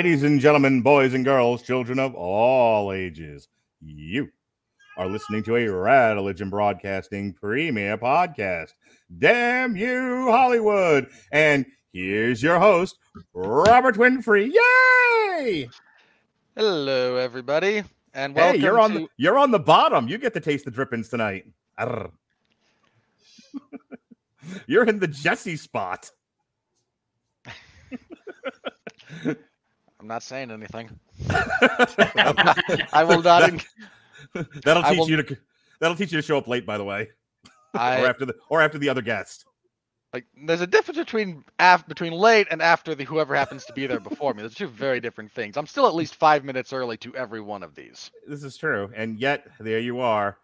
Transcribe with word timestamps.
Ladies 0.00 0.22
and 0.22 0.40
gentlemen, 0.40 0.80
boys 0.80 1.12
and 1.12 1.26
girls, 1.26 1.60
children 1.60 1.98
of 1.98 2.14
all 2.14 2.90
ages, 2.90 3.48
you 3.82 4.30
are 4.96 5.06
listening 5.06 5.42
to 5.42 5.56
a 5.56 5.68
Religion 5.68 6.48
Broadcasting 6.48 7.34
premier 7.34 7.98
podcast. 7.98 8.72
Damn 9.18 9.76
you, 9.76 10.30
Hollywood! 10.30 11.10
And 11.32 11.66
here's 11.92 12.42
your 12.42 12.58
host, 12.58 12.96
Robert 13.34 13.96
Winfree. 13.96 14.50
Yay! 14.54 15.68
Hello, 16.56 17.16
everybody, 17.16 17.82
and 18.14 18.34
welcome 18.34 18.58
Hey, 18.58 18.64
you're 18.64 18.80
on 18.80 18.92
to. 18.92 18.98
the, 19.00 19.06
you're 19.18 19.36
on 19.36 19.50
the 19.50 19.58
bottom. 19.58 20.08
You 20.08 20.16
get 20.16 20.32
to 20.32 20.40
taste 20.40 20.64
the 20.64 20.70
drippings 20.70 21.10
tonight. 21.10 21.44
You're 24.66 24.88
in 24.88 24.98
the 24.98 25.08
Jesse 25.08 25.56
spot. 25.56 26.10
I'm 30.00 30.06
not 30.06 30.22
saying 30.22 30.50
anything. 30.50 30.98
I 31.30 33.04
will 33.06 33.22
not. 33.22 33.42
en- 33.42 33.60
That'll 34.64 34.82
teach 34.82 34.98
will- 34.98 35.10
you 35.10 35.22
to 35.22 35.36
that'll 35.80 35.96
teach 35.96 36.12
you 36.12 36.18
to 36.20 36.26
show 36.26 36.38
up 36.38 36.48
late, 36.48 36.64
by 36.64 36.78
the 36.78 36.84
way, 36.84 37.08
or 37.74 37.78
after 37.80 38.24
the 38.24 38.34
or 38.48 38.62
after 38.62 38.78
the 38.78 38.88
other 38.88 39.02
guest. 39.02 39.44
like. 40.14 40.24
There's 40.46 40.62
a 40.62 40.66
difference 40.66 40.98
between 40.98 41.44
af- 41.58 41.86
between 41.86 42.12
late 42.12 42.46
and 42.50 42.62
after 42.62 42.94
the 42.94 43.04
whoever 43.04 43.34
happens 43.34 43.64
to 43.66 43.72
be 43.74 43.86
there 43.86 44.00
before 44.00 44.32
me. 44.32 44.42
Those 44.42 44.52
are 44.52 44.56
two 44.56 44.68
very 44.68 45.00
different 45.00 45.32
things. 45.32 45.56
I'm 45.58 45.66
still 45.66 45.86
at 45.86 45.94
least 45.94 46.14
five 46.14 46.44
minutes 46.44 46.72
early 46.72 46.96
to 46.98 47.14
every 47.14 47.40
one 47.42 47.62
of 47.62 47.74
these. 47.74 48.10
This 48.26 48.42
is 48.42 48.56
true, 48.56 48.90
and 48.96 49.18
yet 49.18 49.46
there 49.58 49.80
you 49.80 50.00
are, 50.00 50.38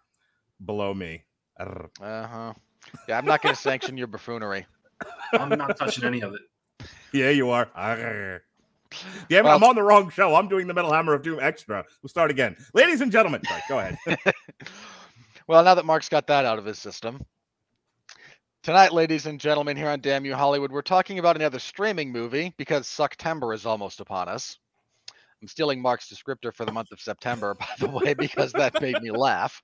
below 0.63 0.93
me. 0.93 1.23
Uh 1.59 1.87
huh. 1.99 2.53
Yeah, 3.09 3.17
I'm 3.17 3.25
not 3.25 3.41
going 3.41 3.55
to 3.55 3.59
sanction 3.61 3.97
your 3.97 4.07
buffoonery. 4.07 4.67
I'm 5.33 5.49
not 5.49 5.77
touching 5.77 6.03
any 6.03 6.21
of 6.21 6.33
it. 6.35 6.87
Yeah, 7.11 7.31
you 7.31 7.49
are. 7.49 7.69
Arr. 7.75 8.43
Damn 9.29 9.39
it, 9.39 9.43
Well- 9.47 9.55
I'm 9.57 9.63
on 9.63 9.75
the 9.75 9.83
wrong 9.83 10.09
show. 10.09 10.35
I'm 10.35 10.47
doing 10.47 10.67
the 10.67 10.73
Metal 10.73 10.91
Hammer 10.93 11.13
of 11.13 11.23
Doom 11.23 11.39
extra. 11.41 11.83
We'll 12.01 12.09
start 12.09 12.31
again, 12.31 12.55
ladies 12.73 13.01
and 13.01 13.11
gentlemen. 13.11 13.41
Sorry, 13.45 13.61
go 13.69 13.79
ahead. 13.79 13.97
Well, 15.47 15.63
now 15.63 15.75
that 15.75 15.85
Mark's 15.85 16.09
got 16.09 16.27
that 16.27 16.43
out 16.43 16.59
of 16.59 16.65
his 16.65 16.77
system. 16.77 17.25
Tonight, 18.63 18.91
ladies 18.91 19.27
and 19.27 19.39
gentlemen, 19.39 19.77
here 19.77 19.87
on 19.87 20.01
Damn 20.01 20.25
You 20.25 20.35
Hollywood, 20.35 20.73
we're 20.73 20.81
talking 20.81 21.19
about 21.19 21.37
another 21.37 21.57
streaming 21.57 22.11
movie 22.11 22.53
because 22.57 22.85
September 22.85 23.53
is 23.53 23.65
almost 23.65 24.01
upon 24.01 24.27
us. 24.27 24.57
I'm 25.41 25.47
stealing 25.47 25.81
Mark's 25.81 26.11
descriptor 26.13 26.53
for 26.53 26.65
the 26.65 26.73
month 26.73 26.91
of 26.91 26.99
September, 26.99 27.53
by 27.59 27.65
the 27.79 27.87
way, 27.87 28.13
because 28.13 28.51
that 28.53 28.81
made 28.81 29.01
me 29.01 29.09
laugh. 29.09 29.61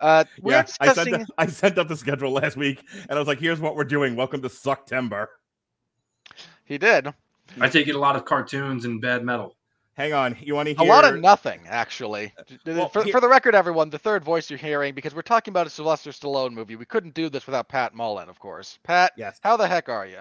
Uh, 0.00 0.24
we're 0.40 0.52
yeah, 0.52 0.60
I 0.80 0.86
discussing. 0.86 1.14
sent 1.14 1.30
I 1.36 1.46
sent 1.46 1.76
up 1.76 1.88
the 1.88 1.96
schedule 1.96 2.30
last 2.30 2.56
week, 2.56 2.82
and 2.94 3.10
I 3.10 3.18
was 3.18 3.28
like, 3.28 3.38
"Here's 3.38 3.60
what 3.60 3.76
we're 3.76 3.84
doing. 3.84 4.16
Welcome 4.16 4.40
to 4.42 4.48
September." 4.48 5.28
He 6.64 6.78
did 6.78 7.12
I 7.60 7.68
take 7.68 7.88
it 7.88 7.94
a 7.94 7.98
lot 7.98 8.16
of 8.16 8.24
cartoons 8.24 8.84
and 8.84 9.00
bad 9.00 9.24
metal. 9.24 9.56
Hang 9.94 10.14
on, 10.14 10.36
you 10.40 10.54
want 10.54 10.68
to 10.68 10.74
hear 10.74 10.86
a 10.86 10.88
lot 10.88 11.04
of 11.04 11.20
nothing, 11.20 11.60
actually. 11.68 12.32
well, 12.64 12.88
for, 12.88 13.02
here- 13.04 13.12
for 13.12 13.20
the 13.20 13.28
record, 13.28 13.54
everyone, 13.54 13.90
the 13.90 13.98
third 13.98 14.24
voice 14.24 14.48
you're 14.48 14.58
hearing, 14.58 14.94
because 14.94 15.14
we're 15.14 15.20
talking 15.20 15.52
about 15.52 15.66
a 15.66 15.70
Sylvester 15.70 16.10
Stallone 16.10 16.52
movie, 16.52 16.76
we 16.76 16.86
couldn't 16.86 17.12
do 17.14 17.28
this 17.28 17.44
without 17.46 17.68
Pat 17.68 17.94
Mullin, 17.94 18.30
of 18.30 18.38
course. 18.38 18.78
Pat, 18.84 19.12
Yes. 19.18 19.38
how 19.42 19.56
the 19.58 19.68
heck 19.68 19.90
are 19.90 20.06
you? 20.06 20.20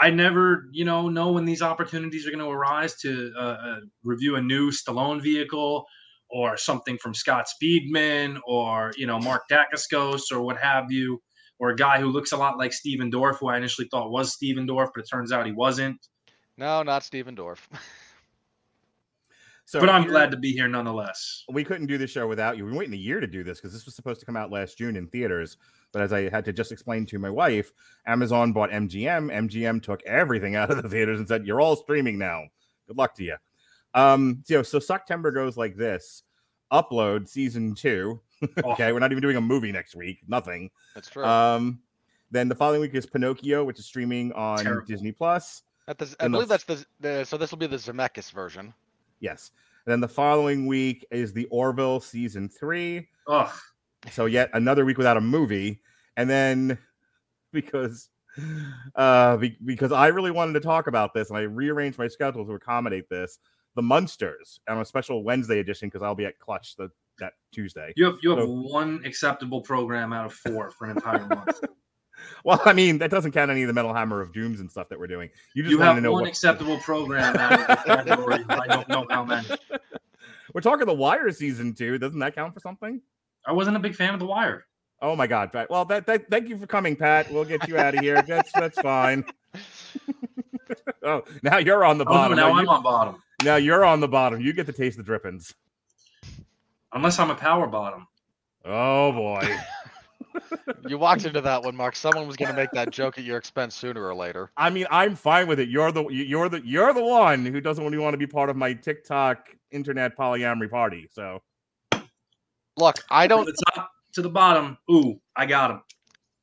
I 0.00 0.10
never, 0.10 0.64
you 0.72 0.84
know, 0.84 1.08
know 1.08 1.32
when 1.32 1.44
these 1.44 1.62
opportunities 1.62 2.26
are 2.26 2.30
going 2.30 2.44
to 2.44 2.50
arise 2.50 2.96
to 3.02 3.32
uh, 3.38 3.40
uh, 3.40 3.76
review 4.02 4.36
a 4.36 4.40
new 4.42 4.70
Stallone 4.70 5.22
vehicle 5.22 5.84
or 6.30 6.56
something 6.56 6.96
from 6.98 7.12
Scott 7.12 7.46
Speedman 7.48 8.38
or 8.46 8.92
you 8.96 9.06
know 9.06 9.18
Mark 9.18 9.42
Dacascos 9.50 10.22
or 10.32 10.40
what 10.42 10.56
have 10.58 10.90
you, 10.90 11.20
or 11.60 11.70
a 11.70 11.76
guy 11.76 12.00
who 12.00 12.08
looks 12.08 12.32
a 12.32 12.36
lot 12.36 12.58
like 12.58 12.72
Stephen 12.72 13.10
Dorff, 13.10 13.38
who 13.38 13.48
I 13.48 13.56
initially 13.58 13.86
thought 13.88 14.10
was 14.10 14.32
Stephen 14.32 14.66
Dorff, 14.66 14.90
but 14.94 15.04
it 15.04 15.08
turns 15.08 15.30
out 15.30 15.46
he 15.46 15.52
wasn't. 15.52 16.08
No, 16.56 16.82
not 16.82 17.04
Stephen 17.04 17.36
Dorff. 17.36 17.60
So 19.70 19.78
but 19.78 19.88
I'm 19.88 20.08
glad 20.08 20.32
to 20.32 20.36
be 20.36 20.50
here 20.50 20.66
nonetheless. 20.66 21.44
we 21.48 21.62
couldn't 21.62 21.86
do 21.86 21.96
this 21.96 22.10
show 22.10 22.26
without 22.26 22.56
you. 22.56 22.64
We've 22.64 22.72
been 22.72 22.78
waiting 22.80 22.94
a 22.94 22.96
year 22.96 23.20
to 23.20 23.26
do 23.28 23.44
this 23.44 23.60
because 23.60 23.72
this 23.72 23.84
was 23.84 23.94
supposed 23.94 24.18
to 24.18 24.26
come 24.26 24.36
out 24.36 24.50
last 24.50 24.76
June 24.76 24.96
in 24.96 25.06
theaters. 25.06 25.58
But 25.92 26.02
as 26.02 26.12
I 26.12 26.28
had 26.28 26.44
to 26.46 26.52
just 26.52 26.72
explain 26.72 27.06
to 27.06 27.20
my 27.20 27.30
wife, 27.30 27.70
Amazon 28.04 28.52
bought 28.52 28.70
MGM. 28.70 29.30
MGM 29.30 29.80
took 29.80 30.02
everything 30.06 30.56
out 30.56 30.72
of 30.72 30.82
the 30.82 30.88
theaters 30.88 31.20
and 31.20 31.28
said, 31.28 31.46
"You're 31.46 31.60
all 31.60 31.76
streaming 31.76 32.18
now. 32.18 32.46
Good 32.88 32.98
luck 32.98 33.14
to 33.14 33.22
you." 33.22 33.36
Um, 33.94 34.42
so, 34.44 34.64
so 34.64 34.80
September 34.80 35.30
goes 35.30 35.56
like 35.56 35.76
this: 35.76 36.24
upload 36.72 37.28
season 37.28 37.76
two. 37.76 38.20
Okay, 38.64 38.92
we're 38.92 38.98
not 38.98 39.12
even 39.12 39.22
doing 39.22 39.36
a 39.36 39.40
movie 39.40 39.72
next 39.72 39.94
week. 39.94 40.18
Nothing. 40.28 40.70
That's 40.94 41.08
true. 41.10 41.24
Um, 41.24 41.80
then 42.30 42.48
the 42.48 42.54
following 42.54 42.80
week 42.80 42.94
is 42.94 43.06
Pinocchio, 43.06 43.64
which 43.64 43.78
is 43.78 43.86
streaming 43.86 44.32
on 44.32 44.58
Terrible. 44.58 44.86
Disney 44.86 45.12
Plus. 45.12 45.62
At 45.88 45.98
the, 45.98 46.04
I 46.20 46.24
and 46.24 46.32
the 46.34 46.38
believe 46.38 46.50
f- 46.52 46.64
that's 46.66 46.84
the, 47.00 47.08
the 47.18 47.24
so 47.24 47.36
this 47.36 47.50
will 47.50 47.58
be 47.58 47.66
the 47.66 47.76
Zemeckis 47.76 48.32
version. 48.32 48.72
Yes. 49.18 49.50
And 49.84 49.92
then 49.92 50.00
the 50.00 50.08
following 50.08 50.66
week 50.66 51.04
is 51.10 51.32
the 51.32 51.46
Orville 51.46 52.00
season 52.00 52.48
three. 52.48 53.08
ugh. 53.26 53.50
so 54.12 54.26
yet 54.26 54.48
another 54.54 54.84
week 54.84 54.96
without 54.98 55.16
a 55.16 55.20
movie 55.20 55.80
and 56.16 56.28
then 56.30 56.78
because 57.52 58.08
uh 58.94 59.36
be- 59.36 59.58
because 59.64 59.90
i 59.92 60.06
really 60.06 60.30
wanted 60.30 60.52
to 60.52 60.60
talk 60.60 60.86
about 60.86 61.12
this 61.12 61.28
and 61.30 61.36
i 61.38 61.42
rearranged 61.42 61.98
my 61.98 62.06
schedule 62.08 62.46
to 62.46 62.52
accommodate 62.52 63.08
this 63.10 63.38
the 63.74 63.82
munsters 63.82 64.60
on 64.68 64.78
a 64.78 64.84
special 64.84 65.22
wednesday 65.24 65.58
edition 65.58 65.88
because 65.88 66.02
i'll 66.02 66.14
be 66.14 66.24
at 66.24 66.38
clutch 66.38 66.76
the, 66.76 66.88
that 67.20 67.34
tuesday 67.52 67.92
You 67.96 68.04
have 68.06 68.16
you 68.22 68.30
have 68.30 68.40
So- 68.40 68.46
one 68.50 69.02
acceptable 69.04 69.60
program 69.60 70.12
out 70.12 70.26
of 70.26 70.32
four 70.34 70.70
for 70.70 70.84
an 70.86 70.92
entire 70.96 71.26
month. 71.34 71.60
well 72.44 72.60
i 72.66 72.72
mean 72.72 72.98
that 72.98 73.10
doesn't 73.10 73.32
count 73.32 73.50
any 73.50 73.62
of 73.62 73.68
the 73.68 73.72
metal 73.72 73.94
hammer 73.94 74.20
of 74.20 74.32
dooms 74.32 74.60
and 74.60 74.70
stuff 74.70 74.88
that 74.90 74.98
we're 74.98 75.06
doing 75.06 75.30
you 75.54 75.62
just 75.62 75.70
you 75.70 75.78
have 75.78 75.94
one 76.02 76.10
what 76.12 76.26
acceptable 76.26 76.78
program 76.78 77.36
out 77.36 77.52
of 77.52 77.66
the 77.66 77.76
category. 77.86 78.44
I 78.48 78.66
don't 78.66 78.88
know 78.88 79.06
how 79.08 79.24
many. 79.24 79.46
we're 80.54 80.60
talking 80.60 80.86
the 80.86 80.92
wire 80.94 81.30
season 81.30 81.74
two 81.74 81.96
doesn't 81.98 82.18
that 82.18 82.34
count 82.34 82.52
for 82.54 82.60
something 82.60 83.00
I 83.46 83.52
wasn't 83.52 83.76
a 83.76 83.80
big 83.80 83.94
fan 83.94 84.12
of 84.14 84.20
The 84.20 84.26
Wire. 84.26 84.66
oh 85.00 85.16
my 85.16 85.26
god 85.26 85.50
pat 85.52 85.70
well 85.70 85.84
that, 85.86 86.06
that 86.06 86.28
thank 86.30 86.48
you 86.48 86.58
for 86.58 86.66
coming 86.66 86.94
pat 86.96 87.30
we'll 87.32 87.44
get 87.46 87.66
you 87.68 87.78
out 87.78 87.94
of 87.94 88.00
here 88.00 88.20
that's 88.22 88.52
that's 88.52 88.78
fine 88.80 89.24
oh 91.02 91.22
now 91.42 91.58
you're 91.58 91.84
on 91.84 91.98
the 91.98 92.04
Oh, 92.04 92.10
bottom 92.10 92.36
now 92.36 92.48
Now 92.52 92.58
I'm 92.58 92.68
on 92.68 92.82
bottom. 92.82 93.22
Now 93.42 93.56
you're 93.56 93.84
on 93.86 94.00
the 94.00 94.08
bottom. 94.08 94.40
You 94.42 94.52
get 94.52 94.66
to 94.66 94.72
taste 94.72 94.98
the 94.98 95.02
drippings. 95.02 95.54
Unless 96.92 97.18
I'm 97.18 97.30
a 97.30 97.34
power 97.34 97.66
bottom. 97.66 98.06
Oh 98.64 99.12
boy. 99.12 99.56
You 100.88 100.98
walked 100.98 101.24
into 101.24 101.40
that 101.40 101.62
one, 101.62 101.76
Mark. 101.76 101.94
Someone 101.94 102.26
was 102.26 102.36
going 102.36 102.50
to 102.50 102.56
make 102.56 102.70
that 102.72 102.90
joke 102.90 103.18
at 103.18 103.24
your 103.24 103.36
expense 103.36 103.74
sooner 103.74 104.02
or 104.04 104.14
later. 104.14 104.50
I 104.56 104.70
mean, 104.70 104.86
I'm 104.90 105.14
fine 105.14 105.46
with 105.46 105.60
it. 105.60 105.68
You're 105.68 105.92
the 105.92 106.06
you're 106.08 106.48
the 106.48 106.60
you're 106.64 106.92
the 106.92 107.02
one 107.02 107.44
who 107.44 107.60
doesn't 107.60 107.84
really 107.84 107.98
want 107.98 108.14
to 108.14 108.18
be 108.18 108.26
part 108.26 108.48
of 108.48 108.56
my 108.56 108.72
TikTok 108.72 109.48
internet 109.70 110.16
polyamory 110.16 110.70
party. 110.70 111.08
So 111.12 111.42
Look, 112.76 112.96
I 113.10 113.26
don't. 113.26 113.44
the 113.44 113.56
top 113.74 113.90
to 114.14 114.22
the 114.22 114.30
bottom. 114.30 114.78
Ooh, 114.90 115.20
I 115.36 115.46
got 115.46 115.70
him. 115.70 115.82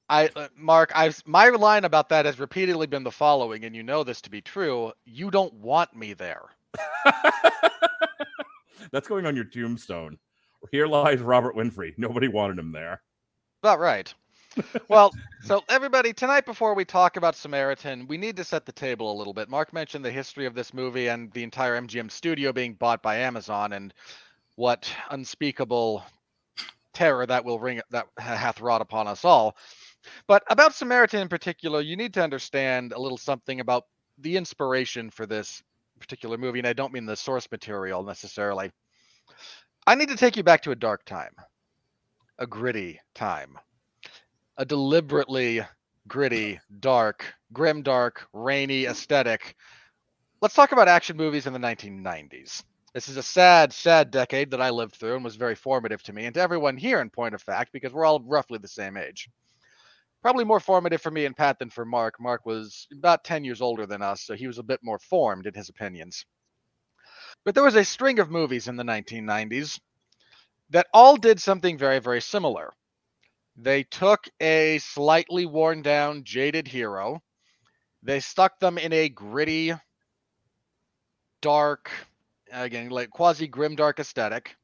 I 0.09 0.29
uh, 0.35 0.47
Mark, 0.55 0.91
I've 0.95 1.21
my 1.25 1.49
line 1.49 1.83
about 1.83 2.09
that 2.09 2.25
has 2.25 2.39
repeatedly 2.39 2.87
been 2.87 3.03
the 3.03 3.11
following, 3.11 3.65
and 3.65 3.75
you 3.75 3.83
know 3.83 4.03
this 4.03 4.21
to 4.21 4.29
be 4.29 4.41
true. 4.41 4.93
You 5.05 5.31
don't 5.31 5.53
want 5.55 5.95
me 5.95 6.13
there. 6.13 6.43
that's 8.91 9.07
going 9.07 9.25
on 9.25 9.35
your 9.35 9.45
tombstone. 9.45 10.17
Here 10.71 10.87
lies 10.87 11.19
Robert 11.19 11.55
Winfree. 11.55 11.93
Nobody 11.97 12.27
wanted 12.27 12.59
him 12.59 12.71
there. 12.71 13.01
About 13.63 13.79
right. 13.79 14.13
well, 14.87 15.13
so 15.43 15.63
everybody, 15.69 16.13
tonight 16.13 16.45
before 16.45 16.73
we 16.73 16.85
talk 16.85 17.17
about 17.17 17.35
Samaritan, 17.35 18.07
we 18.07 18.17
need 18.17 18.35
to 18.37 18.43
set 18.43 18.65
the 18.65 18.71
table 18.71 19.11
a 19.11 19.17
little 19.17 19.33
bit. 19.33 19.49
Mark 19.49 19.71
mentioned 19.71 20.03
the 20.03 20.11
history 20.11 20.45
of 20.45 20.55
this 20.55 20.73
movie 20.73 21.07
and 21.07 21.31
the 21.33 21.43
entire 21.43 21.79
MGM 21.79 22.09
studio 22.09 22.51
being 22.51 22.73
bought 22.73 23.01
by 23.01 23.17
Amazon 23.17 23.73
and 23.73 23.93
what 24.55 24.91
unspeakable 25.11 26.03
terror 26.93 27.27
that 27.27 27.45
will 27.45 27.59
ring 27.59 27.79
that 27.91 28.07
hath 28.17 28.59
wrought 28.59 28.81
upon 28.81 29.07
us 29.07 29.23
all. 29.23 29.55
But 30.25 30.43
about 30.49 30.73
Samaritan 30.73 31.21
in 31.21 31.27
particular, 31.27 31.81
you 31.81 31.95
need 31.95 32.13
to 32.15 32.23
understand 32.23 32.93
a 32.93 32.99
little 32.99 33.17
something 33.17 33.59
about 33.59 33.85
the 34.17 34.37
inspiration 34.37 35.11
for 35.11 35.25
this 35.25 35.61
particular 35.99 36.37
movie, 36.37 36.59
and 36.59 36.67
I 36.67 36.73
don't 36.73 36.93
mean 36.93 37.05
the 37.05 37.15
source 37.15 37.47
material 37.51 38.03
necessarily. 38.03 38.71
I 39.87 39.95
need 39.95 40.09
to 40.09 40.17
take 40.17 40.37
you 40.37 40.43
back 40.43 40.61
to 40.63 40.71
a 40.71 40.75
dark 40.75 41.05
time, 41.05 41.33
a 42.37 42.45
gritty 42.45 42.99
time, 43.15 43.57
a 44.57 44.65
deliberately 44.65 45.61
gritty, 46.07 46.59
dark, 46.79 47.33
grim, 47.53 47.81
dark, 47.81 48.27
rainy 48.33 48.85
aesthetic 48.85 49.55
let's 50.41 50.53
talk 50.53 50.71
about 50.71 50.87
action 50.87 51.17
movies 51.17 51.47
in 51.47 51.53
the 51.53 51.59
1990s. 51.59 52.63
This 52.93 53.09
is 53.09 53.17
a 53.17 53.23
sad, 53.23 53.73
sad 53.73 54.11
decade 54.11 54.51
that 54.51 54.61
I 54.61 54.69
lived 54.69 54.95
through 54.95 55.15
and 55.15 55.23
was 55.23 55.35
very 55.35 55.55
formative 55.55 56.03
to 56.03 56.13
me 56.13 56.25
and 56.25 56.33
to 56.35 56.41
everyone 56.41 56.77
here 56.77 57.01
in 57.01 57.09
point 57.09 57.35
of 57.35 57.41
fact, 57.41 57.71
because 57.73 57.93
we're 57.93 58.05
all 58.05 58.21
roughly 58.21 58.57
the 58.59 58.67
same 58.67 58.97
age. 58.97 59.29
Probably 60.21 60.45
more 60.45 60.59
formative 60.59 61.01
for 61.01 61.11
me 61.11 61.25
and 61.25 61.35
Pat 61.35 61.59
than 61.59 61.69
for 61.69 61.85
Mark. 61.85 62.19
Mark 62.19 62.45
was 62.45 62.87
about 62.91 63.23
10 63.23 63.43
years 63.43 63.61
older 63.61 63.85
than 63.85 64.01
us, 64.01 64.21
so 64.21 64.35
he 64.35 64.47
was 64.47 64.57
a 64.57 64.63
bit 64.63 64.79
more 64.83 64.99
formed 64.99 65.45
in 65.45 65.53
his 65.53 65.69
opinions. 65.69 66.25
But 67.43 67.55
there 67.55 67.63
was 67.63 67.75
a 67.75 67.85
string 67.85 68.19
of 68.19 68.29
movies 68.29 68.67
in 68.67 68.75
the 68.75 68.83
1990s 68.83 69.79
that 70.69 70.87
all 70.93 71.15
did 71.15 71.41
something 71.41 71.77
very, 71.77 71.99
very 71.99 72.21
similar. 72.21 72.73
They 73.55 73.83
took 73.83 74.27
a 74.39 74.79
slightly 74.79 75.45
worn 75.45 75.81
down, 75.81 76.23
jaded 76.23 76.67
hero, 76.67 77.21
they 78.03 78.19
stuck 78.19 78.59
them 78.59 78.77
in 78.77 78.93
a 78.93 79.09
gritty, 79.09 79.73
dark, 81.41 81.91
again, 82.51 82.89
like 82.89 83.09
quasi 83.09 83.47
grimdark 83.47 83.99
aesthetic, 83.99 84.55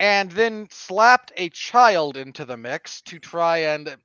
and 0.00 0.30
then 0.30 0.68
slapped 0.70 1.32
a 1.36 1.50
child 1.50 2.16
into 2.16 2.44
the 2.44 2.56
mix 2.56 3.02
to 3.02 3.18
try 3.18 3.58
and 3.58 3.96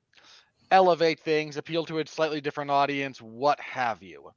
elevate 0.70 1.20
things, 1.20 1.56
appeal 1.56 1.86
to 1.86 2.00
a 2.00 2.06
slightly 2.06 2.40
different 2.40 2.70
audience, 2.70 3.22
what 3.22 3.60
have 3.60 4.02
you. 4.02 4.32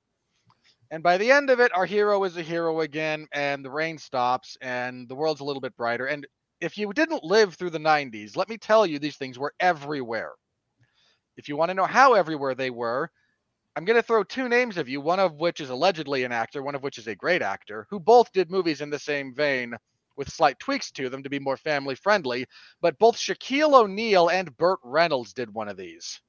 And 0.89 1.03
by 1.03 1.17
the 1.17 1.31
end 1.31 1.49
of 1.49 1.59
it, 1.59 1.75
our 1.75 1.85
hero 1.85 2.23
is 2.23 2.37
a 2.37 2.41
hero 2.41 2.79
again, 2.81 3.27
and 3.33 3.63
the 3.63 3.69
rain 3.69 3.97
stops, 3.97 4.57
and 4.61 5.07
the 5.09 5.15
world's 5.15 5.41
a 5.41 5.43
little 5.43 5.61
bit 5.61 5.75
brighter. 5.75 6.05
And 6.05 6.25
if 6.61 6.77
you 6.77 6.91
didn't 6.93 7.23
live 7.23 7.55
through 7.55 7.71
the 7.71 7.77
90s, 7.77 8.37
let 8.37 8.47
me 8.47 8.57
tell 8.57 8.85
you, 8.85 8.97
these 8.97 9.17
things 9.17 9.37
were 9.37 9.53
everywhere. 9.59 10.31
If 11.35 11.49
you 11.49 11.57
want 11.57 11.69
to 11.69 11.75
know 11.75 11.85
how 11.85 12.13
everywhere 12.13 12.55
they 12.55 12.69
were, 12.69 13.11
I'm 13.75 13.85
going 13.85 13.97
to 13.97 14.03
throw 14.03 14.23
two 14.23 14.49
names 14.49 14.77
of 14.77 14.89
you, 14.89 15.01
one 15.01 15.19
of 15.19 15.35
which 15.35 15.59
is 15.59 15.69
allegedly 15.69 16.23
an 16.23 16.31
actor, 16.31 16.63
one 16.63 16.73
of 16.73 16.81
which 16.81 16.97
is 16.97 17.07
a 17.07 17.15
great 17.15 17.41
actor, 17.41 17.85
who 17.89 17.99
both 17.99 18.31
did 18.31 18.49
movies 18.49 18.81
in 18.81 18.89
the 18.89 18.97
same 18.97 19.35
vein 19.35 19.75
with 20.15 20.33
slight 20.33 20.57
tweaks 20.57 20.89
to 20.91 21.09
them 21.09 21.21
to 21.21 21.29
be 21.29 21.37
more 21.37 21.57
family 21.57 21.95
friendly. 21.95 22.47
But 22.81 22.97
both 22.97 23.17
Shaquille 23.17 23.75
O'Neal 23.75 24.29
and 24.29 24.55
Burt 24.57 24.79
Reynolds 24.83 25.33
did 25.33 25.53
one 25.53 25.67
of 25.67 25.77
these. 25.77 26.19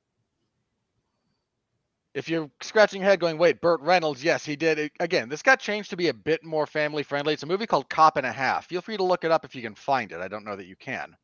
If 2.18 2.28
you're 2.28 2.50
scratching 2.62 3.00
your 3.00 3.08
head 3.08 3.20
going, 3.20 3.38
wait, 3.38 3.60
Burt 3.60 3.80
Reynolds, 3.80 4.24
yes, 4.24 4.44
he 4.44 4.56
did. 4.56 4.76
It- 4.80 4.92
Again, 4.98 5.28
this 5.28 5.40
got 5.40 5.60
changed 5.60 5.90
to 5.90 5.96
be 5.96 6.08
a 6.08 6.12
bit 6.14 6.42
more 6.42 6.66
family 6.66 7.04
friendly. 7.04 7.32
It's 7.32 7.44
a 7.44 7.46
movie 7.46 7.64
called 7.68 7.88
Cop 7.88 8.16
and 8.16 8.26
a 8.26 8.32
Half. 8.32 8.66
Feel 8.66 8.80
free 8.80 8.96
to 8.96 9.04
look 9.04 9.22
it 9.22 9.30
up 9.30 9.44
if 9.44 9.54
you 9.54 9.62
can 9.62 9.76
find 9.76 10.10
it. 10.10 10.18
I 10.18 10.26
don't 10.26 10.44
know 10.44 10.56
that 10.56 10.66
you 10.66 10.74
can. 10.74 11.14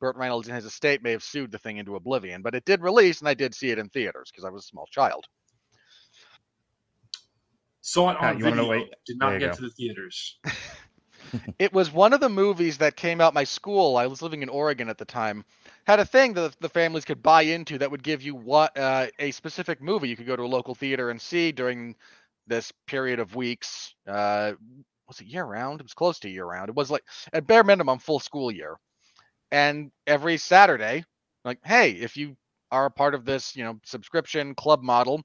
Burt 0.00 0.16
Reynolds 0.16 0.48
and 0.48 0.56
his 0.56 0.64
estate 0.64 1.00
may 1.00 1.12
have 1.12 1.22
sued 1.22 1.52
the 1.52 1.58
thing 1.58 1.76
into 1.76 1.94
oblivion, 1.94 2.42
but 2.42 2.56
it 2.56 2.64
did 2.64 2.82
release, 2.82 3.20
and 3.20 3.28
I 3.28 3.34
did 3.34 3.54
see 3.54 3.70
it 3.70 3.78
in 3.78 3.88
theaters 3.90 4.32
because 4.32 4.44
I 4.44 4.50
was 4.50 4.64
a 4.64 4.66
small 4.66 4.86
child. 4.90 5.24
Saw 7.82 8.10
it 8.10 8.18
Pat, 8.18 8.32
on 8.34 8.38
you 8.40 8.44
video. 8.46 8.62
know- 8.64 8.68
wait, 8.68 8.90
did 9.06 9.18
not 9.18 9.38
get 9.38 9.50
go. 9.52 9.56
to 9.58 9.62
the 9.62 9.70
theaters. 9.70 10.40
it 11.58 11.72
was 11.72 11.92
one 11.92 12.12
of 12.12 12.20
the 12.20 12.28
movies 12.28 12.78
that 12.78 12.96
came 12.96 13.20
out 13.20 13.34
my 13.34 13.44
school 13.44 13.96
i 13.96 14.06
was 14.06 14.22
living 14.22 14.42
in 14.42 14.48
oregon 14.48 14.88
at 14.88 14.98
the 14.98 15.04
time 15.04 15.44
had 15.86 16.00
a 16.00 16.04
thing 16.04 16.34
that 16.34 16.56
the 16.60 16.68
families 16.68 17.04
could 17.04 17.22
buy 17.22 17.42
into 17.42 17.78
that 17.78 17.90
would 17.90 18.02
give 18.02 18.22
you 18.22 18.34
what 18.34 18.76
uh, 18.78 19.06
a 19.18 19.30
specific 19.32 19.82
movie. 19.82 20.08
You 20.08 20.16
could 20.16 20.26
go 20.26 20.36
to 20.36 20.44
a 20.44 20.46
local 20.46 20.74
theater 20.74 21.10
and 21.10 21.20
see 21.20 21.52
during 21.52 21.96
this 22.46 22.72
period 22.86 23.18
of 23.18 23.34
weeks 23.34 23.94
uh, 24.06 24.52
was 25.08 25.20
it 25.20 25.26
year 25.26 25.44
round? 25.44 25.80
It 25.80 25.84
was 25.84 25.94
close 25.94 26.20
to 26.20 26.30
year 26.30 26.46
round. 26.46 26.68
It 26.70 26.76
was 26.76 26.90
like 26.90 27.04
at 27.32 27.46
bare 27.46 27.64
minimum 27.64 27.98
full 27.98 28.20
school 28.20 28.50
year. 28.50 28.76
And 29.52 29.90
every 30.06 30.38
saturday 30.38 31.04
like 31.44 31.58
hey 31.64 31.92
if 31.92 32.16
you 32.16 32.36
are 32.72 32.86
a 32.86 32.90
part 32.90 33.14
of 33.14 33.24
this 33.24 33.56
you 33.56 33.64
know 33.64 33.78
subscription 33.84 34.54
club 34.54 34.82
model 34.82 35.22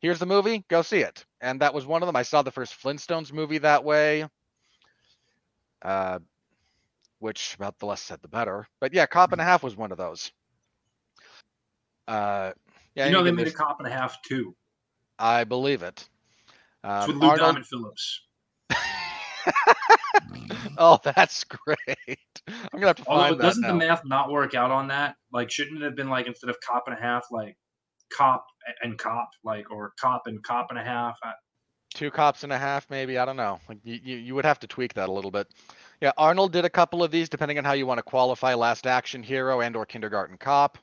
here's 0.00 0.18
the 0.20 0.26
movie 0.26 0.64
go 0.68 0.82
see 0.82 1.00
it. 1.00 1.24
And 1.40 1.60
that 1.60 1.74
was 1.74 1.86
one 1.86 2.02
of 2.02 2.06
them. 2.06 2.16
I 2.16 2.22
saw 2.22 2.42
the 2.42 2.50
first 2.52 2.74
flintstones 2.82 3.32
movie 3.32 3.58
that 3.58 3.84
way 3.84 4.26
uh, 5.84 6.18
which 7.20 7.54
about 7.56 7.78
the 7.78 7.86
less 7.86 8.00
said 8.02 8.20
the 8.22 8.28
better. 8.28 8.66
But 8.80 8.92
yeah, 8.94 9.06
Cop 9.06 9.32
and 9.32 9.40
a 9.40 9.44
Half 9.44 9.62
was 9.62 9.76
one 9.76 9.92
of 9.92 9.98
those. 9.98 10.32
Uh, 12.08 12.52
yeah, 12.94 13.06
you 13.06 13.12
know 13.12 13.22
they 13.22 13.30
made 13.32 13.46
a 13.46 13.50
cop 13.52 13.76
and 13.78 13.88
a 13.88 13.90
half 13.90 14.20
too. 14.22 14.54
I 15.18 15.44
believe 15.44 15.82
it. 15.82 16.06
It's 16.84 17.08
Um, 17.08 17.08
with 17.08 17.16
Lou 17.16 17.28
Arnold- 17.28 17.40
Diamond 17.48 17.66
Phillips. 17.66 18.20
oh, 20.78 20.98
that's 21.02 21.44
great. 21.44 21.76
I'm 22.48 22.56
gonna 22.74 22.88
have 22.88 22.96
to 22.96 23.04
Although 23.06 23.22
find 23.28 23.38
that 23.38 23.42
doesn't 23.42 23.62
now. 23.62 23.68
the 23.68 23.74
math 23.74 24.02
not 24.04 24.30
work 24.30 24.54
out 24.54 24.70
on 24.70 24.88
that? 24.88 25.16
Like, 25.32 25.50
shouldn't 25.50 25.78
it 25.82 25.84
have 25.84 25.96
been 25.96 26.08
like 26.10 26.26
instead 26.26 26.50
of 26.50 26.56
cop 26.60 26.84
and 26.86 26.96
a 26.96 27.00
half, 27.00 27.24
like 27.30 27.56
cop 28.16 28.44
and 28.82 28.98
cop, 28.98 29.30
like 29.44 29.70
or 29.70 29.92
cop 30.00 30.22
and 30.26 30.42
cop 30.42 30.66
and 30.70 30.78
a 30.78 30.84
half? 30.84 31.16
I- 31.22 31.32
Two 31.94 32.10
cops 32.10 32.42
and 32.42 32.52
a 32.52 32.58
half, 32.58 32.90
maybe. 32.90 33.18
I 33.18 33.24
don't 33.24 33.36
know. 33.36 33.60
Like 33.68 33.78
you, 33.84 34.00
you, 34.02 34.16
you 34.16 34.34
would 34.34 34.44
have 34.44 34.58
to 34.60 34.66
tweak 34.66 34.94
that 34.94 35.08
a 35.08 35.12
little 35.12 35.30
bit. 35.30 35.48
Yeah, 36.00 36.10
Arnold 36.18 36.52
did 36.52 36.64
a 36.64 36.70
couple 36.70 37.04
of 37.04 37.12
these, 37.12 37.28
depending 37.28 37.56
on 37.56 37.64
how 37.64 37.72
you 37.72 37.86
want 37.86 37.98
to 37.98 38.02
qualify 38.02 38.54
Last 38.54 38.86
Action 38.86 39.22
Hero 39.22 39.60
and 39.60 39.76
or 39.76 39.86
Kindergarten 39.86 40.36
Cop. 40.36 40.76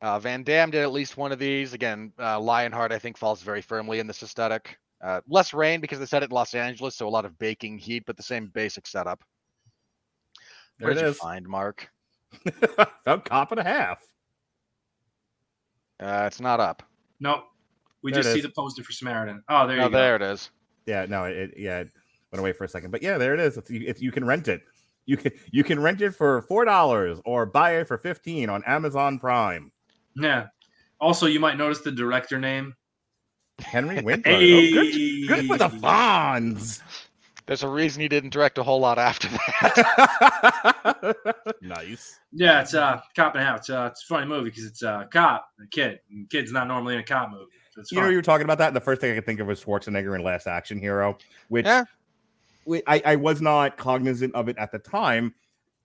Uh, 0.00 0.18
Van 0.18 0.42
Damme 0.42 0.70
did 0.70 0.82
at 0.82 0.92
least 0.92 1.16
one 1.16 1.32
of 1.32 1.38
these. 1.38 1.74
Again, 1.74 2.12
uh, 2.18 2.40
Lionheart 2.40 2.92
I 2.92 2.98
think 2.98 3.18
falls 3.18 3.42
very 3.42 3.60
firmly 3.60 3.98
in 3.98 4.06
this 4.06 4.22
aesthetic. 4.22 4.78
Uh, 5.02 5.20
less 5.28 5.52
rain 5.52 5.80
because 5.80 5.98
they 5.98 6.06
set 6.06 6.22
it 6.22 6.30
in 6.30 6.34
Los 6.34 6.54
Angeles, 6.54 6.96
so 6.96 7.06
a 7.06 7.10
lot 7.10 7.24
of 7.24 7.38
baking 7.38 7.78
heat, 7.78 8.04
but 8.06 8.16
the 8.16 8.22
same 8.22 8.46
basic 8.46 8.86
setup. 8.86 9.22
There 10.78 10.88
What 10.88 10.96
it 10.96 11.00
did 11.00 11.06
you 11.08 11.14
find, 11.14 11.46
Mark? 11.46 11.90
Found 13.04 13.24
cop 13.24 13.52
and 13.52 13.60
a 13.60 13.64
half. 13.64 14.02
Uh, 16.00 16.24
it's 16.26 16.40
not 16.40 16.58
up. 16.58 16.82
No, 17.20 17.44
we 18.02 18.12
There 18.12 18.22
just 18.22 18.34
see 18.34 18.40
the 18.40 18.48
poster 18.50 18.82
for 18.82 18.92
Samaritan. 18.92 19.42
Oh, 19.48 19.66
there 19.66 19.76
No, 19.76 19.84
you 19.84 19.90
go. 19.90 19.96
there 19.96 20.16
it 20.16 20.22
is. 20.22 20.50
Yeah, 20.86 21.06
no, 21.08 21.24
it, 21.24 21.36
it 21.36 21.54
yeah, 21.56 21.80
it 21.80 21.88
went 22.32 22.40
away 22.40 22.52
for 22.52 22.64
a 22.64 22.68
second, 22.68 22.90
but 22.90 23.02
yeah, 23.02 23.18
there 23.18 23.34
it 23.34 23.40
is. 23.40 23.56
It's, 23.56 23.70
if 23.70 24.00
you 24.00 24.10
can 24.12 24.24
rent 24.24 24.48
it, 24.48 24.62
you 25.06 25.16
can 25.16 25.32
you 25.50 25.64
can 25.64 25.80
rent 25.80 26.00
it 26.00 26.12
for 26.12 26.42
four 26.42 26.64
dollars 26.64 27.20
or 27.24 27.44
buy 27.46 27.76
it 27.76 27.86
for 27.88 27.98
fifteen 27.98 28.48
on 28.48 28.62
Amazon 28.66 29.18
Prime. 29.18 29.72
Yeah. 30.16 30.46
Also, 31.00 31.26
you 31.26 31.40
might 31.40 31.56
notice 31.56 31.80
the 31.80 31.92
director 31.92 32.38
name. 32.38 32.74
Henry 33.60 34.00
Winkler, 34.02 34.32
Hey, 34.32 34.68
oh, 34.70 34.82
good, 34.82 34.92
good 35.28 35.46
for 35.46 35.58
the 35.58 35.68
Fonz. 35.68 36.80
There's 37.46 37.62
a 37.62 37.68
reason 37.68 38.02
he 38.02 38.08
didn't 38.08 38.30
direct 38.30 38.58
a 38.58 38.62
whole 38.62 38.80
lot 38.80 38.98
after 38.98 39.28
that. 39.28 41.16
nice. 41.62 42.18
Yeah, 42.32 42.60
it's 42.60 42.74
uh 42.74 43.00
cop 43.16 43.34
and 43.34 43.42
a 43.42 43.46
half. 43.46 43.58
It's, 43.60 43.70
uh, 43.70 43.88
it's 43.90 44.02
a 44.04 44.06
funny 44.06 44.26
movie 44.26 44.50
because 44.50 44.64
it's 44.64 44.82
uh, 44.82 45.04
cop 45.10 45.48
and 45.58 45.66
a 45.66 45.70
kid. 45.70 46.00
And 46.10 46.28
kid's 46.28 46.52
not 46.52 46.68
normally 46.68 46.94
in 46.94 47.00
a 47.00 47.04
cop 47.04 47.30
movie. 47.30 47.46
It's 47.78 47.92
You 47.92 48.00
know, 48.00 48.08
you 48.08 48.16
were 48.16 48.22
talking 48.22 48.44
about 48.44 48.58
that. 48.58 48.68
And 48.68 48.76
the 48.76 48.80
first 48.80 49.00
thing 49.00 49.12
I 49.12 49.14
could 49.14 49.26
think 49.26 49.40
of 49.40 49.46
was 49.46 49.62
Schwarzenegger 49.64 50.14
in 50.14 50.22
Last 50.22 50.46
Action 50.46 50.78
Hero, 50.78 51.16
which 51.48 51.66
Yeah. 51.66 51.84
I, 52.86 53.02
I 53.04 53.16
was 53.16 53.40
not 53.40 53.76
cognizant 53.76 54.34
of 54.34 54.48
it 54.48 54.58
at 54.58 54.72
the 54.72 54.78
time. 54.78 55.34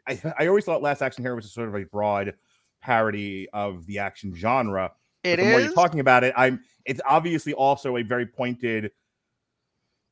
I, 0.08 0.20
I 0.38 0.48
always 0.48 0.66
thought 0.66 0.82
Last 0.82 1.02
Action 1.02 1.24
Hero 1.24 1.36
was 1.36 1.46
a 1.46 1.50
sort 1.50 1.70
of 1.70 1.76
a 1.76 1.84
broad 1.86 2.34
parody 2.82 3.48
of 3.54 3.86
the 3.86 4.00
action 4.00 4.36
genre. 4.36 4.92
It 5.24 5.38
the 5.38 5.44
more 5.44 5.62
you're 5.62 5.72
talking 5.74 6.02
about 6.02 6.26
it, 6.26 6.34
I'm. 6.36 6.62
It's 6.86 7.00
obviously 7.06 7.54
also 7.54 7.96
a 7.96 8.04
very 8.04 8.26
pointed 8.26 8.92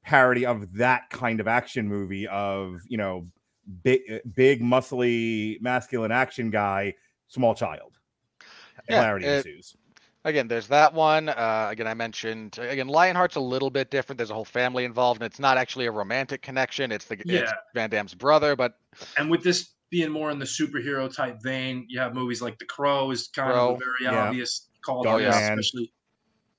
parody 0.04 0.46
of 0.46 0.74
that 0.76 1.10
kind 1.10 1.42
of 1.42 1.48
action 1.50 1.88
movie 1.88 2.28
of 2.28 2.82
you 2.88 2.98
know 2.98 3.28
big, 3.84 4.02
big, 4.34 4.62
muscly, 4.62 5.62
masculine 5.62 6.12
action 6.14 6.50
guy, 6.50 6.94
small 7.28 7.54
child. 7.54 7.98
Yeah, 8.90 9.02
Hilarity 9.02 9.26
it- 9.26 9.46
ensues. 9.46 9.76
Again, 10.24 10.48
there's 10.48 10.68
that 10.68 10.94
one. 10.94 11.30
Uh, 11.30 11.68
again, 11.72 11.88
I 11.88 11.94
mentioned 11.96 12.60
again 12.60 12.88
Lionheart's 12.88 13.38
a 13.38 13.40
little 13.42 13.72
bit 13.72 13.90
different. 13.90 14.18
There's 14.18 14.30
a 14.30 14.36
whole 14.36 14.46
family 14.46 14.86
involved, 14.86 15.22
and 15.22 15.26
it's 15.26 15.40
not 15.40 15.58
actually 15.58 15.88
a 15.88 15.92
romantic 15.92 16.42
connection. 16.44 16.92
It's 16.92 17.06
the 17.06 17.18
it's 17.26 17.52
Van 17.74 17.90
Damme's 17.90 18.14
brother, 18.14 18.56
but 18.56 18.74
and 19.18 19.32
with 19.32 19.44
this 19.44 19.74
being 19.90 20.12
more 20.12 20.30
in 20.30 20.38
the 20.40 20.46
superhero 20.46 21.14
type 21.14 21.38
vein, 21.42 21.86
you 21.90 22.00
have 22.00 22.14
movies 22.14 22.42
like 22.42 22.58
The 22.60 22.66
Crow 22.66 23.10
is 23.12 23.30
kind 23.30 23.52
Crow, 23.52 23.70
of 23.72 23.76
a 23.76 23.80
very 23.80 24.14
yeah. 24.14 24.28
obvious 24.28 24.70
call. 24.86 25.04
Dark 25.04 25.20
to 25.20 25.26
this, 25.26 25.36
especially 25.36 25.92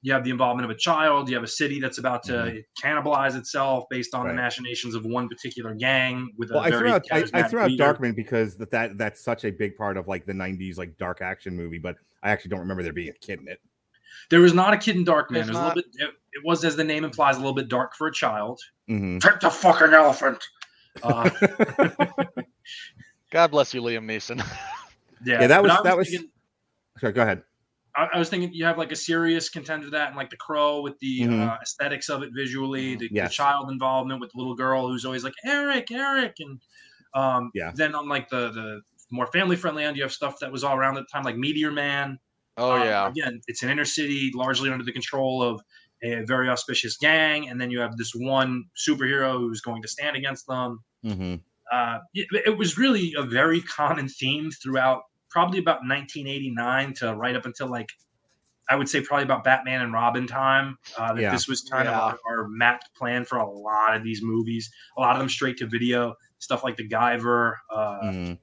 you 0.05 0.13
have 0.13 0.25
the 0.25 0.31
involvement 0.31 0.65
of 0.69 0.77
a 0.77 0.79
child. 0.79 1.29
You 1.29 1.37
have 1.37 1.45
a 1.45 1.49
city 1.49 1.79
that's 1.79 1.99
about 1.99 2.25
to 2.25 2.63
cannibalize 2.83 3.37
itself 3.37 3.85
based 3.89 4.13
on 4.15 4.23
Mm-hmm. 4.23 4.27
Right. 4.31 4.35
the 4.37 4.43
machinations 4.43 4.95
of 4.97 5.05
one 5.05 5.29
particular 5.29 5.75
gang 5.75 6.29
with 6.37 6.51
a 6.51 6.55
Well, 6.55 6.63
I 6.65 6.71
very 6.71 6.81
threw 6.81 6.91
out 6.91 7.07
I, 7.13 7.25
I 7.33 7.43
threw 7.45 7.61
out 7.61 7.71
leader. 7.71 7.95
Darkman 7.95 8.17
because 8.17 8.57
that, 8.57 8.71
that 8.73 8.99
that's 8.99 9.23
such 9.23 9.45
a 9.45 9.51
big 9.53 9.77
part 9.77 9.97
of 9.97 10.09
like 10.09 10.25
the 10.25 10.33
'90s 10.33 10.77
like 10.79 10.99
dark 10.99 11.23
action 11.23 11.57
movie, 11.57 11.79
but 11.79 11.95
I 12.23 12.31
actually 12.31 12.51
don't 12.51 12.61
remember 12.61 12.83
there 12.83 12.93
being 12.93 13.11
a 13.11 13.27
kid 13.27 13.41
in 13.41 13.49
it. 13.49 13.61
There 14.31 14.41
was 14.41 14.55
not 14.55 14.73
a 14.75 14.79
kid 14.79 14.97
in 14.97 15.05
Darkman. 15.05 15.35
There's 15.35 15.47
There's 15.47 15.59
a 15.59 15.63
little 15.63 15.75
bit. 15.75 15.85
It, 15.95 16.11
it 16.33 16.45
was, 16.45 16.65
as 16.65 16.77
the 16.77 16.85
name 16.85 17.05
implies, 17.05 17.37
a 17.37 17.41
little 17.41 17.55
bit 17.55 17.69
dark 17.69 17.95
for 17.95 18.07
a 18.07 18.13
child. 18.13 18.61
Mhm. 18.89 19.21
Take 19.21 19.41
the 19.41 19.51
fucking 19.51 19.93
elephant. 19.93 20.43
Uh, 21.03 21.29
God 23.31 23.51
bless 23.51 23.73
you, 23.75 23.83
Liam 23.83 24.05
Neeson. 24.05 24.39
yeah, 25.25 25.41
Yeah, 25.43 25.47
that 25.47 25.63
but 25.63 25.71
was- 25.71 25.83
that 25.85 25.97
was- 25.97 26.11
thinking- 26.11 26.29
Sorry, 26.99 27.13
go 27.13 27.23
ahead. 27.23 27.43
I, 27.97 28.09
I 28.15 28.19
was 28.19 28.29
thinking 28.31 28.53
you 28.55 28.65
have 28.65 28.79
like 28.79 28.93
a 28.93 28.97
serious 28.97 29.49
contender 29.49 29.87
to 29.87 29.91
that, 29.91 30.09
and 30.09 30.17
like 30.17 30.31
the 30.31 30.37
Crow 30.37 30.81
with 30.83 30.99
the 31.01 31.23
Mhm. 31.23 31.49
uh, 31.49 31.57
aesthetics 31.63 32.09
of 32.11 32.23
it 32.23 32.31
visually, 32.35 32.95
the, 32.97 33.09
the 33.09 33.29
child 33.29 33.71
involvement 33.71 34.21
with 34.21 34.31
the 34.33 34.39
little 34.39 34.55
girl 34.55 34.89
who's 34.89 35.05
always 35.05 35.25
like 35.25 35.35
Eric, 35.45 35.91
Eric, 35.91 36.37
and 36.39 36.61
um, 37.15 37.51
Yeah. 37.55 37.73
Then 37.75 37.95
on 37.95 38.09
like 38.09 38.29
the 38.31 38.51
the 38.53 38.81
more 39.13 39.27
family 39.29 39.57
friendly 39.57 39.85
end, 39.85 39.97
you 39.97 40.03
have 40.03 40.13
stuff 40.13 40.37
that 40.41 40.53
was 40.53 40.65
all 40.65 40.77
around 40.77 40.97
at 40.97 41.03
the 41.03 41.09
time, 41.13 41.25
like 41.25 41.37
Meteor 41.37 41.71
Man. 41.73 42.19
oh 42.57 42.77
Um, 42.77 42.77
yeah, 42.77 43.13
Again, 43.17 43.41
it's 43.47 43.63
an 43.63 43.71
inner 43.71 43.85
city, 43.85 44.31
largely 44.35 44.71
under 44.71 44.85
the 44.85 44.93
control 44.93 45.43
of 45.43 45.63
a 46.03 46.25
very 46.25 46.49
auspicious 46.49 46.97
gang, 46.99 47.49
and 47.49 47.61
then 47.61 47.71
you 47.71 47.81
have 47.81 47.97
this 47.97 48.13
one 48.15 48.65
superhero 48.77 49.39
who's 49.39 49.61
going 49.61 49.83
to 49.83 49.89
stand 49.89 50.17
against 50.17 50.47
them. 50.49 50.81
hmm 51.03 51.45
Uh, 51.71 52.01
it, 52.15 52.29
it 52.47 52.59
was 52.59 52.77
really 52.77 53.15
a 53.17 53.23
very 53.23 53.61
common 53.63 54.09
theme 54.09 54.51
throughout, 54.51 55.03
probably 55.31 55.59
about 55.59 55.87
1989 55.87 56.93
to 56.95 57.15
right 57.17 57.35
up 57.37 57.47
until 57.47 57.71
like 57.71 57.89
I 58.71 58.77
would 58.77 58.89
say 58.89 59.03
probably 59.03 59.25
about 59.25 59.45
Batman 59.45 59.83
and 59.83 59.93
Robin 59.93 60.27
time. 60.27 60.79
Uh, 60.97 61.15
that 61.15 61.25
Yeah. 61.25 61.31
this 61.31 61.49
was 61.49 61.63
kind 61.73 61.89
Yeah. 61.89 61.97
of 61.99 61.99
our, 61.99 62.19
our 62.29 62.49
mapped 62.49 62.91
plan 62.97 63.25
for 63.25 63.39
a 63.39 63.49
lot 63.51 63.97
of 63.97 64.05
these 64.05 64.23
movies. 64.23 64.71
A 64.97 65.01
lot 65.01 65.17
of 65.17 65.21
them 65.21 65.29
straight 65.29 65.59
to 65.59 65.67
video 65.67 66.15
stuff 66.39 66.65
like 66.65 66.77
the 66.77 66.89
Guyver. 66.89 67.55
Uh, 67.71 67.99
hmm 68.01 68.35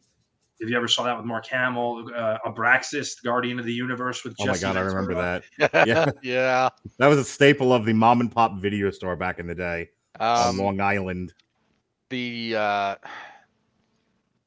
If 0.60 0.70
you 0.70 0.76
ever 0.76 0.88
saw 0.88 1.04
that 1.04 1.16
with 1.16 1.26
Mark 1.26 1.46
Hamill, 1.48 2.10
uh, 2.16 2.38
Abraxas, 2.46 3.24
Guardian 3.24 3.60
of 3.60 3.66
the 3.66 3.74
Universe 3.74 4.24
with 4.24 4.36
Oh 4.40 4.46
my 4.46 4.52
Jesse 4.54 4.62
god, 4.66 4.78
I 4.78 4.82
remember 4.82 5.14
Ventura. 5.16 5.42
that. 5.58 5.88
Yeah. 5.88 6.12
yeah. 6.22 6.70
That 6.98 7.08
was 7.08 7.18
a 7.18 7.24
staple 7.24 7.72
of 7.72 7.86
the 7.86 7.94
mom 7.94 8.20
and 8.22 8.32
pop 8.32 8.58
video 8.60 8.92
store 8.92 9.16
back 9.16 9.40
in 9.40 9.48
the 9.48 9.56
day 9.56 9.90
on 10.20 10.50
Um, 10.50 10.58
Long 10.58 10.82
Island. 10.82 11.34
the 12.10 12.56
uh, 12.58 12.96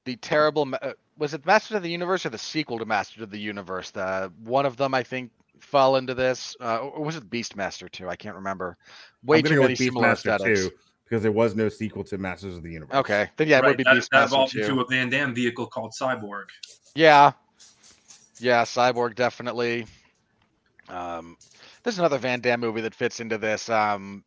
the 0.04 0.16
terrible 0.16 0.68
uh, 0.82 0.92
was 1.16 1.32
it 1.32 1.46
Masters 1.46 1.76
of 1.76 1.82
the 1.82 1.90
Universe 1.90 2.26
or 2.26 2.30
the 2.30 2.38
sequel 2.38 2.78
to 2.78 2.84
Masters 2.84 3.22
of 3.22 3.30
the 3.30 3.38
Universe? 3.38 3.90
The 3.90 4.30
one 4.44 4.66
of 4.66 4.76
them 4.76 4.92
I 4.94 5.02
think 5.02 5.30
fell 5.60 5.96
into 5.96 6.12
this, 6.12 6.56
uh, 6.60 6.78
or 6.78 7.02
was 7.04 7.16
it 7.16 7.30
Beastmaster 7.30 7.90
too? 7.90 8.08
I 8.10 8.16
can't 8.16 8.34
remember. 8.34 8.76
Way 9.22 9.38
I'm 9.38 9.42
gonna 9.44 9.54
too 9.54 9.56
go 9.56 9.62
many 9.62 9.72
with 9.72 9.78
similar 9.78 10.08
Beastmaster 10.08 10.34
aesthetics. 10.34 10.60
too 10.60 10.70
because 11.12 11.22
there 11.22 11.30
was 11.30 11.54
no 11.54 11.68
sequel 11.68 12.02
to 12.02 12.16
Masters 12.16 12.56
of 12.56 12.62
the 12.62 12.70
Universe. 12.70 12.96
Okay, 12.96 13.28
then 13.36 13.46
yeah, 13.46 13.58
it 13.58 13.60
Right, 13.60 13.68
would 13.68 13.76
be 13.76 13.82
that, 13.84 14.08
that 14.12 14.24
evolved 14.28 14.54
too. 14.54 14.60
into 14.62 14.80
a 14.80 14.86
Van 14.86 15.10
Damme 15.10 15.34
vehicle 15.34 15.66
called 15.66 15.92
Cyborg. 15.92 16.44
Yeah. 16.94 17.32
Yeah, 18.38 18.62
Cyborg 18.62 19.14
definitely. 19.14 19.84
Um, 20.88 21.36
there's 21.82 21.98
another 21.98 22.16
Van 22.16 22.40
Damme 22.40 22.60
movie 22.60 22.80
that 22.80 22.94
fits 22.94 23.20
into 23.20 23.36
this. 23.36 23.68
Um, 23.68 24.24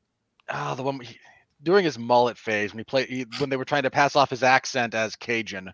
oh, 0.54 0.76
the 0.76 0.84
one 0.84 1.00
he, 1.00 1.18
during 1.64 1.84
his 1.84 1.98
mullet 1.98 2.38
phase 2.38 2.72
when 2.72 2.78
he 2.78 2.84
played 2.84 3.10
he, 3.10 3.26
when 3.40 3.50
they 3.50 3.58
were 3.58 3.66
trying 3.66 3.82
to 3.84 3.90
pass 3.90 4.16
off 4.16 4.30
his 4.30 4.44
accent 4.44 4.94
as 4.94 5.16
Cajun. 5.16 5.74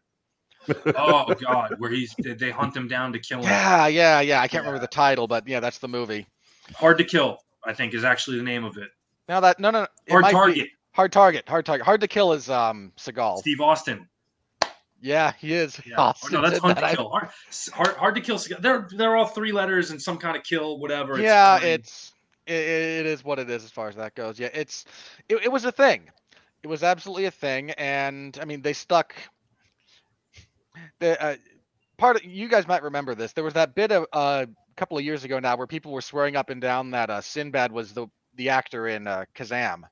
Oh 0.95 1.33
God, 1.45 1.75
where 1.79 1.91
he's 1.91 2.15
they- 2.19 2.35
they 2.35 2.51
hunt 2.51 2.73
him 2.73 2.87
down 2.87 3.11
to 3.11 3.19
kill 3.19 3.39
him. 3.39 3.45
Yeah, 3.49 3.87
yeah, 3.87 4.21
yeah. 4.21 4.39
I 4.39 4.47
can't 4.47 4.63
remember 4.63 4.79
the 4.79 4.87
title, 4.87 5.27
but 5.27 5.45
yeah, 5.45 5.59
that's 5.59 5.79
the 5.79 5.89
movie. 5.89 6.25
Hard 6.73 6.97
to 6.99 7.03
kill, 7.03 7.39
I 7.65 7.73
think, 7.73 7.93
is 7.93 8.05
actually 8.05 8.37
the 8.37 8.43
name 8.43 8.63
of 8.63 8.77
it. 8.77 8.87
Now 9.27 9.41
that 9.41 9.59
no, 9.59 9.71
no, 9.71 9.81
no 9.81 9.87
Hard 10.09 10.21
might 10.21 10.29
be- 10.29 10.33
target. 10.35 10.67
Hard 10.91 11.11
target, 11.11 11.47
hard 11.47 11.65
target, 11.65 11.85
hard 11.85 12.01
to 12.01 12.07
kill 12.07 12.33
is 12.33 12.49
um 12.49 12.91
Seagal. 12.97 13.39
Steve 13.39 13.61
Austin. 13.61 14.07
Yeah, 15.01 15.33
he 15.39 15.53
is. 15.53 15.81
Yeah. 15.85 15.95
Austin 15.97 16.33
no, 16.33 16.41
that's 16.41 16.59
hunt 16.59 16.79
that. 16.79 16.91
to 16.91 16.95
kill. 16.95 17.09
Hard, 17.09 17.29
hard, 17.73 17.95
hard 17.97 18.15
to 18.15 18.21
kill. 18.21 18.39
They're 18.59 18.87
they're 18.95 19.15
all 19.15 19.25
three 19.25 19.51
letters 19.51 19.91
and 19.91 20.01
some 20.01 20.17
kind 20.17 20.37
of 20.37 20.43
kill, 20.43 20.79
whatever. 20.79 21.19
yeah, 21.19 21.57
fine. 21.57 21.67
it's 21.67 22.13
it, 22.45 22.53
it 22.53 23.05
is 23.05 23.23
what 23.23 23.39
it 23.39 23.49
is 23.49 23.63
as 23.63 23.71
far 23.71 23.89
as 23.89 23.95
that 23.95 24.13
goes. 24.15 24.39
Yeah, 24.39 24.49
it's 24.53 24.85
it, 25.27 25.43
it 25.43 25.51
was 25.51 25.65
a 25.65 25.71
thing. 25.71 26.09
It 26.63 26.67
was 26.67 26.83
absolutely 26.83 27.25
a 27.25 27.31
thing, 27.31 27.71
and 27.71 28.37
I 28.39 28.45
mean 28.45 28.61
they 28.61 28.73
stuck. 28.73 29.15
The 30.99 31.21
uh, 31.21 31.35
part 31.97 32.17
of 32.17 32.23
you 32.23 32.47
guys 32.47 32.67
might 32.67 32.83
remember 32.83 33.15
this. 33.15 33.33
There 33.33 33.43
was 33.43 33.55
that 33.55 33.73
bit 33.73 33.91
of 33.91 34.05
uh, 34.13 34.45
a 34.47 34.75
couple 34.75 34.97
of 34.97 35.03
years 35.03 35.23
ago 35.23 35.39
now 35.39 35.57
where 35.57 35.67
people 35.67 35.91
were 35.91 36.01
swearing 36.01 36.35
up 36.35 36.51
and 36.51 36.61
down 36.61 36.91
that 36.91 37.09
uh, 37.09 37.21
Sinbad 37.21 37.71
was 37.71 37.93
the 37.93 38.07
the 38.35 38.49
actor 38.49 38.87
in 38.87 39.07
uh, 39.07 39.25
Kazam 39.35 39.83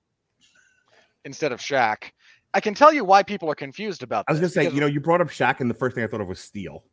instead 1.25 1.51
of 1.51 1.59
Shaq. 1.59 2.11
I 2.53 2.59
can 2.61 2.73
tell 2.73 2.91
you 2.91 3.03
why 3.05 3.21
people 3.23 3.49
are 3.51 3.55
confused 3.55 4.01
about. 4.03 4.25
I 4.27 4.31
was 4.31 4.39
gonna 4.39 4.49
say, 4.49 4.69
you 4.69 4.79
know, 4.79 4.87
you 4.87 4.99
brought 4.99 5.21
up 5.21 5.27
Shaq, 5.29 5.59
and 5.59 5.69
the 5.69 5.73
first 5.75 5.95
thing 5.95 6.03
I 6.03 6.07
thought 6.07 6.21
of 6.21 6.27
was 6.27 6.39
Steel, 6.39 6.83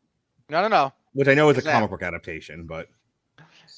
no, 0.49 0.61
no, 0.61 0.67
no. 0.67 0.93
which 1.13 1.27
I 1.27 1.33
know 1.33 1.49
is 1.49 1.57
a 1.57 1.61
comic 1.61 1.89
book 1.89 2.03
adaptation, 2.03 2.65
but 2.67 2.87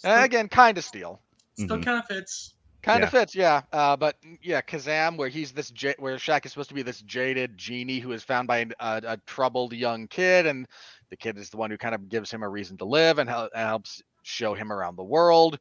Uh, 0.04 0.22
again, 0.24 0.48
kind 0.50 0.78
of 0.78 0.84
steel. 0.84 1.22
still 1.56 1.78
Mhm. 1.78 1.84
kind 1.86 2.00
of 2.00 2.06
fits. 2.06 2.56
Kind 2.82 3.00
Yeah. 3.02 3.06
of 3.08 3.12
fits, 3.12 3.36
yeah. 3.36 3.62
Uh, 3.74 3.98
but 3.98 4.16
yeah, 4.42 4.62
Kazam, 4.62 5.18
where 5.18 5.28
he's 5.28 5.52
this 5.52 5.70
j- 5.72 5.96
where 6.00 6.16
Shaq 6.16 6.46
is 6.46 6.54
supposed 6.54 6.70
to 6.70 6.76
be 6.76 6.82
this 6.82 7.02
jaded 7.02 7.58
genie 7.58 8.00
who 8.00 8.14
is 8.14 8.24
found 8.24 8.48
by 8.48 8.60
an- 8.60 8.74
a, 8.80 9.02
a 9.06 9.18
troubled 9.26 9.74
young 9.74 10.08
kid, 10.08 10.46
and 10.46 10.66
the 11.10 11.18
kid 11.18 11.38
is 11.38 11.50
the 11.50 11.58
one 11.58 11.70
who 11.72 11.78
kind 11.78 11.94
of 11.94 12.08
gives 12.08 12.32
him 12.32 12.42
a 12.42 12.48
reason 12.48 12.78
to 12.78 12.86
live 12.86 13.20
and 13.20 13.30
hel- 13.30 13.50
helps 13.54 14.02
show 14.24 14.54
him 14.54 14.72
around 14.72 14.96
the 14.96 15.04
world. 15.04 15.60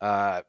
Uh, 0.00 0.42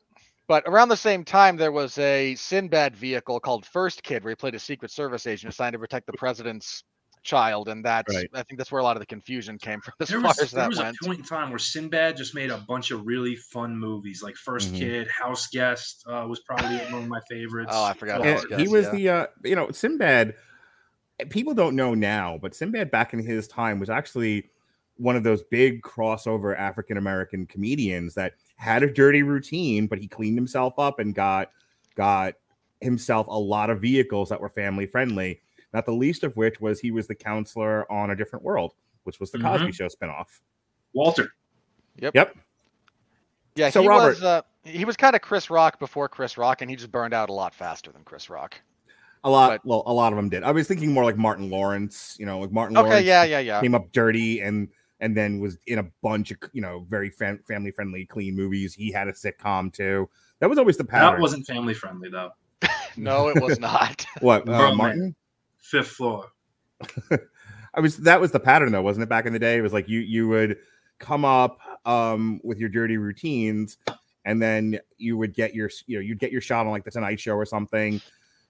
but 0.50 0.64
around 0.66 0.90
the 0.90 0.98
same 0.98 1.24
time, 1.24 1.56
there 1.56 1.72
was 1.72 1.98
a 2.00 2.36
Sinbad 2.36 2.94
vehicle 2.98 3.40
called 3.40 3.66
First 3.66 4.04
Kid, 4.04 4.24
where 4.26 4.32
he 4.32 4.36
played 4.36 4.56
a 4.56 4.60
Secret 4.60 4.92
Service 4.92 5.26
agent 5.26 5.54
assigned 5.54 5.74
to 5.74 5.80
protect 5.80 6.08
the 6.08 6.14
president's 6.14 6.84
child, 7.24 7.68
and 7.70 7.84
that's 7.86 8.14
Right. 8.16 8.30
I 8.34 8.44
think 8.44 8.58
that's 8.58 8.72
where 8.72 8.80
a 8.80 8.84
lot 8.84 8.96
of 8.96 9.02
the 9.02 9.06
confusion 9.06 9.58
came 9.58 9.80
from 9.82 9.94
as 10.00 10.08
There 10.10 10.20
far 10.22 10.30
was, 10.30 10.40
as 10.40 10.52
there 10.52 10.64
that 10.64 10.70
was 10.70 10.80
went. 10.80 10.98
a 11.02 11.06
point 11.06 11.20
in 11.20 11.26
time 11.26 11.50
where 11.50 11.60
Sinbad 11.60 12.18
just 12.18 12.34
made 12.34 12.50
a 12.50 12.58
bunch 12.58 12.92
of 12.92 13.06
really 13.06 13.36
fun 13.36 13.78
movies, 13.78 14.24
like 14.24 14.36
1st 14.36 14.72
Mhm. 14.74 14.78
Kid, 14.78 15.08
House 15.10 15.48
Guest 15.48 16.04
uh, 16.08 16.26
was 16.28 16.40
probably 16.40 16.78
one 16.92 17.04
of 17.04 17.08
my 17.08 17.20
favorites. 17.30 17.72
Oh, 17.74 17.84
I 17.86 17.94
forgot 17.94 18.22
So- 18.24 18.32
House 18.32 18.46
Guest, 18.46 18.62
he 18.62 18.68
was 18.68 18.86
yeah. 18.86 18.92
the 18.92 19.10
uh 19.10 19.28
you 19.44 19.56
know 19.56 19.70
Sinbad 19.72 20.34
people 21.30 21.54
don't 21.54 21.76
know 21.76 21.94
now 21.94 22.40
but 22.42 22.56
Sinbad 22.56 22.90
back 22.92 23.14
in 23.14 23.20
his 23.20 23.48
time 23.48 23.80
was 23.80 23.90
actually 23.90 24.50
one 24.96 25.18
of 25.18 25.24
those 25.24 25.44
big 25.44 25.82
crossover 25.82 26.58
African 26.58 26.96
American 26.98 27.46
comedians 27.46 28.14
that 28.16 28.34
had 28.60 28.84
a 28.84 28.92
dirty 28.94 29.24
routine 29.24 29.88
but 29.88 29.98
he 29.98 30.08
cleaned 30.08 30.38
himself 30.38 30.74
up 30.78 31.00
and 31.00 31.16
got 31.16 31.50
got 31.96 32.34
himself 32.82 33.26
a 33.28 33.38
lot 33.40 33.70
of 33.70 33.80
vehicles 33.82 34.28
that 34.28 34.40
were 34.40 34.50
family 34.50 34.86
friendly 34.86 35.40
not 35.74 35.86
the 35.86 35.92
least 35.94 36.24
of 36.26 36.36
which 36.36 36.60
was 36.60 36.80
he 36.80 36.92
was 36.92 37.08
the 37.08 37.16
counselor 37.16 37.90
on 37.92 38.10
a 38.12 38.16
different 38.16 38.44
world 38.44 38.74
which 39.04 39.18
was 39.20 39.32
the 39.32 39.38
Mhm. 39.38 39.44
Cosby 39.44 39.72
show 39.72 39.88
spinoff 39.88 40.40
Walter. 40.94 41.30
Yep. 42.02 42.16
Yep 42.16 42.36
Yeah, 43.56 43.70
So, 43.70 43.82
he 43.82 43.88
Robert- 43.88 44.10
was 44.10 44.24
uh, 44.24 44.42
he 44.64 44.84
was 44.86 44.98
kind 44.98 45.16
of 45.16 45.22
Chris 45.22 45.50
Rock 45.50 45.80
before 45.80 46.08
Chris 46.10 46.38
Rock, 46.38 46.62
and 46.62 46.70
he 46.70 46.76
just 46.76 46.92
burned 46.92 47.14
out 47.14 47.30
a 47.30 47.34
lot 47.34 47.54
faster 47.56 47.92
than 47.92 48.04
Chris 48.04 48.30
Rock. 48.30 48.60
a 49.24 49.30
lot 49.30 49.50
But- 49.52 49.66
well 49.66 49.84
a 49.86 49.94
lot 49.94 50.12
of 50.14 50.18
them 50.18 50.30
did 50.30 50.44
I 50.44 50.52
was 50.52 50.68
thinking 50.68 50.94
more 50.94 51.04
like 51.06 51.18
Martin 51.18 51.50
Lawrence 51.50 52.16
you 52.20 52.26
know 52.26 52.40
like 52.40 52.52
Martin 52.52 52.78
Okay, 52.78 52.88
Lawrence 52.88 53.06
yeah, 53.06 53.24
yeah, 53.24 53.40
yeah. 53.40 53.62
came 53.62 53.76
up 53.76 53.92
dirty 53.92 54.40
and 54.42 54.68
and 55.00 55.16
then 55.16 55.40
was 55.40 55.58
in 55.68 55.80
a 55.80 55.86
bunch 56.02 56.32
of 56.32 56.38
you 56.54 56.62
know 56.62 56.86
very 56.90 57.10
fam- 57.10 57.44
family 57.48 57.72
friendly 57.72 58.06
clean 58.06 58.36
movies 58.36 58.74
he 58.74 58.92
had 58.92 59.08
a 59.08 59.14
sitcom 59.14 59.72
too 59.74 60.10
that 60.40 60.50
was 60.50 60.58
always 60.58 60.78
the 60.78 60.84
pattern 60.84 61.14
That 61.16 61.22
wasn't 61.22 61.46
family 61.46 61.74
friendly 61.74 62.10
though. 62.10 62.32
No, 62.98 63.30
it 63.30 63.42
was 63.42 63.60
not. 63.70 64.06
what 64.22 64.48
uh, 64.50 64.74
martin 64.76 65.16
Fifth 65.60 65.90
floor. 65.90 66.28
i 67.76 67.80
was 67.80 67.98
that 67.98 68.20
was 68.20 68.32
the 68.32 68.40
pattern 68.40 68.72
though 68.72 68.82
wasn't 68.82 69.04
it 69.04 69.10
back 69.10 69.26
in 69.26 69.34
the 69.34 69.40
day 69.40 69.58
it 69.58 69.62
was 69.62 69.74
like 69.74 69.88
you 69.88 70.00
you 70.00 70.28
would 70.28 70.58
come 70.98 71.24
up 71.24 71.60
um 71.86 72.40
with 72.44 72.58
your 72.58 72.70
dirty 72.70 72.98
routines 72.98 73.78
and 74.26 74.42
then 74.42 74.80
you 74.98 75.18
would 75.18 75.34
get 75.34 75.54
your 75.54 75.70
you 75.88 75.98
know 75.98 76.02
you'd 76.02 76.20
get 76.20 76.32
your 76.32 76.42
shot 76.42 76.66
on 76.66 76.72
like 76.72 76.84
the 76.84 76.92
tonight 76.92 77.20
show 77.20 77.34
or 77.36 77.46
something 77.46 78.02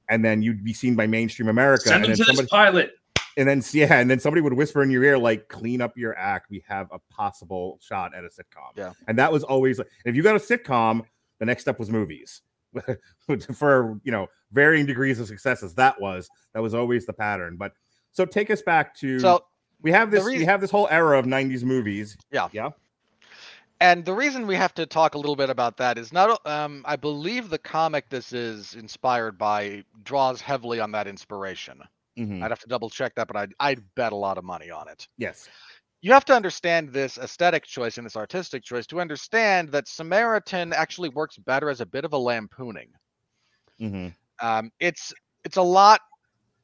and 0.10 0.24
then 0.26 0.42
you'd 0.42 0.64
be 0.64 0.74
seen 0.74 0.96
by 0.96 1.06
mainstream 1.06 1.50
america 1.50 1.90
Send 1.90 2.06
and 2.06 2.06
him 2.06 2.10
then 2.12 2.18
to 2.18 2.24
somebody 2.26 2.44
this 2.44 2.50
pilot. 2.50 2.92
And 3.40 3.48
then 3.48 3.64
yeah, 3.72 4.00
and 4.00 4.10
then 4.10 4.20
somebody 4.20 4.42
would 4.42 4.54
whisper 4.54 4.84
in 4.84 4.92
your 4.92 5.04
ear 5.04 5.18
like, 5.18 5.48
"Clean 5.48 5.82
up 5.82 5.98
your 5.98 6.18
act. 6.18 6.50
We 6.50 6.64
have 6.68 6.88
a 6.92 7.00
possible 7.10 7.80
shot 7.82 8.14
at 8.14 8.24
a 8.26 8.28
sitcom." 8.28 8.76
Yeah. 8.76 8.92
and 9.08 9.18
that 9.18 9.32
was 9.32 9.44
always 9.44 9.80
like, 9.80 9.88
if 10.06 10.16
you 10.16 10.22
got 10.22 10.36
a 10.36 10.40
sitcom, 10.40 11.04
the 11.40 11.46
next 11.46 11.62
step 11.62 11.80
was 11.80 11.90
movies. 11.90 12.42
For 13.56 14.00
you 14.04 14.12
know 14.12 14.28
varying 14.52 14.86
degrees 14.86 15.20
of 15.20 15.28
successes, 15.28 15.74
that 15.76 16.00
was 16.00 16.30
that 16.54 16.62
was 16.62 16.74
always 16.74 17.06
the 17.06 17.14
pattern. 17.14 17.56
But 17.58 17.72
so 18.12 18.26
take 18.26 18.52
us 18.52 18.62
back 18.62 18.96
to 18.98 19.20
So, 19.20 19.46
we 19.82 19.92
have 19.92 20.12
this 20.12 20.26
we 20.26 20.46
have 20.46 20.62
this 20.62 20.70
whole 20.70 20.88
era 20.92 21.18
of 21.18 21.26
'90s 21.26 21.64
movies. 21.64 22.18
Yeah, 22.32 22.50
yeah. 22.52 22.70
And 23.82 24.04
the 24.04 24.14
reason 24.14 24.46
we 24.46 24.56
have 24.56 24.74
to 24.74 24.86
talk 24.86 25.16
a 25.16 25.18
little 25.18 25.38
bit 25.38 25.50
about 25.50 25.78
that 25.78 25.98
is 25.98 26.12
not. 26.12 26.46
Um, 26.46 26.84
I 26.86 26.98
believe 26.98 27.50
the 27.50 27.58
comic 27.58 28.10
this 28.10 28.34
is 28.34 28.76
inspired 28.76 29.38
by 29.38 29.86
draws 30.04 30.42
heavily 30.42 30.82
on 30.82 30.92
that 30.92 31.08
inspiration. 31.08 31.82
Mhm. 32.20 32.44
I'd 32.44 32.52
have 32.52 32.60
to 32.60 32.68
double 32.68 32.90
check 32.90 33.16
that, 33.16 33.28
but 33.28 33.38
I'd 33.38 33.54
I'd 33.60 33.84
bet 33.96 34.12
a 34.12 34.16
lot 34.16 34.38
of 34.38 34.44
money 34.44 34.70
on 34.70 34.88
it. 34.90 35.08
Yes, 35.18 35.50
You 36.02 36.14
have 36.14 36.26
to 36.26 36.34
understand 36.34 36.92
this 36.94 37.18
aesthetic 37.18 37.66
choice 37.66 37.98
and 37.98 38.06
this 38.06 38.16
artistic 38.16 38.64
choice 38.64 38.86
to 38.88 39.02
understand 39.02 39.70
that 39.70 39.88
Samaritan 39.88 40.72
actually 40.74 41.10
works 41.10 41.38
better 41.38 41.70
as 41.70 41.82
a 41.82 41.86
bit 41.86 42.06
of 42.06 42.14
a 42.14 42.18
lampooning. 42.18 42.92
Mhm. 43.80 44.14
Um, 44.42 44.72
it's 44.80 45.14
it's 45.44 45.58
a 45.58 45.62
lot. 45.62 46.02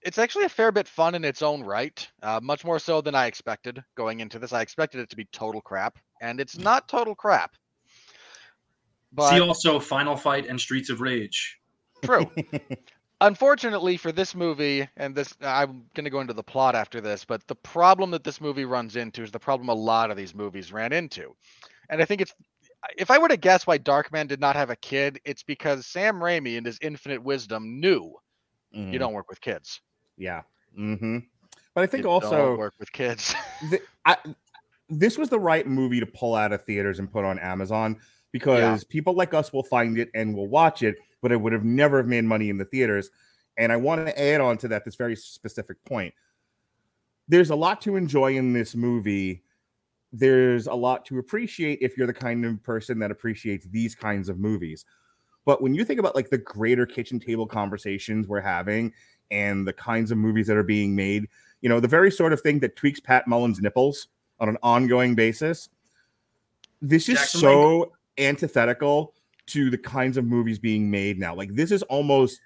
It's 0.01 0.17
actually 0.17 0.45
a 0.45 0.49
fair 0.49 0.71
bit 0.71 0.87
fun 0.87 1.15
in 1.15 1.25
its 1.25 1.41
own 1.41 1.63
right. 1.63 2.07
Uh, 2.21 2.39
much 2.41 2.63
more 2.63 2.79
so 2.79 3.01
than 3.01 3.15
I 3.15 3.25
expected 3.25 3.83
going 3.95 4.19
into 4.19 4.37
this. 4.39 4.53
I 4.53 4.61
expected 4.61 4.99
it 5.01 5.09
to 5.09 5.15
be 5.15 5.25
total 5.25 5.61
crap, 5.61 5.97
and 6.21 6.39
it's 6.39 6.57
not 6.57 6.87
total 6.87 7.15
crap. 7.15 7.55
But 9.11 9.31
See 9.31 9.39
also 9.39 9.79
Final 9.79 10.15
Fight 10.17 10.45
and 10.45 10.59
Streets 10.59 10.89
of 10.89 11.01
Rage. 11.01 11.59
true. 12.03 12.29
Unfortunately 13.21 13.97
for 13.97 14.11
this 14.11 14.35
movie, 14.35 14.87
and 14.97 15.15
this 15.15 15.33
I'm 15.41 15.85
going 15.93 16.03
to 16.03 16.09
go 16.09 16.19
into 16.19 16.33
the 16.33 16.43
plot 16.43 16.75
after 16.75 16.99
this, 16.99 17.23
but 17.23 17.47
the 17.47 17.55
problem 17.55 18.11
that 18.11 18.23
this 18.23 18.41
movie 18.41 18.65
runs 18.65 18.95
into 18.95 19.23
is 19.23 19.31
the 19.31 19.39
problem 19.39 19.69
a 19.69 19.73
lot 19.73 20.11
of 20.11 20.17
these 20.17 20.35
movies 20.35 20.71
ran 20.71 20.91
into, 20.91 21.35
and 21.89 22.01
I 22.01 22.05
think 22.05 22.21
it's. 22.21 22.33
If 22.99 23.09
I 23.09 23.17
were 23.17 23.29
to 23.29 23.37
guess 23.37 23.65
why 23.65 23.79
Darkman 23.79 24.27
did 24.27 24.39
not 24.39 24.55
have 24.55 24.69
a 24.69 24.75
kid, 24.75 25.19
it's 25.25 25.41
because 25.41 25.87
Sam 25.87 26.17
Raimi, 26.17 26.55
in 26.55 26.63
his 26.63 26.77
infinite 26.83 27.23
wisdom, 27.23 27.79
knew 27.79 28.13
Mhm. 28.75 28.93
you 28.93 28.99
don't 28.99 29.13
work 29.13 29.29
with 29.29 29.41
kids. 29.41 29.81
Yeah. 30.17 30.43
mm-hmm. 30.77 31.19
But 31.73 31.83
I 31.83 31.87
think 31.87 32.03
You 32.03 32.09
also 32.09 32.31
don't 32.31 32.57
work 32.57 32.73
with 32.79 32.91
kids. 32.91 33.33
th- 33.69 33.81
I, 34.05 34.17
this 34.89 35.17
was 35.17 35.29
the 35.29 35.39
right 35.39 35.65
movie 35.65 35.99
to 35.99 36.05
pull 36.05 36.35
out 36.35 36.51
of 36.51 36.63
theaters 36.63 36.99
and 36.99 37.11
put 37.11 37.25
on 37.25 37.39
Amazon 37.39 37.97
because 38.31 38.83
people 38.83 39.13
like 39.13 39.33
us 39.33 39.51
will 39.51 39.63
find 39.63 39.97
it 39.97 40.09
and 40.13 40.35
will 40.35 40.47
watch 40.47 40.83
it, 40.83 40.95
but 41.25 41.31
it 41.31 41.41
would 41.41 41.53
have 41.53 41.63
never 41.63 41.97
have 41.97 42.05
made 42.05 42.23
money 42.23 42.49
in 42.51 42.57
the 42.59 42.65
theaters. 42.65 43.09
And 43.57 43.71
I 43.71 43.77
want 43.77 44.05
to 44.05 44.21
add 44.21 44.41
on 44.41 44.59
to 44.59 44.67
that 44.67 44.85
this 44.85 44.93
very 44.93 45.15
specific 45.15 45.83
point. 45.83 46.13
There's 47.27 47.49
a 47.49 47.55
lot 47.55 47.81
to 47.81 47.95
enjoy 47.95 48.35
in 48.35 48.53
this 48.53 48.75
movie. 48.75 49.41
There's 50.13 50.67
a 50.67 50.75
lot 50.75 51.03
to 51.05 51.17
appreciate 51.17 51.79
if 51.81 51.97
you're 51.97 52.05
the 52.05 52.13
kind 52.13 52.45
of 52.45 52.61
person 52.61 52.99
that 52.99 53.09
appreciates 53.09 53.65
these 53.65 53.95
kinds 53.95 54.29
of 54.29 54.37
movies. 54.37 54.85
But 55.45 55.63
when 55.63 55.73
you 55.73 55.83
think 55.83 55.99
about 55.99 56.13
like 56.15 56.29
the 56.29 56.37
greater 56.37 56.85
kitchen 56.85 57.19
table 57.19 57.47
conversations 57.47 58.27
we're 58.27 58.39
having 58.41 58.93
and 59.31 59.67
the 59.67 59.73
kinds 59.73 60.11
of 60.11 60.19
movies 60.19 60.45
that 60.45 60.57
are 60.57 60.61
being 60.61 60.95
made, 60.95 61.27
you 61.61 61.69
know, 61.69 61.79
the 61.79 61.87
very 61.87 62.11
sort 62.11 62.33
of 62.33 62.41
thing 62.41 62.59
that 62.59 62.75
tweaks 62.75 62.99
Pat 62.99 63.27
Mullin's 63.27 63.61
nipples 63.61 64.09
on 64.39 64.47
an 64.47 64.59
ongoing 64.61 65.15
basis. 65.15 65.69
This 66.83 67.09
is 67.09 67.17
Jackson 67.17 67.39
so 67.39 67.93
antithetical 68.19 69.15
to 69.47 69.69
the 69.69 69.77
kinds 69.77 70.17
of 70.17 70.25
movies 70.25 70.57
being 70.59 70.89
made 70.89 71.19
now. 71.19 71.35
Like 71.35 71.53
this 71.53 71.71
is 71.71 71.83
almost 71.83 72.39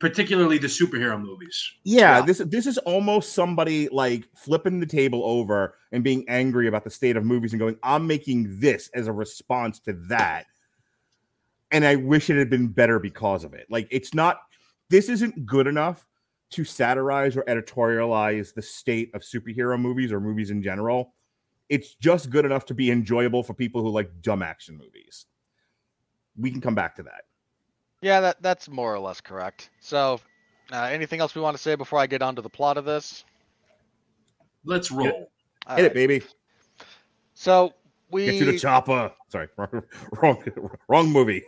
particularly 0.00 0.58
the 0.58 0.66
superhero 0.68 1.20
movies. 1.20 1.72
yeah, 1.82 2.18
Yeah. 2.18 2.24
this 2.26 2.38
this 2.38 2.66
is 2.66 2.78
almost 2.78 3.32
somebody 3.32 3.88
like 3.90 4.28
flipping 4.34 4.78
the 4.80 4.86
table 4.86 5.22
over 5.24 5.74
and 5.92 6.04
being 6.04 6.24
angry 6.28 6.68
about 6.68 6.84
the 6.84 6.90
state 6.90 7.16
of 7.16 7.24
movies 7.24 7.52
and 7.52 7.60
going, 7.60 7.76
"I'm 7.82 8.06
making 8.06 8.60
this 8.60 8.88
as 8.94 9.06
a 9.08 9.12
response 9.12 9.80
to 9.80 9.92
that." 10.08 10.46
And 11.70 11.84
I 11.84 11.96
wish 11.96 12.30
it 12.30 12.38
had 12.38 12.48
been 12.48 12.68
better 12.68 12.98
because 12.98 13.44
of 13.44 13.54
it. 13.54 13.66
Like 13.70 13.88
it's 13.90 14.14
not 14.14 14.40
this 14.88 15.08
isn't 15.08 15.44
good 15.44 15.66
enough 15.66 16.06
to 16.50 16.64
satirize 16.64 17.36
or 17.36 17.42
editorialize 17.42 18.54
the 18.54 18.62
state 18.62 19.10
of 19.14 19.20
superhero 19.20 19.78
movies 19.78 20.12
or 20.12 20.20
movies 20.20 20.50
in 20.50 20.62
general. 20.62 21.12
It's 21.68 21.92
just 21.96 22.30
good 22.30 22.46
enough 22.46 22.64
to 22.66 22.74
be 22.74 22.90
enjoyable 22.90 23.42
for 23.42 23.52
people 23.52 23.82
who 23.82 23.90
like 23.90 24.10
dumb 24.22 24.42
action 24.42 24.78
movies. 24.78 25.26
We 26.38 26.50
can 26.50 26.60
come 26.60 26.74
back 26.74 26.96
to 26.96 27.02
that. 27.04 27.22
Yeah, 28.00 28.20
that 28.20 28.42
that's 28.42 28.68
more 28.68 28.94
or 28.94 28.98
less 29.00 29.20
correct. 29.20 29.70
So, 29.80 30.20
uh, 30.72 30.82
anything 30.84 31.20
else 31.20 31.34
we 31.34 31.40
want 31.40 31.56
to 31.56 31.62
say 31.62 31.74
before 31.74 31.98
I 31.98 32.06
get 32.06 32.22
onto 32.22 32.42
the 32.42 32.48
plot 32.48 32.76
of 32.78 32.84
this? 32.84 33.24
Let's 34.64 34.90
roll. 34.90 35.30
All 35.66 35.76
Hit 35.76 35.82
right. 35.82 35.90
it, 35.90 35.94
baby. 35.94 36.22
So 37.34 37.72
we 38.10 38.26
Get 38.26 38.38
to 38.38 38.44
the 38.52 38.58
chopper. 38.58 39.12
Sorry, 39.30 39.48
wrong, 39.56 39.82
wrong, 40.22 40.42
wrong 40.88 41.08
movie. 41.10 41.42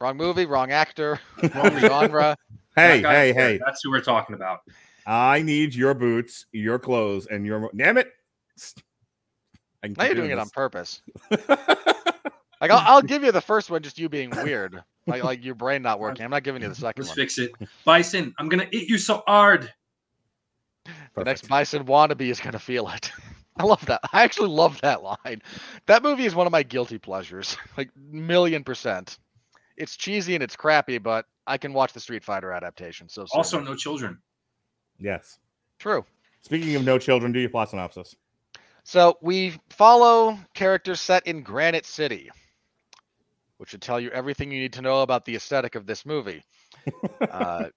wrong 0.00 0.16
movie, 0.16 0.46
wrong 0.46 0.72
actor, 0.72 1.20
wrong 1.54 1.78
genre. 1.78 2.36
Hey, 2.76 3.02
guy 3.02 3.14
hey, 3.14 3.32
hey! 3.32 3.60
That's 3.64 3.80
who 3.82 3.90
we're 3.90 4.00
talking 4.00 4.34
about. 4.34 4.60
I 5.06 5.42
need 5.42 5.74
your 5.74 5.94
boots, 5.94 6.46
your 6.52 6.78
clothes, 6.78 7.26
and 7.26 7.44
your. 7.46 7.60
mo- 7.60 7.70
Damn 7.76 7.98
it! 7.98 8.12
I 9.82 9.88
can 9.88 9.96
Now 9.98 10.04
you're 10.04 10.14
doing 10.14 10.30
it 10.30 10.38
on 10.38 10.48
purpose. 10.50 11.02
Like 12.60 12.70
I'll, 12.70 12.82
I'll 12.96 13.02
give 13.14 13.24
you 13.24 13.32
the 13.32 13.40
first 13.40 13.70
one, 13.70 13.82
just 13.82 13.98
you 13.98 14.08
being 14.08 14.30
weird, 14.30 14.82
like 15.06 15.22
like 15.24 15.44
your 15.44 15.54
brain 15.54 15.82
not 15.82 16.00
working. 16.00 16.24
I'm 16.24 16.30
not 16.30 16.42
giving 16.42 16.62
you 16.62 16.68
the 16.68 16.74
second 16.74 17.02
Let's 17.04 17.10
one. 17.10 17.16
fix 17.16 17.38
it. 17.38 17.52
Bison, 17.84 18.34
I'm 18.38 18.48
gonna 18.48 18.68
eat 18.70 18.88
you 18.88 18.98
so 18.98 19.22
hard. 19.26 19.72
The 21.14 21.24
next 21.24 21.48
Bison 21.48 21.84
wannabe 21.84 22.30
is 22.30 22.40
gonna 22.40 22.58
feel 22.58 22.88
it. 22.88 23.10
I 23.56 23.64
love 23.64 23.84
that. 23.86 24.00
I 24.12 24.22
actually 24.22 24.48
love 24.48 24.80
that 24.80 25.02
line. 25.02 25.42
That 25.86 26.02
movie 26.02 26.24
is 26.24 26.34
one 26.34 26.46
of 26.46 26.52
my 26.52 26.62
guilty 26.62 26.98
pleasures, 26.98 27.56
like 27.76 27.90
million 27.96 28.64
percent. 28.64 29.18
It's 29.76 29.96
cheesy 29.96 30.34
and 30.34 30.42
it's 30.42 30.56
crappy, 30.56 30.98
but 30.98 31.26
I 31.46 31.56
can 31.58 31.72
watch 31.72 31.92
the 31.92 32.00
Street 32.00 32.22
Fighter 32.22 32.52
adaptation. 32.52 33.08
So 33.08 33.22
soon. 33.22 33.38
Also, 33.38 33.60
no 33.60 33.74
children. 33.74 34.18
Yes. 34.98 35.38
true. 35.78 36.04
Speaking 36.42 36.76
of 36.76 36.84
no 36.84 36.98
children, 36.98 37.32
do 37.32 37.40
your 37.40 37.50
plot 37.50 37.70
synopsis. 37.70 38.14
So 38.84 39.18
we 39.20 39.54
follow 39.70 40.38
characters 40.54 41.00
set 41.00 41.26
in 41.26 41.42
Granite 41.42 41.86
City, 41.86 42.30
which 43.60 43.68
should 43.68 43.82
tell 43.82 44.00
you 44.00 44.10
everything 44.10 44.50
you 44.50 44.58
need 44.58 44.72
to 44.72 44.80
know 44.80 45.02
about 45.02 45.26
the 45.26 45.36
aesthetic 45.36 45.74
of 45.74 45.86
this 45.86 46.06
movie. 46.06 46.42
Uh, 47.30 47.68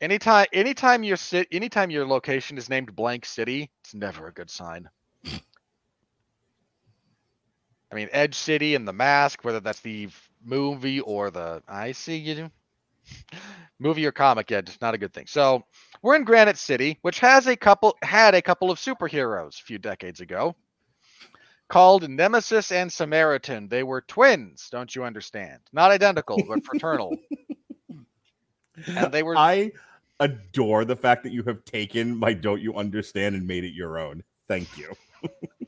anytime, 0.00 0.46
anytime 0.52 1.04
your 1.04 1.16
sit, 1.16 1.46
anytime 1.52 1.90
your 1.90 2.04
location 2.04 2.58
is 2.58 2.68
named 2.68 2.94
blank 2.94 3.24
city, 3.24 3.70
it's 3.82 3.94
never 3.94 4.26
a 4.26 4.32
good 4.32 4.50
sign. 4.50 4.88
I 7.90 7.94
mean, 7.94 8.08
Edge 8.10 8.34
City 8.34 8.74
and 8.74 8.86
the 8.86 8.92
Mask, 8.92 9.44
whether 9.44 9.60
that's 9.60 9.80
the 9.80 10.08
movie 10.44 11.00
or 11.00 11.30
the 11.30 11.62
I 11.68 11.92
see 11.92 12.16
you 12.16 12.50
movie 13.78 14.04
or 14.06 14.12
comic, 14.12 14.50
yeah, 14.50 14.60
just 14.60 14.82
not 14.82 14.94
a 14.94 14.98
good 14.98 15.14
thing. 15.14 15.26
So 15.28 15.62
we're 16.02 16.16
in 16.16 16.24
Granite 16.24 16.58
City, 16.58 16.98
which 17.02 17.20
has 17.20 17.46
a 17.46 17.56
couple 17.56 17.96
had 18.02 18.34
a 18.34 18.42
couple 18.42 18.72
of 18.72 18.78
superheroes 18.78 19.60
a 19.60 19.64
few 19.64 19.78
decades 19.78 20.20
ago 20.20 20.56
called 21.68 22.08
Nemesis 22.08 22.72
and 22.72 22.92
Samaritan. 22.92 23.68
They 23.68 23.82
were 23.82 24.02
twins, 24.02 24.68
don't 24.70 24.94
you 24.94 25.04
understand? 25.04 25.60
Not 25.72 25.90
identical, 25.90 26.42
but 26.48 26.64
fraternal. 26.64 27.16
and 28.86 29.12
they 29.12 29.22
were 29.22 29.36
I 29.36 29.72
adore 30.20 30.84
the 30.84 30.96
fact 30.96 31.22
that 31.24 31.32
you 31.32 31.42
have 31.44 31.64
taken 31.64 32.16
my 32.16 32.32
"Don't 32.32 32.60
You 32.60 32.74
Understand" 32.74 33.34
and 33.34 33.46
made 33.46 33.64
it 33.64 33.74
your 33.74 33.98
own. 33.98 34.22
Thank 34.48 34.76
you. 34.78 34.94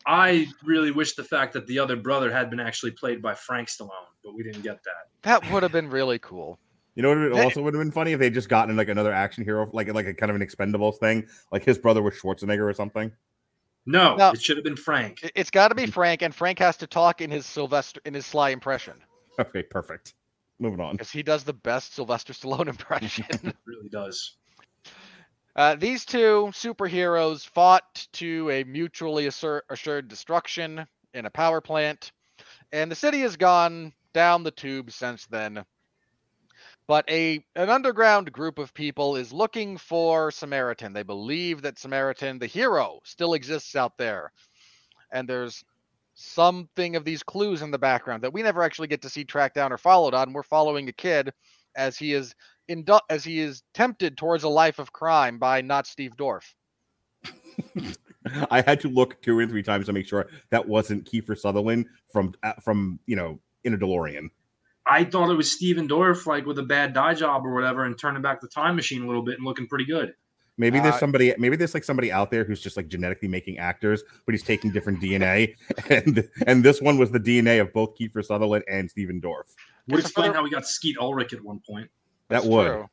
I 0.07 0.47
really 0.65 0.91
wish 0.91 1.15
the 1.15 1.25
fact 1.25 1.53
that 1.55 1.67
the 1.67 1.79
other 1.79 1.97
brother 1.97 2.33
had 2.33 2.49
been 2.49 2.61
actually 2.61 2.93
played 2.93 3.21
by 3.21 3.35
Frank 3.35 3.69
Stallone, 3.69 3.91
but 4.25 4.35
we 4.35 4.43
didn't 4.43 4.63
get 4.63 4.79
that. 4.85 5.09
that 5.23 5.51
would 5.53 5.63
have 5.63 5.73
been 5.73 5.91
really 5.91 6.19
cool. 6.19 6.59
You 6.95 7.03
know 7.03 7.11
what? 7.11 7.19
It 7.19 7.45
also 7.45 7.63
would 7.63 7.75
have 7.75 7.81
been 7.81 7.93
funny 7.93 8.13
if 8.13 8.19
they 8.19 8.31
just 8.31 8.49
gotten 8.49 8.75
like 8.77 8.89
another 8.89 9.13
action 9.13 9.45
hero, 9.45 9.69
like 9.73 9.93
like 9.93 10.07
a 10.07 10.15
kind 10.15 10.31
of 10.31 10.37
an 10.37 10.47
Expendables 10.47 10.99
thing, 10.99 11.27
like 11.53 11.65
his 11.65 11.79
brother 11.79 12.03
was 12.03 12.15
Schwarzenegger 12.15 12.69
or 12.69 12.75
something. 12.75 13.13
No, 13.89 14.17
No. 14.17 14.31
it 14.33 14.43
should 14.43 14.59
have 14.59 14.65
been 14.65 14.77
Frank. 14.77 15.23
It- 15.23 15.33
It's 15.35 15.51
got 15.51 15.69
to 15.69 15.75
be 15.75 15.87
Frank, 15.87 16.21
and 16.23 16.35
Frank 16.35 16.59
has 16.59 16.77
to 16.77 16.87
talk 16.87 17.21
in 17.23 17.31
his 17.31 17.47
Sylvester 17.47 18.01
in 18.05 18.13
his 18.15 18.27
Sly 18.27 18.51
impression 18.51 19.03
Okay, 19.39 19.63
perfect. 19.63 20.15
Moving 20.59 20.81
on. 20.81 20.93
because 20.93 21.11
he 21.11 21.23
does 21.23 21.43
the 21.45 21.53
best 21.55 21.95
Sylvester 21.95 22.33
Stallone 22.35 22.69
impression. 22.69 23.25
It 23.31 23.57
really 23.67 23.89
does. 23.89 24.37
Uh, 25.57 25.75
these 25.75 26.05
two 26.05 26.51
superheroes 26.53 27.47
fought 27.49 28.07
to 28.13 28.51
a 28.51 28.63
mutually 28.65 29.27
assur- 29.27 29.63
assured 29.71 30.07
destruction 30.09 30.87
in 31.15 31.25
a 31.27 31.31
power 31.31 31.61
plant, 31.61 32.13
and 32.73 32.91
the 32.91 32.95
city 32.95 33.21
has 33.21 33.37
gone 33.37 33.93
down 34.13 34.43
the 34.43 34.51
tube 34.51 34.91
since 34.91 35.27
then. 35.27 35.65
But 36.89 37.09
a 37.11 37.45
an 37.55 37.69
underground 37.69 38.33
group 38.33 38.59
of 38.59 38.73
people 38.73 39.15
is 39.15 39.33
looking 39.33 39.77
for 39.77 40.31
Samaritan. 40.31 40.95
They 40.95 41.03
believe 41.03 41.61
that 41.63 41.79
Samaritan, 41.79 42.39
the 42.39 42.47
hero, 42.47 43.01
still 43.05 43.35
exists 43.35 43.77
out 43.77 43.99
there, 43.99 44.33
and 45.13 45.29
there's 45.29 45.63
something 46.15 46.97
of 46.97 47.05
these 47.05 47.23
clues 47.23 47.63
in 47.63 47.71
the 47.71 47.79
background 47.79 48.25
that 48.25 48.33
we 48.33 48.43
never 48.43 48.63
actually 48.63 48.89
get 48.89 49.03
to 49.03 49.11
see 49.11 49.23
tracked 49.23 49.55
down 49.55 49.73
or 49.73 49.79
followed 49.79 50.15
on. 50.15 50.33
We're 50.33 50.43
following 50.43 50.89
a 50.89 50.93
kid 50.93 51.31
as 51.77 51.99
he 51.99 52.15
is 52.15 52.35
indu- 52.71 53.01
as 53.11 53.23
he 53.23 53.39
is 53.39 53.63
tempted 53.75 54.17
towards 54.17 54.45
a 54.45 54.49
life 54.49 54.79
of 54.79 54.91
crime 54.91 55.39
by 55.39 55.61
not 55.61 55.87
Steve 55.87 56.17
Dorff. 56.17 56.55
I 58.51 58.63
had 58.63 58.81
to 58.81 58.89
look 58.89 59.21
two 59.21 59.39
or 59.39 59.47
three 59.47 59.63
times 59.63 59.87
to 59.87 59.93
make 59.93 60.07
sure 60.07 60.27
that 60.51 60.67
wasn't 60.67 61.05
Kiefer 61.05 61.39
Sutherland 61.39 61.87
from 62.11 62.33
uh, 62.43 62.55
from 62.63 62.99
you 63.07 63.15
know 63.15 63.39
in 63.65 63.75
a 63.75 63.79
DeLorean. 63.79 64.31
I 64.89 65.05
thought 65.05 65.31
it 65.31 65.35
was 65.35 65.53
Stephen 65.53 65.87
Dorff, 65.89 66.27
like 66.27 66.47
with 66.47 66.59
a 66.59 66.63
bad 66.63 66.95
dye 66.95 67.15
job 67.15 67.45
or 67.45 67.53
whatever, 67.53 67.85
and 67.85 67.99
turning 67.99 68.23
back 68.23 68.41
the 68.41 68.49
time 68.49 68.75
machine 68.77 69.03
a 69.03 69.07
little 69.07 69.23
bit 69.23 69.37
and 69.37 69.45
looking 69.45 69.67
pretty 69.67 69.85
good. 69.85 70.15
Maybe 70.57 70.81
there's 70.81 70.95
Uh, 70.95 70.99
somebody, 70.99 71.33
maybe 71.39 71.57
there's 71.57 71.73
like 71.75 71.85
somebody 71.85 72.11
out 72.11 72.31
there 72.33 72.43
who's 72.43 72.61
just 72.61 72.77
like 72.77 72.89
genetically 72.89 73.29
making 73.29 73.59
actors, 73.59 74.03
but 74.27 74.33
he's 74.35 74.43
taking 74.43 74.73
different 74.73 75.01
DNA, 75.01 75.55
and 75.91 76.29
and 76.47 76.65
this 76.65 76.81
one 76.81 76.99
was 76.99 77.11
the 77.13 77.21
DNA 77.21 77.61
of 77.61 77.73
both 77.73 77.97
Kiefer 77.99 78.25
Sutherland 78.25 78.65
and 78.69 78.91
Stephen 78.91 79.21
Dorff. 79.21 79.55
Would 79.89 79.97
Guess 79.99 80.07
explain 80.07 80.33
how 80.35 80.43
we 80.43 80.51
got 80.51 80.67
Skeet 80.67 80.97
Ulrich 80.99 81.33
at 81.33 81.43
one 81.45 81.61
point. 81.69 81.89
That 82.29 82.39
That's 82.43 82.47
would. 82.47 82.67
true. 82.67 82.89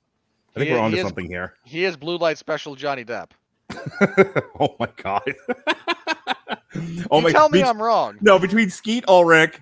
I 0.55 0.59
think 0.59 0.67
He- 0.67 0.71
we're 0.73 0.79
he 0.79 0.83
onto 0.85 0.97
is- 0.97 1.03
something 1.03 1.25
here. 1.27 1.53
He 1.63 1.85
is 1.85 1.97
blue 1.97 2.17
light 2.17 2.37
special 2.37 2.75
Johnny 2.75 3.03
Depp. 3.03 3.31
oh 4.59 4.75
my 4.79 4.87
god. 4.97 5.23
oh 7.11 7.17
you 7.17 7.23
my 7.23 7.31
tell 7.31 7.49
me 7.49 7.61
bet- 7.61 7.69
I'm 7.69 7.81
wrong. 7.81 8.17
No, 8.21 8.37
between 8.39 8.69
Skeet 8.69 9.05
Ulrich, 9.07 9.59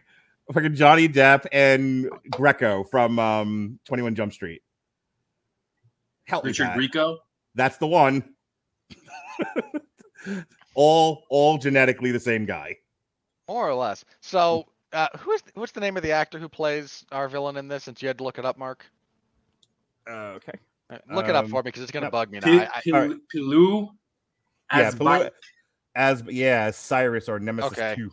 fucking 0.52 0.76
Johnny 0.76 1.08
Depp, 1.08 1.46
and 1.52 2.10
Greco 2.32 2.84
from 2.84 3.20
um 3.20 3.80
21 3.86 4.16
Jump 4.16 4.34
Street. 4.34 4.62
Help 6.28 6.44
Richard 6.46 6.68
Pat. 6.68 6.78
Grieco. 6.78 7.18
That's 7.56 7.78
the 7.78 7.88
one. 7.88 8.24
all 10.76 11.24
all 11.30 11.58
genetically 11.58 12.12
the 12.12 12.20
same 12.20 12.46
guy. 12.46 12.78
More 13.48 13.68
or 13.70 13.76
less. 13.76 14.04
So, 14.22 14.66
uh, 14.94 15.08
who's 15.20 15.42
what's 15.56 15.72
the 15.74 15.82
name 15.82 15.98
of 15.98 16.04
the 16.04 16.12
actor 16.12 16.40
who 16.40 16.48
plays 16.50 17.06
our 17.12 17.28
villain 17.28 17.58
in 17.58 17.68
this? 17.68 17.84
Since 17.84 18.02
you 18.02 18.08
had 18.08 18.18
to 18.20 18.24
look 18.24 18.40
it 18.40 18.46
up, 18.46 18.58
Mark. 18.58 18.86
Uh, 20.10 20.36
okay. 20.38 20.54
Uh, 20.90 20.98
Look 21.14 21.30
it 21.30 21.36
up 21.36 21.46
Um, 21.46 21.52
for 21.52 21.58
me 21.62 21.64
because 21.70 21.82
it's 21.82 21.92
gonna 21.92 22.08
no, 22.08 22.12
bug 22.12 22.30
me 22.30 22.40
now. 22.40 22.46
Pil- 22.46 22.60
I, 22.60 22.70
I, 22.76 22.82
Pil- 22.84 22.96
alright. 22.96 23.18
Pilou 23.34 23.90
Yeah, 24.74 24.80
as 24.80 24.96
Pilou- 24.96 25.04
Bike. 25.06 25.34
As 25.96 26.24
yeah, 26.28 26.64
as 26.66 26.76
Cyrus 26.76 27.30
or 27.30 27.40
Nemesis 27.40 27.72
Okay. 27.72 27.96
2. 27.96 28.12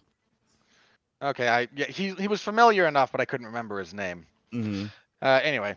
Okay, 1.23 1.49
I 1.49 1.69
yeah, 1.75 1.87
he 1.87 2.15
he 2.15 2.29
was 2.29 2.43
familiar 2.43 2.87
enough, 2.87 3.13
but 3.13 3.21
I 3.21 3.25
couldn't 3.25 3.47
remember 3.47 3.79
his 3.79 3.93
name. 3.95 4.27
Mhm. 4.53 4.91
Uh, 5.23 5.41
anyway, 5.43 5.77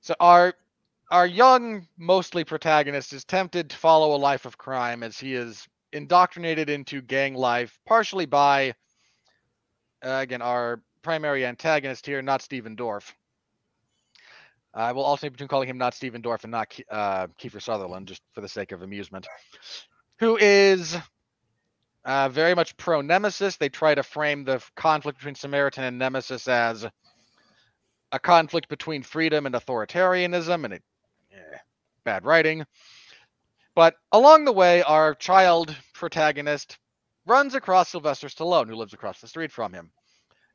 so 0.00 0.14
our 0.20 0.54
our 1.10 1.26
young, 1.26 1.86
mostly 1.98 2.44
protagonist 2.44 3.12
is 3.12 3.24
tempted 3.24 3.70
to 3.70 3.76
follow 3.76 4.14
a 4.14 4.18
life 4.18 4.44
of 4.46 4.58
crime 4.58 5.02
as 5.02 5.18
he 5.18 5.34
is 5.34 5.66
indoctrinated 5.92 6.68
into 6.70 7.00
gang 7.00 7.34
life, 7.34 7.78
partially 7.86 8.26
by 8.26 8.74
uh, 10.04 10.18
again, 10.22 10.42
our 10.42 10.82
primary 11.02 11.46
antagonist 11.46 12.06
here, 12.06 12.22
not 12.22 12.42
Stephen 12.42 12.76
Dorff. 12.76 13.14
I 14.74 14.92
will 14.92 15.04
alternate 15.04 15.30
between 15.30 15.48
calling 15.48 15.68
him 15.68 15.78
not 15.78 15.94
Stephen 15.94 16.22
Dorff 16.22 16.44
and 16.44 16.50
not 16.50 16.76
uh, 16.90 17.28
Kiefer 17.38 17.62
Sutherland, 17.62 18.08
just 18.08 18.22
for 18.32 18.40
the 18.40 18.48
sake 18.48 18.72
of 18.72 18.82
amusement, 18.82 19.26
who 20.18 20.36
is 20.36 20.96
uh, 22.04 22.28
very 22.28 22.54
much 22.54 22.76
pro 22.76 23.00
Nemesis. 23.00 23.56
They 23.56 23.68
try 23.68 23.94
to 23.94 24.02
frame 24.02 24.44
the 24.44 24.62
conflict 24.76 25.18
between 25.18 25.34
Samaritan 25.34 25.84
and 25.84 25.98
Nemesis 25.98 26.48
as 26.48 26.86
a 28.12 28.18
conflict 28.18 28.68
between 28.68 29.02
freedom 29.02 29.46
and 29.46 29.54
authoritarianism, 29.54 30.64
and 30.64 30.74
it, 30.74 30.82
eh, 31.32 31.58
bad 32.04 32.24
writing. 32.24 32.64
But 33.74 33.96
along 34.12 34.44
the 34.44 34.52
way, 34.52 34.82
our 34.82 35.14
child 35.14 35.74
protagonist 35.94 36.78
runs 37.26 37.54
across 37.54 37.88
Sylvester 37.88 38.28
Stallone, 38.28 38.68
who 38.68 38.76
lives 38.76 38.92
across 38.92 39.20
the 39.20 39.26
street 39.26 39.50
from 39.50 39.72
him. 39.72 39.90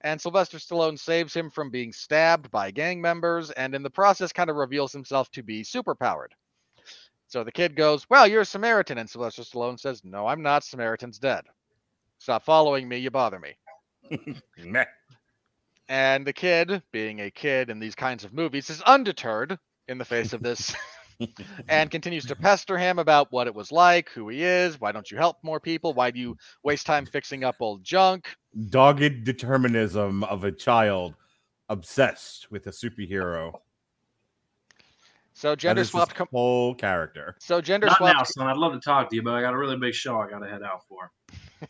And 0.02 0.22
Sylvester 0.22 0.58
Stallone 0.58 0.98
saves 0.98 1.34
him 1.34 1.50
from 1.50 1.72
being 1.72 1.92
stabbed 1.92 2.50
by 2.50 2.72
gang 2.72 3.02
members, 3.02 3.52
and 3.52 3.76
in 3.76 3.84
the 3.84 3.90
process, 3.90 4.32
kind 4.32 4.50
of 4.50 4.56
reveals 4.56 4.94
himself 4.94 5.30
to 5.32 5.44
be 5.44 5.64
superpowered. 5.64 6.30
So 7.30 7.44
the 7.44 7.52
kid 7.52 7.76
goes, 7.76 8.10
Well, 8.10 8.28
you're 8.28 8.42
a 8.42 8.46
Samaritan. 8.46 8.98
And 8.98 9.10
Sylvester 9.10 9.44
Stallone 9.44 9.80
says, 9.80 10.02
No, 10.04 10.28
I'm 10.28 10.42
not. 10.42 10.64
Samaritan's 10.64 11.20
dead. 11.20 11.46
Stop 12.18 12.44
following 12.44 12.88
me. 12.88 12.98
You 12.98 13.12
bother 13.12 13.40
me. 13.40 13.56
And 15.88 16.26
the 16.26 16.34
kid, 16.34 16.84
being 16.92 17.22
a 17.22 17.32
kid 17.32 17.72
in 17.72 17.80
these 17.80 17.96
kinds 17.96 18.24
of 18.24 18.32
movies, 18.32 18.70
is 18.70 18.82
undeterred 18.84 19.58
in 19.88 19.98
the 19.98 20.06
face 20.06 20.34
of 20.34 20.44
this 20.44 20.76
and 21.68 21.90
continues 21.90 22.26
to 22.26 22.36
pester 22.36 22.78
him 22.78 23.00
about 23.00 23.32
what 23.32 23.48
it 23.48 23.56
was 23.56 23.72
like, 23.72 24.10
who 24.10 24.30
he 24.30 24.44
is, 24.44 24.80
why 24.80 24.92
don't 24.92 25.10
you 25.10 25.18
help 25.18 25.38
more 25.42 25.60
people, 25.60 25.94
why 25.94 26.12
do 26.12 26.20
you 26.20 26.38
waste 26.64 26.86
time 26.86 27.08
fixing 27.08 27.44
up 27.44 27.56
old 27.60 27.84
junk. 27.84 28.28
Dogged 28.70 29.24
determinism 29.24 30.24
of 30.26 30.44
a 30.44 30.52
child 30.52 31.16
obsessed 31.70 32.52
with 32.52 32.68
a 32.68 32.72
superhero. 32.72 33.60
So 35.40 35.56
gender 35.56 35.86
swapped. 35.86 36.16
Com- 36.16 36.28
whole 36.34 36.76
character. 36.76 37.38
so 37.40 37.62
gender 37.62 37.88
Not 37.88 38.02
now, 38.02 38.12
swapped. 38.12 38.34
son. 38.34 38.48
I'd 38.48 38.58
love 38.58 38.74
to 38.74 38.80
talk 38.82 39.10
to 39.10 39.16
you, 39.16 39.22
but 39.22 39.36
I 39.36 39.42
got 39.42 39.54
a 39.54 39.58
really 39.58 39.78
big 39.78 39.94
show 39.94 40.20
I 40.20 40.30
got 40.30 40.40
to 40.40 40.50
head 40.50 40.64
out 40.64 40.86
for. 40.88 41.12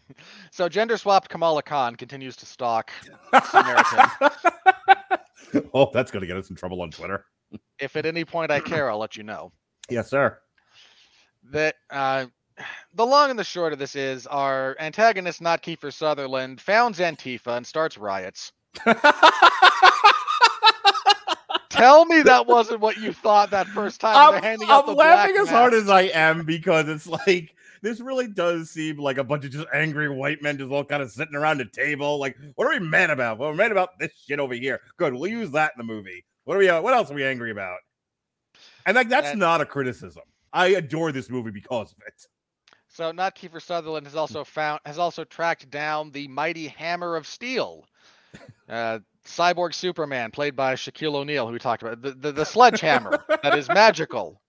So 0.51 0.67
gender 0.69 0.97
swapped 0.97 1.29
Kamala 1.29 1.61
Khan 1.63 1.95
continues 1.95 2.35
to 2.37 2.45
stalk 2.47 2.91
Samaritan. 3.51 4.09
oh, 5.73 5.89
that's 5.93 6.11
gonna 6.11 6.25
get 6.27 6.35
us 6.37 6.49
in 6.49 6.55
trouble 6.55 6.81
on 6.81 6.91
Twitter. 6.91 7.25
if 7.79 7.95
at 7.95 8.05
any 8.05 8.23
point 8.25 8.51
I 8.51 8.59
care, 8.59 8.89
I'll 8.89 8.97
let 8.99 9.15
you 9.17 9.23
know. 9.23 9.51
Yes, 9.89 10.09
sir. 10.09 10.37
that 11.51 11.75
uh, 11.91 12.25
the 12.95 13.05
long 13.05 13.29
and 13.31 13.39
the 13.39 13.43
short 13.43 13.71
of 13.73 13.79
this 13.79 13.95
is 13.95 14.27
our 14.27 14.75
antagonist, 14.79 15.41
not 15.41 15.63
Kiefer 15.63 15.91
Sutherland, 15.93 16.59
founds 16.61 16.99
Antifa 16.99 17.57
and 17.57 17.65
starts 17.65 17.97
riots. 17.97 18.51
Tell 21.79 22.05
me 22.05 22.21
that 22.23 22.45
wasn't 22.45 22.81
what 22.81 22.97
you 22.97 23.13
thought 23.13 23.51
that 23.51 23.67
first 23.67 24.01
time 24.01 24.15
I'm, 24.15 24.43
I'm 24.43 24.85
the 24.85 24.93
laughing 24.93 25.35
as 25.37 25.49
hard 25.49 25.73
as 25.73 25.89
I 25.89 26.03
am 26.03 26.45
because 26.45 26.87
it's 26.89 27.07
like 27.07 27.55
this 27.81 27.99
really 28.01 28.27
does 28.27 28.69
seem 28.69 28.97
like 28.97 29.17
a 29.17 29.23
bunch 29.23 29.45
of 29.45 29.51
just 29.51 29.65
angry 29.73 30.09
white 30.09 30.41
men 30.41 30.57
just 30.57 30.71
all 30.71 30.83
kind 30.83 31.01
of 31.01 31.09
sitting 31.11 31.35
around 31.35 31.61
a 31.61 31.65
table. 31.65 32.19
Like, 32.19 32.35
what 32.55 32.65
are 32.67 32.77
we 32.77 32.85
mad 32.85 33.09
about? 33.09 33.37
Well, 33.37 33.49
we're 33.51 33.55
mad 33.55 33.71
about 33.71 33.97
this 33.97 34.11
shit 34.27 34.39
over 34.39 34.53
here. 34.53 34.81
Good, 34.97 35.13
we'll 35.13 35.31
use 35.31 35.51
that 35.51 35.71
in 35.77 35.85
the 35.87 35.93
movie. 35.93 36.25
What 36.43 36.55
are 36.55 36.59
we? 36.59 36.69
Uh, 36.69 36.81
what 36.81 36.93
else 36.93 37.09
are 37.11 37.15
we 37.15 37.23
angry 37.23 37.51
about? 37.51 37.77
And 38.85 38.95
like, 38.95 39.09
that's 39.09 39.29
And- 39.29 39.39
not 39.39 39.61
a 39.61 39.65
criticism. 39.65 40.23
I 40.51 40.67
adore 40.69 41.11
this 41.11 41.29
movie 41.29 41.51
because 41.51 41.91
of 41.91 41.97
it. 42.07 42.25
So 42.87 43.11
not 43.11 43.35
Kiefer 43.35 43.61
Sutherland 43.61 44.07
has 44.07 44.15
also 44.15 44.43
found 44.43 44.81
has 44.85 44.97
also 44.97 45.23
tracked 45.23 45.69
down 45.69 46.11
the 46.11 46.27
mighty 46.27 46.67
Hammer 46.67 47.15
of 47.15 47.25
Steel. 47.27 47.85
Uh, 48.67 48.99
Cyborg 49.29 49.73
Superman, 49.73 50.31
played 50.31 50.55
by 50.55 50.75
Shaquille 50.75 51.15
O'Neal, 51.15 51.45
who 51.47 51.53
we 51.53 51.59
talked 51.59 51.83
about, 51.83 52.01
the, 52.01 52.11
the, 52.11 52.31
the 52.31 52.45
sledgehammer 52.45 53.23
that 53.43 53.57
is 53.57 53.67
magical. 53.69 54.41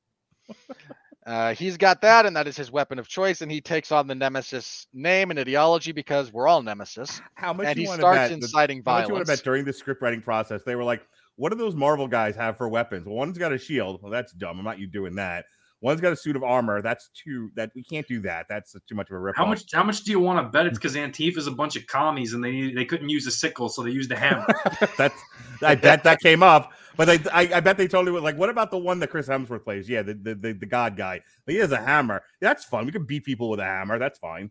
Uh, 1.27 1.55
he's 1.55 1.77
got 1.77 2.01
that, 2.01 2.25
and 2.25 2.35
that 2.35 2.49
is 2.49 2.57
his 2.57 2.73
weapon 2.73 2.99
of 2.99 3.07
choice, 3.07 3.43
and 3.43 3.53
he 3.53 3.61
takes 3.61 3.93
on 3.93 4.07
the 4.07 4.15
Nemesis 4.15 4.87
name 4.95 5.31
and 5.31 5.39
ideology 5.39 5.93
because 5.93 6.33
we're 6.33 6.49
all 6.49 6.63
Nemesis. 6.63 7.21
How 7.35 7.53
much 7.53 7.67
and 7.67 7.77
you 7.79 7.83
he 7.83 7.87
starts 7.95 8.17
bet? 8.19 8.31
that- 8.31 8.35
inciting 8.37 8.83
How 8.85 8.95
much 8.95 9.09
you 9.09 9.15
want 9.15 9.27
violence. 9.27 9.29
to 9.29 9.37
bet 9.37 9.45
during 9.45 9.65
the 9.65 9.73
script 9.73 10.01
writing 10.03 10.23
process? 10.23 10.63
They 10.65 10.75
were 10.77 10.83
like, 10.83 11.03
"What 11.37 11.51
do 11.53 11.59
those 11.59 11.77
Marvel 11.77 12.09
guys 12.09 12.35
have 12.37 12.57
for 12.57 12.69
weapons? 12.69 13.07
Well, 13.07 13.17
one's 13.17 13.37
got 13.39 13.53
a 13.53 13.59
shield. 13.59 14.01
Well, 14.03 14.11
that's 14.11 14.33
dumb. 14.33 14.59
I'm 14.59 14.65
not 14.65 14.79
you 14.79 14.87
doing 14.87 15.15
that. 15.17 15.45
One's 15.83 16.01
got 16.01 16.13
a 16.13 16.17
suit 16.17 16.37
of 16.37 16.43
armor. 16.43 16.83
That's 16.83 17.09
too. 17.15 17.51
That 17.57 17.71
we 17.75 17.83
can't 17.83 18.07
do 18.07 18.21
that. 18.21 18.47
That's 18.49 18.77
too 18.87 18.95
much 18.95 19.09
of 19.09 19.17
a 19.17 19.19
rip. 19.19 19.37
How 19.37 19.47
much? 19.47 19.65
How 19.73 19.83
much 19.83 20.03
do 20.05 20.11
you 20.11 20.21
want 20.21 20.45
to 20.45 20.51
bet? 20.51 20.67
It's 20.67 20.79
because 20.79 20.95
Antifa's 20.95 21.47
a 21.47 21.51
bunch 21.51 21.77
of 21.77 21.87
commies 21.87 22.35
and 22.35 22.45
they 22.45 22.73
they 22.73 22.85
couldn't 22.85 23.09
use 23.09 23.27
a 23.27 23.31
sickle, 23.31 23.69
so 23.69 23.83
they 23.83 23.91
used 23.91 24.11
a 24.13 24.17
hammer. 24.17 24.47
That's. 24.99 25.19
I 25.63 25.75
bet 25.75 26.05
that 26.05 26.21
came 26.21 26.43
up, 26.43 26.73
but 26.97 27.05
they, 27.05 27.19
I, 27.31 27.57
I 27.57 27.61
bet 27.61 27.77
they 27.77 27.89
totally 27.89 28.13
were 28.13 28.21
like, 28.21 28.37
"What 28.37 28.49
about 28.49 28.71
the 28.71 28.79
one 28.79 28.99
that 29.01 29.09
Chris 29.09 29.29
Hemsworth 29.29 29.65
plays? 29.65 29.89
Yeah, 29.89 30.03
the 30.03 30.15
the, 30.15 30.35
the, 30.35 30.53
the 30.53 30.67
God 30.67 30.97
guy. 30.97 31.21
He 31.47 31.57
has 31.57 31.73
a 31.73 31.79
hammer. 31.79 32.23
That's 32.41 32.65
fun. 32.65 32.87
We 32.87 32.93
can 32.93 33.05
beat 33.05 33.25
people 33.25 33.51
with 33.51 33.61
a 33.61 33.65
hammer. 33.65 33.99
That's 33.99 34.19
fine. 34.19 34.51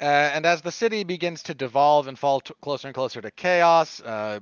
Uh, 0.00 0.30
and 0.34 0.44
as 0.44 0.60
the 0.60 0.72
city 0.72 1.04
begins 1.04 1.42
to 1.44 1.54
devolve 1.54 2.06
and 2.06 2.18
fall 2.18 2.40
t- 2.40 2.52
closer 2.60 2.88
and 2.88 2.94
closer 2.94 3.22
to 3.22 3.30
chaos, 3.30 4.00
uh, 4.02 4.40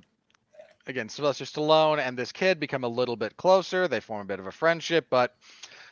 again, 0.86 1.08
Sylvester 1.08 1.44
Stallone 1.44 1.98
and 1.98 2.16
this 2.16 2.32
kid 2.32 2.60
become 2.60 2.84
a 2.84 2.88
little 2.88 3.16
bit 3.16 3.36
closer. 3.36 3.88
They 3.88 4.00
form 4.00 4.22
a 4.22 4.26
bit 4.26 4.40
of 4.40 4.46
a 4.46 4.52
friendship, 4.52 5.06
but 5.10 5.34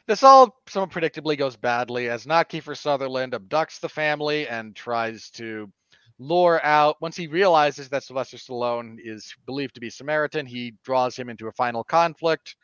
this 0.07 0.23
all 0.23 0.61
somewhat 0.69 0.91
predictably 0.91 1.39
goes 1.39 1.57
badly 1.57 2.09
as 2.09 2.27
not 2.27 2.49
Kiefer 2.49 2.77
Sutherland 2.77 3.35
abducts 3.35 3.79
the 3.81 3.89
family 3.89 4.49
and 4.49 4.75
tries 4.75 5.31
to 5.31 5.71
lure 6.19 6.61
out. 6.65 6.97
Once 7.01 7.17
he 7.17 7.27
realizes 7.27 7.89
that 7.89 8.03
Sylvester 8.03 8.37
Stallone 8.37 8.97
is 9.03 9.35
believed 9.47 9.75
to 9.75 9.81
be 9.81 9.91
Samaritan, 9.91 10.47
he 10.47 10.75
draws 10.85 11.17
him 11.17 11.29
into 11.29 11.49
a 11.49 11.53
final 11.53 11.85
conflict. 11.85 12.57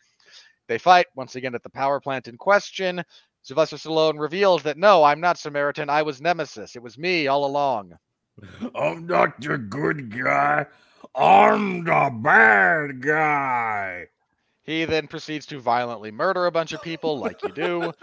They 0.67 0.79
fight 0.79 1.07
once 1.15 1.37
again 1.37 1.55
at 1.55 1.63
the 1.63 1.71
power 1.71 2.01
plant 2.01 2.29
in 2.29 2.37
question. 2.37 3.03
Sylvester 3.43 3.77
Stallone 3.77 4.19
reveals 4.19 4.65
that 4.65 4.77
no, 4.77 5.05
I'm 5.05 5.21
not 5.21 5.39
Samaritan. 5.39 5.89
I 5.89 6.03
was 6.03 6.21
Nemesis. 6.21 6.77
It 6.77 6.83
was 6.83 6.99
me 6.99 7.29
all 7.29 7.45
along. 7.47 7.97
I'm 8.75 9.07
not 9.07 9.41
the 9.41 9.59
good 9.59 10.11
guy. 10.11 10.67
I'm 11.15 11.85
the 11.85 12.11
bad 12.23 13.01
guy. 13.03 14.07
He 14.63 14.85
then 14.85 15.07
proceeds 15.09 15.47
to 15.47 15.59
violently 15.61 16.11
murder 16.11 16.47
a 16.47 16.51
bunch 16.53 16.73
of 16.73 16.83
people, 16.83 17.19
like 17.19 17.43
you 17.43 17.53
do. 17.53 17.93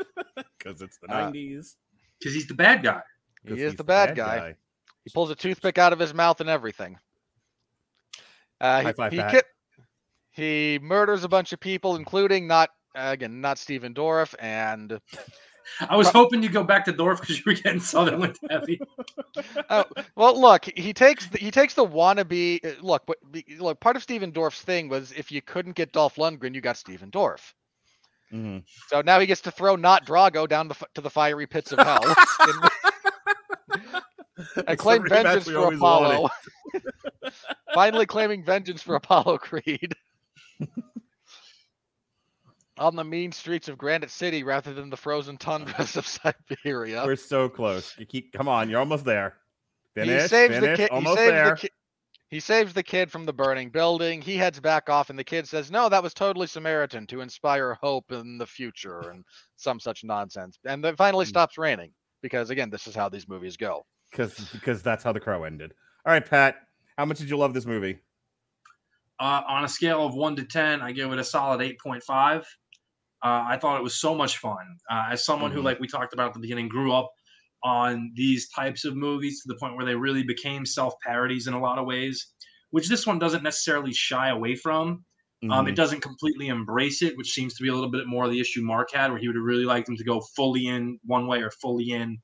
Because 0.57 0.81
it's 0.81 0.97
the 0.97 1.11
Uh, 1.13 1.31
'90s. 1.31 1.75
Because 2.19 2.33
he's 2.33 2.47
the 2.47 2.55
bad 2.55 2.81
guy. 2.81 3.01
He 3.47 3.61
is 3.61 3.75
the 3.75 3.83
bad 3.83 4.15
guy. 4.15 4.55
He 5.03 5.11
pulls 5.13 5.29
a 5.29 5.35
toothpick 5.35 5.77
out 5.77 5.93
of 5.93 5.99
his 5.99 6.11
mouth 6.13 6.41
and 6.41 6.49
everything. 6.49 6.97
Uh, 8.59 8.81
High 8.81 8.87
he, 8.87 8.93
five, 8.93 9.11
he, 9.11 9.17
Pat. 9.19 9.31
ki- 9.31 9.81
he 10.31 10.79
murders 10.81 11.23
a 11.23 11.27
bunch 11.29 11.53
of 11.53 11.59
people, 11.59 11.95
including 11.97 12.47
not 12.47 12.71
uh, 12.95 13.09
again 13.13 13.41
not 13.41 13.59
Stephen 13.59 13.93
Dorff, 13.93 14.33
and 14.39 14.99
I 15.89 15.95
was 15.95 16.09
hoping 16.09 16.43
you 16.43 16.49
go 16.49 16.63
back 16.63 16.85
to 16.85 16.93
Dorff 16.93 17.21
because 17.21 17.37
you 17.37 17.43
were 17.45 17.53
getting 17.53 17.79
Sutherland 17.79 18.37
heavy. 18.49 18.79
oh, 19.69 19.85
well, 20.15 20.39
look, 20.39 20.65
he 20.75 20.93
takes 20.93 21.27
the, 21.27 21.37
he 21.37 21.51
takes 21.51 21.73
the 21.73 21.85
wannabe. 21.85 22.63
uh, 22.65 22.81
Look, 22.81 23.03
but 23.05 23.17
look, 23.59 23.79
part 23.79 23.95
of 23.95 24.03
Stephen 24.03 24.31
Dorff's 24.31 24.61
thing 24.61 24.89
was 24.89 25.11
if 25.11 25.31
you 25.31 25.41
couldn't 25.41 25.75
get 25.75 25.91
Dolph 25.91 26.15
Lundgren, 26.15 26.53
you 26.53 26.61
got 26.61 26.77
Stephen 26.77 27.11
Dorff. 27.11 27.53
Mhm. 28.33 28.63
So 28.87 29.01
now 29.01 29.19
he 29.19 29.25
gets 29.25 29.41
to 29.41 29.51
throw 29.51 29.75
not 29.75 30.05
Drago 30.05 30.47
down 30.47 30.67
the, 30.67 30.75
to 30.95 31.01
the 31.01 31.09
fiery 31.09 31.47
pits 31.47 31.71
of 31.71 31.79
hell. 31.79 32.03
and, 34.57 34.67
and 34.67 34.79
claim 34.79 35.07
vengeance 35.07 35.49
for. 35.49 35.73
Apollo. 35.73 36.29
Finally 37.73 38.05
claiming 38.05 38.43
vengeance 38.43 38.81
for 38.81 38.95
Apollo 38.95 39.37
Creed. 39.39 39.93
On 42.77 42.95
the 42.95 43.03
mean 43.05 43.31
streets 43.31 43.69
of 43.69 43.77
Granite 43.77 44.11
City 44.11 44.43
rather 44.43 44.73
than 44.73 44.89
the 44.89 44.97
frozen 44.97 45.37
tundras 45.37 45.95
of 45.95 46.05
Siberia. 46.05 47.03
We're 47.05 47.15
so 47.15 47.47
close. 47.47 47.93
You 47.97 48.05
keep. 48.05 48.33
Come 48.33 48.47
on, 48.49 48.69
you're 48.69 48.79
almost 48.79 49.05
there. 49.05 49.35
Finish. 49.93 50.23
he 50.23 50.27
saves 50.27 50.53
finish. 50.55 50.69
the 50.71 50.75
kid. 50.83 50.89
He 50.89 50.95
Almost 50.95 51.17
saves 51.17 51.31
there. 51.31 51.49
the 51.51 51.55
kid. 51.55 51.71
He 52.29 52.39
saves 52.41 52.73
the 52.73 52.83
kid 52.83 53.09
from 53.11 53.25
the 53.25 53.31
burning 53.31 53.69
building. 53.69 54.21
He 54.21 54.35
heads 54.35 54.59
back 54.59 54.89
off, 54.89 55.09
and 55.09 55.17
the 55.17 55.23
kid 55.23 55.47
says, 55.47 55.71
"No, 55.71 55.87
that 55.87 56.03
was 56.03 56.13
totally 56.13 56.47
Samaritan 56.47 57.07
to 57.07 57.21
inspire 57.21 57.75
hope 57.75 58.11
in 58.11 58.37
the 58.37 58.47
future 58.47 59.09
and 59.09 59.23
some 59.55 59.79
such 59.79 60.03
nonsense." 60.03 60.57
And 60.65 60.83
then 60.83 60.97
finally 60.97 61.23
Hmm. 61.25 61.29
stops 61.29 61.57
raining 61.57 61.91
because, 62.21 62.49
again, 62.49 62.69
this 62.69 62.87
is 62.87 62.95
how 62.95 63.07
these 63.07 63.27
movies 63.29 63.55
go. 63.55 63.85
because 64.11 64.37
because 64.51 64.81
that's 64.83 65.03
how 65.03 65.13
the 65.13 65.19
crow 65.19 65.43
ended. 65.45 65.73
All 66.05 66.11
right, 66.11 66.25
Pat. 66.29 66.57
How 66.97 67.05
much 67.05 67.19
did 67.19 67.29
you 67.29 67.37
love 67.37 67.53
this 67.53 67.65
movie? 67.65 67.99
Uh, 69.19 69.41
on 69.47 69.63
a 69.63 69.67
scale 69.69 70.05
of 70.05 70.13
one 70.13 70.35
to 70.35 70.43
ten, 70.43 70.81
I 70.81 70.91
give 70.91 71.11
it 71.13 71.19
a 71.19 71.23
solid 71.23 71.61
eight 71.61 71.79
point 71.79 72.03
five. 72.03 72.45
Uh, 73.25 73.43
I 73.49 73.57
thought 73.57 73.79
it 73.79 73.83
was 73.83 73.95
so 73.99 74.13
much 74.13 74.37
fun. 74.37 74.77
Uh, 74.91 75.07
as 75.11 75.25
someone 75.25 75.51
who, 75.51 75.61
Mhm. 75.61 75.63
like 75.63 75.79
we 75.79 75.87
talked 75.87 76.13
about 76.13 76.27
at 76.27 76.33
the 76.35 76.39
beginning, 76.39 76.67
grew 76.69 76.93
up 76.93 77.11
on 77.63 78.11
these 78.15 78.47
types 78.49 78.85
of 78.85 78.95
movies 78.95 79.41
to 79.41 79.47
the 79.47 79.57
point 79.59 79.75
where 79.75 79.85
they 79.85 79.95
really 79.95 80.23
became 80.23 80.65
self 80.65 80.93
parodies 81.03 81.47
in 81.47 81.55
a 81.55 81.59
lot 81.59 81.79
of 81.79 81.85
ways, 81.87 82.33
which 82.69 82.87
this 82.87 83.07
one 83.07 83.17
doesn't 83.17 83.41
necessarily 83.43 83.93
shy 83.93 84.29
away 84.29 84.55
from. 84.55 85.03
Um, 85.49 85.65
Mhm. 85.65 85.69
it 85.69 85.75
doesn't 85.75 86.01
completely 86.01 86.47
embrace 86.49 87.01
it, 87.01 87.17
which 87.17 87.31
seems 87.31 87.55
to 87.55 87.63
be 87.63 87.69
a 87.69 87.73
little 87.73 87.89
bit 87.89 88.05
more 88.07 88.25
of 88.25 88.31
the 88.31 88.39
issue 88.39 88.61
Mark 88.61 88.91
had, 88.93 89.09
where 89.11 89.19
he 89.19 89.27
would 89.27 89.35
have 89.35 89.43
really 89.45 89.65
liked 89.65 89.87
them 89.87 89.97
to 89.97 90.03
go 90.03 90.21
fully 90.35 90.67
in 90.67 90.99
one 91.03 91.25
way 91.27 91.41
or 91.41 91.51
fully 91.51 91.89
in 91.91 92.17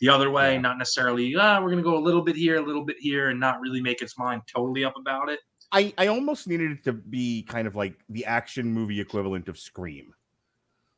the 0.00 0.08
other 0.08 0.30
way, 0.30 0.54
Yeah. 0.54 0.60
not 0.60 0.78
necessarily, 0.78 1.34
ah, 1.36 1.60
we're 1.60 1.70
going 1.70 1.84
to 1.84 1.90
go 1.90 1.96
a 1.96 2.00
little 2.00 2.22
bit 2.22 2.34
here, 2.36 2.56
a 2.56 2.66
little 2.66 2.84
bit 2.84 2.96
here, 2.98 3.28
and 3.30 3.38
not 3.38 3.60
really 3.60 3.80
make 3.82 4.02
its 4.02 4.18
mind 4.18 4.42
totally 4.52 4.84
up 4.84 4.96
about 4.96 5.28
it. 5.28 5.40
I, 5.72 5.94
I 5.98 6.08
almost 6.08 6.48
needed 6.48 6.72
it 6.72 6.84
to 6.84 6.92
be 6.92 7.42
kind 7.44 7.68
of 7.68 7.76
like 7.76 8.00
the 8.08 8.24
action 8.24 8.72
movie 8.72 9.00
equivalent 9.00 9.48
of 9.48 9.58
Scream. 9.58 10.14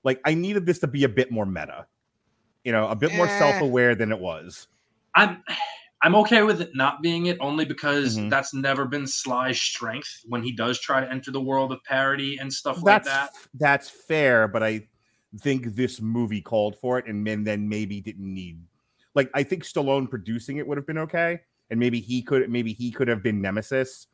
Like 0.05 0.21
I 0.25 0.35
needed 0.35 0.67
this 0.67 0.79
to 0.81 0.87
be 0.87 1.05
a 1.05 1.09
bit 1.09 1.31
more 1.31 1.47
meta, 1.47 1.87
you 2.65 2.73
know, 2.73 2.88
a 2.88 2.97
bit 2.97 3.15
more 3.15 3.27
Eh. 3.27 3.38
self-aware 3.38 3.95
than 3.95 4.12
it 4.12 4.19
was. 4.19 4.67
I'm 5.15 5.43
I'm 6.05 6.17
okay 6.17 6.43
with 6.43 6.61
it 6.61 6.71
not 6.75 7.01
being 7.01 7.27
it 7.27 7.37
only 7.41 7.65
because 7.65 8.19
Mhm. 8.19 8.29
that's 8.29 8.53
never 8.53 8.87
been 8.87 9.07
Sly's 9.07 9.61
strength 9.61 10.09
when 10.27 10.43
he 10.43 10.51
does 10.51 10.81
try 10.81 11.01
to 11.01 11.09
enter 11.09 11.31
the 11.31 11.41
world 11.41 11.71
of 11.71 11.79
parody 11.85 12.38
and 12.38 12.53
stuff 12.53 12.83
like 12.83 13.05
that. 13.05 13.31
that's 13.55 13.88
fair, 13.88 14.49
but 14.49 14.65
I 14.65 14.88
think 15.41 15.77
this 15.77 16.01
movie 16.01 16.41
called 16.41 16.77
for 16.81 16.99
it, 16.99 17.07
and 17.07 17.25
then 17.27 17.45
then 17.45 17.69
maybe 17.69 18.01
didn't 18.01 18.33
need. 18.35 18.61
Like 19.15 19.31
I 19.35 19.45
think 19.45 19.62
Stallone 19.62 20.11
producing 20.11 20.57
it 20.57 20.67
would 20.67 20.77
have 20.77 20.87
been 20.87 20.99
okay, 20.99 21.41
and 21.71 21.79
maybe 21.79 22.01
he 22.01 22.21
could 22.23 22.51
maybe 22.51 22.73
he 22.73 22.91
could 22.91 23.07
have 23.07 23.23
been 23.23 23.41
Nemesis, 23.41 24.09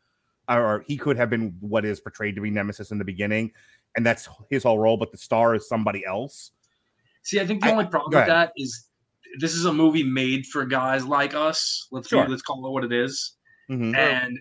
or 0.46 0.84
he 0.86 0.98
could 0.98 1.16
have 1.16 1.30
been 1.30 1.56
what 1.60 1.86
is 1.86 2.00
portrayed 2.00 2.34
to 2.34 2.42
be 2.42 2.50
Nemesis 2.50 2.90
in 2.90 2.98
the 2.98 3.04
beginning, 3.04 3.52
and 3.96 4.04
that's 4.06 4.28
his 4.50 4.62
whole 4.62 4.78
role. 4.78 4.96
But 4.96 5.12
the 5.12 5.18
star 5.18 5.54
is 5.54 5.68
somebody 5.68 6.04
else. 6.06 6.52
See, 7.22 7.40
I 7.40 7.46
think 7.46 7.62
the 7.62 7.68
I- 7.68 7.72
only 7.72 7.86
problem 7.86 8.12
with 8.18 8.26
that 8.26 8.52
is 8.56 8.88
this 9.38 9.54
is 9.54 9.64
a 9.66 9.72
movie 9.72 10.02
made 10.04 10.46
for 10.46 10.64
guys 10.64 11.04
like 11.04 11.34
us. 11.34 11.86
Let's 11.90 12.08
Sure. 12.08 12.26
let's 12.28 12.42
call 12.42 12.66
it 12.66 12.70
what 12.70 12.84
it 12.84 12.92
is. 12.92 13.36
Mhm. 13.70 13.94
And 13.96 14.38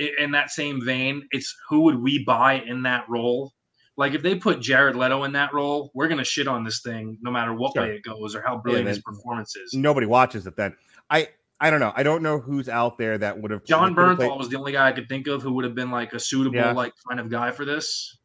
i- 0.00 0.10
in 0.18 0.30
that 0.32 0.50
same 0.50 0.82
vein, 0.84 1.28
it's 1.32 1.54
who 1.68 1.80
would 1.82 1.96
we 1.96 2.24
buy 2.24 2.54
in 2.60 2.82
that 2.84 3.04
role? 3.08 3.52
Like 3.98 4.14
if 4.14 4.22
they 4.22 4.34
put 4.34 4.60
Jared 4.60 4.96
Leto 4.96 5.24
in 5.24 5.32
that 5.32 5.52
role, 5.52 5.90
we're 5.94 6.08
gonna 6.08 6.24
shit 6.24 6.48
on 6.48 6.64
this 6.64 6.80
thing 6.80 7.18
no 7.20 7.30
matter 7.30 7.52
what 7.52 7.74
Sure. 7.74 7.82
way 7.82 7.96
it 7.96 8.02
goes 8.02 8.34
or 8.34 8.40
how 8.40 8.56
brilliant 8.56 8.88
his 8.88 8.96
then- 8.96 9.02
performance 9.02 9.54
is. 9.54 9.74
Nobody 9.74 10.06
watches 10.06 10.46
it 10.46 10.56
then. 10.56 10.74
I 11.10 11.28
I 11.60 11.70
don't 11.70 11.78
know. 11.78 11.92
I 11.94 12.02
don't 12.02 12.22
know 12.24 12.40
who's 12.40 12.68
out 12.68 12.98
there 12.98 13.16
that 13.18 13.40
would 13.40 13.52
have 13.52 13.64
Jon 13.64 13.94
Bernthal 13.94 14.16
played- 14.16 14.30
was 14.36 14.48
the 14.48 14.56
only 14.58 14.72
guy 14.72 14.88
I 14.88 14.92
could 14.92 15.08
think 15.08 15.28
of 15.28 15.42
who 15.42 15.52
would 15.52 15.64
have 15.64 15.76
been 15.76 15.92
like 15.92 16.12
a 16.12 16.18
suitable 16.18 16.56
Yeah. 16.56 16.72
like 16.72 16.92
kind 17.08 17.20
of 17.20 17.28
guy 17.30 17.50
for 17.52 17.64
this. 17.64 18.18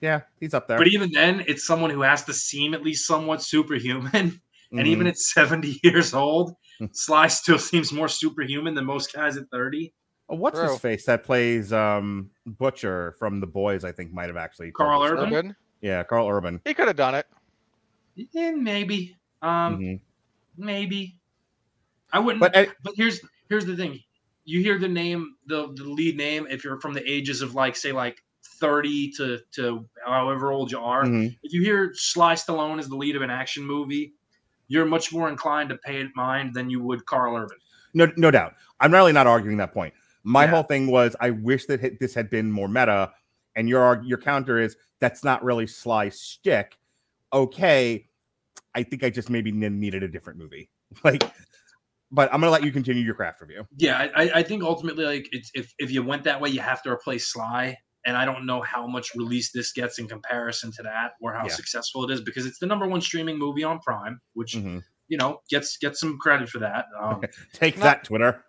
Yeah, 0.00 0.22
he's 0.40 0.54
up 0.54 0.66
there. 0.66 0.78
But 0.78 0.88
even 0.88 1.10
then, 1.12 1.44
it's 1.46 1.66
someone 1.66 1.90
who 1.90 2.02
has 2.02 2.24
to 2.24 2.32
seem 2.32 2.74
at 2.74 2.82
least 2.82 3.06
somewhat 3.06 3.42
superhuman. 3.42 4.40
And 4.72 4.86
Mhm. 4.86 4.86
even 4.86 5.06
at 5.08 5.18
70 5.18 5.80
years 5.82 6.14
old, 6.14 6.54
Hmm. 6.78 6.86
Sly 6.92 7.26
still 7.26 7.58
seems 7.58 7.92
more 7.92 8.06
superhuman 8.06 8.74
than 8.74 8.84
most 8.86 9.12
guys 9.12 9.36
at 9.36 9.46
30. 9.50 9.92
Oh, 10.28 10.36
what's 10.36 10.60
True. 10.60 10.68
his 10.70 10.78
face 10.78 11.06
that 11.06 11.24
plays 11.24 11.72
um 11.72 12.30
Butcher 12.46 13.16
from 13.18 13.40
The 13.40 13.48
Boys? 13.48 13.82
I 13.82 13.90
think 13.90 14.12
might 14.12 14.28
have 14.28 14.36
actually 14.36 14.70
Karl. 14.70 15.02
Urban? 15.02 15.24
Urban. 15.26 15.56
Yeah, 15.80 16.04
Karl 16.04 16.28
Urban. 16.28 16.60
He 16.64 16.72
could 16.72 16.86
have 16.86 16.94
done 16.96 17.16
it. 17.16 17.26
Eh, 18.36 18.52
maybe. 18.52 19.16
Um, 19.42 19.78
Mhm. 19.80 20.00
maybe. 20.56 21.18
I 22.12 22.20
wouldn't. 22.20 22.38
But 22.40 22.52
But, 22.52 22.68
uh, 22.68 22.92
here's 22.94 23.20
here's 23.48 23.66
the 23.66 23.74
thing: 23.76 23.98
you 24.44 24.60
hear 24.62 24.78
the 24.78 24.86
name, 24.88 25.34
the 25.46 25.72
the 25.74 25.82
lead 25.82 26.16
name, 26.16 26.46
if 26.48 26.62
you're 26.62 26.80
from 26.80 26.94
the 26.94 27.02
ages 27.10 27.42
of 27.42 27.56
like 27.56 27.74
say 27.74 27.90
like 27.90 28.22
30 28.42 29.12
to 29.16 29.38
to 29.52 29.86
however 30.06 30.52
old 30.52 30.70
you 30.70 30.78
are. 30.80 31.04
mhm. 31.04 31.36
If 31.42 31.52
you 31.52 31.62
hear 31.62 31.92
Sly 31.94 32.34
Stallone 32.34 32.78
as 32.78 32.88
the 32.88 32.96
lead 32.96 33.16
of 33.16 33.22
an 33.22 33.30
action 33.30 33.64
movie, 33.64 34.14
you're 34.68 34.86
much 34.86 35.12
more 35.12 35.28
inclined 35.28 35.68
to 35.70 35.76
pay 35.78 36.00
it 36.00 36.08
mind 36.14 36.54
than 36.54 36.70
you 36.70 36.82
would 36.82 37.04
Karl 37.06 37.36
Urban. 37.36 37.58
no, 37.94 38.10
no 38.16 38.30
doubt. 38.30 38.54
I'm 38.80 38.92
really 38.92 39.12
not 39.12 39.26
arguing 39.26 39.56
that 39.58 39.72
point. 39.72 39.92
My 40.22 40.44
Yeah. 40.44 40.50
whole 40.50 40.62
thing 40.62 40.86
was 40.86 41.16
I 41.20 41.30
wish 41.30 41.66
that 41.66 41.98
this 41.98 42.14
had 42.14 42.30
been 42.30 42.50
more 42.52 42.68
meta, 42.68 43.12
and 43.56 43.68
your 43.68 44.02
your 44.04 44.18
counter 44.18 44.58
is 44.58 44.76
that's 45.00 45.24
not 45.24 45.42
really 45.42 45.66
Sly 45.66 46.08
stick. 46.10 46.78
Okay, 47.32 48.06
I 48.74 48.82
think 48.82 49.02
I 49.04 49.10
just 49.10 49.30
maybe 49.30 49.50
needed 49.52 50.02
a 50.02 50.08
different 50.08 50.38
movie. 50.38 50.70
Like, 51.04 51.22
but 52.12 52.32
I'm 52.34 52.40
gonna 52.40 52.50
let 52.50 52.64
you 52.64 52.72
continue 52.72 53.04
your 53.04 53.14
craft 53.14 53.40
review. 53.40 53.66
Yeah, 53.76 53.96
I, 54.16 54.24
I- 54.24 54.30
I 54.40 54.42
think 54.42 54.62
ultimately, 54.64 55.04
like, 55.04 55.28
it's 55.32 55.50
if 55.54 55.72
if 55.78 55.90
you 55.92 56.02
went 56.02 56.24
that 56.24 56.40
way, 56.40 56.50
you 56.50 56.60
have 56.60 56.82
to 56.82 56.90
replace 56.90 57.28
Sly, 57.28 57.76
and 58.06 58.16
I 58.16 58.24
don't 58.24 58.46
know 58.46 58.60
how 58.62 58.86
much 58.86 59.14
release 59.14 59.52
this 59.52 59.72
gets 59.72 59.98
in 59.98 60.08
comparison 60.08 60.72
to 60.72 60.82
that, 60.84 61.12
or 61.20 61.32
how 61.34 61.44
Yeah. 61.44 61.52
successful 61.52 62.04
it 62.08 62.12
is, 62.12 62.20
because 62.20 62.46
it's 62.46 62.58
the 62.58 62.66
number 62.66 62.86
one 62.86 63.00
streaming 63.00 63.38
movie 63.38 63.64
on 63.64 63.78
Prime, 63.80 64.20
which 64.34 64.54
Mhm. 64.54 64.82
you 65.08 65.18
know 65.18 65.40
gets 65.50 65.76
gets 65.78 66.00
some 66.00 66.18
credit 66.18 66.48
for 66.48 66.58
that. 66.60 66.86
Um, 66.98 67.20
Take 67.52 67.76
Not- 67.76 67.84
that, 67.84 68.04
Twitter. 68.04 68.44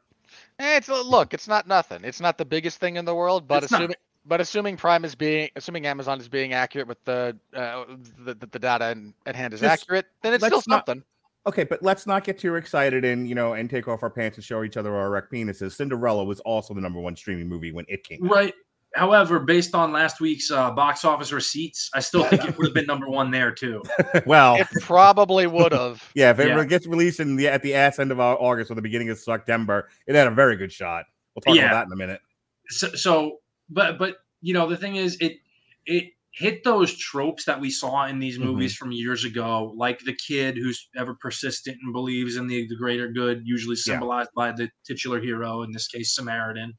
Eh, 0.59 0.77
it's 0.77 0.87
look, 0.87 1.33
it's 1.33 1.47
not 1.47 1.67
nothing. 1.67 2.03
It's 2.03 2.21
not 2.21 2.37
the 2.37 2.45
biggest 2.45 2.79
thing 2.79 2.95
in 2.95 3.03
the 3.05 3.13
world, 3.15 3.47
but 3.47 3.63
It's 3.63 3.71
not. 3.71 3.81
assuming 3.81 3.95
but 4.23 4.39
assuming 4.39 4.77
Prime 4.77 5.03
is 5.03 5.15
being 5.15 5.49
assuming 5.55 5.87
Amazon 5.87 6.19
is 6.19 6.29
being 6.29 6.53
accurate 6.53 6.87
with 6.87 7.03
the 7.05 7.35
uh, 7.53 7.85
the, 8.19 8.35
the, 8.35 8.45
the 8.45 8.59
data 8.59 8.91
in, 8.91 9.13
at 9.25 9.35
hand 9.35 9.53
is 9.53 9.59
Just- 9.61 9.83
accurate, 9.83 10.05
then 10.21 10.33
it's 10.33 10.41
let's 10.43 10.55
still 10.61 10.63
not- 10.77 10.85
something. 10.85 11.03
Okay, 11.47 11.63
but 11.63 11.81
let's 11.81 12.05
not 12.05 12.23
get 12.23 12.37
too 12.37 12.53
excited 12.55 13.03
and 13.03 13.27
you 13.27 13.33
know 13.33 13.53
and 13.53 13.67
take 13.67 13.87
off 13.87 14.03
our 14.03 14.11
pants 14.11 14.37
and 14.37 14.45
show 14.45 14.63
each 14.63 14.77
other 14.77 14.95
our 14.95 15.07
erect 15.07 15.31
penises. 15.33 15.71
Cinderella 15.73 16.23
was 16.23 16.39
also 16.41 16.75
the 16.75 16.81
number 16.81 16.99
one 16.99 17.15
streaming 17.15 17.49
movie 17.49 17.71
when 17.71 17.83
it 17.89 18.03
came. 18.03 18.23
out. 18.31 18.51
Right. 18.95 18.99
However, 18.99 19.39
based 19.39 19.73
on 19.75 19.91
last 19.91 20.19
week's 20.19 20.51
uh, 20.51 20.71
box 20.71 21.05
office 21.05 21.31
receipts, 21.31 21.89
I 21.93 21.99
still 21.99 22.23
think 22.25 22.43
it 22.45 22.57
would 22.57 22.67
have 22.67 22.73
been 22.73 22.85
number 22.85 23.07
one 23.09 23.31
there 23.31 23.51
too. 23.51 23.81
well, 24.25 24.55
It 24.55 24.67
probably 24.81 25.47
would 25.47 25.71
have. 25.71 26.09
yeah, 26.15 26.31
if 26.31 26.39
it 26.39 26.47
Yeah. 26.49 26.63
gets 26.65 26.87
released 26.87 27.19
in 27.19 27.35
the 27.35 27.47
at 27.47 27.61
the 27.63 27.73
ass 27.75 27.99
end 27.99 28.11
of 28.11 28.19
August 28.19 28.71
or 28.71 28.75
the 28.75 28.81
beginning 28.81 29.09
of 29.09 29.17
September, 29.17 29.89
it 30.07 30.15
had 30.15 30.27
a 30.27 30.31
very 30.31 30.55
good 30.57 30.71
shot. 30.71 31.05
We'll 31.35 31.41
talk 31.41 31.55
Yeah. 31.55 31.67
about 31.67 31.75
that 31.81 31.85
in 31.87 31.93
a 31.93 31.95
minute. 31.95 32.21
so, 32.69 32.87
so 32.89 33.37
but 33.69 33.97
but 33.97 34.17
you 34.41 34.53
know 34.53 34.67
the 34.67 34.77
thing 34.77 34.95
is 34.95 35.17
it 35.21 35.37
it 35.85 36.05
hit 36.33 36.63
those 36.63 36.97
tropes 36.97 37.43
that 37.45 37.59
we 37.59 37.69
saw 37.69 38.05
in 38.05 38.17
these 38.19 38.37
Mhm. 38.37 38.43
movies 38.45 38.75
from 38.75 38.91
years 38.93 39.25
ago 39.25 39.73
like 39.75 39.99
the 39.99 40.13
kid 40.15 40.55
who's 40.55 40.87
ever 40.95 41.13
persistent 41.15 41.77
and 41.83 41.91
believes 41.91 42.37
in 42.37 42.47
the, 42.47 42.65
the 42.69 42.75
greater 42.77 43.09
good 43.09 43.41
usually 43.45 43.75
Yeah. 43.75 43.93
symbolized 43.93 44.29
by 44.35 44.51
the 44.53 44.69
titular 44.85 45.19
hero 45.19 45.63
in 45.63 45.71
this 45.71 45.87
case 45.89 46.15
samaritan 46.15 46.73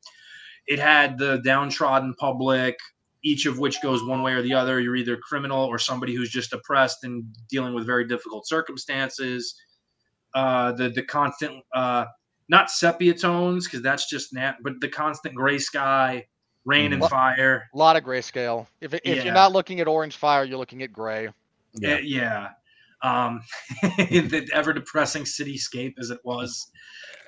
it 0.66 0.78
had 0.78 1.18
the 1.18 1.38
downtrodden 1.44 2.14
public 2.18 2.76
each 3.24 3.46
of 3.46 3.58
which 3.58 3.80
goes 3.82 4.02
one 4.04 4.22
way 4.22 4.32
or 4.32 4.42
the 4.42 4.52
other 4.54 4.80
you're 4.80 4.96
either 4.96 5.16
criminal 5.16 5.64
or 5.64 5.78
somebody 5.78 6.14
who's 6.14 6.30
just 6.30 6.52
oppressed 6.52 7.04
and 7.04 7.24
dealing 7.50 7.74
with 7.74 7.86
very 7.86 8.06
difficult 8.06 8.46
circumstances 8.46 9.54
uh 10.34 10.72
the 10.72 10.88
the 10.90 11.02
constant 11.02 11.54
uh 11.74 12.04
not 12.48 12.70
sepia 12.70 13.14
tones 13.14 13.66
because 13.66 13.82
that's 13.82 14.08
just 14.08 14.32
nat 14.34 14.56
but 14.62 14.74
the 14.80 14.88
constant 14.88 15.34
gray 15.34 15.58
sky 15.58 16.24
rain 16.64 16.92
and 16.92 17.02
Mhm. 17.02 17.10
fire 17.10 17.68
A 17.74 17.76
lot 17.76 17.96
of 17.96 18.04
grayscale. 18.04 18.66
If 18.80 18.94
if 18.94 19.00
Yeah. 19.04 19.24
you're 19.24 19.32
not 19.34 19.52
looking 19.52 19.80
at 19.80 19.88
orange 19.88 20.16
fire, 20.16 20.44
you're 20.44 20.58
looking 20.58 20.82
at 20.84 20.92
gray. 20.92 21.28
Yeah. 21.74 21.98
yeah, 22.02 22.48
yeah. 23.02 23.22
um 23.26 23.40
the 23.82 24.48
ever 24.52 24.72
depressing 24.72 25.24
cityscape 25.24 25.94
as 25.98 26.10
it 26.10 26.20
was 26.24 26.70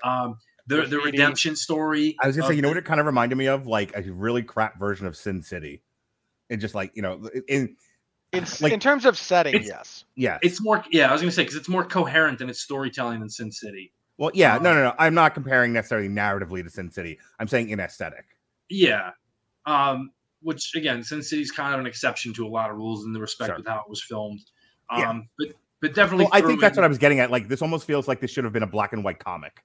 um 0.05 0.37
the, 0.66 0.83
the 0.87 0.98
redemption 0.98 1.57
story 1.57 2.16
I 2.22 2.27
was 2.27 2.37
gonna 2.37 2.48
say, 2.48 2.55
you 2.55 2.62
know 2.62 2.68
what 2.68 2.77
it 2.77 2.85
kind 2.85 3.00
of 3.00 3.07
reminded 3.07 3.37
me 3.37 3.46
of? 3.46 3.66
Like 3.66 3.96
a 3.96 4.03
really 4.03 4.42
crap 4.42 4.79
version 4.79 5.07
of 5.07 5.16
Sin 5.16 5.42
City. 5.42 5.83
And 6.50 6.61
just 6.61 6.74
like, 6.74 6.92
you 6.94 7.03
know, 7.03 7.29
in 7.48 7.77
In, 8.33 8.44
Like- 8.61 8.72
in 8.72 8.81
terms 8.81 9.05
of 9.07 9.16
setting, 9.16 9.62
yes. 9.62 10.05
yeah. 10.16 10.38
it's 10.42 10.61
more 10.61 10.83
yeah 10.90 11.09
i 11.09 11.12
was 11.12 11.20
gonna 11.20 11.31
say 11.31 11.42
because 11.42 11.55
it's 11.57 11.68
more 11.68 11.85
coherent 11.85 12.40
in 12.40 12.48
its 12.50 12.61
storytelling 12.61 13.20
than 13.20 13.31
sin 13.31 13.53
city 13.53 13.92
Well, 14.18 14.31
yeah, 14.35 14.57
um, 14.57 14.62
no, 14.64 14.74
no, 14.74 14.83
no. 14.83 14.94
I'm 14.98 15.14
not 15.14 15.35
comparing 15.35 15.72
necessarily 15.72 16.09
narratively 16.09 16.62
to 16.64 16.70
Sin 16.70 16.90
City. 16.90 17.18
I'm 17.38 17.46
saying 17.48 17.68
in 17.70 17.79
aesthetic. 17.81 18.24
yeah 18.68 19.11
um 19.66 20.11
which 20.42 20.74
again 20.74 21.03
sin 21.05 21.22
city's 21.22 21.50
kind 21.53 21.74
of 21.74 21.81
an 21.81 21.87
exception 21.87 22.35
to 22.35 22.46
a 22.46 22.48
lot 22.48 22.70
of 22.70 22.77
rules 22.77 23.05
in 23.07 23.12
the 23.12 23.20
respect 23.20 23.48
Sure. 23.50 23.57
with 23.59 23.66
how 23.66 23.79
it 23.79 23.88
was 23.88 24.03
filmed 24.03 24.40
um 24.90 24.98
Yeah. 25.00 25.20
but 25.38 25.48
but 25.81 25.94
definitely 25.94 26.24
Well, 26.24 26.35
I 26.35 26.40
think 26.40 26.61
that's 26.61 26.77
in- 26.77 26.81
what 26.83 26.87
I 26.87 26.88
was 26.88 26.98
getting 26.98 27.20
at. 27.20 27.31
Like, 27.31 27.46
this 27.48 27.61
almost 27.62 27.87
feels 27.87 28.09
like 28.09 28.18
this 28.20 28.31
should 28.31 28.44
have 28.44 28.53
been 28.55 28.62
a 28.62 28.66
black 28.66 28.92
and 28.94 29.05
white 29.05 29.18
comic. 29.18 29.62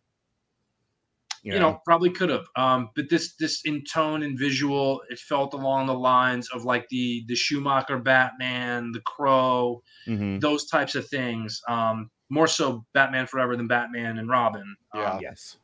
You 1.44 1.60
know, 1.60 1.80
probably 1.86 2.10
could 2.10 2.30
have 2.30 2.46
um 2.56 2.90
but 2.96 3.10
this 3.10 3.34
this 3.36 3.62
in 3.66 3.84
tone 3.84 4.24
and 4.24 4.38
visual 4.38 5.02
it 5.10 5.20
felt 5.20 5.54
along 5.54 5.88
the 5.88 5.94
lines 5.94 6.50
of 6.54 6.66
like 6.66 6.88
the 6.90 7.24
the 7.28 7.36
schumacher 7.36 7.98
batman 7.98 8.92
the 8.92 9.02
crow 9.02 9.82
Mhm. 10.08 10.40
those 10.42 10.66
types 10.68 10.96
of 10.96 11.08
things 11.08 11.62
um 11.68 12.10
more 12.30 12.48
so 12.48 12.86
batman 12.94 13.26
forever 13.28 13.56
than 13.56 13.68
batman 13.68 14.18
and 14.20 14.30
robin 14.30 14.76
Yeah. 14.94 15.14
Um, 15.14 15.20
yes. 15.22 15.58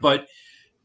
but 0.00 0.26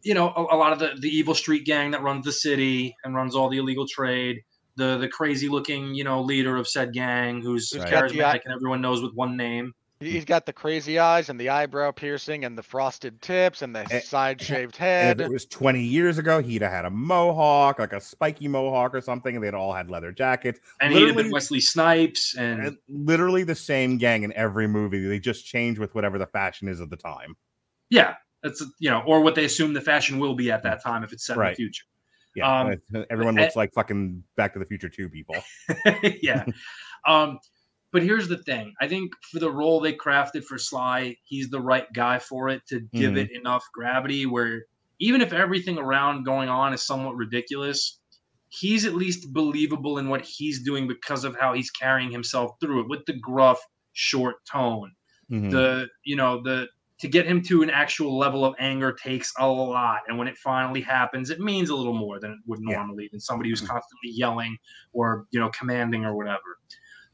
you 0.04 0.14
know 0.14 0.30
a, 0.36 0.56
a 0.56 0.58
lot 0.58 0.74
of 0.74 0.80
the 0.80 0.96
the 1.00 1.10
evil 1.10 1.36
street 1.36 1.66
gang 1.66 1.92
that 1.92 2.02
runs 2.02 2.26
the 2.26 2.32
city 2.32 2.96
and 3.04 3.16
runs 3.16 3.36
all 3.36 3.50
the 3.50 3.58
illegal 3.58 3.88
trade 3.88 4.42
the 4.78 4.98
the 4.98 5.08
crazy 5.08 5.48
looking 5.50 5.94
you 5.96 6.04
know 6.04 6.22
leader 6.22 6.56
of 6.58 6.68
said 6.68 6.94
gang 6.94 7.42
who's 7.42 7.72
Who's 7.72 7.84
got 7.84 7.92
charismatic 8.06 8.42
and 8.46 8.54
everyone 8.54 8.82
knows 8.82 9.02
with 9.02 9.14
one 9.14 9.38
name 9.38 9.66
He- 9.68 9.72
He's 10.02 10.26
got 10.26 10.46
the 10.46 10.54
crazy 10.54 11.00
eyes 11.00 11.30
and 11.30 11.40
the 11.40 11.50
eyebrow 11.50 11.92
piercing 11.92 12.44
and 12.44 12.58
the 12.58 12.64
frosted 12.64 13.22
tips 13.22 13.62
and 13.62 13.76
the 13.76 14.00
side 14.00 14.42
shaved 14.42 14.76
head. 14.78 15.22
if 15.22 15.28
it 15.28 15.32
was 15.32 15.46
20 15.46 15.82
years 15.82 16.18
ago, 16.18 16.42
he'd 16.42 16.62
have 16.62 16.72
had 16.72 16.86
a 16.86 16.90
mohawk, 16.90 17.80
like 17.80 17.94
a 17.94 18.02
spiky 18.02 18.48
mohawk 18.48 18.96
or 18.96 19.02
something, 19.02 19.36
and 19.36 19.44
they'd 19.44 19.54
all 19.54 19.74
had 19.74 19.90
leather 19.90 20.12
jackets. 20.12 20.60
and 20.82 20.94
he'd 20.94 21.08
have 21.08 21.16
been 21.16 21.32
wesley 21.32 21.60
snipes 21.60 22.36
and 22.36 22.66
And 22.66 22.78
literally 22.90 23.44
the 23.44 23.56
same 23.56 23.98
gang 23.98 24.24
in 24.24 24.34
every 24.34 24.68
movie. 24.68 25.06
They 25.06 25.20
just 25.20 25.46
change 25.46 25.80
with 25.80 25.94
whatever 25.96 26.18
the 26.18 26.28
fashion 26.28 26.68
is 26.68 26.82
at 26.82 26.90
the 26.90 26.98
time. 26.98 27.36
Yeah, 27.90 28.16
that's 28.42 28.66
you 28.80 28.90
know, 28.90 29.04
or 29.06 29.22
what 29.22 29.36
they 29.36 29.46
assume 29.46 29.74
the 29.74 29.82
fashion 29.82 30.18
will 30.20 30.36
be 30.36 30.52
at 30.52 30.64
that 30.64 30.82
time 30.82 31.04
if 31.04 31.14
it's 31.14 31.26
set 31.26 31.38
in 31.38 31.44
the 31.44 31.54
future. 31.54 31.84
Yeah. 32.36 32.62
Um, 32.62 33.06
everyone 33.10 33.36
looks 33.36 33.56
like 33.56 33.74
fucking 33.74 34.24
Back 34.38 34.54
to 34.54 34.60
the 34.60 34.66
Future 34.66 34.90
2 34.90 35.10
people. 35.10 35.36
yeah. 36.22 36.46
Um, 37.06 37.40
but 37.92 38.04
here's 38.04 38.28
the 38.28 38.38
thing. 38.38 38.74
I 38.82 38.88
think 38.88 39.12
for 39.32 39.40
the 39.40 39.52
role 39.52 39.80
they 39.80 39.94
crafted 39.94 40.44
for 40.46 40.58
Sly, 40.58 41.18
he's 41.24 41.50
the 41.50 41.62
right 41.62 41.92
guy 41.94 42.20
for 42.20 42.50
it 42.50 42.66
to 42.68 42.82
give 42.96 43.16
Mhm. 43.16 43.18
it 43.18 43.32
enough 43.32 43.66
gravity 43.74 44.26
where 44.26 44.66
even 45.00 45.22
if 45.22 45.34
everything 45.34 45.78
around 45.78 46.24
going 46.24 46.50
on 46.50 46.74
is 46.74 46.84
somewhat 46.86 47.16
ridiculous, 47.16 48.00
he's 48.50 48.86
at 48.86 48.94
least 48.96 49.34
believable 49.34 49.98
in 49.98 50.10
what 50.10 50.22
he's 50.26 50.64
doing 50.64 50.88
because 50.88 51.24
of 51.24 51.36
how 51.40 51.54
he's 51.54 51.72
carrying 51.72 52.12
himself 52.12 52.52
through 52.62 52.82
it 52.82 52.90
with 52.90 53.06
the 53.08 53.14
gruff, 53.20 53.60
short 53.94 54.36
tone. 54.52 54.92
Mhm. 55.30 55.72
The 55.76 55.90
you 56.06 56.16
know 56.16 56.42
the 56.44 56.70
to 57.00 57.08
get 57.08 57.26
him 57.26 57.42
to 57.44 57.64
an 57.64 57.70
actual 57.72 58.18
level 58.18 58.46
of 58.46 58.54
anger 58.60 58.94
takes 58.94 59.34
a 59.40 59.48
lot, 59.48 60.02
and 60.08 60.18
when 60.20 60.28
it 60.28 60.38
finally 60.38 60.82
happens, 60.82 61.30
it 61.32 61.40
means 61.40 61.70
a 61.70 61.76
little 61.76 61.96
more 61.96 62.20
than 62.20 62.32
it 62.34 62.38
would 62.46 62.60
Yeah. 62.66 62.78
normally 62.78 63.10
than 63.12 63.20
somebody 63.20 63.50
who's 63.50 63.62
Mhm. 63.62 63.68
constantly 63.68 64.12
yelling 64.12 64.58
or 64.94 65.26
you 65.32 65.40
know 65.40 65.50
commanding 65.58 66.06
or 66.06 66.16
whatever. 66.16 66.60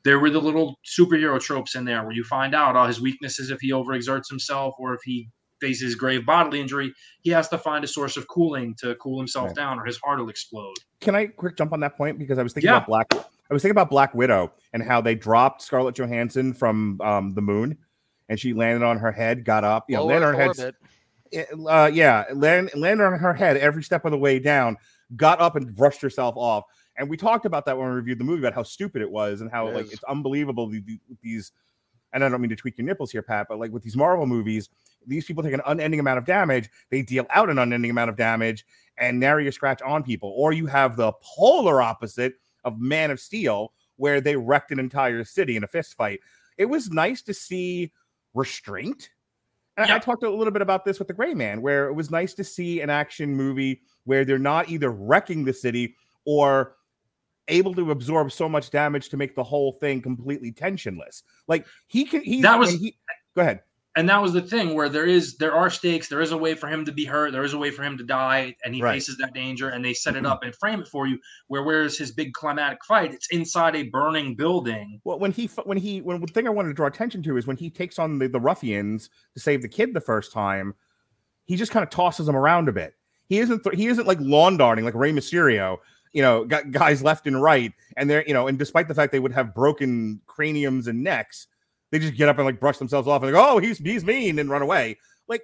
There 0.08 0.20
were 0.20 0.30
the 0.30 0.40
little 0.40 0.80
superhero 0.86 1.38
tropes 1.38 1.76
in 1.76 1.84
there 1.84 2.02
where 2.04 2.14
you 2.14 2.24
find 2.24 2.56
out 2.56 2.78
all 2.78 2.88
his 2.88 3.02
weaknesses 3.02 3.50
if 3.50 3.60
he 3.60 3.72
overexerts 3.74 4.30
himself 4.30 4.74
or 4.80 4.94
if 4.94 5.02
he 5.04 5.28
faces 5.60 5.96
grave 5.96 6.26
bodily 6.26 6.62
injury, 6.62 6.94
he 7.24 7.30
has 7.32 7.50
to 7.50 7.58
find 7.58 7.84
a 7.84 7.88
source 7.88 8.16
of 8.16 8.26
cooling 8.30 8.74
to 8.80 8.96
cool 8.96 9.20
himself 9.20 9.48
Right. 9.48 9.56
down 9.58 9.78
or 9.78 9.84
his 9.84 9.98
heart 9.98 10.20
will 10.20 10.30
explode. 10.30 10.78
Can 11.02 11.14
I 11.14 11.26
quick 11.26 11.58
jump 11.58 11.74
on 11.74 11.82
that 11.82 11.98
point 11.98 12.18
because 12.20 12.40
I 12.40 12.44
was 12.44 12.54
thinking 12.54 12.70
Yeah. 12.70 12.78
about 12.78 12.88
Black. 12.88 13.08
I 13.12 13.54
was 13.54 13.62
thinking 13.62 13.72
about 13.74 13.90
Black 13.90 14.14
Widow 14.14 14.54
and 14.72 14.82
how 14.82 15.02
they 15.02 15.14
dropped 15.14 15.62
Scarlett 15.62 15.96
Johansson 15.96 16.54
from 16.54 17.02
um, 17.02 17.34
the 17.34 17.42
moon, 17.42 17.78
and 18.30 18.40
she 18.40 18.54
landed 18.54 18.86
on 18.86 19.00
her 19.00 19.12
head, 19.12 19.44
got 19.44 19.66
up, 19.66 19.90
you 19.90 19.98
know, 19.98 20.04
Low 20.04 20.08
landed 20.08 20.28
on 20.28 20.34
her 20.36 20.54
head, 20.62 20.76
uh, 21.68 21.92
yeah, 21.94 22.24
land, 22.34 22.72
landed 22.76 23.04
on 23.04 23.20
her 23.20 23.34
head 23.34 23.58
every 23.58 23.84
step 23.84 24.06
of 24.06 24.12
the 24.12 24.18
way 24.18 24.40
down, 24.40 24.78
got 25.18 25.42
up 25.42 25.58
and 25.58 25.76
brushed 25.76 26.00
herself 26.02 26.36
off. 26.38 26.64
And 26.98 27.10
we 27.10 27.18
talked 27.18 27.46
about 27.46 27.66
that 27.66 27.78
when 27.78 27.88
we 27.90 27.94
reviewed 27.96 28.20
the 28.20 28.24
movie 28.24 28.42
about 28.42 28.54
how 28.54 28.64
stupid 28.64 29.02
it 29.02 29.10
was 29.12 29.42
and 29.42 29.52
how 29.52 29.68
It 29.68 29.76
like 29.76 29.86
is. 29.86 29.94
it's 29.94 30.04
unbelievable 30.06 30.68
the- 30.68 30.80
the- 30.82 31.00
these. 31.22 31.52
And 32.14 32.24
I 32.24 32.30
don't 32.30 32.40
mean 32.42 32.50
to 32.50 32.56
tweak 32.56 32.78
your 32.78 32.86
nipples 32.86 33.12
here, 33.12 33.22
Pat, 33.22 33.48
but 33.50 33.60
like 33.60 33.72
with 33.72 33.84
these 33.84 33.98
Marvel 33.98 34.26
movies, 34.26 34.70
these 35.06 35.26
people 35.26 35.44
take 35.44 35.54
an 35.54 35.62
unending 35.68 36.00
amount 36.00 36.18
of 36.18 36.26
damage. 36.26 36.70
They 36.90 37.02
deal 37.02 37.28
out 37.30 37.50
an 37.50 37.60
unending 37.60 37.92
amount 37.92 38.10
of 38.10 38.16
damage 38.16 38.66
and 38.98 39.20
narrow 39.20 39.40
your 39.42 39.52
scratch 39.52 39.82
on 39.82 40.04
people. 40.04 40.34
Or 40.36 40.54
you 40.54 40.66
have 40.68 40.96
the 40.96 41.12
polar 41.22 41.82
opposite 41.82 42.36
of 42.64 42.80
Man 42.80 43.12
of 43.12 43.20
Steel, 43.20 43.74
where 43.98 44.22
they 44.22 44.36
wrecked 44.36 44.72
an 44.72 44.80
entire 44.80 45.24
city 45.24 45.58
in 45.58 45.64
a 45.64 45.68
fist 45.68 45.96
fight. 45.96 46.22
It 46.58 46.66
was 46.66 46.90
nice 46.90 47.22
to 47.24 47.34
see 47.34 47.92
restraint. 48.34 49.10
And 49.76 49.92
I 49.92 50.00
talked 50.00 50.24
a 50.24 50.30
little 50.30 50.52
bit 50.54 50.64
about 50.64 50.86
this 50.86 50.98
with 50.98 51.08
the 51.08 51.14
Gray 51.14 51.36
Man, 51.36 51.62
where 51.62 51.88
it 51.88 51.94
was 51.94 52.10
nice 52.10 52.34
to 52.36 52.44
see 52.44 52.82
an 52.82 52.90
action 52.90 53.36
movie 53.36 53.82
where 54.06 54.26
they're 54.26 54.40
not 54.40 54.70
either 54.70 54.90
wrecking 54.92 55.44
the 55.46 55.54
city 55.54 55.96
or 56.26 56.77
able 57.48 57.74
to 57.76 57.92
absorb 57.92 58.32
so 58.32 58.50
much 58.50 58.70
damage 58.70 59.10
to 59.10 59.18
make 59.18 59.36
the 59.36 59.44
whole 59.44 59.72
thing 59.72 60.02
completely 60.02 60.52
tensionless. 60.52 61.24
Like 61.48 61.66
he 61.88 62.06
can, 62.06 62.22
he 62.22 62.42
That 62.42 62.60
was- 62.60 62.74
he, 62.74 62.98
go 63.36 63.42
ahead. 63.42 63.62
and 63.96 64.08
that 64.10 64.22
was 64.22 64.32
the 64.34 64.42
thing 64.42 64.76
where 64.76 64.90
there 64.90 65.06
is 65.06 65.38
there 65.38 65.56
are 65.56 65.70
stakes 65.72 66.08
there 66.08 66.22
is 66.22 66.32
a 66.32 66.38
way 66.38 66.54
for 66.54 66.68
him 66.68 66.86
to 66.86 66.92
be 66.92 67.04
hurt 67.04 67.32
there 67.32 67.44
is 67.44 67.54
a 67.54 67.58
way 67.58 67.72
for 67.72 67.82
him 67.84 67.98
to 67.98 68.04
die 68.04 68.56
and 68.64 68.76
he 68.76 68.82
Right. 68.82 68.94
faces 68.94 69.18
that 69.18 69.34
danger 69.34 69.70
and 69.70 69.84
they 69.84 69.94
set 69.94 70.16
it 70.16 70.20
mm-hmm. 70.20 70.28
up 70.34 70.44
and 70.44 70.54
frame 70.56 70.82
it 70.82 70.88
for 70.88 71.08
you 71.08 71.18
where 71.48 71.64
where's 71.64 71.98
his 71.98 72.12
big 72.12 72.34
climatic 72.34 72.84
fight 72.86 73.12
it's 73.14 73.28
inside 73.32 73.76
a 73.76 73.84
burning 73.84 74.36
building 74.36 75.02
Well, 75.04 75.18
when 75.18 75.32
he 75.32 75.48
when 75.64 75.78
he 75.80 76.02
when 76.02 76.22
the 76.22 76.28
thing 76.28 76.46
I 76.46 76.52
wanted 76.52 76.70
to 76.70 76.74
draw 76.76 76.86
attention 76.86 77.24
to 77.24 77.38
is 77.38 77.48
when 77.48 77.58
he 77.58 77.72
takes 77.72 77.98
on 77.98 78.20
the, 78.20 78.28
the 78.28 78.40
ruffians 78.40 79.10
to 79.34 79.40
save 79.40 79.64
the 79.64 79.68
kid 79.70 79.96
the 79.96 80.02
first 80.02 80.32
time, 80.32 80.76
he 81.46 81.56
just 81.56 81.72
kind 81.72 81.84
of 81.84 81.90
tosses 81.90 82.28
them 82.28 82.36
around 82.36 82.70
a 82.70 82.74
bit. 82.74 82.94
He 83.30 83.40
isn't 83.40 83.64
th- 83.64 83.76
he 83.76 83.88
isn't 83.88 84.06
like 84.06 84.20
lawn 84.22 84.58
darting 84.58 84.86
like 84.86 84.94
Rey 84.96 85.12
Mysterio, 85.12 85.78
you 86.14 86.22
know, 86.22 86.46
got 86.46 86.72
guys 86.72 87.02
left 87.04 87.28
and 87.28 87.42
right, 87.42 87.74
and 87.96 88.10
they're 88.10 88.26
you 88.28 88.34
know, 88.34 88.48
and 88.48 88.58
despite 88.58 88.88
the 88.88 88.96
fact 88.96 89.12
they 89.12 89.20
would 89.20 89.34
have 89.34 89.54
broken 89.54 90.22
craniums 90.28 90.88
and 90.88 91.04
necks, 91.04 91.48
they 91.92 92.00
just 92.00 92.16
get 92.16 92.30
up 92.30 92.38
and 92.38 92.46
like 92.46 92.60
brush 92.60 92.78
themselves 92.78 93.08
off 93.08 93.24
and 93.24 93.32
like, 93.34 93.42
oh, 93.44 93.58
he's 93.60 93.78
he's 93.78 94.04
mean 94.06 94.40
and 94.40 94.50
run 94.50 94.62
away. 94.62 94.98
Like 95.28 95.44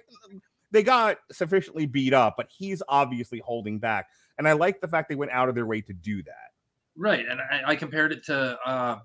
they 0.70 0.82
got 0.82 1.18
sufficiently 1.30 1.86
beat 1.86 2.12
up, 2.12 2.34
but 2.36 2.48
he's 2.50 2.82
obviously 2.88 3.40
holding 3.44 3.78
back, 3.78 4.08
and 4.38 4.48
I 4.48 4.52
like 4.52 4.80
the 4.80 4.88
fact 4.88 5.08
they 5.08 5.14
went 5.14 5.30
out 5.32 5.48
of 5.48 5.54
their 5.54 5.66
way 5.66 5.80
to 5.82 5.92
do 5.92 6.22
that. 6.24 6.50
right 6.96 7.24
and 7.28 7.40
i, 7.40 7.72
I 7.72 7.76
compared 7.76 8.12
it 8.12 8.24
to 8.26 8.56
uh 8.64 8.98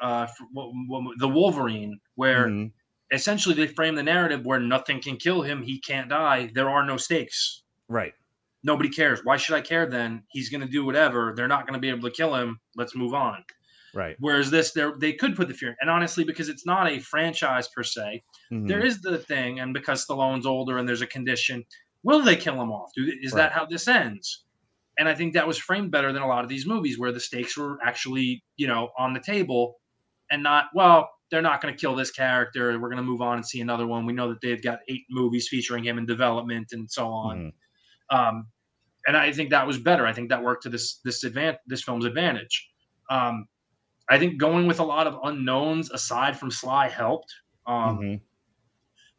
uh 0.00 0.26
f- 0.28 0.36
what- 0.52 0.70
what- 0.88 1.18
the 1.18 1.26
wolverine 1.28 1.98
where 2.14 2.46
Mhm. 2.46 2.70
essentially 3.10 3.54
they 3.56 3.66
frame 3.66 3.94
the 3.96 4.02
narrative 4.02 4.46
where 4.46 4.60
nothing 4.60 5.00
can 5.02 5.16
kill 5.16 5.42
him 5.42 5.60
he 5.62 5.80
can't 5.80 6.08
die 6.08 6.50
there 6.54 6.70
are 6.70 6.84
no 6.84 6.96
stakes 6.96 7.62
Right. 7.88 8.14
Nobody 8.64 8.88
cares 8.88 9.20
why 9.24 9.36
should 9.36 9.54
i 9.54 9.60
care 9.60 9.86
then 9.86 10.22
he's 10.30 10.48
going 10.48 10.60
to 10.60 10.66
do 10.66 10.84
whatever 10.84 11.32
they're 11.36 11.48
not 11.48 11.66
going 11.66 11.74
to 11.74 11.80
be 11.80 11.88
able 11.88 12.08
to 12.08 12.14
kill 12.14 12.34
him 12.34 12.58
let's 12.76 12.94
move 12.96 13.14
on 13.14 13.42
Right. 13.94 14.16
Whereas 14.20 14.50
this, 14.50 14.72
they 14.72 14.86
they 15.00 15.12
could 15.12 15.36
put 15.36 15.48
the 15.48 15.52
fear, 15.54 15.76
and 15.82 15.90
honestly, 15.90 16.24
because 16.24 16.48
it's 16.48 16.64
not 16.64 16.90
a 16.90 16.98
franchise 16.98 17.68
per 17.76 17.82
se, 17.82 18.22
Mhm. 18.50 18.66
there 18.66 18.82
is 18.82 19.02
the 19.02 19.18
thing, 19.18 19.60
and 19.60 19.74
because 19.74 20.06
Stallone's 20.06 20.46
older 20.46 20.78
and 20.78 20.88
there's 20.88 21.02
a 21.02 21.06
condition, 21.06 21.62
will 22.02 22.22
they 22.22 22.34
kill 22.34 22.54
him 22.54 22.72
off? 22.72 22.90
Do, 22.96 23.02
is 23.20 23.32
Right. 23.34 23.42
that 23.42 23.52
how 23.52 23.66
this 23.66 23.86
ends? 23.88 24.44
And 24.98 25.10
I 25.10 25.14
think 25.14 25.34
that 25.34 25.46
was 25.46 25.58
framed 25.58 25.90
better 25.90 26.10
than 26.10 26.22
a 26.22 26.26
lot 26.26 26.42
of 26.42 26.48
these 26.48 26.66
movies, 26.66 26.98
where 26.98 27.12
the 27.12 27.20
stakes 27.20 27.54
were 27.58 27.78
actually, 27.84 28.42
you 28.56 28.66
know, 28.66 28.92
on 28.98 29.12
the 29.12 29.20
table, 29.20 29.76
and 30.30 30.42
not 30.42 30.68
well. 30.74 31.10
They're 31.30 31.42
not 31.42 31.60
going 31.60 31.74
to 31.74 31.78
kill 31.78 31.94
this 31.94 32.10
character. 32.10 32.78
We're 32.80 32.88
going 32.88 32.96
to 32.96 33.02
move 33.02 33.20
on 33.20 33.36
and 33.36 33.46
see 33.46 33.60
another 33.60 33.86
one. 33.86 34.06
We 34.06 34.14
know 34.14 34.30
that 34.30 34.40
they've 34.40 34.62
got 34.62 34.78
eight 34.88 35.04
movies 35.10 35.48
featuring 35.50 35.84
him 35.84 35.98
in 35.98 36.06
development 36.06 36.68
and 36.72 36.90
so 36.90 37.08
on. 37.08 37.36
Mhm. 37.38 37.52
Um, 38.12 38.46
and 39.06 39.16
I 39.16 39.32
think 39.32 39.50
that 39.50 39.66
was 39.66 39.78
better. 39.78 40.06
I 40.06 40.12
think 40.12 40.28
that 40.28 40.42
worked 40.44 40.62
to 40.64 40.68
this 40.68 41.00
this 41.04 41.24
advan- 41.24 41.56
this 41.66 41.82
film's 41.82 42.04
advantage. 42.04 42.68
Um, 43.10 43.46
I 44.08 44.18
think 44.18 44.38
going 44.38 44.66
with 44.66 44.78
a 44.80 44.84
lot 44.84 45.06
of 45.06 45.18
unknowns 45.24 45.90
aside 45.90 46.38
from 46.38 46.50
Sly 46.50 46.88
helped 46.88 47.32
um, 47.66 47.98
Mhm. 47.98 48.20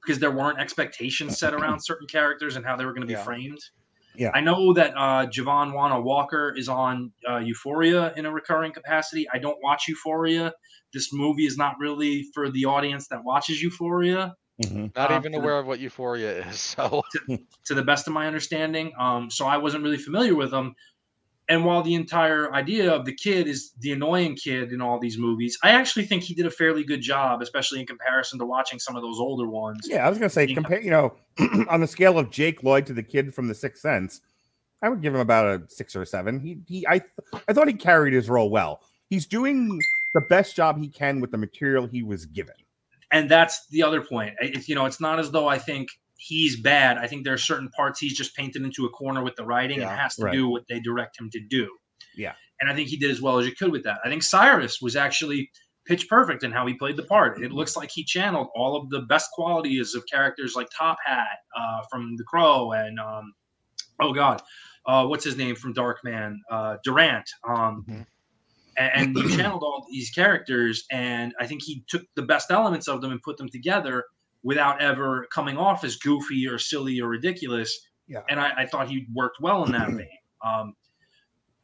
because 0.01 0.19
there 0.19 0.31
weren't 0.31 0.59
expectations 0.59 1.37
set 1.39 1.53
around 1.53 1.79
certain 1.83 2.07
characters 2.07 2.55
and 2.55 2.65
how 2.65 2.75
they 2.75 2.85
were 2.85 2.91
going 2.93 3.01
to 3.01 3.07
be 3.07 3.13
Yeah. 3.13 3.23
framed. 3.23 3.59
Yeah. 4.15 4.31
I 4.35 4.41
know 4.41 4.73
that 4.73 4.93
uh, 4.95 5.25
Javon 5.27 5.73
Wanna 5.73 5.99
Walton 5.99 6.53
is 6.55 6.69
on 6.69 7.11
uh, 7.27 7.37
Euphoria 7.37 8.13
in 8.15 8.25
a 8.27 8.31
recurring 8.31 8.71
capacity. 8.71 9.25
I 9.33 9.39
don't 9.39 9.57
watch 9.63 9.87
Euphoria. 9.87 10.53
This 10.93 11.11
movie 11.11 11.47
is 11.47 11.57
not 11.57 11.75
really 11.79 12.27
for 12.33 12.51
the 12.51 12.65
audience 12.65 13.07
that 13.07 13.23
watches 13.23 13.61
Euphoria. 13.63 14.35
Mhm. 14.61 14.95
Not 14.95 15.11
Um, 15.11 15.19
even 15.21 15.31
to 15.31 15.37
the- 15.39 15.43
aware 15.43 15.57
of 15.59 15.65
what 15.65 15.79
Euphoria 15.79 16.45
is. 16.47 16.59
So 16.77 17.01
to 17.65 17.73
the 17.73 17.83
best 17.83 18.07
of 18.07 18.13
my 18.13 18.27
understanding. 18.27 18.91
Um, 18.99 19.29
so 19.31 19.45
I 19.47 19.57
wasn't 19.57 19.83
really 19.83 19.97
familiar 19.97 20.35
with 20.35 20.51
them. 20.51 20.75
And 21.49 21.65
while 21.65 21.81
the 21.83 21.93
entire 21.95 22.53
idea 22.53 22.89
of 22.93 23.03
the 23.05 23.13
kid 23.13 23.47
is 23.47 23.73
the 23.79 23.91
annoying 23.91 24.35
kid 24.35 24.71
in 24.71 24.79
all 24.81 24.97
these 24.97 25.17
movies, 25.17 25.57
I 25.61 25.71
actually 25.71 26.05
think 26.05 26.23
he 26.23 26.33
did 26.33 26.45
a 26.45 26.49
fairly 26.51 26.85
good 26.85 27.01
job, 27.01 27.41
especially 27.41 27.81
in 27.81 27.85
comparison 27.85 28.39
to 28.39 28.45
watching 28.45 28.79
some 28.79 28.95
of 28.95 29.01
those 29.01 29.19
older 29.19 29.45
ones. 29.47 29.85
Yeah, 29.89 30.05
I 30.05 30.09
was 30.09 30.17
gonna 30.17 30.29
say 30.29 30.45
Yeah. 30.45 30.53
compare. 30.53 30.81
You 30.81 30.91
know, 30.91 31.15
on 31.69 31.81
the 31.81 31.87
scale 31.87 32.17
of 32.17 32.29
Jake 32.29 32.63
Lloyd 32.63 32.85
to 32.85 32.93
the 32.93 33.03
kid 33.03 33.33
from 33.33 33.47
The 33.49 33.55
Sixth 33.55 33.81
Sense, 33.81 34.21
I 34.81 34.87
would 34.89 35.01
give 35.01 35.13
him 35.13 35.19
about 35.19 35.45
a 35.47 35.69
six 35.69 35.95
or 35.97 36.03
a 36.03 36.05
seven. 36.05 36.39
He, 36.39 36.59
he, 36.65 36.87
I, 36.87 37.01
I 37.47 37.53
thought 37.53 37.67
he 37.67 37.73
carried 37.73 38.13
his 38.13 38.29
role 38.29 38.49
well. 38.49 38.81
He's 39.09 39.25
doing 39.25 39.79
the 40.13 40.21
best 40.21 40.55
job 40.55 40.79
he 40.79 40.87
can 40.87 41.19
with 41.19 41.31
the 41.31 41.37
material 41.37 41.87
he 41.87 42.03
was 42.03 42.25
given. 42.25 42.55
And 43.13 43.29
that's 43.29 43.67
the 43.69 43.81
other 43.83 44.01
point. 44.01 44.33
It's 44.41 44.67
you 44.67 44.75
know, 44.75 44.85
it's 44.85 44.99
not 44.99 45.19
as 45.19 45.31
though 45.31 45.47
I 45.47 45.57
think 45.57 45.87
he's 46.17 46.59
bad. 46.59 46.97
I 46.97 47.07
think 47.07 47.23
there 47.23 47.33
are 47.33 47.37
certain 47.37 47.69
parts 47.69 47.99
he's 47.99 48.17
just 48.17 48.35
painted 48.35 48.63
into 48.63 48.85
a 48.85 48.89
corner 48.89 49.23
with 49.23 49.35
the 49.35 49.45
writing 49.45 49.79
and 49.81 49.89
has 49.89 50.15
to 50.15 50.23
Right. 50.25 50.33
do 50.33 50.47
what 50.49 50.63
they 50.67 50.79
direct 50.79 51.19
him 51.19 51.29
to 51.31 51.39
do. 51.39 51.69
Yeah. 52.15 52.33
And 52.59 52.69
I 52.69 52.75
think 52.75 52.87
he 52.89 52.97
did 52.97 53.11
as 53.11 53.21
well 53.21 53.39
as 53.39 53.45
you 53.45 53.53
could 53.55 53.71
with 53.71 53.83
that. 53.83 53.99
I 54.05 54.09
think 54.09 54.23
Cyrus 54.23 54.81
was 54.81 54.95
actually 54.95 55.51
pitch 55.85 56.07
perfect 56.07 56.43
in 56.43 56.51
how 56.51 56.65
he 56.65 56.73
played 56.75 56.95
the 56.95 57.03
part. 57.03 57.41
It 57.43 57.51
looks 57.51 57.75
like 57.75 57.91
he 57.91 58.03
channeled 58.05 58.47
all 58.55 58.75
of 58.77 58.89
the 58.89 59.01
best 59.01 59.31
qualities 59.31 59.95
of 59.95 60.03
characters 60.09 60.55
like 60.55 60.67
Top 60.75 60.97
Hat 61.05 61.39
uh, 61.57 61.81
from 61.91 62.15
The 62.15 62.23
Crow 62.23 62.71
and 62.71 62.99
um, 62.99 63.33
oh 63.99 64.13
god, 64.13 64.41
uh, 64.85 65.05
what's 65.05 65.25
his 65.25 65.35
name 65.35 65.55
from 65.55 65.73
Darkman? 65.73 66.37
Uh, 66.49 66.77
Durant. 66.85 67.29
Um, 67.47 67.85
Mhm. 67.89 68.05
And, 68.77 69.15
and 69.17 69.17
he 69.17 69.35
channeled 69.35 69.63
all 69.63 69.85
these 69.89 70.09
characters, 70.09 70.85
and 70.91 71.33
I 71.39 71.47
think 71.47 71.61
he 71.63 71.83
took 71.87 72.03
the 72.15 72.21
best 72.23 72.51
elements 72.51 72.87
of 72.87 73.01
them 73.01 73.11
and 73.11 73.21
put 73.21 73.37
them 73.37 73.49
together 73.49 74.05
without 74.43 74.81
ever 74.81 75.27
coming 75.33 75.57
off 75.57 75.83
as 75.83 75.95
goofy 75.97 76.47
or 76.47 76.57
silly 76.57 76.99
or 76.99 77.07
ridiculous. 77.07 77.77
Yeah. 78.07 78.21
And 78.29 78.39
I, 78.39 78.51
I 78.57 78.65
thought 78.65 78.89
he 78.89 79.07
worked 79.13 79.37
well 79.41 79.63
in 79.65 79.71
that 79.71 79.89
vein. 79.91 80.07
Um, 80.45 80.73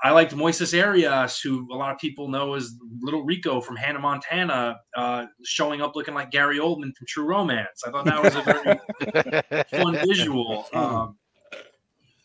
I 0.01 0.11
liked 0.11 0.33
Moises 0.33 0.81
Arias, 0.81 1.41
who 1.41 1.67
a 1.73 1.75
lot 1.75 1.91
of 1.93 1.99
people 1.99 2.29
know 2.29 2.53
as 2.53 2.73
Little 3.01 3.25
Rico 3.25 3.59
from 3.59 3.75
Hannah 3.75 3.99
Montana, 3.99 4.79
uh, 4.95 5.25
showing 5.43 5.81
up 5.81 5.93
looking 5.95 6.13
like 6.13 6.31
Gary 6.31 6.57
Oldman 6.57 6.95
from 6.95 7.05
True 7.07 7.25
Romance. 7.25 7.83
I 7.85 7.91
thought 7.91 8.05
that 8.05 8.23
was 8.23 8.35
a 8.35 8.41
very 8.41 9.63
fun 9.83 10.07
visual. 10.07 10.65
Um, 10.73 11.17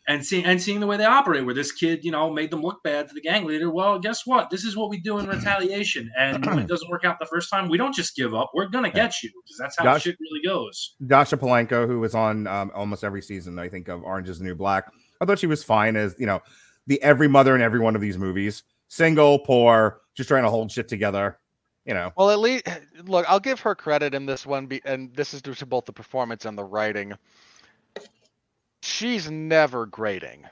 and 0.07 0.25
seeing 0.25 0.45
and 0.45 0.61
seeing 0.61 0.81
the 0.81 0.87
way 0.87 0.97
they 0.97 1.05
operate, 1.05 1.45
where 1.45 1.55
this 1.55 1.73
kid, 1.73 2.05
you 2.05 2.11
know, 2.11 2.31
made 2.31 2.51
them 2.51 2.61
look 2.63 2.83
bad 2.83 3.09
to 3.09 3.15
the 3.15 3.21
gang 3.21 3.45
leader. 3.45 3.71
Well, 3.71 3.99
guess 3.99 4.27
what? 4.27 4.51
This 4.51 4.65
is 4.65 4.77
what 4.77 4.91
we 4.91 4.99
do 5.01 5.19
in 5.19 5.27
retaliation. 5.37 6.11
And 6.19 6.45
when 6.45 6.59
it 6.59 6.67
doesn't 6.67 6.91
work 6.91 7.05
out 7.05 7.19
the 7.19 7.27
first 7.27 7.51
time, 7.51 7.69
we 7.69 7.79
don't 7.79 7.95
just 7.95 8.15
give 8.17 8.35
up. 8.35 8.51
We're 8.55 8.69
gonna 8.69 8.91
get 8.91 9.23
you 9.23 9.31
because 9.43 9.59
that's 9.59 9.79
how 9.79 9.85
Josh- 9.85 10.03
shit 10.03 10.17
really 10.21 10.43
goes. 10.45 10.97
Dascha 11.05 11.39
Polanco, 11.39 11.87
who 11.87 12.01
was 12.01 12.15
on 12.15 12.47
um, 12.47 12.71
almost 12.75 13.05
every 13.05 13.23
season, 13.23 13.59
I 13.59 13.69
think, 13.69 13.89
of 13.89 14.03
Orange 14.03 14.29
is 14.29 14.39
the 14.39 14.45
New 14.45 14.55
Black, 14.55 14.91
I 15.21 15.25
thought 15.25 15.39
she 15.39 15.47
was 15.47 15.65
fine 15.65 15.97
as, 15.97 16.15
you 16.19 16.27
know, 16.27 16.41
the 16.87 17.03
every 17.03 17.29
mother 17.29 17.55
in 17.55 17.63
every 17.63 17.81
one 17.81 17.95
of 17.95 18.03
these 18.03 18.19
movies. 18.19 18.63
Single, 18.89 19.39
poor, 19.39 20.03
just 20.15 20.29
trying 20.29 20.43
to 20.45 20.51
hold 20.51 20.71
shit 20.71 20.87
together. 20.89 21.39
you 21.87 21.95
know. 21.95 22.13
Well, 22.17 22.31
at 22.31 22.39
least 22.39 22.69
look, 23.07 23.25
I'll 23.29 23.41
give 23.41 23.61
her 23.61 23.75
credit 23.75 24.15
in 24.15 24.27
this 24.27 24.47
one, 24.47 24.67
be, 24.67 24.81
and 24.85 25.15
this 25.15 25.35
is 25.35 25.41
due 25.43 25.55
to 25.55 25.67
both 25.67 25.85
the 25.87 25.93
performance 25.93 26.45
and 26.45 26.57
the 26.59 26.65
writing. 26.65 27.15
She's 28.85 29.31
never 29.31 29.87
grading. 29.87 30.45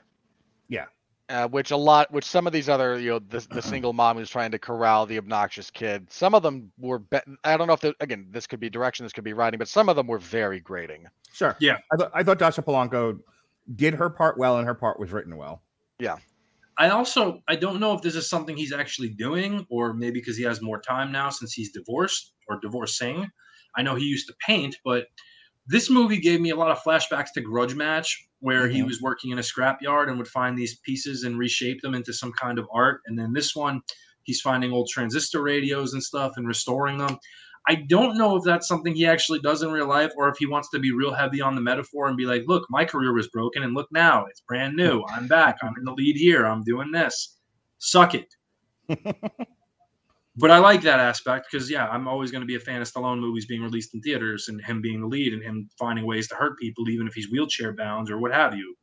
Yeah. 0.67 0.85
Uh, 1.29 1.47
which 1.47 1.71
a 1.71 1.77
lot, 1.77 2.11
which 2.11 2.25
some 2.25 2.47
of 2.47 2.53
these 2.53 2.67
other, 2.67 2.99
you 2.99 3.11
know, 3.11 3.19
the, 3.19 3.45
the 3.51 3.61
single 3.73 3.93
mom 3.93 4.17
who's 4.17 4.29
trying 4.29 4.51
to 4.51 4.59
corral 4.59 5.05
the 5.05 5.17
obnoxious 5.17 5.69
kid, 5.69 6.11
some 6.11 6.33
of 6.33 6.41
them 6.41 6.71
were. 6.79 6.99
Be- 6.99 7.19
I 7.43 7.55
don't 7.57 7.67
know 7.67 7.73
if 7.73 7.81
the, 7.81 7.93
again, 7.99 8.27
this 8.31 8.47
could 8.47 8.59
be 8.59 8.69
direction, 8.69 9.05
this 9.05 9.13
could 9.13 9.23
be 9.23 9.33
writing, 9.33 9.59
but 9.59 9.67
some 9.67 9.87
of 9.87 9.95
them 9.95 10.07
were 10.07 10.17
very 10.17 10.59
grating. 10.59 11.05
Sure. 11.31 11.55
Yeah. 11.59 11.77
I, 11.91 11.97
th- 11.97 12.09
I 12.13 12.23
thought 12.23 12.39
Dascha 12.39 12.63
Polanco 12.63 13.19
did 13.75 13.93
her 13.93 14.09
part 14.09 14.37
well, 14.37 14.57
and 14.57 14.67
her 14.67 14.73
part 14.73 14.99
was 14.99 15.11
written 15.11 15.37
well. 15.37 15.61
Yeah. 15.99 16.17
I 16.77 16.89
also 16.89 17.43
I 17.47 17.55
don't 17.55 17.79
know 17.79 17.93
if 17.93 18.01
this 18.01 18.15
is 18.15 18.27
something 18.27 18.57
he's 18.57 18.73
actually 18.73 19.09
doing, 19.09 19.65
or 19.69 19.93
maybe 19.93 20.19
because 20.19 20.37
he 20.37 20.43
has 20.43 20.59
more 20.59 20.81
time 20.81 21.11
now 21.11 21.29
since 21.29 21.53
he's 21.53 21.71
divorced 21.71 22.33
or 22.49 22.59
divorcing. 22.59 23.29
I 23.75 23.83
know 23.83 23.93
he 23.93 24.05
used 24.05 24.27
to 24.27 24.35
paint, 24.45 24.75
but 24.83 25.05
this 25.67 25.89
movie 25.89 26.19
gave 26.19 26.41
me 26.41 26.49
a 26.49 26.55
lot 26.55 26.71
of 26.71 26.81
flashbacks 26.83 27.31
to 27.33 27.41
Grudge 27.41 27.75
Match, 27.75 28.27
where 28.39 28.67
he 28.67 28.81
Mhm. 28.81 28.87
was 28.87 29.01
working 29.01 29.31
in 29.31 29.39
a 29.39 29.41
scrapyard 29.41 30.09
and 30.09 30.17
would 30.17 30.27
find 30.27 30.57
these 30.57 30.79
pieces 30.79 31.23
and 31.23 31.37
reshape 31.37 31.81
them 31.81 31.95
into 31.95 32.11
some 32.13 32.33
kind 32.33 32.59
of 32.59 32.67
art. 32.73 33.01
And 33.05 33.17
then 33.17 33.31
this 33.31 33.55
one, 33.55 33.81
he's 34.23 34.41
finding 34.41 34.71
old 34.71 34.89
transistor 34.89 35.41
radios 35.41 35.93
and 35.93 36.03
stuff 36.03 36.33
and 36.35 36.47
restoring 36.47 36.97
them. 36.97 37.17
I 37.69 37.75
don't 37.75 38.17
know 38.17 38.35
if 38.35 38.43
that's 38.43 38.67
something 38.67 38.93
he 38.93 39.05
actually 39.05 39.39
does 39.39 39.63
in 39.63 39.71
real 39.71 39.87
life 39.87 40.11
or 40.17 40.27
if 40.27 40.35
he 40.37 40.45
wants 40.45 40.69
to 40.71 40.79
be 40.79 40.91
real 40.91 41.13
heavy 41.13 41.39
on 41.39 41.55
the 41.55 41.61
metaphor 41.61 42.07
and 42.07 42.17
be 42.17 42.25
like, 42.25 42.43
look, 42.45 42.65
my 42.69 42.83
career 42.83 43.13
was 43.13 43.29
broken 43.29 43.63
and 43.63 43.73
look 43.73 43.87
now, 43.89 44.25
it's 44.25 44.41
brand 44.41 44.75
new. 44.75 45.01
I'm 45.07 45.27
back. 45.29 45.59
I'm 45.63 45.73
in 45.77 45.85
the 45.85 45.93
lead 45.93 46.17
here. 46.17 46.45
I'm 46.45 46.63
doing 46.63 46.91
this. 46.91 47.37
Suck 47.77 48.15
it. 48.15 48.35
but 50.35 50.49
I 50.49 50.57
like 50.57 50.81
that 50.81 50.99
aspect 50.99 51.47
because, 51.51 51.69
yeah, 51.69 51.87
I'm 51.87 52.07
always 52.07 52.31
going 52.31 52.41
to 52.41 52.47
be 52.47 52.55
a 52.55 52.59
fan 52.59 52.81
of 52.81 52.91
Stallone 52.91 53.19
movies 53.19 53.45
being 53.45 53.61
released 53.61 53.93
in 53.93 54.01
theaters 54.01 54.47
and 54.47 54.63
him 54.63 54.81
being 54.81 55.01
the 55.01 55.07
lead 55.07 55.33
and 55.33 55.43
him 55.43 55.69
finding 55.77 56.05
ways 56.05 56.27
to 56.29 56.35
hurt 56.35 56.57
people, 56.57 56.89
even 56.89 57.07
if 57.07 57.13
he's 57.13 57.29
wheelchair 57.29 57.73
bound 57.73 58.09
or 58.09 58.17
what 58.19 58.33
have 58.33 58.55
you. 58.55 58.75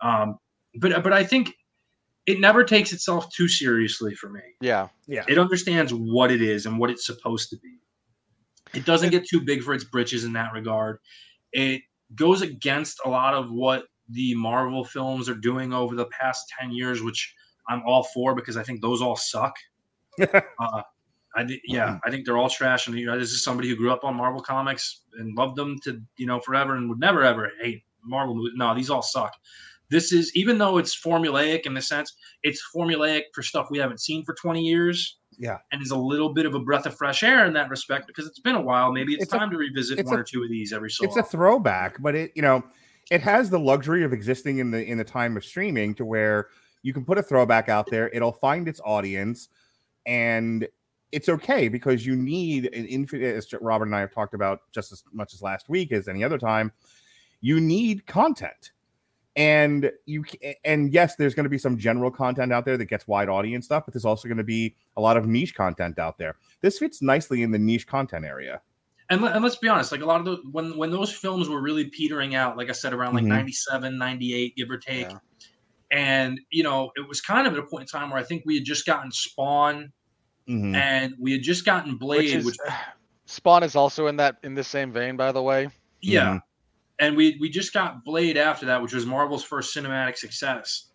Um, 0.00 0.38
but 0.80 1.02
but 1.02 1.12
I 1.12 1.24
think 1.24 1.54
it 2.26 2.40
never 2.40 2.64
takes 2.64 2.92
itself 2.92 3.30
too 3.34 3.48
seriously 3.48 4.14
for 4.14 4.30
me. 4.30 4.40
Yeah. 5.06 5.24
It 5.28 5.38
understands 5.38 5.92
what 5.92 6.30
it 6.30 6.40
is 6.40 6.66
and 6.66 6.78
what 6.78 6.90
it's 6.90 7.04
supposed 7.04 7.50
to 7.50 7.56
be. 7.56 7.78
It 8.74 8.86
doesn't 8.86 9.10
get 9.10 9.28
too 9.28 9.40
big 9.40 9.62
for 9.62 9.74
its 9.74 9.84
britches 9.84 10.24
in 10.24 10.32
that 10.34 10.52
regard. 10.52 10.98
It 11.52 11.82
goes 12.14 12.40
against 12.40 13.00
a 13.04 13.10
lot 13.10 13.34
of 13.34 13.50
what 13.50 13.84
the 14.08 14.34
Marvel 14.34 14.84
films 14.84 15.28
are 15.28 15.34
doing 15.34 15.72
over 15.72 15.94
the 15.94 16.06
past 16.06 16.52
10 16.60 16.70
years, 16.70 17.02
which 17.02 17.34
I'm 17.68 17.82
all 17.86 18.04
for 18.04 18.34
because 18.34 18.56
I 18.56 18.62
think 18.62 18.80
those 18.80 19.02
all 19.02 19.16
suck. 19.16 19.54
Uh, 20.20 20.82
I 21.34 21.46
yeah, 21.64 21.98
I 22.04 22.10
think 22.10 22.26
they're 22.26 22.36
all 22.36 22.50
trash. 22.50 22.86
And 22.86 22.98
you 22.98 23.06
know, 23.06 23.18
this 23.18 23.30
is 23.30 23.42
somebody 23.42 23.68
who 23.68 23.76
grew 23.76 23.92
up 23.92 24.04
on 24.04 24.16
Marvel 24.16 24.40
comics 24.42 25.02
and 25.18 25.34
loved 25.36 25.56
them 25.56 25.78
to 25.84 26.00
you 26.16 26.26
know 26.26 26.40
forever 26.40 26.76
and 26.76 26.88
would 26.88 27.00
never 27.00 27.22
ever 27.22 27.50
hate 27.62 27.82
Marvel 28.04 28.34
movies. 28.34 28.52
No, 28.56 28.74
these 28.74 28.90
all 28.90 29.02
suck. 29.02 29.32
This 29.90 30.12
is 30.12 30.34
even 30.34 30.58
though 30.58 30.78
it's 30.78 30.94
formulaic 31.00 31.66
in 31.66 31.74
the 31.74 31.82
sense 31.82 32.14
it's 32.42 32.62
formulaic 32.74 33.22
for 33.34 33.42
stuff 33.42 33.68
we 33.70 33.78
haven't 33.78 34.00
seen 34.00 34.24
for 34.24 34.34
20 34.34 34.60
years. 34.62 35.18
Yeah. 35.38 35.58
and 35.72 35.80
is 35.82 35.90
a 35.90 35.96
little 35.96 36.34
bit 36.34 36.44
of 36.44 36.54
a 36.54 36.60
breath 36.60 36.84
of 36.84 36.94
fresh 36.96 37.22
air 37.22 37.46
in 37.46 37.54
that 37.54 37.70
respect 37.70 38.06
because 38.06 38.26
it's 38.26 38.38
been 38.38 38.54
a 38.54 38.60
while. 38.60 38.92
Maybe 38.92 39.14
it's, 39.14 39.24
It's 39.24 39.32
a- 39.32 39.38
time 39.38 39.50
to 39.50 39.56
revisit 39.56 40.04
one 40.04 40.14
a- 40.14 40.20
or 40.20 40.22
two 40.22 40.42
of 40.42 40.50
these 40.50 40.74
every 40.74 40.90
so 40.90 41.04
it's 41.06 41.16
a 41.16 41.22
throwback, 41.22 42.00
but 42.02 42.14
it 42.14 42.32
you 42.34 42.42
know 42.42 42.62
it 43.10 43.22
has 43.22 43.48
the 43.48 43.58
luxury 43.58 44.04
of 44.04 44.12
existing 44.12 44.58
in 44.58 44.70
the 44.70 44.84
in 44.84 44.98
the 44.98 45.04
time 45.04 45.36
of 45.36 45.44
streaming 45.44 45.94
to 45.94 46.04
where 46.04 46.48
you 46.82 46.92
can 46.92 47.04
put 47.04 47.16
a 47.16 47.22
throwback 47.22 47.68
out 47.70 47.86
there. 47.90 48.10
It'll 48.10 48.32
find 48.32 48.68
its 48.68 48.80
audience, 48.84 49.48
and 50.06 50.66
it's 51.10 51.28
okay 51.28 51.68
because 51.68 52.06
you 52.06 52.16
need 52.16 52.74
an 52.74 52.86
infinite. 52.86 53.36
As 53.36 53.52
Robert 53.60 53.84
and 53.84 53.94
I 53.94 54.00
have 54.00 54.12
talked 54.12 54.34
about 54.34 54.60
just 54.72 54.92
as 54.92 55.04
much 55.12 55.34
as 55.34 55.42
last 55.42 55.68
week 55.68 55.92
as 55.92 56.08
any 56.08 56.24
other 56.24 56.38
time, 56.38 56.72
you 57.40 57.60
need 57.60 58.06
content. 58.06 58.72
And 59.34 59.90
you 60.04 60.24
and 60.64 60.92
yes, 60.92 61.16
there's 61.16 61.34
going 61.34 61.44
to 61.44 61.50
be 61.50 61.56
some 61.58 61.78
general 61.78 62.10
content 62.10 62.52
out 62.52 62.66
there 62.66 62.76
that 62.76 62.84
gets 62.86 63.08
wide 63.08 63.30
audience 63.30 63.64
stuff, 63.64 63.84
but 63.86 63.94
there's 63.94 64.04
also 64.04 64.28
going 64.28 64.36
to 64.38 64.44
be 64.44 64.74
a 64.96 65.00
lot 65.00 65.16
of 65.16 65.26
niche 65.26 65.54
content 65.54 65.98
out 65.98 66.18
there. 66.18 66.36
This 66.60 66.78
fits 66.78 67.00
nicely 67.00 67.42
in 67.42 67.50
the 67.50 67.58
niche 67.58 67.86
content 67.86 68.26
area. 68.26 68.60
and, 69.08 69.20
let, 69.20 69.34
and 69.34 69.42
let's 69.42 69.56
be 69.56 69.68
honest, 69.68 69.90
like 69.92 70.00
a 70.02 70.06
lot 70.06 70.20
of 70.20 70.26
the 70.26 70.36
when 70.50 70.76
when 70.76 70.90
those 70.90 71.12
films 71.12 71.48
were 71.48 71.60
really 71.62 71.84
petering 71.86 72.34
out, 72.34 72.56
like 72.58 72.68
I 72.68 72.72
said, 72.72 72.92
around 72.92 73.14
like 73.14 73.24
Mhm. 73.24 73.28
97, 73.28 73.98
98, 73.98 74.56
give 74.56 74.70
or 74.70 74.78
take. 74.78 75.10
Yeah. 75.10 75.18
And 75.92 76.40
you 76.50 76.62
know, 76.62 76.90
it 76.96 77.06
was 77.06 77.20
kind 77.20 77.46
of 77.46 77.52
at 77.52 77.58
a 77.58 77.62
point 77.64 77.82
in 77.82 77.86
time 77.86 78.10
where 78.10 78.18
I 78.18 78.24
think 78.24 78.42
we 78.46 78.56
had 78.56 78.64
just 78.64 78.86
gotten 78.86 79.12
Spawn 79.12 79.92
Mhm. 80.48 80.74
and 80.74 81.14
we 81.20 81.30
had 81.32 81.42
just 81.42 81.64
gotten 81.64 81.92
Which 81.92 82.00
Blade, 82.00 82.36
is 82.36 82.44
which 82.44 82.56
Spawn 83.26 83.62
is 83.62 83.76
also 83.76 84.06
in 84.08 84.16
that 84.16 84.38
in 84.42 84.54
the 84.54 84.64
same 84.64 84.90
vein, 84.92 85.16
by 85.16 85.30
the 85.30 85.42
way. 85.42 85.68
yeah, 86.00 86.34
Mhm. 86.34 86.42
and 86.98 87.16
we 87.16 87.36
we 87.40 87.48
just 87.48 87.72
got 87.72 88.04
Blade 88.04 88.36
after 88.36 88.66
that, 88.66 88.82
which 88.82 88.92
was 88.92 89.06
Marvel's 89.06 89.44
first 89.44 89.76
cinematic 89.76 90.16
success, 90.16 90.88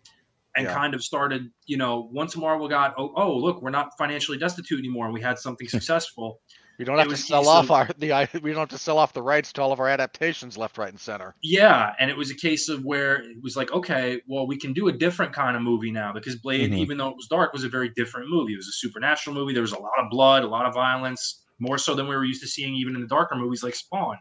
and 0.56 0.66
Yeah. 0.66 0.74
kind 0.74 0.94
of 0.94 1.02
started, 1.02 1.50
you 1.66 1.76
know, 1.78 2.10
once 2.12 2.36
Marvel 2.36 2.68
got 2.68 2.94
oh, 2.98 3.12
oh 3.16 3.34
look, 3.36 3.62
we're 3.62 3.70
not 3.70 3.96
financially 3.96 4.36
destitute 4.36 4.78
anymore, 4.80 5.06
and 5.06 5.14
we 5.14 5.22
had 5.22 5.38
something 5.38 5.68
successful. 5.68 6.40
We 6.78 6.84
don't 6.84 6.96
have 6.98 7.08
to 7.08 7.16
sell 7.16 7.40
case 7.42 7.48
off 7.48 7.64
of- 7.64 7.70
our 7.72 7.88
the 7.98 8.40
we 8.42 8.50
don't 8.52 8.60
have 8.60 8.68
to 8.68 8.78
sell 8.78 8.98
off 8.98 9.12
the 9.12 9.22
rights 9.22 9.52
to 9.54 9.62
all 9.62 9.72
of 9.72 9.80
our 9.80 9.88
adaptations 9.88 10.56
left, 10.56 10.78
right, 10.78 10.88
and 10.90 11.00
center. 11.00 11.34
Yeah, 11.42 11.92
and 11.98 12.10
it 12.10 12.16
was 12.16 12.30
a 12.30 12.36
case 12.36 12.68
of 12.68 12.84
where 12.84 13.16
it 13.16 13.42
was 13.42 13.56
like, 13.56 13.72
okay, 13.72 14.20
well, 14.28 14.46
we 14.46 14.56
can 14.56 14.72
do 14.72 14.88
a 14.88 14.92
different 14.92 15.32
kind 15.32 15.56
of 15.56 15.62
movie 15.62 15.90
now 15.90 16.12
because 16.12 16.36
Blade, 16.36 16.70
Mhm. 16.70 16.78
even 16.78 16.96
though 16.98 17.08
it 17.08 17.16
was 17.16 17.26
dark, 17.26 17.52
was 17.52 17.64
a 17.64 17.68
very 17.68 17.90
different 17.96 18.28
movie. 18.30 18.52
It 18.52 18.56
was 18.58 18.68
a 18.68 18.72
supernatural 18.72 19.34
movie. 19.34 19.52
There 19.52 19.62
was 19.62 19.72
a 19.72 19.80
lot 19.80 19.98
of 19.98 20.08
blood, 20.10 20.44
a 20.44 20.48
lot 20.48 20.66
of 20.66 20.74
violence, 20.74 21.44
more 21.58 21.78
so 21.78 21.94
than 21.94 22.06
we 22.06 22.14
were 22.14 22.24
used 22.24 22.42
to 22.42 22.48
seeing 22.48 22.74
even 22.74 22.94
in 22.94 23.00
the 23.00 23.08
darker 23.08 23.34
movies 23.34 23.64
like 23.64 23.74
Spawn. 23.74 24.16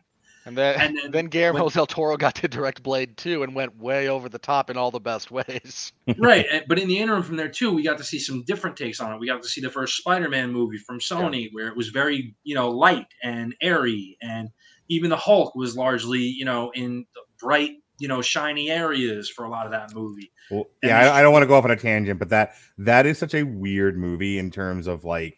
And 0.48 0.58
then 0.58 0.80
And 0.80 0.98
then 0.98 1.12
then 1.12 1.26
Guillermo 1.28 1.66
when- 1.66 1.74
del 1.74 1.86
Toro 1.86 2.18
got 2.18 2.36
to 2.36 2.48
direct 2.48 2.82
Blade 2.82 3.18
2 3.18 3.44
and 3.44 3.54
went 3.54 3.78
way 3.78 4.08
over 4.08 4.30
the 4.30 4.40
top 4.40 4.70
in 4.70 4.78
all 4.78 4.92
the 4.92 5.00
best 5.00 5.30
ways. 5.30 5.92
right, 6.18 6.46
but 6.68 6.80
in 6.80 6.88
the 6.88 6.98
interim 6.98 7.22
from 7.22 7.36
there 7.36 7.50
too, 7.50 7.74
we 7.74 7.84
got 7.84 7.98
to 7.98 8.04
see 8.04 8.18
some 8.18 8.44
different 8.44 8.78
takes 8.78 9.00
on 9.02 9.14
it. 9.14 9.20
We 9.20 9.28
got 9.28 9.44
to 9.44 9.50
see 9.50 9.62
the 9.62 9.70
first 9.70 9.98
Spider-Man 9.98 10.52
movie 10.52 10.78
from 10.78 11.00
Sony, 11.00 11.50
where 11.52 11.68
it 11.68 11.76
was 11.76 11.90
very, 11.90 12.34
you 12.44 12.56
know, 12.56 12.70
light 12.70 13.08
and 13.24 13.54
airy, 13.62 14.18
and 14.22 14.50
even 14.88 15.10
the 15.10 15.18
Hulk 15.18 15.54
was 15.54 15.76
largely, 15.76 16.22
you 16.22 16.46
know, 16.46 16.72
in 16.74 17.06
the 17.14 17.22
bright, 17.40 17.72
you 18.00 18.08
know, 18.08 18.22
shiny 18.22 18.72
areas 18.72 19.30
for 19.30 19.44
a 19.44 19.50
lot 19.50 19.66
of 19.66 19.74
that 19.74 19.94
movie. 19.94 20.32
Well, 20.50 20.68
yeah, 20.82 21.12
I, 21.12 21.20
I 21.20 21.22
don't 21.22 21.34
want 21.34 21.44
to 21.44 21.48
go 21.48 21.56
off 21.56 21.66
on 21.66 21.72
a 21.72 21.76
tangent, 21.76 22.20
but 22.20 22.30
that 22.30 22.54
that 22.78 23.06
is 23.06 23.18
such 23.18 23.34
a 23.34 23.44
weird 23.44 23.98
movie 23.98 24.38
in 24.40 24.50
terms 24.50 24.88
of 24.88 25.04
like 25.04 25.37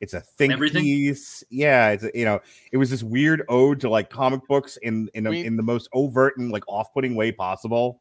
it's 0.00 0.14
a 0.14 0.20
think 0.20 0.52
Everything? 0.52 0.82
piece. 0.82 1.44
Yeah, 1.50 1.90
it's 1.90 2.04
you 2.14 2.24
know, 2.24 2.40
it 2.72 2.76
was 2.78 2.90
this 2.90 3.02
weird 3.02 3.42
ode 3.48 3.80
to 3.80 3.90
like 3.90 4.10
comic 4.10 4.40
books 4.48 4.76
in 4.82 5.08
in, 5.14 5.26
a, 5.26 5.30
We- 5.30 5.44
in 5.44 5.56
the 5.56 5.62
most 5.62 5.88
overt 5.92 6.36
and 6.38 6.50
like 6.50 6.64
off 6.68 6.92
putting 6.92 7.14
way 7.14 7.32
possible. 7.32 8.00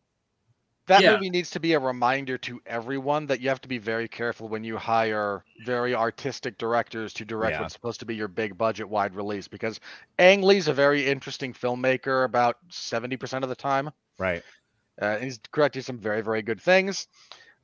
That 0.87 1.01
Yeah. 1.03 1.13
movie 1.13 1.29
needs 1.29 1.51
to 1.51 1.59
be 1.59 1.73
a 1.73 1.79
reminder 1.79 2.35
to 2.39 2.59
everyone 2.65 3.27
that 3.27 3.41
you 3.41 3.49
have 3.49 3.61
to 3.61 3.67
be 3.67 3.77
very 3.77 4.07
careful 4.07 4.47
when 4.47 4.63
you 4.63 4.75
hire 4.75 5.43
very 5.63 5.93
artistic 5.93 6.57
directors 6.57 7.13
to 7.13 7.25
direct 7.25 7.51
Yeah. 7.53 7.61
what's 7.61 7.73
supposed 7.75 7.99
to 7.99 8.07
be 8.07 8.15
your 8.15 8.27
big 8.27 8.57
budget 8.57 8.89
wide 8.89 9.13
release 9.13 9.47
because 9.47 9.79
Ang 10.17 10.41
Lee's 10.41 10.67
a 10.67 10.73
very 10.73 11.05
interesting 11.05 11.53
filmmaker 11.53 12.25
about 12.25 12.57
70% 12.71 13.43
of 13.43 13.49
the 13.49 13.55
time. 13.55 13.91
Right? 14.17 14.41
Uh, 14.99 15.05
and 15.05 15.23
he's 15.25 15.39
correcting 15.51 15.83
some 15.83 15.99
very, 15.99 16.21
very 16.21 16.41
good 16.41 16.59
things. 16.59 17.07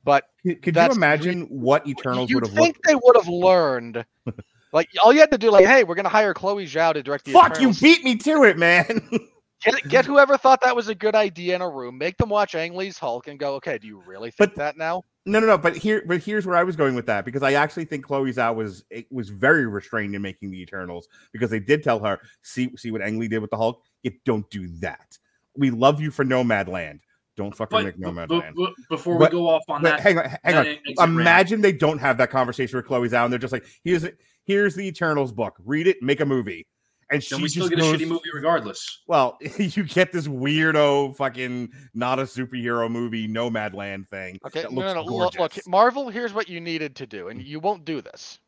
But 0.06 0.28
Could, 0.44 0.76
you 0.76 0.86
imagine 0.92 1.42
what 1.46 1.84
Eternals 1.84 2.32
would 2.32 2.46
have 2.46 2.52
learned? 2.54 2.60
I 2.60 2.62
think 2.62 2.76
looked? 2.76 2.86
they 2.86 2.94
would 2.94 3.16
have 3.16 3.28
learned. 3.28 4.04
like 4.72 4.88
all 5.04 5.12
you 5.12 5.18
had 5.18 5.32
to 5.32 5.38
do, 5.38 5.50
like, 5.50 5.66
hey, 5.66 5.82
we're 5.82 5.96
gonna 5.96 6.08
hire 6.08 6.32
Chloe 6.32 6.64
Zhao 6.64 6.92
to 6.92 7.02
direct 7.02 7.24
the. 7.24 7.32
Fuck 7.32 7.60
you! 7.60 7.74
Beat 7.74 8.04
me 8.04 8.16
to 8.18 8.44
it, 8.44 8.56
man. 8.56 8.86
Get, 9.64 9.88
get 9.88 10.04
whoever 10.04 10.36
thought 10.36 10.60
that 10.60 10.76
was 10.76 10.88
a 10.88 10.94
good 10.94 11.14
idea 11.14 11.56
in 11.56 11.62
a 11.62 11.68
room, 11.68 11.96
make 11.96 12.18
them 12.18 12.28
watch 12.28 12.54
Ang 12.54 12.76
Lee's 12.76 12.98
Hulk, 12.98 13.26
and 13.26 13.38
go, 13.38 13.54
okay, 13.54 13.78
do 13.78 13.86
you 13.86 14.02
really 14.06 14.30
think 14.30 14.50
But- 14.50 14.56
that 14.56 14.76
now? 14.76 15.02
No, 15.24 15.40
no, 15.40 15.46
no. 15.46 15.58
But 15.58 15.76
here, 15.76 16.04
but 16.06 16.22
here's 16.22 16.46
where 16.46 16.56
I 16.56 16.62
was 16.62 16.76
going 16.76 16.94
with 16.94 17.06
that 17.06 17.24
because 17.24 17.42
I 17.42 17.54
actually 17.54 17.86
think 17.86 18.04
Chloe 18.04 18.32
Zhao 18.32 18.54
was 18.54 18.84
it 18.90 19.10
was 19.10 19.30
very 19.30 19.66
restrained 19.66 20.14
in 20.14 20.22
making 20.22 20.52
the 20.52 20.60
Eternals 20.60 21.08
because 21.32 21.50
they 21.50 21.58
did 21.58 21.82
tell 21.82 21.98
her, 22.04 22.20
see, 22.42 22.70
see 22.76 22.92
what 22.92 23.00
Ang 23.02 23.18
Lee 23.18 23.26
did 23.26 23.38
with 23.40 23.50
the 23.50 23.56
Hulk. 23.56 23.82
You 24.04 24.12
don't 24.24 24.48
do 24.50 24.68
that. 24.80 25.18
We 25.56 25.70
love 25.70 26.00
you 26.00 26.12
for 26.12 26.24
Nomadland. 26.24 27.00
Don't 27.36 27.54
fucking 27.54 27.76
But, 27.76 27.84
make 27.84 28.00
but- 28.00 28.14
Nomadland. 28.14 28.54
but 28.56 28.72
before 28.88 29.18
But- 29.18 29.32
we 29.32 29.38
go 29.38 29.48
off 29.48 29.62
on 29.68 29.82
that, 29.82 30.00
hang 30.00 30.18
on, 30.18 30.24
hang 30.42 30.56
on. 30.56 30.66
exit 30.66 30.80
ramp- 30.98 31.10
Imagine 31.10 31.60
they 31.60 31.72
don't 31.72 31.98
have 31.98 32.16
that 32.18 32.30
conversation 32.30 32.76
with 32.78 32.86
Chloe 32.86 33.08
Zhao, 33.08 33.24
and 33.24 33.32
they're 33.32 33.38
just 33.38 33.52
like, 33.52 33.66
"Here's 33.84 34.06
here's 34.44 34.74
the 34.74 34.86
Eternals 34.86 35.32
book. 35.32 35.54
Read 35.64 35.86
it, 35.86 36.02
make 36.02 36.20
a 36.20 36.26
movie." 36.26 36.66
And 37.08 37.22
she 37.22 37.36
then 37.36 37.42
we 37.42 37.48
still 37.48 37.68
just 37.68 37.76
get 37.76 37.78
a 37.78 38.04
shitty 38.04 38.08
movie 38.08 38.22
regardless. 38.34 39.02
Well, 39.06 39.38
you 39.58 39.84
get 39.84 40.10
this 40.12 40.26
weirdo 40.26 41.14
fucking 41.16 41.68
not 41.94 42.18
a 42.18 42.22
superhero 42.22 42.90
movie 42.90 43.28
Nomadland 43.28 44.08
thing. 44.08 44.40
Okay, 44.44 44.62
that 44.62 44.72
no, 44.72 44.80
looks 44.80 44.94
no, 44.94 45.02
no. 45.04 45.14
Look, 45.14 45.38
look. 45.38 45.52
Marvel. 45.68 46.08
Here's 46.08 46.32
what 46.32 46.48
you 46.48 46.60
needed 46.60 46.96
to 46.96 47.06
do, 47.06 47.28
and 47.28 47.40
you 47.40 47.60
won't 47.60 47.84
do 47.84 48.00
this. 48.00 48.40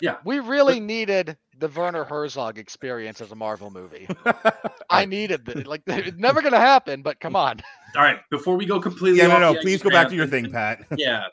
Yeah, 0.00 0.16
We 0.24 0.38
really 0.40 0.80
needed 0.80 1.36
the 1.58 1.68
Werner 1.68 2.04
Herzog 2.04 2.58
experience 2.58 3.20
as 3.20 3.32
a 3.32 3.34
Marvel 3.34 3.70
movie. 3.70 4.06
I 4.90 5.04
needed 5.04 5.44
this. 5.44 5.66
Like, 5.66 5.82
it's 5.86 6.16
never 6.16 6.40
gonna 6.40 6.58
happen, 6.60 7.02
but 7.02 7.18
come 7.20 7.34
on. 7.36 7.60
All 7.96 8.02
right, 8.02 8.18
before 8.30 8.56
we 8.56 8.64
go 8.66 8.80
completely 8.80 9.18
yeah, 9.18 9.26
no, 9.28 9.34
off 9.34 9.40
no. 9.40 9.52
the 9.54 9.60
Please 9.60 9.82
go 9.82 9.90
back 9.90 10.08
to 10.08 10.14
your 10.14 10.24
and- 10.24 10.30
thing, 10.32 10.50
Pat. 10.52 10.80
yeah. 10.96 11.24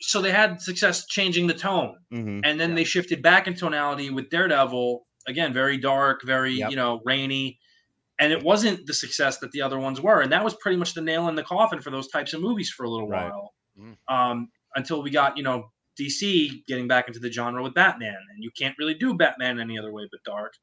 so 0.00 0.20
they 0.20 0.32
had 0.32 0.60
success 0.60 1.06
changing 1.06 1.46
the 1.46 1.54
tone, 1.54 1.96
Mhm. 2.12 2.40
and 2.44 2.58
then 2.60 2.74
they 2.74 2.84
shifted 2.84 3.22
back 3.22 3.46
in 3.46 3.54
tonality 3.54 4.10
with 4.10 4.28
Daredevil. 4.30 5.06
Again, 5.26 5.52
very 5.54 5.78
dark, 5.78 6.20
very 6.24 6.54
Yep. 6.54 6.70
you 6.70 6.76
know 6.76 7.00
rainy, 7.06 7.58
and 8.18 8.32
it 8.32 8.42
wasn't 8.42 8.86
the 8.86 8.92
success 8.92 9.38
that 9.38 9.50
the 9.52 9.62
other 9.62 9.78
ones 9.78 10.00
were. 10.00 10.20
And 10.20 10.30
that 10.32 10.44
was 10.44 10.54
pretty 10.60 10.76
much 10.76 10.92
the 10.94 11.00
nail 11.00 11.28
in 11.28 11.34
the 11.36 11.42
coffin 11.44 11.80
for 11.80 11.90
those 11.90 12.08
types 12.08 12.34
of 12.34 12.40
movies 12.42 12.70
for 12.76 12.84
a 12.84 12.90
little 12.90 13.08
Right. 13.08 13.30
while, 13.30 13.54
Mm. 13.80 13.96
um, 14.08 14.48
until 14.76 15.02
we 15.02 15.10
got 15.10 15.36
you 15.38 15.42
know 15.44 15.70
DC 16.00 16.64
getting 16.66 16.88
back 16.88 17.08
into 17.08 17.20
the 17.20 17.30
genre 17.30 17.62
with 17.62 17.74
Batman, 17.74 18.16
and 18.34 18.42
you 18.42 18.50
can't 18.56 18.74
really 18.78 18.94
do 18.94 19.14
Batman 19.14 19.60
any 19.60 19.78
other 19.78 19.92
way 19.92 20.08
but 20.10 20.20
dark. 20.24 20.54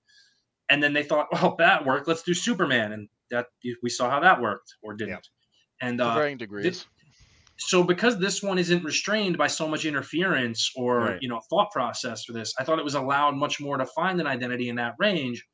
And 0.69 0.81
then 0.81 0.93
they 0.93 1.03
thought, 1.03 1.27
well, 1.33 1.55
that 1.57 1.85
worked. 1.85 2.07
Let's 2.07 2.23
do 2.23 2.33
Superman, 2.33 2.91
and 2.93 3.09
that 3.29 3.47
we 3.83 3.89
saw 3.89 4.09
how 4.09 4.19
that 4.21 4.41
worked 4.41 4.75
or 4.83 4.93
didn't. 4.93 5.27
And 5.81 5.99
uh, 6.01 6.13
varying 6.15 6.37
degrees. 6.37 6.85
so 7.57 7.83
because 7.83 8.19
this 8.19 8.41
one 8.43 8.57
isn't 8.59 8.83
restrained 8.83 9.37
by 9.37 9.47
so 9.47 9.67
much 9.67 9.85
interference 9.85 10.71
or 10.75 10.99
Right. 10.99 11.21
you 11.21 11.29
know 11.29 11.39
thought 11.49 11.71
process 11.71 12.23
for 12.25 12.33
this 12.33 12.53
i 12.59 12.63
thought 12.63 12.79
it 12.79 12.83
was 12.85 12.95
allowed 12.95 13.35
much 13.35 13.59
more 13.61 13.77
to 13.77 13.85
find 13.85 14.19
an 14.19 14.27
identity 14.27 14.69
in 14.69 14.75
that 14.77 14.95
range 14.99 15.45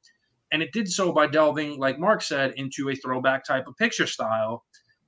and 0.52 0.62
it 0.62 0.72
did 0.74 0.90
so 0.90 1.12
by 1.12 1.28
delving 1.28 1.78
like 1.80 2.00
mark 2.00 2.22
said 2.22 2.54
into 2.56 2.90
a 2.90 2.96
throwback 2.96 3.44
type 3.44 3.68
of 3.68 3.76
picture 3.78 4.08
style 4.08 4.64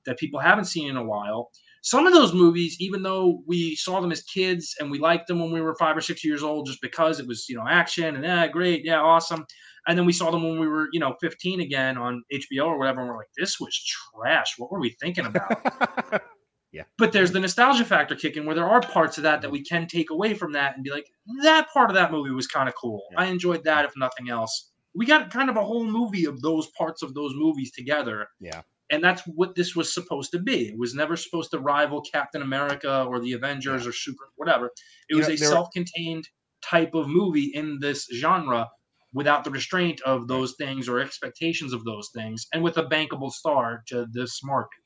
that 0.06 0.18
people 0.18 0.38
haven't 0.40 0.66
seen 0.66 0.88
in 0.90 0.96
a 0.96 1.04
while 1.04 1.50
some 1.82 2.06
of 2.06 2.12
those 2.12 2.34
movies 2.34 2.76
even 2.80 3.02
though 3.02 3.42
we 3.46 3.74
saw 3.74 4.00
them 4.00 4.12
as 4.12 4.22
kids 4.22 4.74
and 4.78 4.90
we 4.90 4.98
liked 4.98 5.26
them 5.26 5.40
when 5.40 5.50
we 5.50 5.60
were 5.60 5.74
five 5.76 5.96
or 5.96 6.00
six 6.00 6.24
years 6.24 6.42
old 6.42 6.66
just 6.66 6.80
because 6.82 7.20
it 7.20 7.26
was 7.26 7.48
you 7.48 7.56
know 7.56 7.64
action 7.68 8.14
and 8.14 8.24
yeah 8.24 8.46
great 8.46 8.84
yeah 8.84 9.00
awesome. 9.00 9.44
And 9.88 9.98
then 9.98 10.04
we 10.04 10.12
saw 10.12 10.30
them 10.30 10.42
when 10.42 10.60
we 10.60 10.68
were 10.68 10.88
you 10.92 11.00
know 11.00 11.16
15 11.20 11.60
again 11.60 11.96
on 11.96 12.22
hbo 12.32 12.66
or 12.66 12.78
whatever 12.78 13.00
and 13.00 13.08
we're 13.08 13.16
like 13.16 13.28
this 13.36 13.58
was 13.58 13.74
trash. 14.14 14.54
What 14.58 14.70
were 14.70 14.80
we 14.80 14.96
thinking 15.00 15.26
about? 15.26 16.22
Yeah. 16.72 16.84
but 16.98 17.10
there's 17.10 17.32
the 17.32 17.40
nostalgia 17.40 17.84
factor 17.84 18.14
kicking 18.14 18.46
where 18.46 18.54
there 18.54 18.68
are 18.68 18.80
parts 18.80 19.18
of 19.18 19.24
that 19.24 19.42
that 19.42 19.50
we 19.50 19.58
mm-hmm. 19.58 19.74
can 19.74 19.86
take 19.88 20.10
away 20.10 20.34
from 20.34 20.52
that 20.52 20.76
and 20.76 20.84
be 20.84 20.92
like 20.92 21.06
that 21.42 21.66
part 21.72 21.90
of 21.90 21.96
that 21.96 22.12
movie 22.12 22.30
was 22.30 22.46
kind 22.46 22.68
of 22.68 22.76
cool. 22.76 23.02
Yeah. 23.10 23.22
i 23.22 23.26
enjoyed 23.26 23.64
that 23.64 23.84
if 23.84 23.90
nothing 23.96 24.30
else. 24.30 24.70
We 24.94 25.04
got 25.04 25.30
kind 25.30 25.50
of 25.50 25.56
a 25.56 25.64
whole 25.64 25.84
movie 25.84 26.26
of 26.26 26.40
those 26.42 26.68
parts 26.78 27.02
of 27.02 27.12
those 27.14 27.32
movies 27.34 27.72
together. 27.72 28.28
Yeah. 28.38 28.62
And 28.90 29.02
that's 29.02 29.22
what 29.22 29.54
this 29.54 29.76
was 29.76 29.94
supposed 29.94 30.32
to 30.32 30.40
be. 30.40 30.68
It 30.68 30.78
was 30.78 30.94
never 30.94 31.16
supposed 31.16 31.52
to 31.52 31.60
rival 31.60 32.02
captain 32.02 32.42
america 32.42 33.04
or 33.04 33.20
the 33.20 33.32
avengers 33.32 33.86
or 33.86 33.92
super 33.92 34.24
whatever. 34.36 34.66
It 34.66 34.72
You 35.10 35.16
was 35.18 35.28
know, 35.28 35.34
a 35.34 35.38
self-contained 35.38 36.28
type 36.62 36.94
of 36.94 37.08
movie 37.08 37.52
in 37.54 37.78
this 37.80 38.08
genre 38.14 38.68
without 39.12 39.44
the 39.44 39.50
restraint 39.50 40.00
of 40.02 40.28
those 40.28 40.54
things 40.56 40.88
or 40.88 41.00
expectations 41.00 41.72
of 41.72 41.84
those 41.84 42.10
things 42.14 42.46
and 42.52 42.62
with 42.62 42.78
a 42.78 42.84
bankable 42.84 43.30
star 43.30 43.82
to 43.88 44.06
this 44.12 44.42
market. 44.44 44.80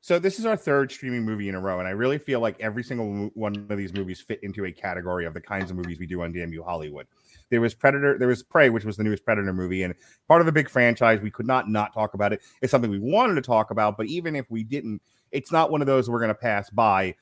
So 0.00 0.20
this 0.20 0.38
is 0.38 0.46
our 0.46 0.56
third 0.56 0.92
streaming 0.92 1.24
movie 1.24 1.48
in 1.48 1.56
a 1.56 1.60
row, 1.60 1.80
and 1.80 1.88
I 1.88 1.90
really 1.90 2.18
feel 2.18 2.38
like 2.38 2.60
every 2.60 2.84
single 2.84 3.28
one 3.34 3.66
of 3.68 3.76
these 3.76 3.92
movies 3.92 4.20
fit 4.20 4.38
into 4.44 4.64
a 4.64 4.70
category 4.70 5.26
of 5.26 5.34
the 5.34 5.40
kinds 5.40 5.68
of 5.68 5.76
movies 5.76 5.98
we 5.98 6.06
do 6.06 6.22
on 6.22 6.32
Damn 6.32 6.52
You 6.52 6.62
Hollywood. 6.62 7.08
There 7.50 7.60
was 7.60 7.74
Predator, 7.74 8.18
there 8.18 8.28
was 8.28 8.42
Prey, 8.42 8.70
which 8.70 8.84
was 8.84 8.96
the 8.96 9.04
newest 9.04 9.24
Predator 9.24 9.52
movie, 9.52 9.82
and 9.82 9.94
part 10.28 10.40
of 10.40 10.48
a 10.48 10.52
big 10.52 10.68
franchise. 10.68 11.20
We 11.20 11.30
could 11.30 11.46
not 11.46 11.68
not 11.68 11.94
talk 11.94 12.14
about 12.14 12.32
it. 12.32 12.40
It's 12.60 12.70
something 12.70 12.90
we 12.90 12.98
wanted 12.98 13.34
to 13.34 13.42
talk 13.42 13.70
about, 13.70 13.96
but 13.96 14.06
even 14.06 14.34
if 14.34 14.50
we 14.50 14.64
didn't, 14.64 15.00
it's 15.30 15.52
not 15.52 15.70
one 15.70 15.80
of 15.80 15.86
those 15.86 16.10
we're 16.10 16.18
going 16.18 16.28
to 16.28 16.34
pass 16.34 16.70
by. 16.70 17.14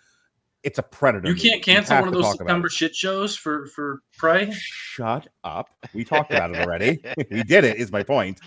It's 0.62 0.79
a 0.79 0.83
Predator. 0.83 1.29
You 1.29 1.35
can't 1.35 1.62
cancel 1.62 1.99
one 1.99 2.09
of 2.09 2.14
those 2.14 2.39
September 2.39 2.70
shit 2.70 2.97
shows 2.97 3.37
for 3.37 3.66
for 3.66 4.01
Prey. 4.16 4.51
Shut 4.53 5.29
up. 5.45 5.68
We 5.93 6.05
talked 6.05 6.33
about 6.33 6.55
it 6.55 6.57
already. 6.57 7.03
we 7.31 7.43
did 7.43 7.64
it, 7.64 7.77
is 7.77 7.93
my 7.93 8.03
point. 8.03 8.41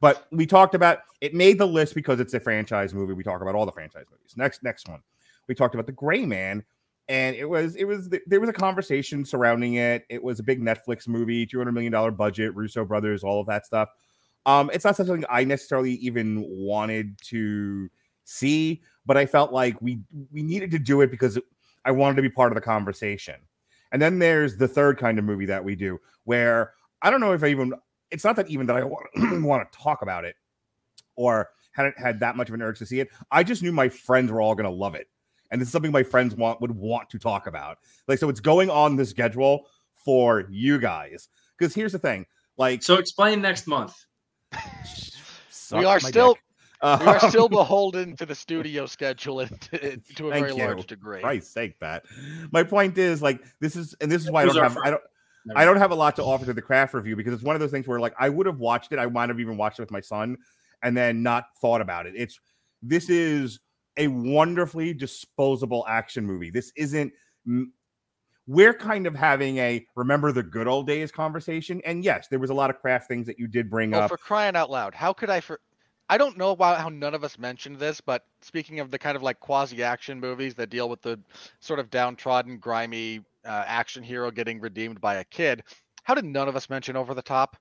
But 0.00 0.26
we 0.30 0.46
talked 0.46 0.74
about 0.74 1.00
it 1.20 1.34
made 1.34 1.58
the 1.58 1.66
list 1.66 1.94
because 1.94 2.20
it's 2.20 2.34
a 2.34 2.40
franchise 2.40 2.94
movie. 2.94 3.12
We 3.12 3.24
talk 3.24 3.42
about 3.42 3.54
all 3.54 3.66
the 3.66 3.72
franchise 3.72 4.04
movies. 4.10 4.34
Next, 4.36 4.62
next 4.62 4.88
one. 4.88 5.00
We 5.48 5.54
talked 5.54 5.74
about 5.74 5.86
the 5.86 5.92
Gray 5.92 6.24
Man, 6.24 6.62
and 7.08 7.36
it 7.36 7.48
was 7.48 7.74
it 7.76 7.84
was 7.84 8.10
there 8.26 8.40
was 8.40 8.50
a 8.50 8.54
conversation 8.54 9.24
surrounding 9.24 9.74
it. 9.74 10.04
It 10.08 10.22
was 10.22 10.40
a 10.40 10.42
big 10.42 10.60
Netflix 10.60 11.08
movie, 11.08 11.46
two 11.46 11.58
hundred 11.58 11.72
million 11.72 11.92
dollar 11.92 12.10
budget, 12.10 12.54
Russo 12.54 12.84
brothers, 12.84 13.24
all 13.24 13.40
of 13.40 13.46
that 13.46 13.66
stuff. 13.66 13.88
Um, 14.46 14.70
it's 14.72 14.84
not 14.84 14.96
something 14.96 15.24
I 15.28 15.44
necessarily 15.44 15.94
even 15.94 16.44
wanted 16.46 17.18
to 17.26 17.90
see, 18.24 18.82
but 19.06 19.16
I 19.16 19.26
felt 19.26 19.52
like 19.52 19.80
we 19.80 20.00
we 20.30 20.42
needed 20.42 20.70
to 20.72 20.78
do 20.78 21.00
it 21.00 21.10
because 21.10 21.38
I 21.84 21.90
wanted 21.90 22.16
to 22.16 22.22
be 22.22 22.30
part 22.30 22.52
of 22.52 22.56
the 22.56 22.60
conversation. 22.60 23.36
And 23.90 24.02
then 24.02 24.18
there's 24.18 24.56
the 24.56 24.68
third 24.68 24.98
kind 24.98 25.18
of 25.18 25.24
movie 25.24 25.46
that 25.46 25.64
we 25.64 25.74
do 25.74 25.98
where 26.24 26.74
I 27.00 27.10
don't 27.10 27.20
know 27.20 27.32
if 27.32 27.42
I 27.42 27.48
even 27.48 27.72
it's 28.10 28.24
not 28.24 28.36
that 28.36 28.48
even 28.48 28.66
that 28.66 28.76
I 28.76 28.84
want, 28.84 29.06
want 29.42 29.70
to 29.70 29.78
talk 29.78 30.02
about 30.02 30.24
it 30.24 30.36
or 31.16 31.48
hadn't 31.72 31.98
had 31.98 32.20
that 32.20 32.36
much 32.36 32.48
of 32.48 32.54
an 32.54 32.62
urge 32.62 32.78
to 32.78 32.86
see 32.86 33.00
it. 33.00 33.08
I 33.30 33.42
just 33.42 33.62
knew 33.62 33.72
my 33.72 33.88
friends 33.88 34.30
were 34.30 34.40
all 34.40 34.54
going 34.54 34.64
to 34.64 34.70
love 34.70 34.94
it. 34.94 35.08
And 35.50 35.60
this 35.60 35.68
is 35.68 35.72
something 35.72 35.92
my 35.92 36.02
friends 36.02 36.34
want 36.34 36.60
would 36.60 36.70
want 36.70 37.10
to 37.10 37.18
talk 37.18 37.46
about. 37.46 37.78
Like 38.06 38.18
so 38.18 38.28
it's 38.28 38.40
going 38.40 38.70
on 38.70 38.96
the 38.96 39.06
schedule 39.06 39.66
for 40.04 40.46
you 40.50 40.78
guys. 40.78 41.28
Cuz 41.58 41.74
here's 41.74 41.92
the 41.92 41.98
thing. 41.98 42.26
Like 42.56 42.82
So 42.82 42.96
explain 42.96 43.40
next 43.40 43.66
month. 43.66 43.94
we 45.72 45.84
are 45.84 46.00
still 46.00 46.34
dick. 46.34 46.42
Uh, 46.80 46.98
we 47.00 47.06
are 47.06 47.20
still 47.28 47.48
beholden 47.60 48.16
to 48.16 48.24
the 48.24 48.34
studio 48.34 48.86
schedule 48.86 49.40
and 49.40 49.60
to, 49.60 49.78
to 50.16 50.28
a 50.28 50.30
Thank 50.30 50.46
very 50.46 50.56
you. 50.56 50.64
large 50.64 50.86
degree. 50.86 51.20
Christ's 51.20 51.52
sake, 51.52 51.78
Pat. 51.80 52.04
My 52.52 52.62
point 52.62 52.98
is 52.98 53.22
like 53.22 53.42
this 53.60 53.76
is 53.76 53.94
and 54.00 54.10
this 54.10 54.22
is 54.22 54.30
why 54.30 54.42
I 54.42 54.46
don't 54.46 54.58
our 54.58 54.62
have 54.64 54.78
I 54.78 54.90
don't 54.90 55.02
I 55.56 55.64
don't 55.64 55.78
have 55.78 55.90
a 55.90 55.94
lot 55.94 56.16
to 56.16 56.24
offer 56.24 56.44
to 56.46 56.52
the 56.52 56.62
craft 56.62 56.94
review 56.94 57.16
because 57.16 57.32
it's 57.32 57.42
one 57.42 57.56
of 57.56 57.60
those 57.60 57.70
things 57.70 57.88
where 57.88 58.00
like 58.00 58.14
I 58.18 58.28
would 58.28 58.46
have 58.46 58.58
watched 58.58 58.92
it. 58.92 58.98
I 58.98 59.06
might 59.06 59.28
have 59.28 59.40
even 59.40 59.56
watched 59.56 59.78
it 59.78 59.82
with 59.82 59.90
my 59.90 60.00
son 60.00 60.36
and 60.82 60.96
then 60.96 61.22
not 61.22 61.46
thought 61.60 61.80
about 61.80 62.06
it. 62.06 62.14
It's 62.16 62.38
this 62.82 63.10
is 63.10 63.58
a 63.98 64.06
wonderfully 64.08 64.94
disposable 64.94 65.84
action 65.88 66.24
movie. 66.24 66.50
This 66.50 66.72
isn't 66.76 67.12
we're 68.46 68.72
kind 68.72 69.06
of 69.06 69.14
having 69.14 69.58
a 69.58 69.84
remember 69.94 70.32
the 70.32 70.42
good 70.42 70.66
old 70.66 70.86
days 70.86 71.12
conversation. 71.12 71.82
And 71.84 72.02
yes, 72.02 72.28
there 72.28 72.38
was 72.38 72.48
a 72.50 72.54
lot 72.54 72.70
of 72.70 72.80
craft 72.80 73.06
things 73.08 73.26
that 73.26 73.38
you 73.38 73.46
did 73.46 73.68
bring 73.68 73.94
Oh, 73.94 74.00
up. 74.00 74.10
for 74.10 74.16
crying 74.16 74.56
out 74.56 74.70
loud! 74.70 74.94
How 74.94 75.12
could 75.12 75.28
I 75.28 75.40
for? 75.40 75.60
I 76.08 76.16
don't 76.16 76.38
know 76.38 76.52
about 76.52 76.80
how 76.80 76.88
none 76.88 77.14
of 77.14 77.22
us 77.22 77.38
mentioned 77.38 77.78
this, 77.78 78.00
but 78.00 78.24
speaking 78.40 78.80
of 78.80 78.90
the 78.90 78.98
kind 78.98 79.14
of 79.14 79.22
like 79.22 79.38
quasi-action 79.40 80.18
movies 80.18 80.54
that 80.54 80.70
deal 80.70 80.88
with 80.88 81.02
the 81.02 81.20
sort 81.60 81.78
of 81.78 81.90
downtrodden, 81.90 82.56
grimy 82.56 83.20
uh, 83.44 83.64
action 83.66 84.02
hero 84.02 84.30
getting 84.30 84.58
redeemed 84.58 85.02
by 85.02 85.16
a 85.16 85.24
kid, 85.24 85.62
how 86.04 86.14
did 86.14 86.24
none 86.24 86.48
of 86.48 86.56
us 86.56 86.70
mention 86.70 86.96
Over 86.96 87.12
the 87.12 87.20
Top? 87.20 87.58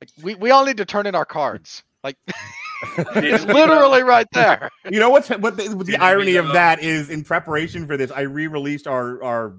Like, 0.00 0.10
we 0.22 0.34
we 0.34 0.50
all 0.50 0.64
need 0.64 0.76
to 0.78 0.84
turn 0.84 1.06
in 1.06 1.14
our 1.14 1.24
cards. 1.24 1.84
Like 2.02 2.16
it's 2.96 3.44
literally 3.44 4.02
right 4.02 4.26
there. 4.32 4.70
You 4.90 5.00
know 5.00 5.10
what's 5.10 5.28
what 5.28 5.56
the, 5.56 5.74
what 5.76 5.86
the 5.86 5.96
irony 5.96 6.36
of 6.36 6.52
that 6.52 6.82
is 6.82 7.10
in 7.10 7.22
preparation 7.22 7.86
for 7.86 7.96
this, 7.96 8.10
I 8.10 8.22
re-released 8.22 8.86
our 8.86 9.22
our 9.22 9.58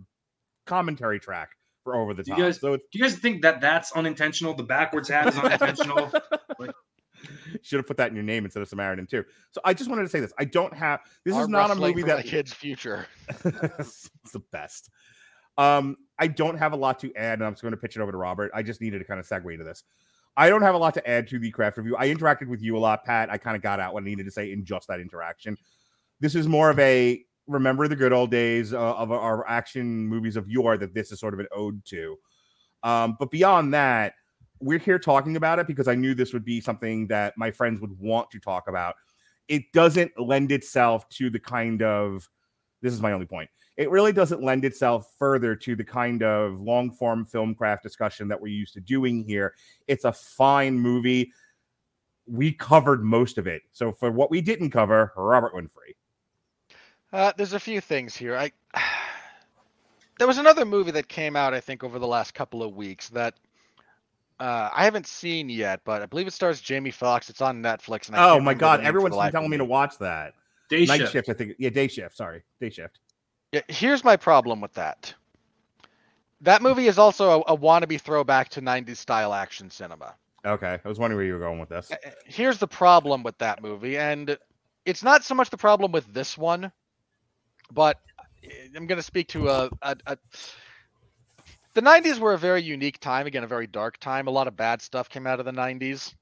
commentary 0.65 1.19
track 1.19 1.51
for 1.83 1.95
Over 1.95 2.13
the 2.13 2.23
You 2.25 2.33
Top. 2.33 2.37
guys- 2.39 2.59
so 2.59 2.73
it 2.73 2.81
Do 2.91 2.99
you 2.99 3.03
guys 3.05 3.15
think 3.17 3.43
that 3.43 3.61
that's 3.61 3.91
unintentional? 3.91 4.53
The 4.55 4.63
backwards 4.63 5.09
hat 5.09 5.27
is 5.27 5.37
unintentional. 5.37 6.11
should 7.61 7.77
have 7.77 7.87
put 7.87 7.97
that 7.97 8.09
in 8.09 8.15
your 8.15 8.23
name 8.23 8.45
instead 8.45 8.61
of 8.61 8.69
Samaritan 8.69 9.05
too. 9.05 9.23
So 9.51 9.61
I 9.63 9.73
just 9.73 9.89
wanted 9.89 10.03
to 10.03 10.09
say 10.09 10.19
this. 10.19 10.33
I 10.39 10.45
don't 10.45 10.73
have 10.73 11.01
this 11.25 11.33
Arm 11.35 11.43
is 11.43 11.49
not 11.49 11.71
a 11.71 11.75
movie 11.75 12.03
that 12.03 12.25
kid's 12.25 12.53
future. 12.53 13.07
it's 13.45 14.09
the 14.33 14.41
best. 14.51 14.89
Um, 15.57 15.97
I 16.17 16.27
don't 16.27 16.57
have 16.57 16.71
a 16.71 16.77
lot 16.77 16.99
to 16.99 17.13
add, 17.15 17.39
and 17.39 17.43
I'm 17.45 17.53
just 17.53 17.61
going 17.61 17.73
to 17.73 17.77
pitch 17.77 17.97
it 17.97 18.01
over 18.01 18.11
to 18.11 18.17
Robert. 18.17 18.51
I 18.53 18.63
just 18.63 18.79
needed 18.81 18.99
to 18.99 19.05
kind 19.05 19.19
of 19.19 19.27
segue 19.27 19.57
to 19.57 19.63
this. 19.63 19.83
I 20.39 20.47
don't 20.47 20.61
have 20.61 20.73
a 20.73 20.77
lot 20.77 20.93
to 20.93 21.05
add 21.05 21.27
to 21.27 21.37
the 21.37 21.51
craft 21.51 21.75
review. 21.75 21.97
I 21.97 22.07
interacted 22.07 22.47
with 22.47 22.61
you 22.61 22.77
a 22.77 22.79
lot, 22.79 23.03
Pat. 23.03 23.29
I 23.29 23.37
kind 23.37 23.57
of 23.57 23.61
got 23.61 23.81
out 23.81 23.93
what 23.93 24.03
I 24.03 24.05
needed 24.05 24.23
to 24.23 24.31
say 24.31 24.53
in 24.53 24.63
just 24.63 24.87
that 24.87 25.01
interaction. 25.01 25.57
This 26.21 26.33
is 26.33 26.47
more 26.47 26.69
of 26.69 26.79
a 26.79 27.21
remember 27.45 27.89
the 27.89 27.95
good 27.97 28.13
old 28.13 28.31
days 28.31 28.73
uh, 28.73 28.93
of 28.93 29.11
our 29.11 29.45
action 29.49 30.07
movies 30.07 30.37
of 30.37 30.47
yore 30.47 30.77
that 30.77 30.93
this 30.93 31.11
is 31.11 31.19
sort 31.19 31.33
of 31.33 31.41
an 31.41 31.47
ode 31.51 31.83
to. 31.87 32.15
Um, 32.83 33.17
but 33.19 33.31
beyond 33.31 33.73
that, 33.73 34.13
we're 34.61 34.79
here 34.79 34.97
talking 34.97 35.35
about 35.35 35.59
it 35.59 35.67
because 35.67 35.89
I 35.89 35.95
knew 35.95 36.13
this 36.13 36.31
would 36.31 36.45
be 36.45 36.61
something 36.61 37.07
that 37.07 37.33
my 37.35 37.51
friends 37.51 37.81
would 37.81 37.99
want 37.99 38.31
to 38.31 38.39
talk 38.39 38.69
about. 38.69 38.95
It 39.49 39.63
doesn't 39.73 40.17
lend 40.17 40.53
itself 40.53 41.09
to 41.09 41.29
the 41.29 41.39
kind 41.39 41.83
of 41.83 42.29
this 42.81 42.93
is 42.93 43.01
my 43.01 43.11
only 43.11 43.25
point. 43.25 43.49
It 43.79 43.89
really 43.89 44.11
doesn't 44.11 44.43
lend 44.43 44.65
itself 44.65 45.13
further 45.17 45.55
to 45.55 45.73
the 45.73 45.85
kind 45.85 46.21
of 46.21 46.59
long 46.59 46.91
form 46.91 47.23
film 47.23 47.55
craft 47.55 47.81
discussion 47.81 48.27
that 48.27 48.39
we're 48.39 48.47
used 48.51 48.73
to 48.73 48.81
doing 48.81 49.23
here. 49.23 49.53
It's 49.87 50.03
a 50.03 50.11
fine 50.11 50.77
movie. 50.77 51.31
We 52.27 52.51
covered 52.51 53.05
most 53.05 53.37
of 53.37 53.47
it. 53.47 53.61
So 53.71 53.93
for 53.93 54.11
what 54.11 54.29
we 54.31 54.41
didn't 54.41 54.71
cover, 54.71 55.13
Robert 55.15 55.53
Winfree. 55.55 55.95
Uh, 57.13 57.31
there's 57.37 57.53
a 57.53 57.59
few 57.59 57.79
things 57.79 58.17
here. 58.17 58.35
I 58.35 58.51
there 60.19 60.27
was 60.27 60.39
another 60.39 60.65
movie 60.65 60.91
that 60.91 61.07
came 61.07 61.37
out, 61.37 61.53
I 61.53 61.61
think, 61.61 61.81
over 61.81 61.99
the 61.99 62.07
last 62.07 62.33
couple 62.33 62.61
of 62.61 62.75
weeks 62.75 63.07
that 63.11 63.35
uh, 64.41 64.69
I 64.73 64.83
haven't 64.83 65.07
seen 65.07 65.47
yet, 65.47 65.79
but 65.85 66.01
I 66.01 66.05
believe 66.05 66.27
it 66.27 66.33
stars 66.33 66.59
Jamie 66.59 66.91
Foxx. 66.91 67.29
It's 67.29 67.39
on 67.39 67.63
Netflix. 67.63 68.07
And 68.07 68.17
I 68.17 68.29
Oh 68.29 68.41
my 68.41 68.53
God. 68.53 68.81
name 68.81 68.83
for 68.83 68.87
Everyone's 68.89 69.15
been 69.15 69.31
telling 69.31 69.49
me 69.49 69.57
to 69.57 69.63
watch 69.63 69.97
that. 69.99 70.33
Day 70.69 70.83
Night 70.83 70.97
shift. 70.97 71.13
shift, 71.13 71.29
I 71.29 71.33
think. 71.33 71.53
Yeah, 71.59 71.69
day 71.69 71.87
shift. 71.87 72.17
Sorry. 72.17 72.43
Day 72.59 72.69
shift. 72.69 72.99
Yeah, 73.51 73.61
here's 73.67 74.03
my 74.03 74.15
problem 74.15 74.61
with 74.61 74.73
that. 74.73 75.13
That 76.41 76.61
movie 76.61 76.87
is 76.87 76.97
also 76.97 77.41
a, 77.41 77.53
a 77.53 77.57
wannabe 77.57 77.99
throwback 77.99 78.49
to 78.49 78.61
90s 78.61 78.97
style 78.97 79.33
action 79.33 79.69
cinema. 79.69 80.15
Okay. 80.45 80.79
I 80.83 80.87
was 80.87 80.99
wondering 80.99 81.17
where 81.17 81.25
you 81.25 81.33
were 81.33 81.39
going 81.39 81.59
with 81.59 81.69
this. 81.69 81.91
Here's 82.25 82.59
the 82.59 82.67
problem 82.67 83.23
with 83.23 83.37
that 83.39 83.61
movie, 83.61 83.97
and 83.97 84.37
it's 84.85 85.03
not 85.03 85.23
so 85.23 85.35
much 85.35 85.49
the 85.49 85.57
problem 85.57 85.91
with 85.91 86.11
this 86.13 86.37
one. 86.37 86.71
but 87.71 87.97
uh, 88.17 88.49
I'm 88.75 88.87
going 88.87 88.97
to 88.97 89.03
speak 89.03 89.27
to 89.29 89.49
a, 89.49 89.69
a, 89.81 89.95
a. 90.05 90.17
The 91.73 91.81
90s 91.81 92.19
were 92.19 92.33
a 92.33 92.37
very 92.37 92.61
unique 92.61 92.99
time. 92.99 93.27
Again, 93.27 93.43
a 93.43 93.47
very 93.47 93.67
dark 93.67 93.99
time. 93.99 94.27
A 94.27 94.31
lot 94.31 94.47
of 94.47 94.55
bad 94.55 94.81
stuff 94.81 95.09
came 95.09 95.27
out 95.27 95.39
of 95.39 95.45
the 95.45 95.51
90s. 95.51 96.13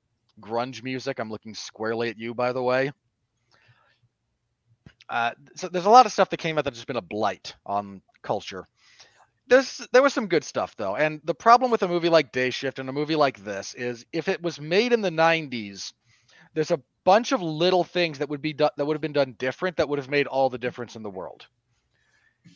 Grunge 0.41 0.84
music. 0.84 1.19
I'm 1.19 1.30
looking 1.30 1.53
squarely 1.53 2.09
at 2.09 2.17
you, 2.17 2.34
by 2.34 2.51
the 2.53 2.61
way. 2.61 2.91
Uh, 5.09 5.31
so 5.55 5.69
there's 5.69 5.85
a 5.85 5.89
lot 5.89 6.05
of 6.05 6.11
stuff 6.11 6.29
that 6.29 6.37
came 6.37 6.57
out 6.57 6.65
that's 6.65 6.77
just 6.77 6.87
been 6.87 6.97
a 6.97 7.01
blight 7.01 7.55
on 7.65 8.01
culture. 8.21 8.67
There's 9.47 9.87
there 9.93 10.03
was 10.03 10.13
some 10.13 10.27
good 10.27 10.43
stuff 10.43 10.75
though, 10.75 10.95
and 10.95 11.21
the 11.23 11.33
problem 11.33 11.71
with 11.71 11.83
a 11.83 11.87
movie 11.87 12.09
like 12.09 12.33
Day 12.33 12.49
Shift 12.49 12.79
and 12.79 12.89
a 12.89 12.93
movie 12.93 13.15
like 13.15 13.43
this 13.43 13.73
is 13.73 14.05
if 14.11 14.27
it 14.27 14.41
was 14.41 14.59
made 14.59 14.91
in 14.91 15.01
the 15.01 15.09
90s, 15.09 15.93
there's 16.53 16.71
a 16.71 16.81
bunch 17.05 17.31
of 17.31 17.41
little 17.41 17.85
things 17.85 18.19
that 18.19 18.27
would 18.27 18.41
be 18.41 18.51
done 18.51 18.71
that 18.75 18.85
would 18.85 18.95
have 18.95 19.01
been 19.01 19.13
done 19.13 19.35
different 19.37 19.77
that 19.77 19.87
would 19.87 19.99
have 19.99 20.09
made 20.09 20.27
all 20.27 20.49
the 20.49 20.57
difference 20.57 20.97
in 20.97 21.03
the 21.03 21.09
world. 21.09 21.47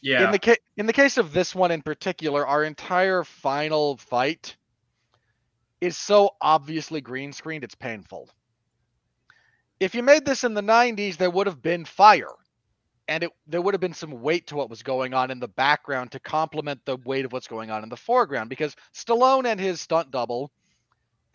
Yeah. 0.02 0.26
In 0.26 0.32
the 0.32 0.40
ca- 0.40 0.62
in 0.76 0.86
the 0.86 0.94
case 0.94 1.18
of 1.18 1.32
this 1.32 1.56
one 1.56 1.72
in 1.72 1.82
particular, 1.82 2.46
our 2.46 2.64
entire 2.64 3.24
final 3.24 3.96
fight 3.96 4.58
is 5.80 5.98
so 5.98 6.32
obviously 6.42 7.02
green 7.02 7.34
screened, 7.34 7.64
it's 7.64 7.76
painful. 7.76 8.30
If 9.80 9.96
you 9.96 10.04
made 10.04 10.26
this 10.26 10.44
in 10.44 10.54
the 10.54 10.62
90s, 10.62 11.18
there 11.18 11.32
would 11.32 11.48
have 11.48 11.62
been 11.62 11.86
fire. 11.86 12.30
And 13.08 13.24
it 13.24 13.32
there 13.48 13.62
would 13.62 13.74
have 13.74 13.82
been 13.82 13.94
some 13.94 14.22
weight 14.22 14.48
to 14.48 14.56
what 14.56 14.70
was 14.70 14.84
going 14.84 15.14
on 15.14 15.32
in 15.32 15.40
the 15.40 15.48
background 15.48 16.12
to 16.12 16.20
complement 16.20 16.82
the 16.86 16.98
weight 17.06 17.26
of 17.26 17.34
what's 17.34 17.48
going 17.48 17.72
on 17.72 17.84
in 17.84 17.90
the 17.90 17.98
foreground 17.98 18.50
because 18.50 18.76
Stallone 18.94 19.46
and 19.46 19.60
his 19.60 19.82
stunt 19.82 20.12
double 20.12 20.52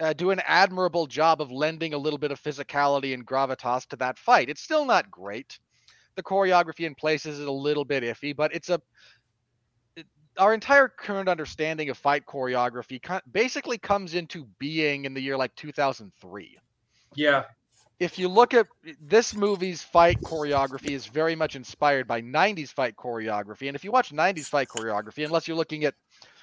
uh, 0.01 0.13
do 0.13 0.31
an 0.31 0.41
admirable 0.47 1.07
job 1.07 1.41
of 1.41 1.51
lending 1.51 1.95
a 1.95 1.99
little 1.99 2.19
bit 2.19 2.31
of 2.31 2.43
physicality 2.43 3.15
and 3.15 3.27
gravitas 3.27 3.87
to 3.89 3.97
that 3.97 4.19
fight. 4.19 4.49
It's 4.49 4.63
still 4.63 4.85
not 4.85 5.11
great. 5.11 5.59
The 6.15 6.23
choreography 6.23 6.87
in 6.87 6.95
places 6.95 7.39
is 7.39 7.47
a 7.47 7.53
little 7.53 7.85
bit 7.85 8.03
iffy, 8.03 8.35
but 8.35 8.55
it's 8.55 8.71
a 8.71 8.81
our 10.39 10.53
entire 10.53 10.89
current 10.89 11.31
understanding 11.31 11.89
of 11.89 11.97
fight 11.97 12.27
choreography 12.27 13.01
basically 13.33 13.79
comes 13.79 14.15
into 14.15 14.47
being 14.59 15.07
in 15.07 15.15
the 15.15 15.21
year 15.21 15.37
like 15.37 15.55
2003 15.55 16.59
yeah. 17.17 17.45
If 17.99 18.19
you 18.19 18.29
look 18.29 18.53
at 18.53 18.67
this 19.01 19.35
movie's 19.35 19.83
fight 19.83 20.21
choreography 20.21 20.91
is 20.91 21.07
very 21.07 21.35
much 21.35 21.57
inspired 21.57 22.07
by 22.07 22.21
90s 22.21 22.69
fight 22.71 22.95
choreography. 22.97 23.69
And 23.69 23.77
if 23.77 23.85
you 23.85 23.91
watch 23.91 24.13
90s 24.13 24.47
fight 24.49 24.69
choreography 24.69 25.25
unless 25.25 25.49
you're 25.49 25.57
looking 25.57 25.85
at 25.85 25.95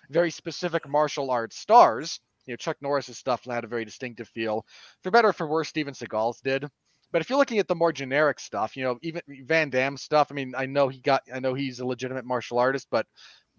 very 0.09 0.31
specific 0.31 0.87
martial 0.87 1.31
arts 1.31 1.57
stars 1.57 2.19
you 2.45 2.51
know 2.51 2.57
chuck 2.57 2.75
norris's 2.81 3.17
stuff 3.17 3.45
had 3.45 3.63
a 3.63 3.67
very 3.67 3.85
distinctive 3.85 4.27
feel 4.27 4.65
for 5.01 5.11
better 5.11 5.29
or 5.29 5.33
for 5.33 5.47
worse 5.47 5.69
steven 5.69 5.93
seagal's 5.93 6.41
did. 6.41 6.67
But 7.11 7.21
if 7.21 7.29
you're 7.29 7.37
looking 7.37 7.59
at 7.59 7.67
the 7.67 7.75
more 7.75 7.93
generic 7.93 8.39
stuff 8.39 8.75
you 8.75 8.83
know 8.83 8.97
even 9.01 9.21
van 9.45 9.69
damme 9.69 9.97
stuff 9.97 10.27
i 10.29 10.33
mean 10.33 10.53
i 10.57 10.65
know 10.65 10.87
he 10.89 10.99
got 10.99 11.21
i 11.33 11.39
know 11.39 11.53
he's 11.53 11.79
a 11.79 11.85
legitimate 11.85 12.25
martial 12.25 12.59
artist 12.59 12.87
but 12.91 13.05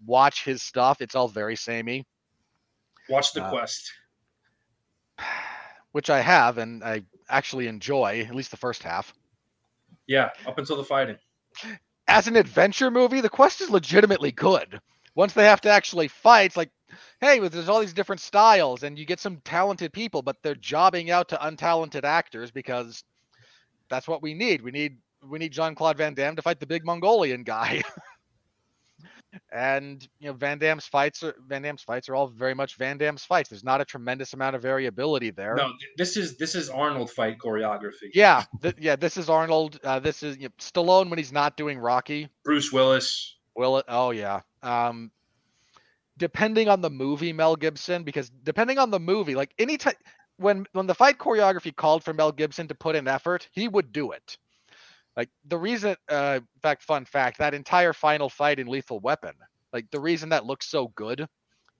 watch 0.05 0.43
his 0.43 0.61
stuff 0.61 1.01
it's 1.01 1.15
all 1.15 1.27
very 1.27 1.55
samey. 1.55 2.05
Watch 3.09 3.33
the 3.33 3.43
Uh, 3.43 3.49
quest. 3.49 3.91
Which 5.95 6.09
i 6.09 6.19
have 6.19 6.57
and 6.57 6.83
i 6.83 7.01
actually 7.29 7.67
enjoy 7.67 8.19
at 8.27 8.35
least 8.35 8.51
the 8.51 8.57
first 8.57 8.83
half 8.83 9.13
Yeah. 10.07 10.29
Up 10.45 10.57
until 10.59 10.75
the 10.77 10.83
fighting. 10.83 11.17
as 12.07 12.27
an 12.27 12.35
adventure 12.35 12.91
movie, 12.91 13.21
the 13.21 13.29
quest 13.29 13.61
is 13.61 13.69
legitimately 13.69 14.31
good. 14.31 14.79
Once 15.15 15.33
they 15.33 15.45
have 15.45 15.61
to 15.61 15.69
actually 15.69 16.07
fight, 16.09 16.47
it's 16.47 16.57
like, 16.57 16.69
hey, 17.21 17.39
there's 17.39 17.69
all 17.69 17.79
these 17.79 17.93
different 17.93 18.21
styles, 18.21 18.83
and 18.83 18.99
you 18.99 19.05
get 19.05 19.19
some 19.21 19.37
talented 19.45 19.91
people, 19.93 20.21
but 20.21 20.35
they're 20.43 20.53
jobbing 20.73 21.09
out 21.09 21.29
to 21.29 21.37
untalented 21.37 22.03
actors 22.03 22.51
because 22.51 23.03
that's 23.89 24.07
what 24.07 24.21
we 24.21 24.33
need. 24.33 24.61
We 24.61 24.71
need 24.71 24.97
we 25.27 25.39
need 25.39 25.53
Jean 25.53 25.73
Claude 25.75 25.97
Van 25.97 26.13
Damme 26.13 26.35
to 26.35 26.41
fight 26.43 26.59
the 26.59 26.67
big 26.67 26.85
Mongolian 26.85 27.43
guy. 27.43 27.81
and 29.51 30.07
you 30.19 30.27
know, 30.27 30.33
Van 30.33 30.57
Damme's 30.57 30.85
fights 30.85 31.23
are 31.23 31.35
Van 31.47 31.61
Damme's 31.61 31.83
fights 31.83 32.09
are 32.09 32.15
all 32.15 32.27
very 32.27 32.53
much 32.53 32.75
Van 32.75 32.97
Damme's 32.97 33.23
fights. 33.23 33.49
There's 33.49 33.63
not 33.63 33.81
a 33.81 33.85
tremendous 33.85 34.33
amount 34.33 34.55
of 34.55 34.61
variability 34.61 35.31
there. 35.31 35.55
No, 35.55 35.71
this 35.97 36.17
is 36.17 36.37
this 36.37 36.55
is 36.55 36.69
Arnold 36.69 37.11
fight 37.11 37.37
choreography. 37.37 38.09
Yeah, 38.13 38.43
th- 38.61 38.75
yeah. 38.79 38.95
This 38.95 39.17
is 39.17 39.29
Arnold. 39.29 39.79
Uh, 39.83 39.99
this 39.99 40.23
is 40.23 40.37
you 40.37 40.43
know, 40.43 40.53
Stallone 40.59 41.09
when 41.09 41.17
he's 41.17 41.31
not 41.31 41.57
doing 41.57 41.79
Rocky. 41.79 42.29
Bruce 42.43 42.71
Willis. 42.71 43.37
Will 43.55 43.77
it? 43.77 43.85
Oh 43.87 44.11
yeah. 44.11 44.41
Um, 44.63 45.11
depending 46.17 46.69
on 46.69 46.81
the 46.81 46.89
movie, 46.89 47.33
Mel 47.33 47.55
Gibson, 47.55 48.03
because 48.03 48.29
depending 48.29 48.77
on 48.79 48.91
the 48.91 48.99
movie, 48.99 49.35
like 49.35 49.53
any 49.59 49.77
time 49.77 49.95
when 50.37 50.65
when 50.73 50.87
the 50.87 50.95
fight 50.95 51.17
choreography 51.17 51.75
called 51.75 52.03
for 52.03 52.13
Mel 52.13 52.31
Gibson 52.31 52.67
to 52.67 52.75
put 52.75 52.95
in 52.95 53.07
effort, 53.07 53.47
he 53.51 53.67
would 53.67 53.91
do 53.91 54.11
it. 54.11 54.37
Like 55.15 55.29
the 55.47 55.57
reason, 55.57 55.95
uh, 56.09 56.39
in 56.41 56.59
fact, 56.61 56.83
fun 56.83 57.05
fact, 57.05 57.37
that 57.37 57.53
entire 57.53 57.93
final 57.93 58.29
fight 58.29 58.59
in 58.59 58.67
Lethal 58.67 58.99
Weapon, 58.99 59.33
like 59.71 59.89
the 59.91 59.99
reason 59.99 60.29
that 60.29 60.45
looks 60.45 60.67
so 60.67 60.89
good, 60.95 61.25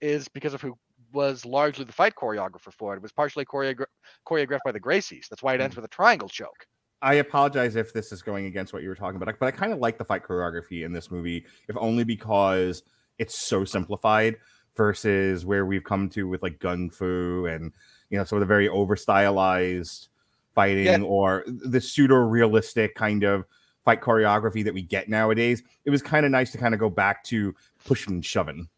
is 0.00 0.28
because 0.28 0.54
of 0.54 0.62
who 0.62 0.76
was 1.12 1.44
largely 1.44 1.84
the 1.84 1.92
fight 1.92 2.14
choreographer 2.14 2.72
for 2.72 2.94
it. 2.94 2.96
It 2.96 3.02
was 3.02 3.12
partially 3.12 3.44
choreogra- 3.44 3.86
choreographed 4.26 4.60
by 4.64 4.72
the 4.72 4.80
Gracies. 4.80 5.28
That's 5.28 5.42
why 5.42 5.54
it 5.54 5.60
ends 5.60 5.76
with 5.76 5.84
a 5.84 5.88
triangle 5.88 6.28
choke. 6.28 6.66
I 7.02 7.14
apologize 7.14 7.76
if 7.76 7.92
this 7.92 8.10
is 8.10 8.22
going 8.22 8.46
against 8.46 8.72
what 8.72 8.82
you 8.82 8.88
were 8.88 8.94
talking 8.94 9.16
about, 9.20 9.38
but 9.38 9.46
I 9.46 9.50
kind 9.50 9.72
of 9.72 9.78
like 9.78 9.98
the 9.98 10.04
fight 10.04 10.24
choreography 10.24 10.84
in 10.84 10.92
this 10.92 11.10
movie, 11.10 11.44
if 11.68 11.76
only 11.78 12.04
because 12.04 12.82
it's 13.18 13.38
so 13.38 13.64
simplified 13.64 14.36
versus 14.76 15.44
where 15.44 15.66
we've 15.66 15.84
come 15.84 16.08
to 16.10 16.28
with 16.28 16.42
like 16.42 16.58
gung 16.58 16.92
fu 16.92 17.46
and 17.46 17.72
you 18.10 18.18
know 18.18 18.24
some 18.24 18.36
of 18.36 18.40
the 18.40 18.46
very 18.46 18.68
over 18.68 18.94
stylized 18.94 20.08
fighting 20.56 20.86
Yeah. 20.86 20.98
or 21.02 21.44
the 21.46 21.80
pseudo 21.80 22.16
realistic 22.16 22.96
kind 22.96 23.22
of 23.22 23.44
fight 23.84 24.00
choreography 24.00 24.64
that 24.64 24.74
we 24.74 24.82
get 24.82 25.08
nowadays. 25.08 25.62
It 25.84 25.90
was 25.90 26.02
kind 26.02 26.26
of 26.26 26.32
nice 26.32 26.50
to 26.50 26.58
kind 26.58 26.74
of 26.74 26.80
go 26.80 26.90
back 26.90 27.22
to 27.24 27.54
pushing 27.84 28.14
and 28.14 28.24
shoving. 28.24 28.68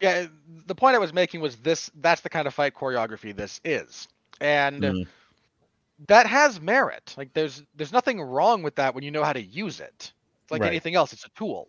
Yeah, 0.00 0.26
the 0.66 0.74
point 0.74 0.94
I 0.94 0.98
was 0.98 1.12
making 1.12 1.40
was 1.42 1.56
this 1.56 1.90
that's 1.96 2.22
the 2.22 2.30
kind 2.30 2.46
of 2.46 2.54
fight 2.54 2.74
choreography 2.74 3.36
this 3.36 3.60
is. 3.64 4.08
And 4.40 4.82
Mhm. 4.82 5.06
that 6.08 6.26
has 6.26 6.60
merit. 6.60 7.14
Like 7.18 7.32
there's 7.34 7.62
there's 7.74 7.92
nothing 7.92 8.20
wrong 8.22 8.62
with 8.62 8.74
that 8.76 8.94
when 8.94 9.04
you 9.04 9.10
know 9.10 9.24
how 9.24 9.32
to 9.34 9.42
use 9.42 9.80
it. 9.80 10.12
It's 10.42 10.50
like 10.50 10.62
Right. 10.62 10.68
anything 10.68 10.94
else, 10.94 11.12
it's 11.12 11.26
a 11.26 11.30
tool. 11.30 11.68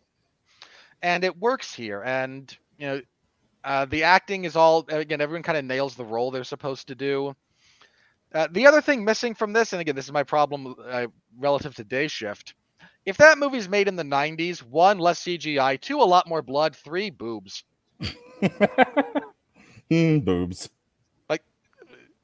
And 1.02 1.24
it 1.24 1.38
works 1.38 1.74
here. 1.74 2.02
And 2.04 2.56
you 2.78 2.88
know, 2.88 3.02
uh, 3.64 3.86
the 3.86 4.04
acting 4.04 4.46
is 4.46 4.56
all 4.56 4.86
again, 4.90 5.22
everyone 5.22 5.44
kind 5.44 5.58
of 5.58 5.66
nails 5.66 5.96
the 5.96 6.06
role 6.06 6.32
they're 6.32 6.44
supposed 6.44 6.88
to 6.88 6.96
do. 6.96 7.36
Uh, 8.36 8.48
the 8.52 8.68
other 8.68 8.82
thing 8.82 9.06
missing 9.06 9.34
from 9.34 9.54
this, 9.54 9.72
and 9.72 9.80
again, 9.80 9.96
this 9.96 10.06
is 10.06 10.12
my 10.12 10.24
problem 10.24 10.76
uh, 10.88 11.08
relative 11.40 11.74
to 11.74 11.86
Day 11.86 12.08
Shift. 12.08 12.54
If 13.06 13.16
that 13.18 13.38
movie's 13.38 13.70
made 13.70 13.88
in 13.88 13.96
the 13.96 14.04
90s, 14.04 14.60
one, 14.60 15.00
less 15.00 15.24
CGI, 15.24 15.80
two, 15.80 16.02
a 16.02 16.04
lot 16.04 16.28
more 16.28 16.42
blood, 16.42 16.76
three, 16.76 17.10
boobs. 17.10 17.64
Hmm, 19.92 20.18
boobs. 20.18 20.68
Like, 21.30 21.44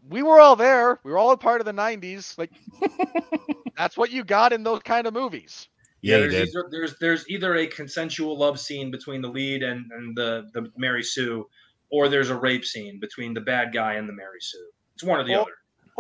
we 0.10 0.24
were 0.24 0.40
all 0.40 0.56
there. 0.56 1.00
We 1.04 1.12
were 1.12 1.20
all 1.20 1.32
a 1.32 1.38
part 1.38 1.62
of 1.62 1.66
the 1.66 1.74
90s. 1.74 2.36
Like 2.36 2.50
that's 3.78 3.96
what 3.96 4.10
you 4.12 4.24
got 4.24 4.52
in 4.52 4.64
those 4.64 4.82
kind 4.82 5.06
of 5.06 5.14
movies. 5.14 5.70
Yeah, 6.02 6.18
you 6.18 6.32
there's. 6.32 6.50
Either, 6.50 6.68
there's 6.72 6.96
there's 7.00 7.30
either 7.30 7.56
a 7.58 7.68
consensual 7.68 8.36
love 8.36 8.60
scene 8.60 8.90
between 8.90 9.22
the 9.22 9.28
lead 9.28 9.62
and, 9.62 9.86
and 9.92 10.18
the, 10.18 10.50
the 10.56 10.72
Mary 10.76 11.04
Sue, 11.04 11.48
or 11.92 12.10
there's 12.10 12.32
a 12.32 12.36
rape 12.36 12.66
scene 12.66 13.00
between 13.00 13.36
the 13.36 13.42
bad 13.42 13.72
guy 13.72 13.94
and 13.94 14.10
the 14.10 14.14
Mary 14.14 14.40
Sue. 14.42 14.68
It's 14.96 15.04
one 15.04 15.20
or 15.20 15.24
the 15.24 15.34
Well- 15.34 15.42
other. 15.42 15.52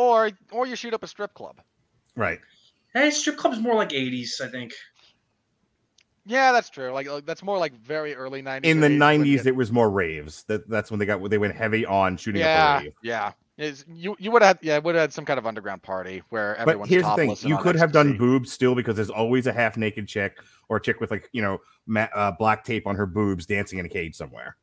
Or 0.02 0.32
or 0.52 0.66
you 0.66 0.76
shoot 0.76 0.96
up 0.96 1.04
a 1.04 1.08
strip 1.08 1.32
club. 1.36 1.62
Right. 2.16 2.40
Hey, 2.96 3.12
strip 3.12 3.38
club's 3.38 3.60
more 3.60 3.76
like 3.76 3.90
80s, 3.90 4.42
I 4.42 4.48
think. 4.48 4.74
Yeah, 6.26 6.52
that's 6.52 6.70
true. 6.72 6.92
Like, 6.92 7.08
like 7.08 7.26
that's 7.26 7.44
more 7.44 7.60
like 7.60 7.74
very 7.76 8.16
early 8.16 8.42
90s. 8.42 8.64
In 8.64 8.80
the 8.80 8.90
nineties, 8.90 9.46
it 9.46 9.56
was 9.56 9.72
more 9.72 9.92
raves. 9.92 10.44
That 10.46 10.68
that's 10.68 10.90
when 10.90 11.00
they 11.00 11.06
got 11.06 11.30
they 11.30 11.38
went 11.38 11.56
heavy 11.56 11.86
on 11.86 12.18
shooting 12.18 12.42
up 12.42 12.48
yeah, 12.48 12.80
a 12.80 12.84
rave. 12.84 12.94
yeah. 13.04 13.32
Is 13.58 13.86
you 13.88 14.16
you 14.18 14.32
would 14.32 14.42
have 14.42 14.58
yeah 14.64 14.80
would 14.80 14.96
have 14.96 15.02
had 15.04 15.14
some 15.14 15.24
kind 15.26 15.38
of 15.38 15.46
underground 15.46 15.84
party 15.84 16.24
where 16.30 16.58
But 16.66 16.88
here's 16.88 17.04
the 17.06 17.16
thing: 17.16 17.36
you 17.42 17.58
could 17.60 17.76
have 17.76 17.92
done 17.92 18.18
boobs 18.18 18.52
still 18.52 18.74
because 18.74 18.96
there's 18.96 19.12
always 19.12 19.46
a 19.46 19.54
half 19.54 19.78
naked 19.78 20.08
chick 20.08 20.40
or 20.68 20.78
a 20.78 20.82
chick 20.82 21.00
with 21.00 21.12
like 21.12 21.30
you 21.32 21.44
know 21.44 21.60
ma- 21.86 22.08
uh, 22.16 22.32
black 22.32 22.64
tape 22.64 22.88
on 22.88 22.96
her 22.96 23.06
boobs 23.06 23.46
dancing 23.46 23.78
in 23.78 23.86
a 23.86 23.90
cage 23.90 24.16
somewhere. 24.16 24.58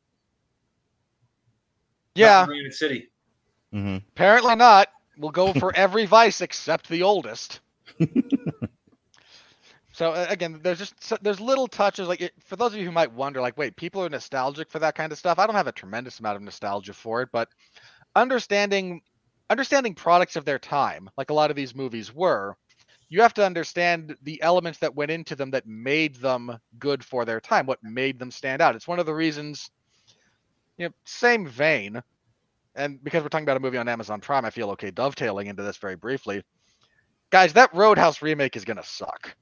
Not 2.17 2.49
Yeah, 2.49 2.65
in 2.65 2.71
City. 2.71 3.09
Mm-hmm. 3.73 3.97
apparently 4.11 4.55
not. 4.55 4.89
We'll 5.19 5.31
go 5.31 5.53
for 5.53 5.75
every 5.75 6.05
vice 6.07 6.41
except 6.41 6.89
the 6.89 7.03
oldest. 7.03 7.61
So 9.91 10.11
uh, 10.11 10.27
again, 10.29 10.59
there's 10.63 10.79
just 10.79 11.03
so- 11.03 11.17
there's 11.21 11.41
little 11.41 11.67
touches 11.67 12.07
like 12.07 12.21
it, 12.21 12.33
for 12.45 12.55
those 12.55 12.73
of 12.73 12.79
you 12.79 12.85
who 12.85 12.91
might 12.91 13.11
wonder, 13.11 13.41
like, 13.41 13.57
wait, 13.57 13.75
people 13.75 14.03
are 14.03 14.09
nostalgic 14.09 14.71
for 14.71 14.79
that 14.79 14.95
kind 14.95 15.11
of 15.11 15.17
stuff. 15.17 15.39
I 15.39 15.45
don't 15.47 15.55
have 15.55 15.67
a 15.67 15.73
tremendous 15.73 16.19
amount 16.19 16.37
of 16.37 16.43
nostalgia 16.43 16.93
for 16.93 17.21
it, 17.23 17.29
but 17.33 17.49
understanding 18.15 19.01
understanding 19.49 19.95
products 19.95 20.35
of 20.37 20.45
their 20.45 20.59
time, 20.59 21.09
like 21.17 21.31
a 21.31 21.33
lot 21.33 21.49
of 21.49 21.57
these 21.57 21.75
movies 21.75 22.13
were, 22.13 22.55
you 23.09 23.21
have 23.21 23.33
to 23.35 23.45
understand 23.45 24.15
the 24.23 24.41
elements 24.41 24.79
that 24.79 24.95
went 24.95 25.11
into 25.11 25.35
them 25.35 25.51
that 25.51 25.67
made 25.67 26.15
them 26.17 26.57
good 26.79 27.03
for 27.03 27.25
their 27.25 27.41
time, 27.41 27.65
what 27.65 27.83
made 27.83 28.19
them 28.19 28.31
stand 28.31 28.61
out. 28.61 28.75
It's 28.75 28.87
one 28.87 28.99
of 28.99 29.07
the 29.07 29.15
reasons, 29.15 29.71
you 30.77 30.87
know, 30.87 30.93
same 31.05 31.47
vein, 31.47 32.01
and 32.75 33.03
because 33.03 33.23
we're 33.23 33.29
talking 33.29 33.45
about 33.45 33.57
a 33.57 33.59
movie 33.59 33.77
on 33.77 33.87
Amazon 33.87 34.19
Prime, 34.21 34.45
I 34.45 34.49
feel 34.49 34.69
okay 34.71 34.91
dovetailing 34.91 35.47
into 35.47 35.63
this 35.63 35.77
very 35.77 35.95
briefly. 35.95 36.43
Guys, 37.31 37.53
that 37.53 37.73
Roadhouse 37.73 38.21
remake 38.21 38.55
is 38.55 38.65
gonna 38.65 38.83
suck. 38.83 39.35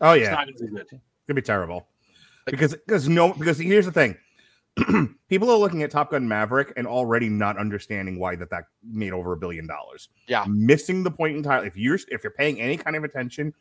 Oh 0.00 0.12
It's 0.12 0.24
yeah, 0.24 0.30
not 0.30 0.46
gonna 0.46 0.58
be 0.58 0.66
good. 0.76 0.86
it's 0.90 1.26
gonna 1.28 1.34
be 1.34 1.42
terrible. 1.42 1.86
because 2.46 2.74
because 2.74 3.08
no 3.08 3.32
because 3.32 3.58
here's 3.58 3.86
the 3.86 3.92
thing. 3.92 4.16
People 5.28 5.50
are 5.50 5.56
looking 5.56 5.82
at 5.84 5.90
Top 5.92 6.10
Gun 6.10 6.26
Maverick 6.26 6.72
and 6.76 6.84
already 6.86 7.28
not 7.28 7.56
understanding 7.58 8.18
why 8.18 8.34
that 8.36 8.50
that 8.50 8.64
made 8.82 9.12
over 9.12 9.32
a 9.32 9.36
billion 9.36 9.66
dollars. 9.68 10.08
Yeah. 10.26 10.44
missing 10.48 11.02
the 11.04 11.10
point 11.12 11.36
entirely. 11.36 11.68
If 11.68 11.76
you're 11.76 11.98
if 12.08 12.24
you're 12.24 12.32
paying 12.32 12.60
any 12.60 12.76
kind 12.76 12.96
of 12.96 13.04
attention 13.04 13.54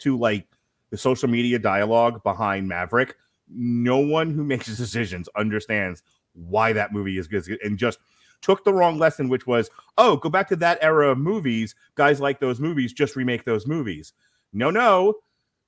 to 0.00 0.16
like 0.16 0.46
the 0.90 0.96
social 0.96 1.28
media 1.28 1.58
dialogue 1.58 2.22
behind 2.22 2.68
Maverick, 2.68 3.16
no 3.48 3.98
one 3.98 4.30
who 4.32 4.44
makes 4.44 4.66
decisions 4.76 5.28
understands 5.36 6.02
why 6.34 6.72
that 6.72 6.92
movie 6.92 7.18
is 7.18 7.26
good 7.26 7.48
and 7.64 7.76
just 7.76 7.98
took 8.42 8.64
the 8.64 8.72
wrong 8.72 8.98
lesson, 8.98 9.28
which 9.28 9.46
was, 9.46 9.70
oh, 9.98 10.16
go 10.16 10.28
back 10.28 10.48
to 10.48 10.56
that 10.56 10.78
era 10.82 11.10
of 11.10 11.18
movies. 11.18 11.74
Guys 11.94 12.20
like 12.20 12.40
those 12.40 12.60
movies, 12.60 12.92
just 12.92 13.16
remake 13.16 13.44
those 13.44 13.66
movies. 13.66 14.12
No, 14.52 14.70
no, 14.70 15.14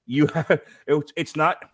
you 0.07 0.27
have 0.29 0.51
it, 0.87 1.13
it's 1.17 1.37
not. 1.37 1.71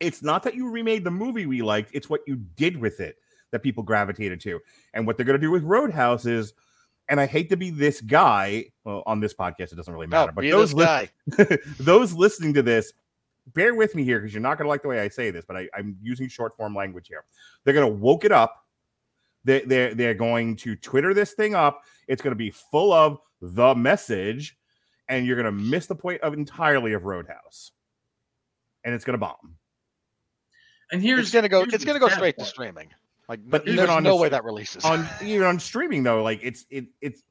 It's 0.00 0.20
not 0.20 0.42
that 0.42 0.56
you 0.56 0.68
remade 0.68 1.04
the 1.04 1.12
movie 1.12 1.46
we 1.46 1.62
liked. 1.62 1.90
It's 1.94 2.10
what 2.10 2.22
you 2.26 2.34
did 2.56 2.76
with 2.76 2.98
it 2.98 3.16
that 3.52 3.62
people 3.62 3.84
gravitated 3.84 4.40
to. 4.40 4.60
And 4.94 5.06
what 5.06 5.16
they're 5.16 5.26
going 5.26 5.38
to 5.40 5.46
do 5.46 5.52
with 5.52 5.62
Roadhouse 5.62 6.26
is, 6.26 6.54
and 7.08 7.20
I 7.20 7.26
hate 7.26 7.50
to 7.50 7.56
be 7.56 7.70
this 7.70 8.00
guy 8.00 8.64
well, 8.84 9.04
on 9.06 9.20
this 9.20 9.32
podcast. 9.32 9.70
It 9.72 9.76
doesn't 9.76 9.94
really 9.94 10.08
No, 10.08 10.22
matter, 10.22 10.32
but 10.32 10.42
those 10.42 10.74
this 10.74 10.78
li- 10.78 10.84
guy. 11.46 11.58
those 11.78 12.14
listening 12.14 12.54
to 12.54 12.62
this, 12.62 12.92
bear 13.54 13.74
with 13.74 13.94
me 13.94 14.02
here 14.02 14.18
because 14.18 14.34
you're 14.34 14.40
not 14.40 14.58
going 14.58 14.64
to 14.64 14.70
like 14.70 14.82
the 14.82 14.88
way 14.88 15.00
I 15.00 15.08
say 15.08 15.30
this, 15.30 15.44
but 15.46 15.56
I, 15.56 15.68
I'm 15.76 15.96
using 16.02 16.28
short 16.28 16.56
form 16.56 16.74
language 16.74 17.06
here. 17.08 17.24
They're 17.64 17.74
going 17.74 17.88
to 17.88 17.96
woke 17.96 18.24
it 18.24 18.32
up. 18.32 18.61
They, 19.44 19.60
they're, 19.60 19.94
they're 19.94 20.14
going 20.14 20.56
to 20.56 20.76
Twitter 20.76 21.14
this 21.14 21.32
thing 21.32 21.54
up. 21.54 21.82
It's 22.08 22.22
going 22.22 22.32
to 22.32 22.36
be 22.36 22.50
full 22.50 22.92
of 22.92 23.18
the 23.40 23.74
message, 23.74 24.56
and 25.08 25.26
you're 25.26 25.36
going 25.40 25.46
to 25.46 25.64
miss 25.64 25.86
the 25.86 25.96
point 25.96 26.20
of 26.22 26.32
entirely 26.34 26.92
of 26.92 27.04
Roadhouse, 27.04 27.72
and 28.84 28.94
it's 28.94 29.04
going 29.04 29.14
to 29.14 29.18
bomb. 29.18 29.56
And 30.92 31.02
here's 31.02 31.20
It's 31.20 31.30
gonna 31.30 31.48
go. 31.48 31.62
It's 31.62 31.84
gonna 31.84 31.98
go 31.98 32.08
sad 32.08 32.16
straight 32.16 32.38
to 32.38 32.44
streaming. 32.44 32.90
Like, 33.26 33.40
But 33.44 33.62
but 33.64 33.68
even 33.68 33.76
there's 33.76 33.88
on 33.88 34.02
no 34.02 34.16
way 34.16 34.28
that 34.28 34.44
releases. 34.44 34.84
on 34.84 35.08
even 35.24 35.46
on 35.46 35.58
streaming 35.58 36.02
though, 36.02 36.22
like 36.22 36.40
it's 36.42 36.66
it 36.68 36.84
it's 37.00 37.22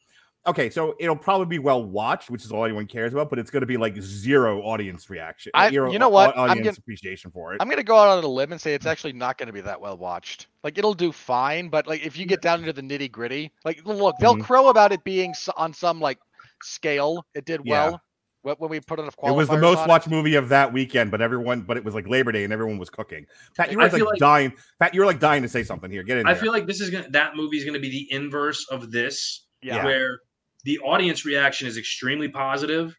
okay. 0.47 0.69
So 0.69 0.95
it'll 0.99 1.15
probably 1.15 1.45
be 1.47 1.59
well 1.59 1.83
watched, 1.83 2.29
which 2.29 2.43
is 2.45 2.51
all 2.51 2.63
anyone 2.65 2.87
cares 2.87 3.13
about. 3.13 3.29
But 3.29 3.39
it's 3.39 3.51
going 3.51 3.61
to 3.61 3.67
be 3.67 3.77
like 3.77 3.99
zero 4.01 4.61
audience 4.61 5.09
reaction. 5.09 5.51
I- 5.55 5.69
zero 5.69 5.91
you 5.91 5.99
know 5.99 6.09
what? 6.09 6.35
au- 6.37 6.43
I'm 6.43 6.49
Audience 6.51 6.65
gonna- 6.67 6.77
appreciation 6.79 7.31
for 7.31 7.53
it. 7.53 7.61
I'm 7.61 7.69
gonna 7.69 7.83
go 7.83 7.97
out 7.97 8.17
on 8.17 8.23
a 8.23 8.27
limb 8.27 8.51
and 8.51 8.59
say 8.61 8.73
it's 8.73 8.85
actually 8.85 9.13
not 9.13 9.37
gonna 9.37 9.53
be 9.53 9.61
that 9.61 9.79
well 9.79 9.97
watched. 9.97 10.47
Like 10.63 10.77
it'll 10.77 10.93
do 10.93 11.11
fine, 11.11 11.69
but 11.69 11.87
like 11.87 12.05
if 12.05 12.17
you 12.17 12.25
get 12.25 12.41
down 12.41 12.59
into 12.59 12.73
the 12.73 12.81
nitty 12.81 13.11
gritty, 13.11 13.51
like 13.65 13.85
look, 13.85 14.15
they'll 14.19 14.35
Mhm. 14.35 14.43
crow 14.43 14.67
about 14.69 14.91
it 14.91 15.03
being 15.03 15.33
on 15.57 15.73
some 15.73 15.99
like 15.99 16.19
scale. 16.63 17.25
It 17.33 17.45
did 17.45 17.61
well 17.67 18.01
wh- 18.43 18.59
when 18.59 18.69
we 18.69 18.79
put 18.79 18.99
enough 18.99 19.15
It 19.23 19.31
was 19.31 19.47
the 19.47 19.57
most 19.57 19.79
on 19.79 19.87
watched 19.87 20.07
movie 20.09 20.35
of 20.35 20.49
that 20.49 20.71
weekend, 20.73 21.11
but 21.11 21.21
everyone, 21.21 21.61
but 21.61 21.77
it 21.77 21.83
was 21.83 21.93
like 21.95 22.07
Labor 22.07 22.31
Day 22.31 22.43
and 22.43 22.51
everyone 22.53 22.77
was 22.77 22.89
cooking. 22.89 23.25
Pat, 23.55 23.71
you 23.71 23.77
were 23.77 23.83
like, 23.87 23.93
like- 23.93 24.19
dying. 24.19 24.53
Pat, 24.79 24.93
you 24.93 24.99
were 25.01 25.05
like 25.05 25.19
dying 25.19 25.41
to 25.43 25.49
say 25.49 25.63
something 25.63 25.91
here. 25.91 26.03
Get 26.03 26.17
in 26.17 26.25
I 26.27 26.33
there. 26.33 26.41
feel 26.41 26.51
like 26.51 26.65
this 26.67 26.81
is 26.81 26.89
gonna 26.89 27.09
that 27.11 27.35
movie 27.35 27.57
is 27.57 27.65
gonna 27.65 27.79
be 27.79 27.89
the 27.89 28.11
inverse 28.15 28.65
of 28.71 28.91
this, 28.91 29.45
Yeah. 29.61 29.83
where 29.85 30.19
the 30.63 30.79
audience 30.79 31.25
reaction 31.25 31.67
is 31.67 31.77
extremely 31.77 32.27
positive, 32.29 32.95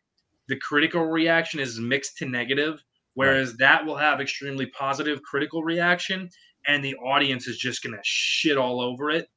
the 0.49 0.57
critical 0.57 1.05
reaction 1.05 1.61
is 1.61 1.79
mixed 1.79 2.17
to 2.19 2.27
negative, 2.27 2.83
whereas 3.15 3.57
that 3.59 3.85
will 3.87 3.97
have 3.97 4.21
extremely 4.21 4.67
positive 4.67 5.23
critical 5.23 5.63
reaction, 5.63 6.29
and 6.67 6.85
the 6.85 6.95
audience 6.97 7.47
is 7.47 7.57
just 7.59 7.83
gonna 7.83 7.99
shit 8.03 8.57
all 8.57 8.81
over 8.81 9.11
it. 9.11 9.29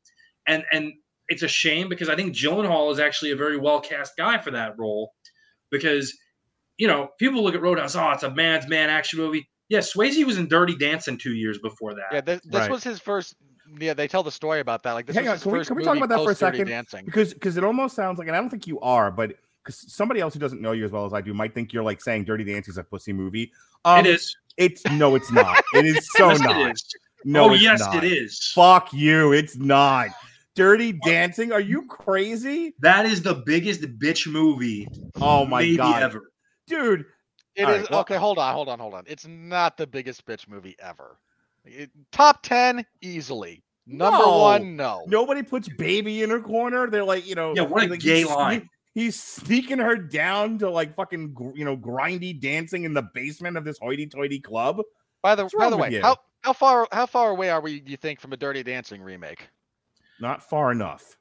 And 0.47 0.63
and 0.71 0.93
it's 1.27 1.43
a 1.43 1.47
shame 1.47 1.89
because 1.89 2.09
I 2.09 2.15
think 2.15 2.35
Gyllenhaal 2.35 2.91
is 2.91 2.99
actually 2.99 3.31
a 3.31 3.35
very 3.35 3.57
well 3.57 3.79
cast 3.81 4.13
guy 4.17 4.37
for 4.37 4.51
that 4.51 4.77
role, 4.77 5.13
because 5.71 6.15
you 6.77 6.87
know 6.87 7.09
people 7.19 7.43
look 7.43 7.55
at 7.55 7.61
Roadhouse, 7.61 7.95
oh, 7.95 8.11
it's 8.11 8.23
a 8.23 8.31
man's 8.31 8.67
man 8.67 8.89
action 8.89 9.19
movie. 9.19 9.47
Yeah, 9.69 9.79
Swayze 9.79 10.23
was 10.25 10.37
in 10.37 10.47
Dirty 10.47 10.75
Dancing 10.75 11.17
two 11.17 11.33
years 11.33 11.57
before 11.57 11.95
that. 11.95 12.05
Yeah, 12.11 12.21
this, 12.21 12.41
this 12.43 12.53
Right. 12.53 12.69
was 12.71 12.83
his 12.83 12.99
first. 12.99 13.35
Yeah, 13.79 13.93
they 13.93 14.07
tell 14.07 14.23
the 14.23 14.31
story 14.31 14.59
about 14.59 14.83
that. 14.83 14.93
Like 14.93 15.05
this 15.05 15.15
Hang 15.15 15.27
on, 15.27 15.33
his 15.33 15.43
can 15.43 15.51
we- 15.51 15.65
can 15.65 15.75
we 15.75 15.83
talk 15.83 15.97
about 15.97 16.09
that 16.09 16.23
for 16.23 16.31
a 16.31 16.35
second? 16.35 16.67
Dancing. 16.67 17.05
because 17.05 17.33
because 17.33 17.57
it 17.57 17.63
almost 17.63 17.95
sounds 17.95 18.19
like, 18.19 18.27
and 18.27 18.35
I 18.35 18.39
don't 18.39 18.49
think 18.49 18.67
you 18.67 18.79
are, 18.81 19.11
but 19.11 19.33
because 19.63 19.91
somebody 19.91 20.19
else 20.21 20.33
who 20.33 20.39
doesn't 20.39 20.61
know 20.61 20.71
you 20.73 20.85
as 20.85 20.91
well 20.91 21.05
as 21.05 21.13
I 21.13 21.21
do 21.21 21.33
might 21.33 21.53
think 21.53 21.73
you're 21.73 21.83
like 21.83 22.01
saying 22.01 22.25
Dirty 22.25 22.43
Dancing 22.43 22.71
is 22.71 22.77
a 22.77 22.83
pussy 22.83 23.11
movie. 23.13 23.51
Um, 23.83 23.99
it 23.99 24.07
is. 24.07 24.35
It's 24.57 24.85
no, 24.91 25.15
it's 25.15 25.31
not. 25.31 25.63
It 25.73 25.85
is 25.85 26.07
so 26.15 26.29
yes, 26.29 26.39
not. 26.39 26.57
It 26.61 26.71
is. 26.75 26.85
No, 27.25 27.49
oh, 27.49 27.53
it's 27.53 27.63
yes, 27.63 27.79
not. 27.79 28.03
it 28.03 28.11
is. 28.11 28.51
Fuck 28.53 28.93
you. 28.93 29.33
It's 29.33 29.57
not. 29.57 30.09
Dirty 30.55 30.93
Dancing? 30.93 31.51
Are 31.51 31.59
you 31.59 31.85
crazy? 31.87 32.73
That 32.79 33.05
is 33.05 33.21
the 33.23 33.33
biggest 33.33 33.81
bitch 33.99 34.25
movie 34.31 34.87
Oh 35.19 35.45
my 35.45 35.61
maybe 35.61 35.77
god, 35.77 36.03
ever. 36.03 36.31
dude. 36.67 37.05
It 37.55 37.63
All 37.63 37.71
is 37.71 37.81
right, 37.81 37.91
well- 37.91 37.99
okay. 38.01 38.15
Hold 38.17 38.37
on, 38.37 38.53
hold 38.53 38.69
on, 38.69 38.79
hold 38.79 38.93
on. 38.93 39.03
It's 39.07 39.25
not 39.27 39.75
the 39.75 39.87
biggest 39.87 40.25
bitch 40.25 40.47
movie 40.47 40.75
ever. 40.79 41.17
It- 41.65 41.91
top 42.11 42.43
ten 42.43 42.85
easily. 43.01 43.63
Number 43.87 44.17
No. 44.17 44.39
one, 44.39 44.75
no. 44.75 45.03
Nobody 45.07 45.43
puts 45.43 45.69
baby 45.69 46.23
in 46.23 46.29
her 46.31 46.39
corner. 46.41 46.89
They're 46.89 47.03
like, 47.03 47.27
you 47.27 47.35
know, 47.35 47.53
Yeah, 47.55 47.63
what 47.63 47.83
a 47.83 47.87
like, 47.87 47.99
gay 47.99 48.19
he's 48.19 48.27
sne- 48.27 48.35
line. 48.35 48.69
He's 48.95 49.21
sneaking 49.21 49.79
her 49.79 49.95
down 49.97 50.57
to 50.59 50.69
like 50.69 50.95
fucking, 50.95 51.35
you 51.53 51.65
know, 51.65 51.75
grindy 51.77 52.39
dancing 52.39 52.83
in 52.85 52.93
the 52.93 53.03
basement 53.13 53.57
of 53.57 53.65
this 53.65 53.77
hoity-toity 53.77 54.39
club. 54.39 54.81
By 55.21 55.35
the 55.35 55.43
What's 55.43 55.55
by 55.55 55.69
the 55.69 55.77
way, 55.77 55.91
you? 55.91 56.01
how 56.01 56.17
how 56.41 56.53
far 56.53 56.87
how 56.91 57.05
far 57.05 57.31
away 57.31 57.49
are 57.49 57.59
we? 57.61 57.79
Do 57.79 57.91
you 57.91 57.97
think 57.97 58.19
from 58.21 58.31
a 58.33 58.37
Dirty 58.37 58.63
Dancing 58.63 59.01
remake? 59.01 59.47
Not 60.19 60.41
far 60.47 60.71
enough. 60.71 61.17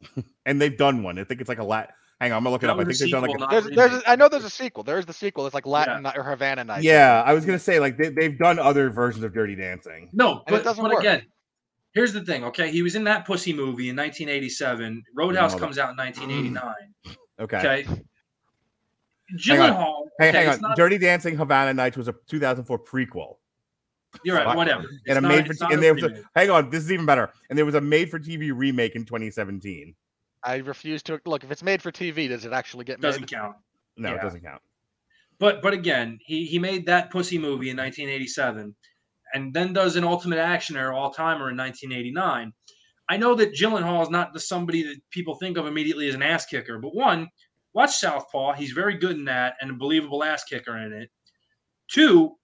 and 0.46 0.60
they've 0.60 0.76
done 0.78 1.02
one. 1.02 1.18
I 1.18 1.24
think 1.24 1.40
it's 1.40 1.48
like 1.48 1.58
a 1.58 1.64
lat. 1.64 1.92
Hang 2.22 2.30
on, 2.30 2.36
I'm 2.38 2.44
gonna 2.44 2.52
look 2.52 2.62
it 2.62 2.70
up. 2.70 2.78
I 2.78 2.84
think 2.84 2.96
they've 2.98 3.10
done 3.10 3.22
like. 3.22 3.30
sequel, 3.32 3.48
A, 3.48 3.50
There's, 3.60 3.76
there's 3.76 4.02
a, 4.04 4.10
I 4.10 4.14
know 4.14 4.28
there's 4.28 4.44
a 4.44 4.50
sequel. 4.50 4.84
There's 4.84 5.04
the 5.04 5.12
sequel. 5.12 5.44
It's 5.46 5.54
like 5.54 5.66
Latin 5.66 6.04
Ni- 6.04 6.10
or 6.16 6.22
Havana 6.22 6.62
Nights. 6.62 6.84
yeah, 6.84 7.22
I 7.26 7.32
was 7.34 7.44
gonna 7.44 7.58
say 7.58 7.80
like 7.80 7.96
they, 7.98 8.10
they've 8.10 8.38
done 8.38 8.60
other 8.60 8.90
versions 8.90 9.24
of 9.24 9.34
Dirty 9.34 9.56
Dancing. 9.56 10.08
No, 10.12 10.30
And 10.30 10.38
it 10.40 10.44
but, 10.50 10.62
doesn't 10.64 10.82
but 10.84 10.92
work. 10.92 11.00
again, 11.00 11.22
here's 11.94 12.12
the 12.12 12.24
thing. 12.24 12.44
Okay, 12.44 12.70
he 12.70 12.82
was 12.82 12.94
in 12.94 13.02
that 13.04 13.26
pussy 13.26 13.52
movie 13.52 13.88
in 13.88 13.96
1987. 13.96 15.02
Roadhouse 15.16 15.54
No, 15.54 15.58
comes 15.58 15.78
out 15.78 15.90
in 15.90 15.96
1989. 15.96 17.14
Okay. 17.40 17.56
Okay. 17.56 17.86
Hang 19.46 19.60
on. 19.60 20.04
Hey, 20.18 20.28
okay, 20.28 20.38
hang 20.44 20.48
on. 20.50 20.60
not- 20.60 20.76
Dirty 20.76 20.98
Dancing 20.98 21.36
Havana 21.36 21.74
Nights 21.74 21.96
was 21.96 22.06
a 22.08 22.14
2004 22.28 22.78
prequel. 22.78 23.36
you're 24.24 24.36
right. 24.36 24.44
Fuck. 24.44 24.56
Whatever. 24.56 24.82
and 24.82 25.00
It's 25.06 25.16
a 25.16 25.20
not- 25.22 25.28
made 25.28 25.46
it's 25.46 25.58
for 25.58 25.64
not 25.64 25.72
and 25.72 25.82
there 25.82 25.94
was 25.94 26.02
a, 26.04 26.22
hang 26.36 26.50
on, 26.50 26.70
this 26.70 26.84
is 26.84 26.92
even 26.92 27.06
better. 27.06 27.32
And 27.48 27.58
there 27.58 27.64
was 27.64 27.74
a 27.74 27.80
made 27.80 28.10
for 28.10 28.18
TV 28.20 28.52
remake 28.54 28.94
in 28.94 29.04
2017. 29.04 29.94
I 30.44 30.56
refuse 30.56 31.02
to 31.04 31.20
look. 31.24 31.44
If 31.44 31.50
it's 31.50 31.62
made 31.62 31.82
for 31.82 31.92
TV, 31.92 32.28
does 32.28 32.44
it 32.44 32.52
actually 32.52 32.84
get 32.84 33.00
made? 33.00 33.08
doesn't 33.08 33.30
count. 33.30 33.56
No, 33.96 34.14
it 34.14 34.20
doesn't 34.20 34.42
count. 34.42 34.62
But 35.38 35.62
but 35.62 35.72
again, 35.72 36.18
he 36.24 36.44
he 36.44 36.58
made 36.58 36.86
that 36.86 37.10
pussy 37.10 37.38
movie 37.38 37.70
in 37.70 37.76
1987, 37.76 38.74
and 39.34 39.54
then 39.54 39.72
does 39.72 39.96
an 39.96 40.04
Ultimate 40.04 40.38
Actioner 40.38 40.94
all 40.94 41.10
timer 41.10 41.50
in 41.50 41.56
1989. 41.56 42.52
I 43.08 43.16
know 43.16 43.34
that 43.34 43.52
Gyllenhaal 43.52 44.02
is 44.02 44.10
not 44.10 44.32
the 44.32 44.40
somebody 44.40 44.82
that 44.84 44.96
people 45.10 45.34
think 45.34 45.58
of 45.58 45.66
immediately 45.66 46.08
as 46.08 46.14
an 46.14 46.22
ass 46.22 46.46
kicker, 46.46 46.78
but 46.78 46.94
one, 46.94 47.28
watch 47.74 47.96
Southpaw. 47.96 48.54
He's 48.54 48.72
very 48.72 48.96
good 48.96 49.16
in 49.16 49.24
that 49.26 49.54
and 49.60 49.70
a 49.70 49.74
believable 49.74 50.22
ass 50.24 50.44
kicker 50.44 50.76
in 50.78 50.92
it. 50.92 51.10
Two, 51.90 52.36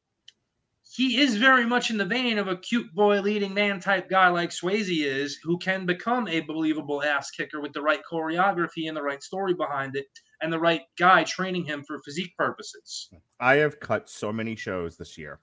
he 0.91 1.21
is 1.21 1.37
very 1.37 1.67
much 1.67 1.91
in 1.91 1.99
the 1.99 2.05
vein 2.05 2.39
of 2.39 2.49
a 2.49 2.57
cute 2.57 2.95
boy 2.95 3.21
leading 3.21 3.53
man 3.53 3.79
type 3.79 4.09
guy 4.09 4.29
like 4.29 4.51
Swayze 4.51 5.05
is, 5.05 5.39
who 5.43 5.59
can 5.59 5.85
become 5.85 6.27
a 6.29 6.41
believable 6.41 7.03
ass 7.03 7.31
kicker 7.31 7.61
with 7.61 7.73
the 7.73 7.83
right 7.83 8.01
choreography 8.11 8.89
and 8.89 8.97
the 8.97 9.03
right 9.03 9.23
story 9.23 9.55
behind 9.55 9.97
it, 9.97 10.07
and 10.41 10.53
the 10.53 10.59
right 10.59 10.83
guy 10.99 11.25
training 11.25 11.65
him 11.65 11.85
for 11.85 11.99
physique 12.01 12.35
purposes. 12.37 13.11
I 13.39 13.57
have 13.57 13.81
cut 13.81 14.09
so 14.09 14.33
many 14.33 14.57
shows 14.57 14.97
this 14.97 15.19
year, 15.19 15.41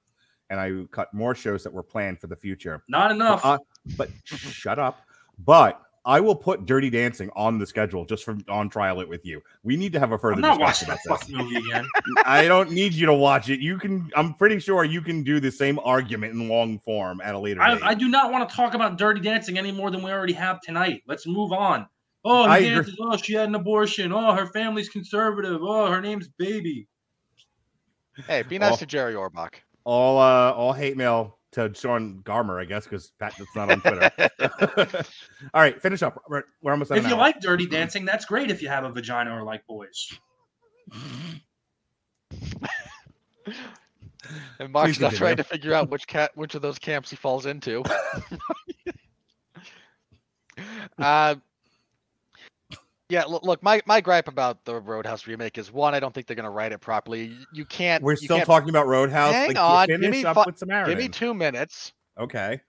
and 0.50 0.60
I 0.60 0.72
cut 0.91 1.14
more 1.14 1.36
shows 1.36 1.64
that 1.64 1.74
were 1.74 1.84
planned 1.84 2.20
for 2.20 2.28
the 2.28 2.36
future. 2.36 2.84
Not 2.89 3.12
enough. 3.12 3.46
Uh, 3.46 3.60
but 3.98 4.10
shut 4.26 4.80
up. 4.80 5.02
But 5.38 5.80
I 6.08 6.20
will 6.20 6.36
put 6.36 6.66
Dirty 6.68 6.89
Dancing 6.91 7.32
on 7.36 7.58
the 7.58 7.66
schedule 7.66 8.06
just 8.06 8.24
for 8.24 8.38
on 8.47 8.70
trial 8.70 9.01
it 9.01 9.10
with 9.10 9.26
you. 9.26 9.41
We 9.64 9.76
need 9.76 9.91
to 9.93 9.99
have 9.99 10.12
a 10.12 10.18
further 10.20 10.36
I'm 10.36 10.41
not 10.41 10.60
discussion 10.60 10.88
watching 10.89 10.89
that 10.89 10.99
about 11.06 11.20
this. 11.28 11.36
fucking 11.36 11.53
movie 11.53 11.68
again. 11.68 11.88
I 12.26 12.47
don't 12.47 12.72
need 12.72 12.93
you 12.93 13.06
to 13.08 13.14
watch 13.14 13.49
it. 13.49 13.60
You 13.60 13.80
can. 13.80 14.12
I'm 14.16 14.34
pretty 14.36 14.60
sure 14.60 14.84
you 14.84 15.01
can 15.01 15.24
do 15.24 15.39
the 15.39 15.51
same 15.51 15.80
argument 15.84 16.34
in 16.34 16.47
long 16.47 16.78
form 16.80 17.22
at 17.22 17.34
a 17.34 17.39
later 17.39 17.60
date. 17.60 17.82
I, 17.84 17.89
I 17.89 17.93
do 17.95 18.08
not 18.08 18.32
want 18.32 18.47
to 18.47 18.56
talk 18.56 18.76
about 18.76 18.97
Dirty 18.99 19.20
Dancing 19.22 19.58
any 19.58 19.72
more 19.72 19.89
than 19.89 20.03
we 20.03 20.12
already 20.12 20.34
have 20.34 20.62
tonight. 20.62 21.01
Let's 21.08 21.26
move 21.26 21.51
on. 21.51 21.88
Oh, 22.24 22.43
I 22.43 22.60
he 22.62 22.68
agree. 22.68 22.76
dances. 22.78 22.97
Oh, 22.99 23.18
she 23.18 23.34
had 23.34 23.49
an 23.49 23.56
abortion. 23.56 24.12
Oh, 24.12 24.34
her 24.34 24.47
family's 24.47 24.89
conservative. 24.89 25.60
Oh, 25.64 25.89
her 25.91 26.01
name's 26.01 26.28
Baby. 26.28 26.88
Hey, 28.28 28.43
be 28.43 28.58
nice 28.58 28.74
Oh. 28.74 28.78
to 28.78 28.86
Jerry 28.86 29.14
Orbach. 29.14 29.56
all 29.84 30.18
uh 30.18 30.51
all 30.51 30.74
hate 30.74 30.97
mail 30.97 31.38
to 31.56 31.74
Sean 31.74 32.22
Garmer, 32.24 32.62
I 32.62 32.66
guess, 32.66 32.84
because 32.86 33.12
Pat 33.20 33.34
that's 33.38 33.56
not 33.56 33.72
on 33.72 33.82
Twitter. 33.82 34.12
all 35.53 35.62
right, 35.62 35.82
finish 35.82 36.03
up. 36.03 36.22
We're, 36.30 36.43
we're 36.62 36.72
almost 36.72 36.91
If 36.91 37.08
you 37.08 37.14
hour. 37.14 37.20
like 37.20 37.41
Dirty 37.41 37.66
Dancing, 37.66 38.06
that's 38.06 38.26
great. 38.26 38.51
If 38.51 38.62
you 38.62 38.68
have 38.68 38.84
a 38.84 38.91
vagina 38.91 39.36
or 39.36 39.43
like 39.43 39.66
boys. 39.68 40.14
And 44.60 44.72
Mark's 44.72 44.97
Please 44.97 45.01
not 45.01 45.10
continue. 45.12 45.18
trying 45.20 45.38
to 45.38 45.43
figure 45.43 45.74
out 45.74 45.89
which 45.89 46.08
cat, 46.08 46.32
which 46.36 46.56
of 46.56 46.62
those 46.64 46.80
camps 46.80 47.12
he 47.12 47.16
falls 47.16 47.45
into. 47.45 47.78
uh, 50.97 51.36
Yeah, 53.08 53.26
look, 53.26 53.62
my, 53.62 53.82
my 53.86 54.01
gripe 54.01 54.28
about 54.28 54.66
the 54.66 54.82
Roadhouse 54.82 55.28
remake 55.28 55.60
is 55.60 55.72
one, 55.72 55.93
I 55.93 55.99
don't 55.99 56.14
think 56.14 56.26
they're 56.26 56.36
gonna 56.36 56.49
write 56.49 56.72
it 56.72 56.82
properly. 56.82 57.36
You- 57.53 57.66
can't. 57.66 58.03
We're 58.03 58.14
you 58.14 58.18
still 58.18 58.38
can't- 58.38 58.47
talking 58.47 58.70
about 58.70 58.88
Roadhouse. 58.88 59.34
Hang 59.34 59.49
like, 59.49 59.60
on, 59.60 59.88
give 59.88 59.99
me 59.99 60.24
with 60.26 60.64
Give 60.68 60.97
me 60.97 61.08
two 61.10 61.34
minutes. 61.34 61.93
Okay. 62.18 62.62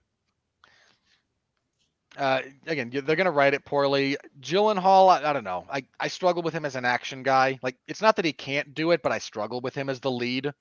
Uh, 2.17 2.41
again, 2.65 2.89
they're 2.91 3.15
gonna 3.15 3.31
write 3.31 3.53
it 3.53 3.65
poorly. 3.65 4.17
Gyllenhaal, 4.39 5.09
I, 5.09 5.29
I 5.29 5.33
don't 5.33 5.43
know. 5.43 5.65
I, 5.71 5.83
I 5.99 6.07
struggle 6.07 6.43
with 6.43 6.53
him 6.53 6.65
as 6.65 6.75
an 6.75 6.85
action 6.85 7.23
guy. 7.23 7.59
Like, 7.61 7.77
it's 7.87 8.01
not 8.01 8.15
that 8.15 8.25
he 8.25 8.33
can't 8.33 8.73
do 8.73 8.91
it, 8.91 9.01
but 9.01 9.11
I 9.11 9.19
struggle 9.19 9.61
with 9.61 9.75
him 9.75 9.89
as 9.89 9.99
the 9.99 10.11
lead. 10.11 10.51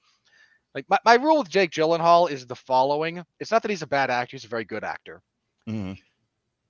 Like, 0.75 0.85
my, 0.89 0.99
my 1.05 1.15
rule 1.15 1.39
with 1.39 1.49
Jake 1.49 1.71
Gyllenhaal 1.71 2.31
is 2.31 2.47
the 2.47 2.57
following: 2.57 3.25
it's 3.41 3.51
not 3.51 3.63
that 3.63 3.71
he's 3.71 3.83
a 3.83 3.87
bad 3.87 4.11
actor; 4.11 4.37
he's 4.37 4.45
a 4.45 4.49
very 4.49 4.65
good 4.65 4.85
actor. 4.85 5.23
Mhm. 5.69 5.99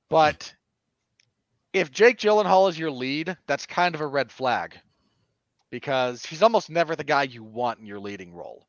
But 0.09 0.55
if 1.77 1.91
Jake 1.91 2.17
Gyllenhaal 2.17 2.71
is 2.71 2.79
your 2.79 2.91
lead, 2.91 3.37
that's 3.47 3.67
kind 3.67 3.95
of 3.95 4.01
a 4.01 4.07
red 4.07 4.33
flag 4.33 4.79
because 5.71 6.25
he's 6.25 6.43
almost 6.43 6.71
never 6.71 6.97
the 6.97 7.05
guy 7.05 7.25
you 7.25 7.45
want 7.45 7.79
in 7.79 7.85
your 7.87 8.01
leading 8.01 8.33
role. 8.33 8.67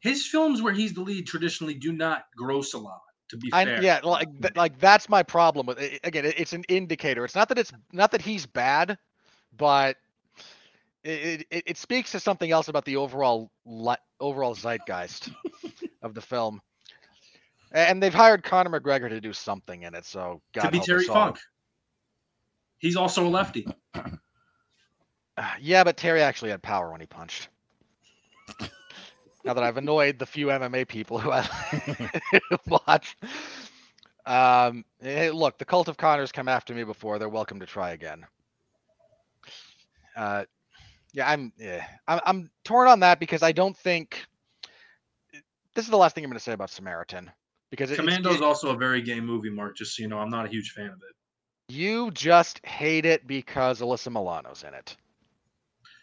His 0.00 0.26
films 0.26 0.62
where 0.62 0.72
he's 0.72 0.94
the 0.94 1.02
lead 1.02 1.26
traditionally 1.26 1.74
do 1.74 1.92
not 1.92 2.24
gross 2.34 2.72
a 2.72 2.78
lot. 2.78 3.00
To 3.30 3.36
be 3.36 3.50
fair, 3.50 3.76
I, 3.76 3.80
yeah, 3.80 4.00
like 4.04 4.28
like 4.54 4.78
that's 4.78 5.08
my 5.08 5.22
problem 5.22 5.66
with 5.66 5.78
it. 5.80 6.00
Again, 6.04 6.24
it- 6.24 6.38
it's 6.38 6.52
an 6.52 6.64
indicator. 6.68 7.24
It's 7.24 7.34
not 7.34 7.48
that 7.48 7.58
it's 7.58 7.72
not 7.92 8.12
that 8.12 8.22
he's 8.22 8.46
bad, 8.46 8.96
but 9.56 9.96
it 11.02 11.44
it, 11.50 11.62
it 11.66 11.76
speaks 11.76 12.12
to 12.12 12.20
something 12.20 12.50
else 12.50 12.68
about 12.68 12.84
the 12.84 12.96
overall 12.96 13.50
overall 14.20 14.54
zeitgeist 14.54 15.30
of 16.02 16.14
the 16.14 16.20
film. 16.20 16.62
And 17.72 18.00
they've 18.00 18.14
hired 18.14 18.44
Conor 18.44 18.80
McGregor 18.80 19.08
to 19.08 19.20
do 19.20 19.32
something 19.32 19.82
in 19.82 19.94
it, 19.94 20.06
so 20.06 20.40
God 20.52 20.66
to 20.66 20.70
be 20.70 20.78
Terry. 20.78 21.04
Funk. 21.04 21.38
He's 22.78 22.96
also 22.96 23.26
a 23.26 23.28
lefty. 23.30 23.66
Uh, 25.38 25.50
Yeah, 25.60 25.84
but 25.84 25.98
Terry 25.98 26.22
actually 26.22 26.50
had 26.50 26.62
power 26.62 26.90
when 26.90 27.00
he 27.02 27.06
punched. 27.06 27.50
now 29.44 29.52
that 29.52 29.62
I've 29.62 29.76
annoyed 29.76 30.18
the 30.18 30.24
few 30.24 30.46
MMA 30.46 30.88
people 30.88 31.18
who 31.18 31.30
I 31.30 31.46
watch. 32.66 33.18
Um, 34.24 34.82
hey, 34.98 35.30
look, 35.30 35.58
the 35.58 35.66
cult 35.66 35.88
of 35.88 35.98
Connors 35.98 36.32
come 36.32 36.48
after 36.48 36.72
me 36.74 36.84
before. 36.84 37.18
They're 37.18 37.28
welcome 37.28 37.60
to 37.60 37.66
try 37.66 37.90
again. 37.90 38.24
Uh, 40.16 40.44
yeah, 41.12 41.28
I'm 41.30 41.52
yeah, 41.58 41.84
I'm, 42.08 42.20
I'm 42.24 42.50
torn 42.64 42.88
on 42.88 43.00
that 43.00 43.20
because 43.20 43.42
I 43.42 43.52
don't 43.52 43.76
think 43.76 44.24
this 45.74 45.84
is 45.84 45.90
the 45.90 45.98
last 45.98 46.14
thing 46.14 46.24
I'm 46.24 46.30
going 46.30 46.38
to 46.38 46.42
say 46.42 46.52
about 46.52 46.70
Samaritan 46.70 47.30
because 47.70 47.90
it, 47.90 47.94
it's- 48.00 48.06
Commando's 48.06 48.36
it- 48.36 48.42
also 48.42 48.70
a 48.70 48.76
very 48.76 49.02
gay 49.02 49.20
movie, 49.20 49.50
Mark. 49.50 49.76
Just 49.76 49.96
so 49.96 50.02
you 50.02 50.08
know, 50.08 50.18
I'm 50.18 50.30
not 50.30 50.46
a 50.46 50.48
huge 50.48 50.70
fan 50.70 50.86
of 50.86 50.92
it. 51.08 51.14
You 51.68 52.10
just 52.12 52.64
hate 52.64 53.04
it 53.04 53.26
because 53.26 53.80
Alyssa 53.80 54.12
Milano's 54.12 54.64
in 54.66 54.74
it. 54.74 54.96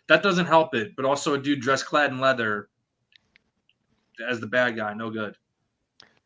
That 0.08 0.22
doesn't 0.24 0.46
help 0.46 0.76
it. 0.76 0.96
But 0.96 1.06
also 1.06 1.34
a 1.34 1.38
dude 1.38 1.62
dressed 1.62 1.86
clad 1.86 2.12
in 2.12 2.20
leather 2.20 2.70
as 4.28 4.40
the 4.40 4.48
bad 4.48 4.76
guy, 4.76 4.94
no 4.94 5.10
good. 5.10 5.36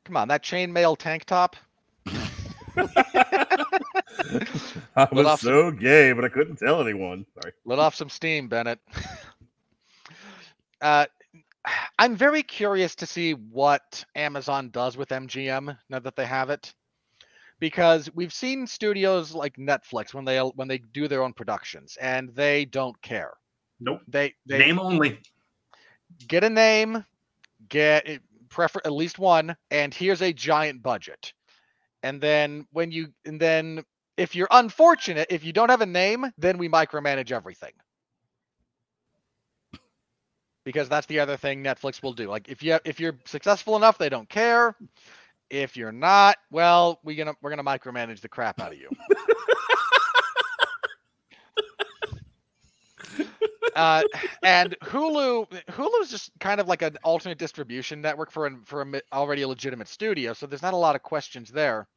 Come 0.05 0.17
on, 0.17 0.27
that 0.29 0.43
chainmail 0.43 0.97
tank 0.97 1.25
top. 1.25 1.55
I 4.95 5.07
was 5.11 5.25
off 5.25 5.41
so 5.41 5.71
gay, 5.71 6.11
but 6.13 6.23
I 6.23 6.29
couldn't 6.29 6.57
tell 6.57 6.81
anyone. 6.81 7.25
Sorry. 7.33 7.53
Let 7.65 7.79
off 7.79 7.95
some 7.95 8.09
steam, 8.09 8.47
Bennett. 8.47 8.79
uh, 10.81 11.05
I'm 11.99 12.15
very 12.15 12.43
curious 12.43 12.95
to 12.95 13.05
see 13.05 13.33
what 13.33 14.03
Amazon 14.15 14.69
does 14.69 14.95
with 14.95 15.09
MGM 15.09 15.77
now 15.89 15.99
that 15.99 16.15
they 16.15 16.25
have 16.25 16.49
it, 16.49 16.73
because 17.59 18.09
we've 18.13 18.33
seen 18.33 18.67
studios 18.67 19.33
like 19.33 19.55
Netflix 19.57 20.13
when 20.13 20.25
they 20.25 20.39
when 20.39 20.67
they 20.67 20.79
do 20.79 21.07
their 21.07 21.23
own 21.23 21.33
productions 21.33 21.97
and 22.01 22.29
they 22.35 22.65
don't 22.65 22.99
care. 23.01 23.33
Nope. 23.79 24.01
They 24.07 24.35
they 24.45 24.59
Name 24.59 24.79
only. 24.79 25.19
get 26.27 26.43
a 26.43 26.49
name, 26.49 27.05
get 27.69 28.21
prefer 28.49 28.79
at 28.85 28.91
least 28.91 29.19
one, 29.19 29.55
and 29.71 29.93
here's 29.93 30.21
a 30.21 30.33
giant 30.33 30.81
budget. 30.83 31.33
And 32.03 32.21
then 32.21 32.65
when 32.71 32.91
you 32.91 33.07
and 33.25 33.39
then 33.39 33.83
if 34.17 34.35
you're 34.35 34.47
unfortunate, 34.51 35.27
if 35.29 35.43
you 35.43 35.53
don't 35.53 35.69
have 35.69 35.81
a 35.81 35.85
name, 35.87 36.25
then 36.37 36.57
we 36.57 36.69
micromanage 36.69 37.31
everything. 37.31 37.73
Because 40.63 40.89
that's 40.89 41.07
the 41.07 41.19
other 41.19 41.37
thing 41.37 41.63
Netflix 41.63 42.01
will 42.03 42.13
do. 42.13 42.27
Like 42.29 42.49
if 42.49 42.61
you 42.63 42.79
if 42.85 42.99
you're 42.99 43.17
successful 43.25 43.75
enough, 43.75 43.97
they 43.97 44.09
don't 44.09 44.29
care. 44.29 44.75
If 45.49 45.77
you're 45.77 45.91
not, 45.91 46.37
well, 46.51 46.99
we 47.03 47.15
gonna 47.15 47.35
we're 47.41 47.49
gonna 47.49 47.63
micromanage 47.63 48.21
the 48.21 48.29
crap 48.29 48.59
out 48.59 48.73
of 48.73 48.77
you. 48.77 48.89
uh, 53.75 54.03
and 54.43 54.75
Hulu, 54.83 55.47
Hulu's 55.69 56.09
just 56.09 56.31
kind 56.39 56.59
of 56.59 56.67
like 56.67 56.81
an 56.81 56.97
alternate 57.03 57.37
distribution 57.37 58.01
network 58.01 58.31
for 58.31 58.45
an, 58.45 58.61
for 58.65 58.81
a 58.81 59.01
already 59.13 59.43
a 59.43 59.47
legitimate 59.47 59.87
studio, 59.87 60.33
so 60.33 60.45
there's 60.47 60.61
not 60.61 60.73
a 60.73 60.77
lot 60.77 60.95
of 60.95 61.03
questions 61.03 61.49
there. 61.49 61.87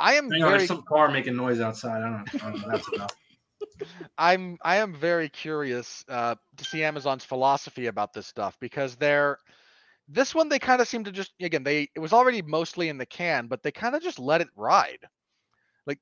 I 0.00 0.14
am 0.14 0.30
Hang 0.30 0.42
on, 0.42 0.48
very, 0.48 0.58
there's 0.58 0.68
some 0.68 0.82
car 0.82 1.10
making 1.10 1.36
noise 1.36 1.60
outside. 1.60 2.02
I 2.02 2.08
don't, 2.08 2.44
I 2.44 2.50
don't 2.50 2.62
know. 2.62 2.68
That's 2.70 2.88
enough. 2.92 3.10
I'm, 4.18 4.58
I 4.62 4.76
am 4.76 4.94
very 4.94 5.28
curious 5.28 6.04
uh, 6.08 6.36
to 6.56 6.64
see 6.64 6.84
Amazon's 6.84 7.24
philosophy 7.24 7.86
about 7.86 8.12
this 8.12 8.26
stuff 8.26 8.56
because 8.60 8.96
they're, 8.96 9.38
this 10.08 10.34
one 10.34 10.48
they 10.48 10.58
kind 10.58 10.80
of 10.80 10.88
seem 10.88 11.04
to 11.04 11.12
just 11.12 11.32
again 11.40 11.62
they 11.64 11.88
it 11.94 12.00
was 12.00 12.12
already 12.12 12.42
mostly 12.42 12.88
in 12.88 12.98
the 12.98 13.06
can, 13.06 13.46
but 13.46 13.62
they 13.62 13.70
kind 13.70 13.94
of 13.94 14.02
just 14.02 14.18
let 14.18 14.40
it 14.40 14.48
ride. 14.56 15.00
Like 15.86 15.98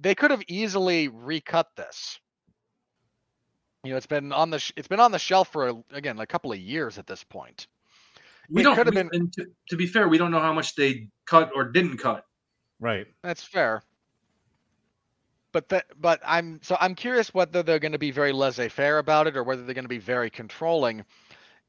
they 0.00 0.14
could 0.14 0.30
have 0.30 0.42
easily 0.48 1.08
recut 1.08 1.68
this. 1.76 2.18
You 3.84 3.90
know, 3.90 3.96
it's 3.96 4.06
been 4.06 4.32
on 4.32 4.50
the 4.50 4.58
sh- 4.58 4.72
it's 4.76 4.88
been 4.88 5.00
on 5.00 5.12
the 5.12 5.18
shelf 5.18 5.48
for 5.52 5.68
a, 5.68 5.74
again 5.92 6.18
a 6.18 6.26
couple 6.26 6.52
of 6.52 6.58
years 6.58 6.98
at 6.98 7.06
this 7.06 7.22
point. 7.22 7.66
We 8.50 8.60
It 8.62 8.64
don't. 8.64 8.76
could 8.76 8.86
have 8.86 8.94
we- 8.94 9.02
been- 9.02 9.10
and 9.12 9.32
to, 9.34 9.46
to 9.70 9.76
be 9.76 9.86
fair, 9.86 10.08
we 10.08 10.18
don't 10.18 10.30
know 10.30 10.40
how 10.40 10.52
much 10.52 10.74
they 10.74 11.08
cut 11.26 11.50
or 11.54 11.64
didn't 11.64 11.98
cut. 11.98 12.24
Right. 12.80 13.06
That's 13.22 13.42
fair. 13.44 13.82
But 15.52 15.68
that, 15.68 15.86
but 16.00 16.20
I'm 16.26 16.58
so 16.62 16.76
I'm 16.80 16.94
curious 16.96 17.32
whether 17.32 17.62
they're 17.62 17.78
going 17.78 17.92
to 17.92 17.98
be 17.98 18.10
very 18.10 18.32
laissez-faire 18.32 18.98
about 18.98 19.28
it 19.28 19.36
or 19.36 19.44
whether 19.44 19.62
they're 19.64 19.74
going 19.74 19.84
to 19.84 19.88
be 19.88 19.98
very 19.98 20.28
controlling. 20.28 21.04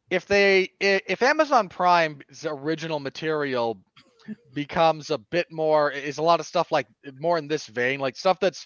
If 0.10 0.28
they, 0.28 0.70
if 0.80 1.22
Amazon 1.22 1.68
Prime's 1.68 2.46
original 2.46 3.00
material 3.00 3.80
becomes 4.54 5.10
a 5.10 5.18
bit 5.18 5.52
more, 5.52 5.92
is 5.92 6.18
a 6.18 6.24
lot 6.24 6.40
of 6.40 6.46
stuff 6.46 6.72
like 6.72 6.88
more 7.20 7.38
in 7.38 7.48
this 7.48 7.66
vein, 7.66 8.00
like 8.00 8.16
stuff 8.16 8.40
that's 8.40 8.66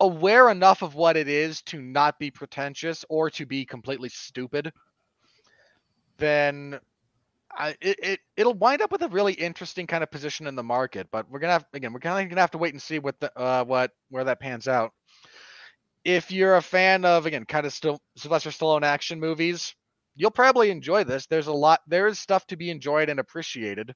aware 0.00 0.48
enough 0.50 0.82
of 0.82 0.94
what 0.94 1.16
it 1.16 1.28
is 1.28 1.62
to 1.62 1.80
not 1.80 2.18
be 2.18 2.30
pretentious 2.30 3.04
or 3.08 3.30
to 3.30 3.46
be 3.46 3.64
completely 3.64 4.08
stupid, 4.08 4.72
then 6.18 6.78
I, 7.50 7.70
it, 7.80 7.98
it 8.02 8.20
it'll 8.36 8.54
wind 8.54 8.82
up 8.82 8.92
with 8.92 9.02
a 9.02 9.08
really 9.08 9.32
interesting 9.32 9.86
kind 9.86 10.02
of 10.02 10.10
position 10.10 10.46
in 10.46 10.54
the 10.54 10.62
market. 10.62 11.08
But 11.10 11.30
we're 11.30 11.40
gonna 11.40 11.54
have 11.54 11.66
again, 11.72 11.92
we're 11.92 12.00
kind 12.00 12.24
of 12.24 12.30
gonna 12.30 12.40
have 12.40 12.52
to 12.52 12.58
wait 12.58 12.74
and 12.74 12.82
see 12.82 12.98
what 12.98 13.18
the 13.20 13.36
uh, 13.36 13.64
what 13.64 13.92
where 14.10 14.24
that 14.24 14.40
pans 14.40 14.68
out. 14.68 14.92
If 16.04 16.30
you're 16.30 16.56
a 16.56 16.62
fan 16.62 17.04
of 17.04 17.26
again, 17.26 17.44
kind 17.44 17.66
of 17.66 17.72
still 17.72 18.00
Sylvester 18.16 18.50
Stallone 18.50 18.82
action 18.82 19.18
movies, 19.18 19.74
you'll 20.18 20.32
probably 20.32 20.70
enjoy 20.70 21.04
this. 21.04 21.26
There's 21.26 21.46
a 21.46 21.52
lot. 21.52 21.80
There 21.86 22.08
is 22.08 22.18
stuff 22.18 22.46
to 22.48 22.56
be 22.56 22.70
enjoyed 22.70 23.08
and 23.08 23.20
appreciated. 23.20 23.94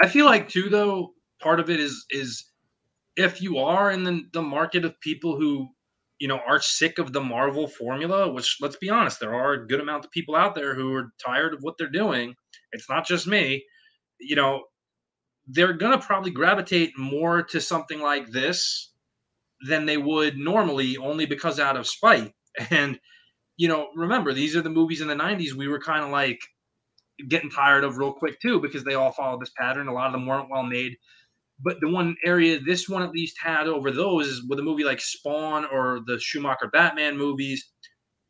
I 0.00 0.08
feel 0.08 0.24
like 0.24 0.48
too, 0.48 0.68
though, 0.68 1.12
part 1.40 1.60
of 1.60 1.70
it 1.70 1.78
is 1.78 2.04
is 2.10 2.50
if 3.14 3.42
you 3.42 3.58
are 3.58 3.90
in 3.90 4.04
the, 4.04 4.22
the 4.32 4.42
market 4.42 4.84
of 4.86 4.98
people 5.00 5.36
who, 5.36 5.68
you 6.18 6.28
know, 6.28 6.40
are 6.46 6.60
sick 6.60 6.98
of 6.98 7.12
the 7.12 7.20
Marvel 7.20 7.68
formula, 7.68 8.32
which 8.32 8.56
let's 8.60 8.76
be 8.76 8.88
honest, 8.88 9.20
there 9.20 9.34
are 9.34 9.52
a 9.52 9.66
good 9.66 9.80
amount 9.80 10.06
of 10.06 10.10
people 10.10 10.34
out 10.34 10.54
there 10.54 10.74
who 10.74 10.94
are 10.94 11.12
tired 11.24 11.52
of 11.52 11.60
what 11.60 11.74
they're 11.78 11.88
doing. 11.90 12.34
It's 12.72 12.88
not 12.88 13.06
just 13.06 13.26
me, 13.26 13.64
you 14.18 14.34
know, 14.34 14.62
they're 15.46 15.74
gonna 15.74 15.98
probably 15.98 16.30
gravitate 16.30 16.96
more 16.96 17.42
to 17.42 17.60
something 17.60 18.00
like 18.00 18.30
this 18.30 18.92
than 19.68 19.84
they 19.84 19.98
would 19.98 20.38
normally, 20.38 20.96
only 20.96 21.26
because 21.26 21.60
out 21.60 21.76
of 21.76 21.86
spite. 21.86 22.32
And 22.70 22.98
you 23.62 23.68
know, 23.68 23.90
remember, 23.94 24.34
these 24.34 24.56
are 24.56 24.60
the 24.60 24.68
movies 24.68 25.00
in 25.00 25.06
the 25.06 25.14
'90s 25.14 25.52
we 25.52 25.68
were 25.68 25.78
kind 25.78 26.04
of 26.04 26.10
like 26.10 26.40
getting 27.28 27.48
tired 27.48 27.84
of 27.84 27.96
real 27.96 28.12
quick 28.12 28.40
too 28.40 28.58
because 28.60 28.82
they 28.82 28.94
all 28.94 29.12
followed 29.12 29.40
this 29.40 29.52
pattern. 29.56 29.86
A 29.86 29.92
lot 29.92 30.06
of 30.06 30.12
them 30.14 30.26
weren't 30.26 30.50
well 30.50 30.64
made. 30.64 30.96
But 31.60 31.76
the 31.80 31.88
one 31.88 32.16
area 32.24 32.58
this 32.58 32.88
one 32.88 33.02
at 33.02 33.12
least 33.12 33.36
had 33.40 33.68
over 33.68 33.92
those 33.92 34.26
is 34.26 34.42
with 34.48 34.58
a 34.58 34.62
movie 34.62 34.82
like 34.82 35.00
Spawn 35.00 35.64
or 35.66 36.00
the 36.08 36.18
Schumacher 36.18 36.70
Batman 36.72 37.16
movies, 37.16 37.70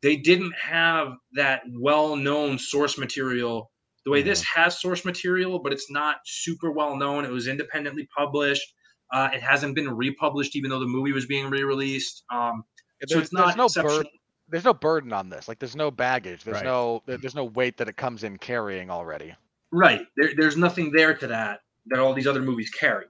they 0.03 0.17
didn't 0.17 0.53
have 0.53 1.13
that 1.33 1.63
well 1.79 2.15
known 2.15 2.59
source 2.59 2.99
material 2.99 3.71
the 4.05 4.11
way 4.11 4.21
this 4.21 4.43
has 4.43 4.79
source 4.79 5.03
material, 5.03 5.57
but 5.57 5.73
it's 5.73 5.89
not 5.89 6.17
super 6.25 6.71
well 6.71 6.95
known. 6.95 7.25
It 7.25 7.31
was 7.31 7.47
independently 7.47 8.07
published. 8.15 8.71
Uh, 9.11 9.29
it 9.33 9.41
hasn't 9.41 9.73
been 9.73 9.89
republished, 9.89 10.55
even 10.55 10.69
though 10.69 10.79
the 10.79 10.85
movie 10.85 11.11
was 11.11 11.25
being 11.25 11.49
re 11.49 11.63
released. 11.63 12.23
Um, 12.31 12.65
so 13.07 13.17
it's 13.17 13.33
not 13.33 13.57
no 13.57 13.65
exceptional. 13.65 14.03
Burden. 14.47 14.51
There's 14.51 14.65
no 14.65 14.73
burden 14.73 15.13
on 15.13 15.29
this. 15.29 15.47
Like 15.47 15.59
there's 15.59 15.75
no 15.75 15.91
baggage. 15.91 16.43
There's 16.43 16.55
Right. 16.55 16.65
no 16.65 17.01
there's 17.05 17.35
no 17.35 17.45
weight 17.45 17.77
that 17.77 17.87
it 17.89 17.97
comes 17.97 18.23
in 18.23 18.37
carrying 18.37 18.89
already. 18.89 19.33
Right. 19.71 20.05
There, 20.17 20.29
there's 20.37 20.57
nothing 20.57 20.91
there 20.91 21.13
to 21.15 21.27
that 21.27 21.61
that 21.87 21.99
all 21.99 22.13
these 22.13 22.27
other 22.27 22.41
movies 22.41 22.69
carry. 22.69 23.05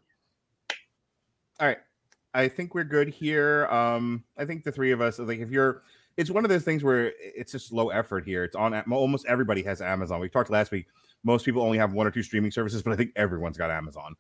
All 1.60 1.68
right. 1.68 1.78
I 2.34 2.48
think 2.48 2.74
we're 2.74 2.84
good 2.84 3.10
here. 3.10 3.68
Um, 3.68 4.24
I 4.38 4.46
think 4.46 4.64
the 4.64 4.72
three 4.72 4.92
of 4.92 5.02
us, 5.02 5.20
like, 5.20 5.38
if 5.38 5.52
you're, 5.52 5.84
it's 6.18 6.32
one 6.32 6.44
of 6.44 6.50
those 6.50 6.64
things 6.64 6.84
where 6.84 7.12
it's 7.20 7.52
just 7.52 7.72
low 7.72 7.90
effort 7.90 8.26
here. 8.26 8.44
It's 8.44 8.56
on 8.56 8.74
almost 8.92 9.28
everybody 9.28 9.62
has 9.64 9.82
Amazon. 9.82 10.20
We 10.20 10.30
talked 10.30 10.50
last 10.50 10.72
week. 10.72 10.88
Most 11.24 11.46
people 11.46 11.62
only 11.62 11.78
have 11.78 11.94
one 11.94 12.08
or 12.08 12.12
two 12.12 12.24
streaming 12.24 12.50
services, 12.50 12.82
but 12.82 12.92
I 12.92 12.96
think 12.96 13.12
everyone's 13.16 13.58
got 13.58 13.70
Amazon. 13.70 14.16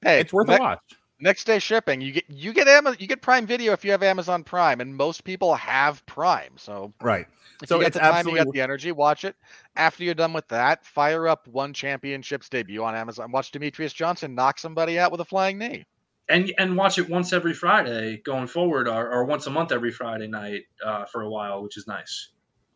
Hey, 0.00 0.20
It's 0.20 0.32
worth 0.32 0.46
ne- 0.46 0.56
a 0.56 0.60
watch. 0.60 0.78
Next 1.18 1.44
day 1.44 1.58
shipping. 1.58 2.00
You 2.02 2.12
get 2.12 2.24
you 2.28 2.52
get 2.52 2.68
Amazon 2.68 2.96
you 3.00 3.06
get 3.06 3.22
Prime 3.22 3.46
Video 3.46 3.72
if 3.72 3.84
you 3.84 3.90
have 3.90 4.02
Amazon 4.02 4.44
Prime, 4.44 4.80
and 4.80 4.94
most 4.94 5.24
people 5.24 5.54
have 5.54 6.04
Prime. 6.06 6.52
So 6.56 6.92
Right. 7.00 7.26
if 7.62 7.68
So 7.68 7.76
you 7.76 7.80
get 7.82 7.86
it's 7.88 7.94
the 7.94 8.00
time, 8.00 8.10
you 8.10 8.18
absolutely 8.18 8.44
got 8.44 8.52
the 8.52 8.60
energy, 8.60 8.92
watch 8.92 9.24
it. 9.24 9.34
After 9.76 10.04
you're 10.04 10.12
done 10.14 10.34
with 10.34 10.46
that, 10.48 10.84
fire 10.84 11.26
up 11.26 11.48
one 11.48 11.72
championship's 11.72 12.50
debut 12.50 12.84
on 12.84 12.94
Amazon. 12.94 13.32
Watch 13.32 13.50
Demetrious 13.50 13.94
Johnson 13.94 14.34
knock 14.34 14.58
somebody 14.58 14.98
out 14.98 15.10
with 15.10 15.20
a 15.22 15.24
flying 15.24 15.56
knee. 15.58 15.86
and 16.28 16.52
and 16.58 16.76
watch 16.76 16.98
it 16.98 17.08
once 17.08 17.32
every 17.32 17.54
Friday 17.54 18.18
going 18.24 18.46
forward, 18.46 18.86
or, 18.86 19.10
or 19.10 19.24
once 19.24 19.46
a 19.46 19.50
month 19.50 19.72
every 19.72 19.92
Friday 19.92 20.26
night 20.26 20.62
uh, 20.84 21.06
for 21.06 21.22
a 21.22 21.30
while, 21.30 21.62
which 21.62 21.78
is 21.78 21.86
nice. 21.86 22.30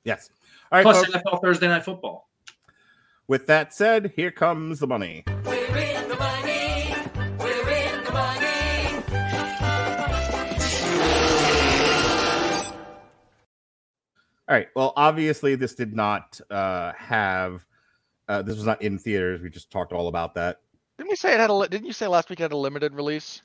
Yes. 0.04 0.30
All 0.72 0.78
right. 0.78 0.82
Plus 0.82 1.04
folks, 1.04 1.10
NFL 1.18 1.42
Thursday 1.42 1.68
Night 1.68 1.84
Football. 1.84 2.30
with 3.28 3.46
that 3.48 3.74
said, 3.74 4.12
here 4.16 4.30
comes 4.30 4.78
the 4.78 4.86
money. 4.86 5.24
We're 5.44 5.59
All 14.50 14.56
right. 14.56 14.66
Well, 14.74 14.92
obviously, 14.96 15.54
this 15.54 15.76
did 15.76 15.94
not 15.94 16.40
uh, 16.50 16.92
have. 16.98 17.64
Uh, 18.28 18.42
this 18.42 18.56
was 18.56 18.66
not 18.66 18.82
in 18.82 18.98
theaters. 18.98 19.40
We 19.40 19.48
just 19.48 19.70
talked 19.70 19.92
all 19.92 20.08
about 20.08 20.34
that. 20.34 20.60
Didn't 20.98 21.10
we 21.10 21.14
say 21.16 21.32
it 21.34 21.38
had 21.38 21.50
a? 21.50 21.54
li- 21.54 21.68
Didn't 21.68 21.86
you 21.86 21.92
say 21.92 22.08
last 22.08 22.28
week 22.30 22.40
it 22.40 22.42
had 22.42 22.52
a 22.52 22.56
limited 22.56 22.92
release? 22.92 23.42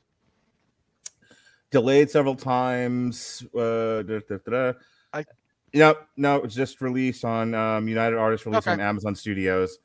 Delayed 1.69 2.09
several 2.09 2.35
times. 2.35 3.45
Uh, 3.55 4.01
da, 4.01 4.19
da, 4.27 4.37
da, 4.47 4.51
da. 4.51 4.73
I- 5.13 5.25
No, 5.75 5.95
no, 6.17 6.39
was 6.39 6.55
just 6.55 6.81
released 6.81 7.23
on 7.23 7.53
um, 7.53 7.87
United 7.87 8.17
Artists 8.17 8.47
released 8.47 8.67
on 8.67 8.79
Amazon 8.79 9.13
Studios 9.13 9.77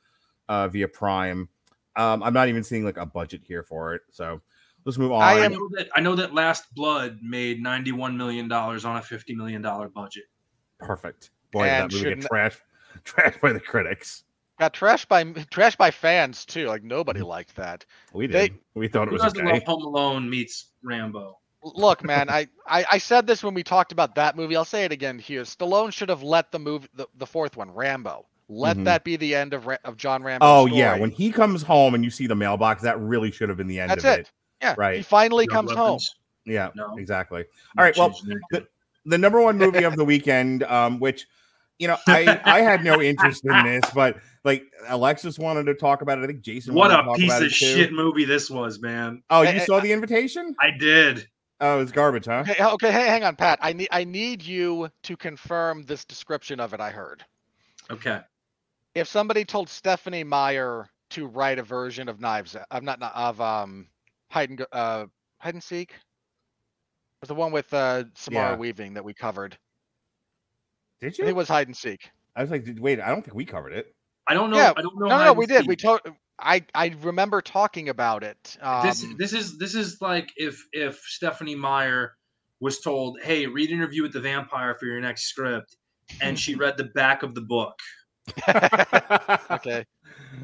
uh, 0.48 0.68
via 0.68 0.88
Prime. 0.88 1.50
Um, 1.96 2.22
I'm 2.22 2.32
not 2.32 2.48
even 2.48 2.64
seeing 2.64 2.84
like 2.84 2.96
a 2.96 3.04
budget 3.04 3.42
here 3.44 3.62
for 3.62 3.94
it. 3.94 4.02
So 4.10 4.40
let's 4.86 4.96
move 4.96 5.12
on. 5.12 5.22
I 5.22 5.44
I 5.44 5.48
know 5.48 5.68
that 5.72 5.88
I 5.94 6.00
know 6.00 6.14
that 6.14 6.32
Last 6.32 6.74
Blood 6.74 7.18
made 7.22 7.60
ninety 7.62 7.92
one 7.92 8.16
million 8.16 8.48
dollars 8.48 8.86
on 8.86 8.96
a 8.96 9.02
fifty 9.02 9.34
million 9.34 9.60
dollar 9.60 9.90
budget. 9.90 10.24
Perfect. 10.80 11.30
Boy, 11.52 11.64
did 11.64 11.72
And 11.72 11.90
that 11.90 11.94
movie 11.96 12.14
get 12.16 12.30
trashed, 12.30 12.60
trashed 13.04 13.40
by 13.40 13.52
the 13.52 13.60
critics. 13.60 14.24
Got 14.58 14.74
trashed 14.74 15.08
by 15.08 15.24
trashed 15.24 15.78
by 15.78 15.90
fans 15.90 16.44
too. 16.44 16.66
Like 16.66 16.82
nobody 16.82 17.20
liked 17.20 17.56
that. 17.56 17.84
We 18.12 18.26
They- 18.26 18.48
did. 18.48 18.58
we 18.74 18.88
thought 18.88 19.08
it 19.08 19.12
was 19.12 19.22
doesn't 19.22 19.40
okay. 19.40 19.54
love 19.54 19.62
Home 19.64 19.82
Alone 19.84 20.28
meets 20.28 20.66
Rambo? 20.82 21.38
Look, 21.62 22.04
man, 22.04 22.30
I, 22.30 22.46
I 22.66 22.84
I 22.92 22.98
said 22.98 23.26
this 23.26 23.42
when 23.44 23.52
we 23.54 23.62
talked 23.62 23.92
about 23.92 24.14
that 24.14 24.34
movie. 24.36 24.56
I'll 24.56 24.64
say 24.64 24.84
it 24.84 24.92
again 24.92 25.18
here. 25.18 25.42
Stallone 25.42 25.92
should 25.92 26.08
have 26.08 26.22
let 26.22 26.52
the 26.52 26.58
move 26.58 26.88
the, 26.94 27.06
the 27.16 27.26
fourth 27.26 27.56
one, 27.56 27.70
Rambo. 27.70 28.26
Let 28.48 28.76
Mhm. 28.78 28.84
that 28.84 29.04
be 29.04 29.16
the 29.16 29.34
end 29.34 29.52
of 29.54 29.68
of 29.84 29.96
John 29.96 30.22
Rambo. 30.22 30.44
Oh 30.46 30.66
yeah, 30.66 30.96
when 30.98 31.10
he 31.10 31.30
comes 31.30 31.62
home 31.62 31.94
and 31.94 32.02
you 32.04 32.10
see 32.10 32.26
the 32.26 32.34
mailbox, 32.34 32.82
that 32.82 32.98
really 33.00 33.30
should 33.30 33.48
have 33.48 33.58
been 33.58 33.66
the 33.66 33.78
end 33.80 33.90
that's 33.90 34.04
of 34.04 34.20
it. 34.20 34.30
Yeah, 34.62 34.74
Right. 34.76 34.96
He 34.96 35.02
finally 35.02 35.46
No 35.48 35.54
comes 35.54 35.72
home. 35.72 36.00
Yeah, 36.46 36.70
No. 36.74 36.96
exactly. 36.98 37.44
All 37.78 37.84
right, 37.84 37.96
well, 37.96 38.10
the- 38.50 38.66
the 39.04 39.18
number 39.18 39.40
one 39.40 39.58
movie 39.58 39.84
of 39.84 39.96
the 39.96 40.04
weekend, 40.04 40.62
um, 40.64 41.00
which 41.00 41.26
you 41.78 41.88
know, 41.88 41.96
I 42.06 42.40
I 42.44 42.60
had 42.60 42.84
no 42.84 43.00
interest 43.00 43.44
in 43.44 43.64
this, 43.64 43.84
but 43.94 44.18
like 44.44 44.64
Alexis 44.88 45.38
wanted 45.38 45.64
to 45.64 45.74
talk 45.74 46.02
about 46.02 46.18
it. 46.18 46.24
I 46.24 46.26
think 46.26 46.42
Jason. 46.42 46.74
what 46.74 46.90
wanted 46.90 46.96
to 46.96 47.02
a 47.02 47.04
talk 47.06 47.16
piece 47.16 47.30
about 47.30 47.42
of 47.42 47.52
shit 47.52 47.92
movie 47.92 48.24
this 48.24 48.50
was, 48.50 48.80
man. 48.80 49.22
Oh, 49.30 49.42
you 49.42 49.60
saw 49.60 49.80
the 49.80 49.92
invitation? 49.92 50.54
I 50.60 50.70
did. 50.70 51.26
Oh, 51.62 51.80
it's 51.80 51.92
garbage, 51.92 52.24
huh? 52.24 52.44
Okay, 52.48 52.62
okay, 52.64 52.90
hey, 52.92 53.06
hang 53.06 53.24
on, 53.24 53.36
Pat. 53.36 53.58
I 53.62 53.72
need 53.72 53.88
I 53.90 54.04
need 54.04 54.42
you 54.42 54.88
to 55.02 55.16
confirm 55.16 55.82
this 55.82 56.04
description 56.04 56.60
of 56.60 56.72
it. 56.74 56.80
I 56.80 56.90
heard. 56.90 57.24
Okay. 57.90 58.20
If 58.94 59.08
somebody 59.08 59.44
told 59.44 59.68
Stephenie 59.68 60.24
Meyer 60.24 60.88
to 61.10 61.26
write 61.26 61.58
a 61.58 61.62
version 61.62 62.08
of 62.08 62.20
Knives, 62.20 62.56
Out- 62.56 62.66
of 62.70 62.82
not 62.82 62.98
not- 63.00 63.14
of 63.14 63.40
um 63.40 63.88
hide 64.30 64.50
and 64.50 64.58
Go- 64.58 64.66
uh 64.72 65.06
hide 65.38 65.54
and 65.54 65.62
seek, 65.62 65.94
was 67.20 67.28
the 67.28 67.34
one 67.34 67.52
with 67.52 67.72
uh 67.72 68.04
Samara 68.14 68.52
Yeah. 68.52 68.56
Weaving 68.56 68.94
that 68.94 69.04
we 69.04 69.14
covered. 69.14 69.58
Did 71.00 71.16
you? 71.18 71.24
think 71.24 71.30
it 71.30 71.36
was 71.36 71.48
hide 71.48 71.66
and 71.66 71.76
seek. 71.76 72.10
I 72.36 72.42
was 72.42 72.50
like, 72.50 72.66
wait, 72.78 73.00
I 73.00 73.08
don't 73.08 73.22
think 73.22 73.34
we 73.34 73.44
covered 73.44 73.72
it. 73.72 73.94
I 74.28 74.34
don't 74.34 74.50
know. 74.50 74.58
Yeah, 74.58 74.72
I 74.76 74.82
don't 74.82 74.98
know. 74.98 75.06
No, 75.06 75.08
no, 75.08 75.16
hide 75.16 75.24
no, 75.24 75.30
and 75.30 75.38
we 75.38 75.46
did. 75.46 75.66
We 75.66 75.76
told. 75.76 76.00
I 76.38 76.64
I 76.74 76.94
remember 77.02 77.42
talking 77.42 77.88
about 77.88 78.22
it. 78.22 78.56
Um, 78.62 78.86
this 78.86 79.04
this 79.18 79.32
is 79.32 79.58
this 79.58 79.74
is 79.74 80.00
like 80.00 80.30
if 80.36 80.62
if 80.72 80.98
Stephenie 81.06 81.56
Meyer 81.56 82.14
was 82.60 82.80
told, 82.80 83.18
"Hey, 83.22 83.46
read 83.46 83.70
Interview 83.70 84.02
with 84.02 84.12
the 84.12 84.20
Vampire 84.20 84.76
for 84.78 84.86
your 84.86 85.00
next 85.00 85.24
script," 85.24 85.76
and 86.20 86.38
she 86.38 86.54
read 86.54 86.76
the 86.76 86.84
back 86.94 87.22
of 87.22 87.34
the 87.34 87.40
book. 87.40 87.78
okay. 88.48 89.84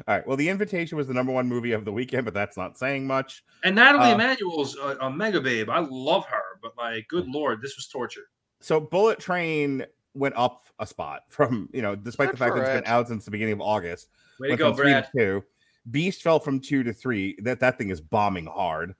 All 0.07 0.15
right. 0.15 0.27
Well, 0.27 0.37
the 0.37 0.49
invitation 0.49 0.97
was 0.97 1.07
the 1.07 1.13
number 1.13 1.31
one 1.31 1.47
movie 1.47 1.71
of 1.71 1.85
the 1.85 1.91
weekend, 1.91 2.25
but 2.25 2.33
that's 2.33 2.57
not 2.57 2.77
saying 2.77 3.07
much. 3.07 3.43
And 3.63 3.75
Nathalie 3.75 4.11
Uh, 4.11 4.15
Emmanuel's 4.15 4.75
a, 4.75 4.97
a 5.01 5.11
mega 5.11 5.41
babe. 5.41 5.69
I 5.69 5.79
love 5.79 6.25
her, 6.25 6.43
but 6.75 6.83
like, 6.83 7.07
good 7.07 7.27
lord, 7.27 7.61
this 7.61 7.75
was 7.75 7.87
torture. 7.87 8.29
So 8.59 8.79
Bullet 8.79 9.19
Train 9.19 9.85
went 10.13 10.35
up 10.35 10.65
a 10.79 10.87
spot 10.87 11.23
from, 11.29 11.69
you 11.73 11.81
know, 11.81 11.95
despite 11.95 12.27
Good 12.27 12.35
the 12.35 12.39
fact 12.39 12.53
for 12.53 12.59
that 12.59 12.75
it's 12.75 12.81
been 12.81 12.91
out 12.91 13.07
since 13.07 13.25
the 13.25 13.31
beginning 13.31 13.53
of 13.53 13.61
August. 13.61 14.09
Way 14.39 14.49
to 14.49 14.57
go, 14.57 14.73
from 14.73 14.83
three 14.83 14.93
to 14.93 15.07
two. 15.15 15.43
Beast 15.89 16.21
fell 16.21 16.39
from 16.39 16.59
two 16.59 16.83
to 16.83 16.93
three. 16.93 17.37
That 17.41 17.59
that 17.61 17.77
thing 17.77 17.89
is 17.89 18.01
bombing 18.01 18.45
hard. 18.45 18.95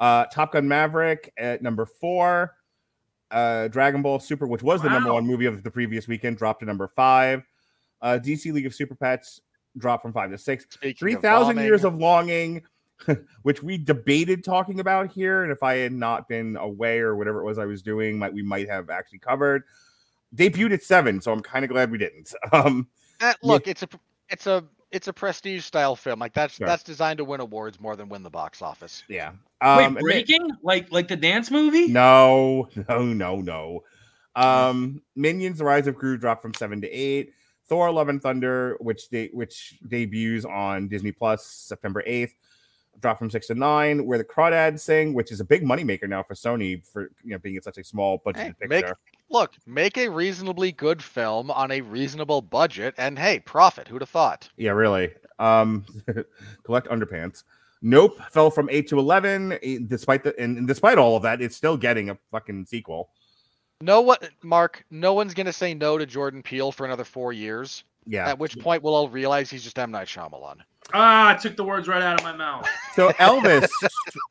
Uh, 0.00 0.24
Top 0.26 0.52
Gun 0.52 0.66
Maverick 0.66 1.32
at 1.38 1.62
number 1.62 1.86
four. 1.86 2.54
Uh, 3.30 3.68
Dragon 3.68 4.02
Ball 4.02 4.20
Super, 4.20 4.46
which 4.46 4.62
was 4.62 4.82
the 4.82 4.88
number 4.88 5.12
one 5.12 5.26
movie 5.26 5.46
of 5.46 5.62
the 5.62 5.70
previous 5.70 6.06
weekend, 6.06 6.36
dropped 6.36 6.60
to 6.60 6.66
number 6.66 6.86
five. 6.86 7.42
Uh, 8.00 8.18
DC 8.22 8.52
League 8.52 8.66
of 8.66 8.74
Super 8.74 8.94
Pets 8.94 9.40
dropped 9.78 10.02
from 10.02 10.12
five 10.12 10.30
to 10.30 10.38
six. 10.38 10.66
Speaking 10.70 10.96
Three 10.96 11.14
of 11.14 11.22
thousand 11.22 11.58
years 11.58 11.84
of 11.84 11.96
longing, 11.96 12.62
which 13.42 13.62
we 13.62 13.76
debated 13.78 14.44
talking 14.44 14.80
about 14.80 15.10
here, 15.12 15.42
and 15.42 15.52
if 15.52 15.62
I 15.62 15.76
had 15.76 15.92
not 15.92 16.28
been 16.28 16.56
away 16.56 16.98
or 17.00 17.16
whatever 17.16 17.40
it 17.40 17.44
was 17.44 17.58
I 17.58 17.64
was 17.66 17.82
doing, 17.82 18.18
might 18.18 18.32
we 18.32 18.42
might 18.42 18.68
have 18.68 18.90
actually 18.90 19.18
covered. 19.18 19.64
Debuted 20.34 20.72
at 20.72 20.82
seven, 20.82 21.20
so 21.20 21.32
I'm 21.32 21.40
kind 21.42 21.64
of 21.64 21.70
glad 21.70 21.90
we 21.90 21.98
didn't. 21.98 22.32
Um, 22.52 22.88
eh, 23.20 23.34
look, 23.42 23.68
it's 23.68 23.82
a 23.82 23.88
it's 24.30 24.46
a 24.46 24.64
it's 24.90 25.08
a 25.08 25.12
prestige 25.12 25.64
style 25.64 25.96
film. 25.96 26.18
Like 26.20 26.32
that's 26.34 26.54
Sure. 26.54 26.66
that's 26.66 26.82
designed 26.82 27.18
to 27.18 27.24
win 27.24 27.40
awards 27.40 27.80
more 27.80 27.96
than 27.96 28.08
win 28.08 28.22
the 28.22 28.30
box 28.30 28.62
office. 28.62 29.02
yeah. 29.08 29.30
Wait, 29.62 29.68
Um, 29.68 29.78
and 29.84 29.96
then- 29.96 30.02
breaking 30.02 30.50
like 30.62 30.90
like 30.92 31.08
the 31.08 31.16
dance 31.16 31.50
movie? 31.50 31.88
No, 31.88 32.68
no, 32.88 33.04
no, 33.04 33.36
no. 33.40 33.84
Um, 34.36 35.00
Minions: 35.14 35.58
The 35.58 35.64
Rise 35.64 35.86
of 35.86 35.94
Gru 35.94 36.16
dropped 36.16 36.42
from 36.42 36.54
seven 36.54 36.80
to 36.80 36.88
eight. 36.90 37.32
Thor: 37.66 37.90
Love 37.92 38.08
and 38.08 38.20
Thunder, 38.20 38.76
which 38.80 39.08
de- 39.08 39.30
which 39.32 39.78
debuts 39.88 40.44
on 40.44 40.88
Disney 40.88 41.12
Plus 41.12 41.46
September 41.46 42.02
eighth, 42.04 42.34
dropped 43.00 43.18
from 43.18 43.30
six 43.30 43.46
to 43.48 43.54
nine. 43.54 44.04
Where 44.06 44.18
the 44.18 44.24
Crawdads 44.24 44.80
Sing, 44.80 45.14
which 45.14 45.30
is 45.32 45.40
a 45.40 45.44
big 45.44 45.62
moneymaker 45.64 46.08
now 46.08 46.22
for 46.22 46.34
Sony 46.34 46.84
for 46.86 47.10
you 47.22 47.30
know 47.32 47.38
being 47.38 47.56
in 47.56 47.62
such 47.62 47.78
a 47.78 47.84
small 47.84 48.18
budget 48.24 48.42
Hey, 48.60 48.66
make- 48.66 48.70
picture. 48.84 48.96
Look, 49.30 49.54
make 49.66 49.96
a 49.96 50.08
reasonably 50.08 50.70
good 50.70 51.02
film 51.02 51.50
on 51.50 51.70
a 51.70 51.80
reasonable 51.80 52.42
budget, 52.42 52.94
and 52.98 53.18
hey, 53.18 53.40
profit. 53.40 53.88
Who'd 53.88 54.02
have 54.02 54.10
thought? 54.10 54.48
Yeah, 54.56 54.72
really. 54.72 55.12
Um, 55.38 55.84
collect 56.64 56.88
underpants. 56.88 57.42
Nope 57.82 58.18
fell 58.30 58.50
from 58.50 58.68
eight 58.70 58.88
to 58.88 58.98
eleven. 58.98 59.58
eh, 59.62 59.78
Despite 59.86 60.24
the 60.24 60.38
and, 60.38 60.56
and 60.58 60.66
despite 60.68 60.98
all 60.98 61.16
of 61.16 61.22
that, 61.24 61.40
it's 61.42 61.56
still 61.56 61.76
getting 61.76 62.10
a 62.10 62.18
fucking 62.30 62.66
sequel. 62.66 63.10
No 63.80 64.00
what, 64.02 64.30
Mark? 64.42 64.84
No 64.90 65.12
one's 65.14 65.34
gonna 65.34 65.52
say 65.52 65.74
no 65.74 65.98
to 65.98 66.06
Jordan 66.06 66.42
Peele 66.42 66.70
for 66.72 66.86
another 66.86 67.04
four 67.04 67.32
years. 67.32 67.84
Yeah. 68.06 68.28
At 68.28 68.38
which 68.38 68.58
point 68.58 68.82
we'll 68.82 68.94
all 68.94 69.08
realize 69.08 69.50
he's 69.50 69.62
just 69.62 69.78
M 69.78 69.90
Night 69.90 70.06
Shyamalan. 70.08 70.56
Ah, 70.92 71.30
I 71.30 71.34
took 71.34 71.56
the 71.56 71.64
words 71.64 71.88
right 71.88 72.02
out 72.02 72.20
of 72.20 72.24
my 72.24 72.36
mouth. 72.36 72.68
So 72.94 73.08
Elvis 73.12 73.68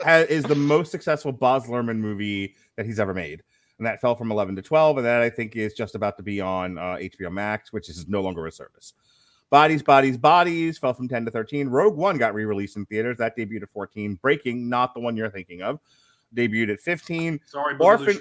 ha- 0.03 0.25
is 0.29 0.43
the 0.43 0.55
most 0.55 0.91
successful 0.91 1.31
Baz 1.31 1.65
Luhrmann 1.65 1.97
movie 1.97 2.55
that 2.75 2.85
he's 2.85 2.99
ever 2.99 3.13
made, 3.13 3.41
and 3.79 3.87
that 3.87 3.99
fell 3.99 4.15
from 4.15 4.31
11 4.31 4.55
to 4.57 4.61
12, 4.61 4.97
and 4.97 5.05
that 5.05 5.21
I 5.21 5.29
think 5.29 5.55
is 5.55 5.73
just 5.73 5.95
about 5.95 6.17
to 6.17 6.23
be 6.23 6.39
on 6.39 6.77
uh, 6.77 6.97
HBO 6.99 7.31
Max, 7.31 7.73
which 7.73 7.89
is 7.89 8.07
no 8.07 8.21
longer 8.21 8.45
a 8.45 8.51
service. 8.51 8.93
Bodies, 9.49 9.83
Bodies, 9.83 10.17
Bodies 10.17 10.77
fell 10.79 10.93
from 10.93 11.07
10 11.07 11.25
to 11.25 11.31
13. 11.31 11.67
Rogue 11.67 11.95
One 11.95 12.17
got 12.17 12.33
re-released 12.33 12.75
in 12.75 12.85
theaters. 12.85 13.17
That 13.17 13.37
debuted 13.37 13.63
at 13.63 13.69
14. 13.69 14.15
Breaking, 14.15 14.67
not 14.69 14.93
the 14.95 14.99
one 14.99 15.15
you're 15.15 15.29
thinking 15.29 15.61
of, 15.61 15.79
debuted 16.35 16.71
at 16.73 16.79
15. 16.79 17.39
Sorry, 17.45 17.75
Orphan- 17.79 18.17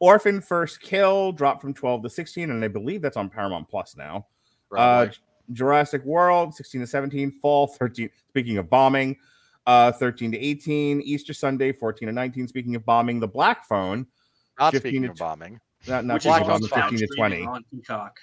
Orphan. 0.00 0.40
First 0.40 0.80
Kill 0.80 1.32
dropped 1.32 1.60
from 1.60 1.74
12 1.74 2.02
to 2.02 2.10
16, 2.10 2.50
and 2.50 2.64
I 2.64 2.68
believe 2.68 3.02
that's 3.02 3.16
on 3.16 3.28
Paramount 3.30 3.68
Plus 3.68 3.96
now. 3.96 4.26
Uh, 4.76 5.06
Jurassic 5.52 6.04
World, 6.04 6.54
16 6.54 6.80
to 6.80 6.86
17. 6.86 7.30
Fall, 7.30 7.66
13. 7.66 8.08
Speaking 8.30 8.58
of 8.58 8.68
bombing, 8.70 9.16
uh, 9.66 9.92
13 9.92 10.32
to 10.32 10.38
18. 10.38 11.00
Easter 11.02 11.34
Sunday, 11.34 11.72
14 11.72 12.08
to 12.08 12.12
19. 12.12 12.48
Speaking 12.48 12.74
of 12.74 12.84
bombing, 12.84 13.20
The 13.20 13.28
Black 13.28 13.64
Phone, 13.66 14.06
Not 14.58 14.72
15 14.72 14.80
speaking 14.80 15.02
to 15.02 15.10
of 15.10 15.16
bombing. 15.16 15.60
not, 15.86 16.04
not 16.04 16.14
Which 16.14 16.26
is 16.26 16.32
speaking 16.34 16.50
of 16.50 16.70
bombing, 16.70 16.98
15 16.98 17.08
to 17.08 17.14
20. 17.16 17.46
on 17.46 17.64
Peacock. 17.70 18.18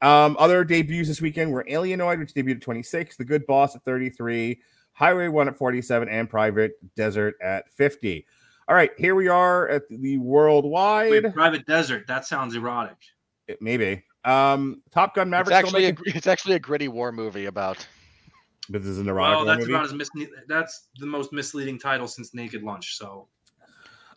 Um, 0.00 0.36
other 0.38 0.62
debuts 0.64 1.08
this 1.08 1.20
weekend 1.20 1.50
were 1.52 1.64
Alienoid, 1.64 2.18
which 2.18 2.32
debuted 2.34 2.56
at 2.56 2.62
26, 2.62 3.16
The 3.16 3.24
Good 3.24 3.46
Boss 3.46 3.74
at 3.74 3.82
33, 3.84 4.60
Highway 4.92 5.28
1 5.28 5.48
at 5.48 5.56
47, 5.56 6.08
and 6.08 6.28
Private 6.30 6.72
Desert 6.94 7.34
at 7.42 7.70
50. 7.72 8.26
All 8.68 8.74
right, 8.74 8.90
here 8.98 9.14
we 9.14 9.28
are 9.28 9.66
at 9.68 9.88
the 9.88 10.18
worldwide. 10.18 11.10
Wait, 11.10 11.32
Private 11.32 11.64
Desert. 11.66 12.06
That 12.06 12.26
sounds 12.26 12.54
erotic. 12.54 12.96
It- 13.46 13.62
maybe. 13.62 14.04
Um, 14.24 14.82
Top 14.92 15.14
Gun 15.14 15.30
Maverick. 15.30 15.46
still 15.56 15.58
actually 15.66 15.82
making- 15.86 15.94
gr- 16.12 16.16
it's 16.18 16.26
actually 16.26 16.54
a 16.56 16.58
gritty 16.58 16.88
war 16.88 17.10
movie 17.12 17.46
about. 17.46 17.86
This 18.68 18.84
is 18.84 18.98
an 18.98 19.08
erotic 19.08 19.36
Well, 19.36 19.46
war 19.46 19.46
that's 19.46 19.60
movie. 19.60 19.72
about 19.72 19.84
as 19.86 19.94
mis- 19.94 20.10
that's 20.46 20.88
the 20.98 21.06
most 21.06 21.32
misleading 21.32 21.78
title 21.78 22.06
since 22.06 22.34
Naked 22.34 22.62
Lunch. 22.62 22.96
So 22.96 23.28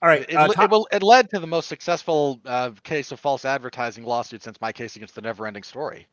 All 0.04 0.10
right, 0.10 0.26
It, 0.28 0.34
uh, 0.36 0.48
le- 0.48 0.54
Top- 0.56 0.64
it, 0.66 0.72
will, 0.72 0.88
it 0.92 1.04
led 1.04 1.30
to 1.30 1.40
the 1.40 1.46
most 1.48 1.70
successful 1.70 2.42
uh, 2.46 2.72
case 2.84 3.12
of 3.12 3.20
false 3.20 3.46
advertising 3.46 4.04
lawsuit 4.04 4.42
since 4.44 4.60
my 4.60 4.72
case 4.74 4.96
against 4.96 5.14
the 5.14 5.22
Neverending 5.22 5.64
Story. 5.64 6.08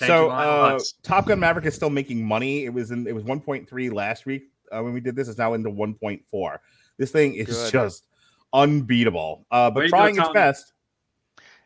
Thank 0.00 0.08
so 0.08 0.24
you, 0.26 0.30
uh, 0.32 0.78
Top 1.04 1.26
Gun 1.26 1.38
Maverick 1.38 1.64
is 1.66 1.74
still 1.76 1.88
making 1.88 2.26
money. 2.26 2.64
It 2.64 2.74
was 2.74 2.90
in 2.90 3.06
it 3.06 3.14
was 3.14 3.22
1.3 3.24 3.92
last 3.92 4.26
week 4.26 4.50
uh, 4.72 4.82
when 4.82 4.92
we 4.92 5.00
did 5.00 5.14
this. 5.16 5.28
It's 5.28 5.38
now 5.38 5.54
into 5.54 5.70
1.4. 5.70 6.58
This 6.98 7.10
thing 7.10 7.34
is 7.34 7.46
Good. 7.46 7.72
just 7.72 8.06
unbeatable. 8.52 9.46
Uh, 9.50 9.70
but 9.70 9.80
Way 9.80 9.86
to 9.86 9.90
go, 9.90 9.96
trying 9.98 10.18
its 10.18 10.28
best. 10.30 10.72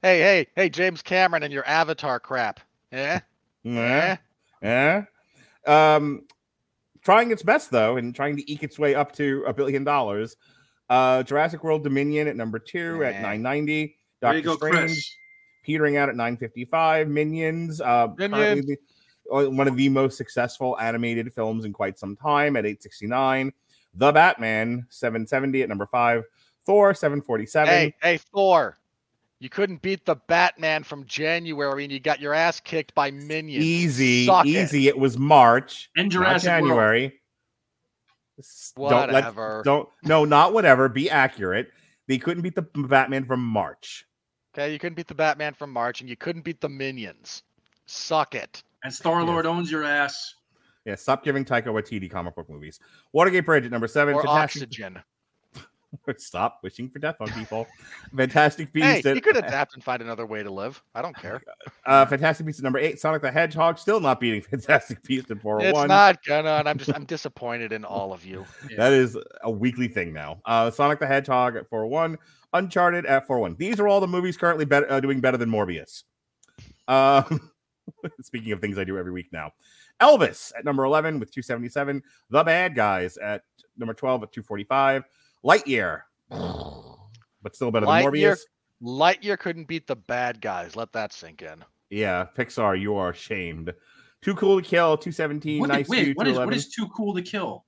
Hey, 0.03 0.21
hey, 0.21 0.47
hey, 0.57 0.69
James 0.69 1.03
Cameron 1.03 1.43
and 1.43 1.53
your 1.53 1.67
Avatar 1.67 2.19
crap. 2.19 2.61
Eh? 2.93 3.21
Yeah. 3.63 4.17
Yeah. 4.63 5.05
Um, 5.67 6.23
trying 7.03 7.31
its 7.31 7.43
best 7.43 7.71
though, 7.71 7.97
and 7.97 8.15
trying 8.15 8.37
to 8.37 8.51
eke 8.51 8.63
its 8.63 8.79
way 8.79 8.95
up 8.95 9.13
to 9.13 9.45
a 9.47 9.53
billion 9.53 9.85
dollars. 9.85 10.37
Uh, 10.89 11.23
Jurassic 11.23 11.63
World 11.63 11.85
Dominion 11.85 12.27
at 12.29 12.35
number 12.37 12.59
two 12.59 13.05
at 13.05 13.15
Nah. 13.17 13.29
990. 13.29 13.97
There 14.21 14.33
Doctor 14.33 14.39
you 14.39 14.43
go, 14.45 14.57
Strange 14.57 14.75
Chris. 14.93 15.17
petering 15.63 15.97
out 15.97 16.09
at 16.09 16.17
955. 16.17 17.09
Minions, 17.09 17.81
uh, 17.81 18.09
currently 18.09 18.61
the- 18.63 18.79
uh, 19.33 19.49
one 19.49 19.69
of 19.69 19.77
the 19.77 19.89
most 19.89 20.17
successful 20.17 20.77
animated 20.81 21.33
films 21.33 21.65
in 21.65 21.73
quite 21.73 21.99
some 21.99 22.17
time 22.17 22.57
at 22.57 22.67
869. 22.67 23.53
The 23.95 24.13
Batman 24.13 24.87
770 24.91 25.63
at 25.63 25.69
number 25.69 25.87
five. 25.87 26.25
Thor 26.67 26.95
747. 26.95 27.69
Hey, 27.69 27.95
hey, 28.03 28.19
Thor. 28.19 28.79
You 29.41 29.49
couldn't 29.49 29.81
beat 29.81 30.05
the 30.05 30.17
Batman 30.17 30.83
from 30.83 31.07
January 31.07 31.85
and 31.85 31.93
you 31.93 31.99
got 31.99 32.21
your 32.21 32.35
ass 32.35 32.61
kicked 32.61 32.95
by 32.95 33.11
minions. 33.11 33.65
easy, 33.65 34.27
Suck 34.27 34.45
it. 34.47 34.51
easy. 34.51 34.89
It. 34.89 34.99
was 34.99 35.17
March, 35.17 35.91
And 35.97 36.11
Jurassic 36.11 36.51
World. 36.51 36.63
January. 36.69 37.21
S- 38.39 38.73
Don't 38.77 39.13
let 39.13 39.35
don't 39.65 39.89
no, 40.03 40.25
not 40.25 40.53
whatever. 40.53 40.89
Be 40.89 41.11
accurate. 41.11 41.71
They 42.07 42.19
couldn't 42.19 42.43
beat 42.43 42.55
the 42.55 42.63
Batman 42.63 43.25
from 43.25 43.43
March. 43.45 44.07
Okay, 44.55 44.73
you 44.73 44.79
couldn't 44.79 44.97
beat 44.97 45.07
the 45.09 45.15
Batman 45.15 45.55
from 45.55 45.71
March 45.71 46.01
and 46.01 46.09
you 46.11 46.17
couldn't 46.17 46.43
beat 46.43 46.61
the 46.61 46.69
minions. 46.69 47.43
Suck 47.87 48.35
it. 48.35 48.63
And 48.85 48.93
Star 48.93 49.23
Lord 49.23 49.47
owns 49.47 49.71
your 49.71 49.85
ass. 49.85 50.35
Yeah, 50.85 50.95
stop 50.95 51.25
giving 51.25 51.45
Taika 51.45 51.67
Waititi 51.67 52.11
comic 52.11 52.35
book 52.35 52.49
movies. 52.49 52.81
Watergate 53.13 53.45
Bridge 53.45 53.67
at 53.67 53.71
number 53.71 53.89
seven. 53.89 54.15
Or 54.15 54.23
Fantastic. 54.23 54.63
oxygen. 54.63 55.03
Stop 56.19 56.61
wishing 56.63 56.89
for 56.89 56.99
death 56.99 57.17
on 57.21 57.29
people. 57.33 57.67
Fantastic 58.17 58.73
Beast. 58.73 58.87
Hey, 58.87 59.11
at, 59.11 59.17
you 59.17 59.21
could 59.21 59.37
adapt 59.37 59.75
and 59.75 59.83
find 59.83 60.01
another 60.01 60.27
way 60.27 60.43
to 60.43 60.51
live. 60.51 60.81
I 60.95 61.03
don't 61.03 61.17
care. 61.17 61.43
uh, 61.87 62.07
Fantastic 62.07 62.47
Beast 62.47 62.61
at 62.61 62.65
number 62.65 62.79
eight. 62.79 63.01
Sonic 63.01 63.23
the 63.23 63.31
Hedgehog 63.31 63.79
still 63.79 64.01
not 64.01 64.21
beating 64.21 64.41
Fantastic 64.51 65.03
Beast 65.03 65.31
at 65.31 65.41
four 65.41 65.57
hundred 65.57 65.71
It's 65.71 65.77
one. 65.77 65.89
not 65.89 66.23
gonna, 66.25 66.53
and 66.53 66.69
I'm 66.69 66.79
just 66.79 66.95
I'm 66.95 67.05
disappointed 67.05 67.73
in 67.73 67.85
all 67.85 68.13
of 68.13 68.25
you. 68.25 68.45
That 68.77 68.93
is 68.93 69.17
a 69.43 69.51
weekly 69.51 69.89
thing 69.89 70.13
now. 70.13 70.41
Uh, 70.45 70.71
Sonic 70.71 71.01
the 71.01 71.07
Hedgehog 71.07 71.57
at 71.57 71.69
401, 71.69 72.19
Uncharted 72.53 73.07
at 73.07 73.27
four 73.27 73.39
one. 73.39 73.57
These 73.59 73.81
are 73.81 73.89
all 73.89 74.01
the 74.01 74.09
movies 74.09 74.37
currently 74.37 74.65
bet 74.65 74.91
uh, 74.91 75.01
doing 75.01 75.21
better 75.21 75.37
than 75.37 75.51
Morbius. 75.51 76.05
Um, 76.89 77.51
speaking 78.23 78.53
of 78.53 78.61
things 78.61 78.79
I 78.79 78.85
do 78.85 78.99
every 78.99 79.13
week 79.13 79.29
now, 79.33 79.53
Elvis 80.01 80.53
at 80.59 80.65
number 80.65 80.85
11 80.85 81.19
with 81.19 81.31
277. 81.33 82.03
The 82.31 82.45
Bad 82.45 82.75
Guys 82.75 83.17
at 83.19 83.43
number 83.77 83.95
12 83.95 84.25
at 84.25 84.33
245. 84.33 85.05
Lightyear, 85.45 86.03
but 86.31 87.55
still 87.55 87.71
better 87.71 87.87
than 87.87 87.95
Lightyear- 87.95 88.13
Morbius. 88.13 88.41
Lightyear 88.83 89.39
couldn't 89.39 89.69
beat 89.69 89.87
the 89.87 89.97
bad 89.97 90.41
guys. 90.41 90.75
Let 90.75 90.93
that 90.93 91.13
sink 91.13 91.43
in. 91.43 91.63
Yeah, 91.91 92.27
Pixar, 92.37 92.81
you 92.81 92.95
are 92.97 93.13
shamed. 93.13 93.75
Too 94.23 94.35
cool 94.35 94.61
to 94.61 94.67
kill. 94.67 94.97
217. 94.97 95.61
What, 95.61 95.69
nice 95.69 95.89
wait, 95.89 96.05
View, 96.05 96.15
what 96.15 96.27
is 96.27 96.37
what 96.39 96.45
211. 96.45 96.55
is 96.55 96.69
too 96.69 96.89
cool 96.89 97.15
to 97.15 97.23
kill? 97.23 97.65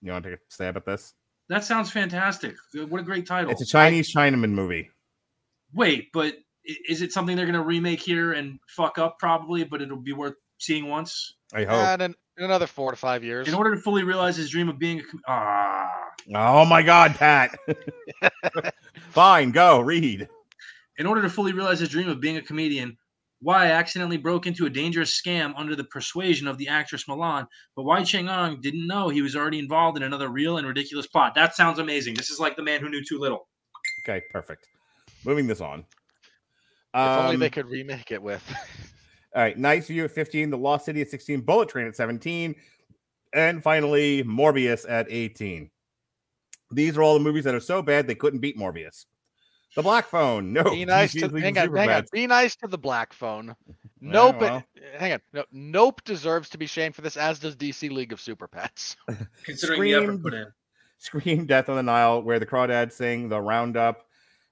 You 0.00 0.12
want 0.12 0.24
to 0.24 0.30
take 0.30 0.38
a 0.38 0.42
stab 0.48 0.76
at 0.76 0.84
this? 0.84 1.14
That 1.48 1.64
sounds 1.64 1.90
fantastic. 1.90 2.54
What 2.88 3.00
a 3.00 3.04
great 3.04 3.26
title. 3.26 3.50
It's 3.50 3.62
a 3.62 3.66
Chinese 3.66 4.14
Chinaman 4.14 4.50
movie. 4.50 4.90
Wait, 5.74 6.12
but 6.12 6.34
is 6.64 7.02
it 7.02 7.12
something 7.12 7.36
they're 7.36 7.46
going 7.46 7.54
to 7.54 7.64
remake 7.64 8.00
here 8.00 8.32
and 8.32 8.58
fuck 8.68 8.98
up 8.98 9.18
probably, 9.18 9.64
but 9.64 9.82
it'll 9.82 9.96
be 9.96 10.12
worth 10.12 10.34
seeing 10.62 10.88
once? 10.88 11.34
I 11.54 11.64
hope. 11.64 11.72
And 11.72 12.02
in, 12.02 12.14
in 12.38 12.44
another 12.44 12.66
four 12.66 12.90
to 12.90 12.96
five 12.96 13.22
years. 13.22 13.46
In 13.48 13.54
order 13.54 13.74
to 13.74 13.80
fully 13.80 14.04
realize 14.04 14.36
his 14.36 14.50
dream 14.50 14.68
of 14.68 14.78
being 14.78 15.00
a 15.00 15.02
com- 15.04 15.20
ah, 15.28 15.90
Oh 16.34 16.64
my 16.64 16.82
God, 16.82 17.14
Pat. 17.14 17.50
Fine, 19.10 19.50
go 19.52 19.80
read. 19.80 20.28
in 20.98 21.06
order 21.06 21.22
to 21.22 21.28
fully 21.30 21.52
realize 21.52 21.80
his 21.80 21.88
dream 21.88 22.08
of 22.08 22.20
being 22.20 22.36
a 22.36 22.42
comedian, 22.42 22.96
why 23.40 23.66
accidentally 23.72 24.16
broke 24.16 24.46
into 24.46 24.66
a 24.66 24.70
dangerous 24.70 25.20
scam 25.20 25.52
under 25.56 25.74
the 25.74 25.84
persuasion 25.84 26.46
of 26.46 26.58
the 26.58 26.68
actress 26.68 27.08
Milan, 27.08 27.46
but 27.74 27.82
Wei 27.82 28.00
Chenggong 28.02 28.62
didn't 28.62 28.86
know 28.86 29.08
he 29.08 29.20
was 29.22 29.34
already 29.34 29.58
involved 29.58 29.96
in 29.96 30.04
another 30.04 30.28
real 30.28 30.58
and 30.58 30.66
ridiculous 30.66 31.06
plot. 31.08 31.34
That 31.34 31.56
sounds 31.56 31.78
amazing. 31.80 32.14
This 32.14 32.30
is 32.30 32.38
like 32.38 32.54
the 32.56 32.62
man 32.62 32.80
who 32.80 32.88
knew 32.88 33.02
too 33.04 33.18
little. 33.18 33.48
Okay, 34.04 34.22
perfect. 34.30 34.68
Moving 35.24 35.46
this 35.48 35.60
on. 35.60 35.80
if 36.94 37.00
only 37.00 37.36
they 37.36 37.46
Um, 37.46 37.50
could 37.50 37.66
remake 37.66 38.12
it 38.12 38.22
with. 38.22 38.42
All 39.34 39.42
right, 39.42 39.56
Nice 39.56 39.86
View 39.86 40.04
at 40.04 40.10
15, 40.10 40.50
The 40.50 40.58
Lost 40.58 40.84
City 40.84 41.00
at 41.00 41.08
16, 41.08 41.40
Bullet 41.40 41.68
Train 41.68 41.86
at 41.86 41.96
17, 41.96 42.54
and 43.32 43.62
finally 43.62 44.22
Morbius 44.24 44.84
at 44.88 45.06
18. 45.08 45.70
These 46.70 46.96
are 46.96 47.02
all 47.02 47.14
the 47.14 47.20
movies 47.20 47.44
that 47.44 47.54
are 47.54 47.60
so 47.60 47.80
bad 47.82 48.06
they 48.06 48.14
couldn't 48.14 48.40
beat 48.40 48.58
Morbius. 48.58 49.06
The 49.74 49.82
Black 49.82 50.06
Phone, 50.06 50.52
no. 50.52 50.64
Be 50.64 50.84
nice 50.84 51.12
to 51.14 51.28
hang 51.30 51.56
on, 51.56 51.74
hang 51.74 51.88
on. 51.88 52.04
Be 52.12 52.26
nice 52.26 52.56
to 52.56 52.66
the 52.68 52.76
black 52.76 53.14
phone. 53.14 53.54
Yeah, 54.02 54.10
Nope. 54.10 54.34
it- 54.36 54.40
well. 54.40 54.64
hang 54.98 55.12
on. 55.14 55.20
No, 55.32 55.44
nope 55.50 56.04
deserves 56.04 56.50
to 56.50 56.58
be 56.58 56.66
shamed 56.66 56.94
for 56.94 57.00
this, 57.00 57.16
as 57.16 57.38
does 57.38 57.56
DC 57.56 57.90
League 57.90 58.12
of 58.12 58.20
Super 58.20 58.46
Pets. 58.46 58.96
Considering 59.44 59.80
the 59.80 59.94
effort 59.94 60.04
Scream. 60.04 60.22
put 60.22 60.34
in. 60.34 60.46
Scream, 60.98 61.46
Death 61.46 61.70
on 61.70 61.76
the 61.76 61.82
Nile, 61.82 62.20
where 62.22 62.38
the 62.38 62.44
Crawdads 62.46 62.92
sing, 62.92 63.30
The 63.30 63.40
Roundup. 63.40 64.04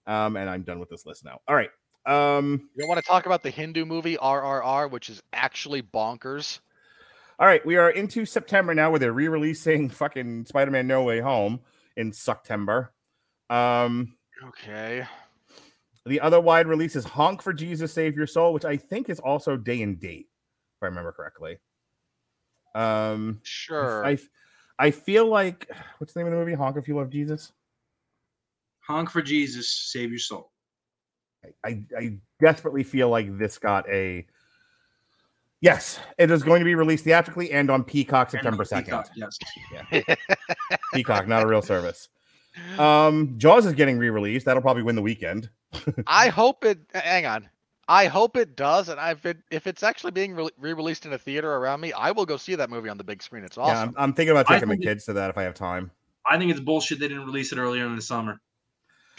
Um, 0.07 0.37
and 0.37 0.49
I'm 0.49 0.62
done 0.62 0.78
with 0.81 0.89
this 0.89 1.05
list 1.05 1.22
now. 1.24 1.39
All 1.47 1.55
right. 1.55 1.70
Um, 2.07 2.68
You 2.74 2.80
don't 2.82 2.88
want 2.88 3.01
to 3.03 3.07
talk 3.07 3.26
about 3.26 3.42
the 3.42 3.51
Hindu 3.51 3.84
movie 3.84 4.16
RRR, 4.16 4.90
which 4.90 5.11
is 5.11 5.22
actually 5.32 5.82
bonkers. 5.82 6.60
All 7.39 7.47
right, 7.47 7.64
we 7.64 7.77
are 7.77 7.90
into 7.90 8.27
September 8.27 8.74
now, 8.74 8.90
where 8.90 8.98
they're 8.98 9.12
re-releasing 9.12 9.89
fucking 9.89 10.47
Spider-Man: 10.47 10.86
No 10.86 11.05
Way 11.05 11.20
Home 11.20 11.60
in 11.97 12.12
September. 12.12 12.93
Um, 13.48 14.16
Okay. 14.43 15.06
the 16.06 16.20
other 16.20 16.40
wide 16.40 16.66
release 16.66 16.97
is 16.97 17.05
Honk 17.05 17.43
for 17.43 17.52
Jesus, 17.52 17.93
Save 17.93 18.16
Your 18.16 18.27
Soul, 18.27 18.52
which 18.52 18.64
I 18.64 18.77
think 18.77 19.09
is 19.09 19.20
also 19.20 19.56
day 19.56 19.82
and 19.82 19.98
date, 20.01 20.28
if 20.77 20.82
I 20.82 20.86
remember 20.86 21.12
correctly. 21.12 21.59
Um, 22.74 23.40
Sure. 23.43 24.05
I 24.05 24.18
I 24.78 24.90
feel 24.93 25.27
like 25.27 25.70
what's 25.98 26.14
the 26.14 26.20
name 26.20 26.27
of 26.28 26.32
the 26.32 26.39
movie? 26.39 26.55
Honk 26.55 26.77
if 26.77 26.89
you 26.89 26.97
love 26.97 27.10
Jesus. 27.10 27.52
Honk 28.86 29.10
for 29.10 29.22
Jesus, 29.22 29.70
save 29.93 30.10
your 30.10 30.18
soul. 30.18 30.49
I, 31.64 31.82
I 31.96 32.16
desperately 32.40 32.82
feel 32.82 33.08
like 33.08 33.36
this 33.38 33.58
got 33.58 33.88
a 33.88 34.26
yes. 35.60 35.98
It 36.18 36.30
is 36.30 36.42
going 36.42 36.60
to 36.60 36.64
be 36.64 36.74
released 36.74 37.04
theatrically 37.04 37.50
and 37.52 37.70
on 37.70 37.84
Peacock 37.84 38.30
September 38.30 38.64
second. 38.64 39.04
Peacock, 39.14 39.38
Yes. 39.90 40.16
Peacock, 40.94 41.26
not 41.28 41.42
a 41.42 41.46
real 41.46 41.62
service. 41.62 42.08
Um, 42.78 43.34
Jaws 43.38 43.64
is 43.66 43.72
getting 43.74 43.96
re-released. 43.98 44.44
That'll 44.44 44.62
probably 44.62 44.82
win 44.82 44.96
the 44.96 45.02
weekend. 45.02 45.48
I 46.06 46.28
hope 46.28 46.64
it. 46.64 46.78
Hang 46.92 47.26
on. 47.26 47.48
I 47.88 48.06
hope 48.06 48.36
it 48.36 48.54
does, 48.56 48.88
and 48.88 49.00
if 49.00 49.26
it 49.26 49.38
if 49.50 49.66
it's 49.66 49.82
actually 49.82 50.12
being 50.12 50.34
re- 50.34 50.48
re-released 50.58 51.06
in 51.06 51.12
a 51.12 51.18
theater 51.18 51.56
around 51.56 51.80
me, 51.80 51.92
I 51.92 52.12
will 52.12 52.24
go 52.26 52.36
see 52.36 52.54
that 52.54 52.70
movie 52.70 52.88
on 52.88 52.96
the 52.98 53.02
big 53.04 53.20
screen. 53.22 53.42
It's 53.44 53.56
Yeah, 53.56 53.64
awesome. 53.64 53.88
I'm, 53.90 53.94
I'm 54.10 54.12
thinking 54.12 54.30
about 54.30 54.46
taking 54.46 54.68
my 54.68 54.74
think 54.74 54.84
it- 54.84 54.86
kids 54.88 55.04
to 55.06 55.12
that 55.14 55.30
if 55.30 55.36
I 55.38 55.42
have 55.42 55.54
time. 55.54 55.90
I 56.28 56.38
think 56.38 56.50
it's 56.52 56.60
bullshit 56.60 57.00
they 57.00 57.08
didn't 57.08 57.24
release 57.26 57.50
it 57.52 57.58
earlier 57.58 57.86
in 57.86 57.96
the 57.96 58.02
summer. 58.02 58.40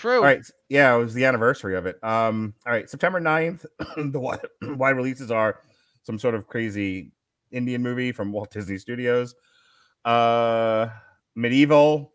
True. 0.02 0.18
All 0.18 0.24
right, 0.24 0.42
yeah, 0.68 0.96
it 0.96 0.98
was 0.98 1.14
the 1.14 1.26
anniversary 1.26 1.76
of 1.76 1.86
it. 1.86 2.04
Um, 2.04 2.56
all 2.66 2.74
right, 2.74 2.90
September 2.90 3.22
9th, 3.22 3.68
the 4.12 4.20
wide, 4.20 4.40
wide 4.76 4.96
releases 4.96 5.30
are 5.30 5.60
some 6.02 6.18
sort 6.18 6.34
of 6.34 6.48
crazy 6.48 7.12
Indian 7.52 7.84
movie 7.84 8.12
from 8.12 8.32
Walt 8.32 8.50
Disney 8.50 8.80
Studios. 8.80 9.36
Uh, 10.04 10.88
Medieval, 11.36 12.14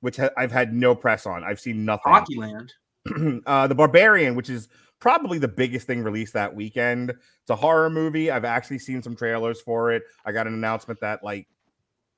which 0.00 0.16
ha- 0.16 0.30
I've 0.36 0.50
had 0.50 0.74
no 0.74 0.92
press 0.96 1.24
on. 1.24 1.44
I've 1.44 1.60
seen 1.60 1.84
nothing. 1.84 2.12
Hockeyland. 2.12 2.70
uh, 3.46 3.68
the 3.68 3.76
Barbarian, 3.76 4.34
which 4.34 4.50
is 4.50 4.68
probably 4.98 5.38
the 5.38 5.46
biggest 5.46 5.86
thing 5.86 6.02
released 6.02 6.32
that 6.32 6.52
weekend. 6.52 7.10
It's 7.10 7.50
a 7.50 7.54
horror 7.54 7.90
movie. 7.90 8.28
I've 8.28 8.44
actually 8.44 8.80
seen 8.80 9.02
some 9.02 9.14
trailers 9.14 9.60
for 9.60 9.92
it. 9.92 10.02
I 10.24 10.32
got 10.32 10.48
an 10.48 10.54
announcement 10.54 10.98
that 10.98 11.22
like 11.22 11.46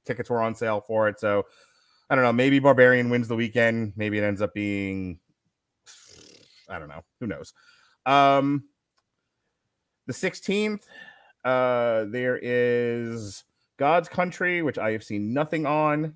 tickets 0.07 0.31
were 0.31 0.40
on 0.40 0.55
sale 0.55 0.81
for 0.81 1.07
it. 1.07 1.20
So 1.20 1.44
I 2.11 2.16
don't 2.16 2.24
know. 2.24 2.32
Maybe 2.32 2.59
Barbarian 2.59 3.09
wins 3.09 3.28
the 3.28 3.37
weekend. 3.37 3.93
Maybe 3.97 4.19
it 4.19 4.24
ends 4.24 4.43
up 4.43 4.53
being 4.53 5.20
I 6.70 6.78
don't 6.78 6.89
know. 6.89 7.03
Who 7.19 7.27
knows? 7.27 7.53
Um, 8.07 8.65
the 10.07 10.12
16th, 10.12 10.82
uh, 11.45 12.05
there 12.09 12.39
is 12.41 13.45
God's 13.77 14.09
Country, 14.09 14.62
which 14.62 14.78
I 14.78 14.93
have 14.93 15.03
seen 15.03 15.32
nothing 15.32 15.66
on. 15.66 16.15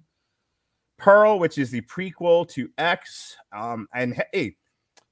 Pearl, 0.97 1.41
which 1.41 1.59
is 1.59 1.71
the 1.71 1.81
prequel 1.83 2.49
to 2.51 2.71
X. 2.79 3.37
Um, 3.53 3.89
and 3.93 4.21
hey, 4.33 4.57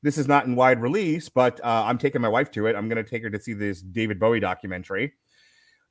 this 0.03 0.17
is 0.17 0.29
not 0.29 0.47
in 0.47 0.55
wide 0.55 0.81
release, 0.81 1.29
but 1.29 1.61
uh, 1.65 1.85
I'm 1.87 1.99
taking 1.99 2.21
my 2.21 2.29
wife 2.29 2.51
to 2.53 2.67
it. 2.67 2.77
I'm 2.77 2.89
going 2.89 3.03
to 3.03 3.09
take 3.09 3.23
her 3.25 3.31
to 3.31 3.41
see 3.41 3.53
this 3.53 3.83
David 3.83 4.21
Bowie 4.21 4.41
documentary. 4.41 5.13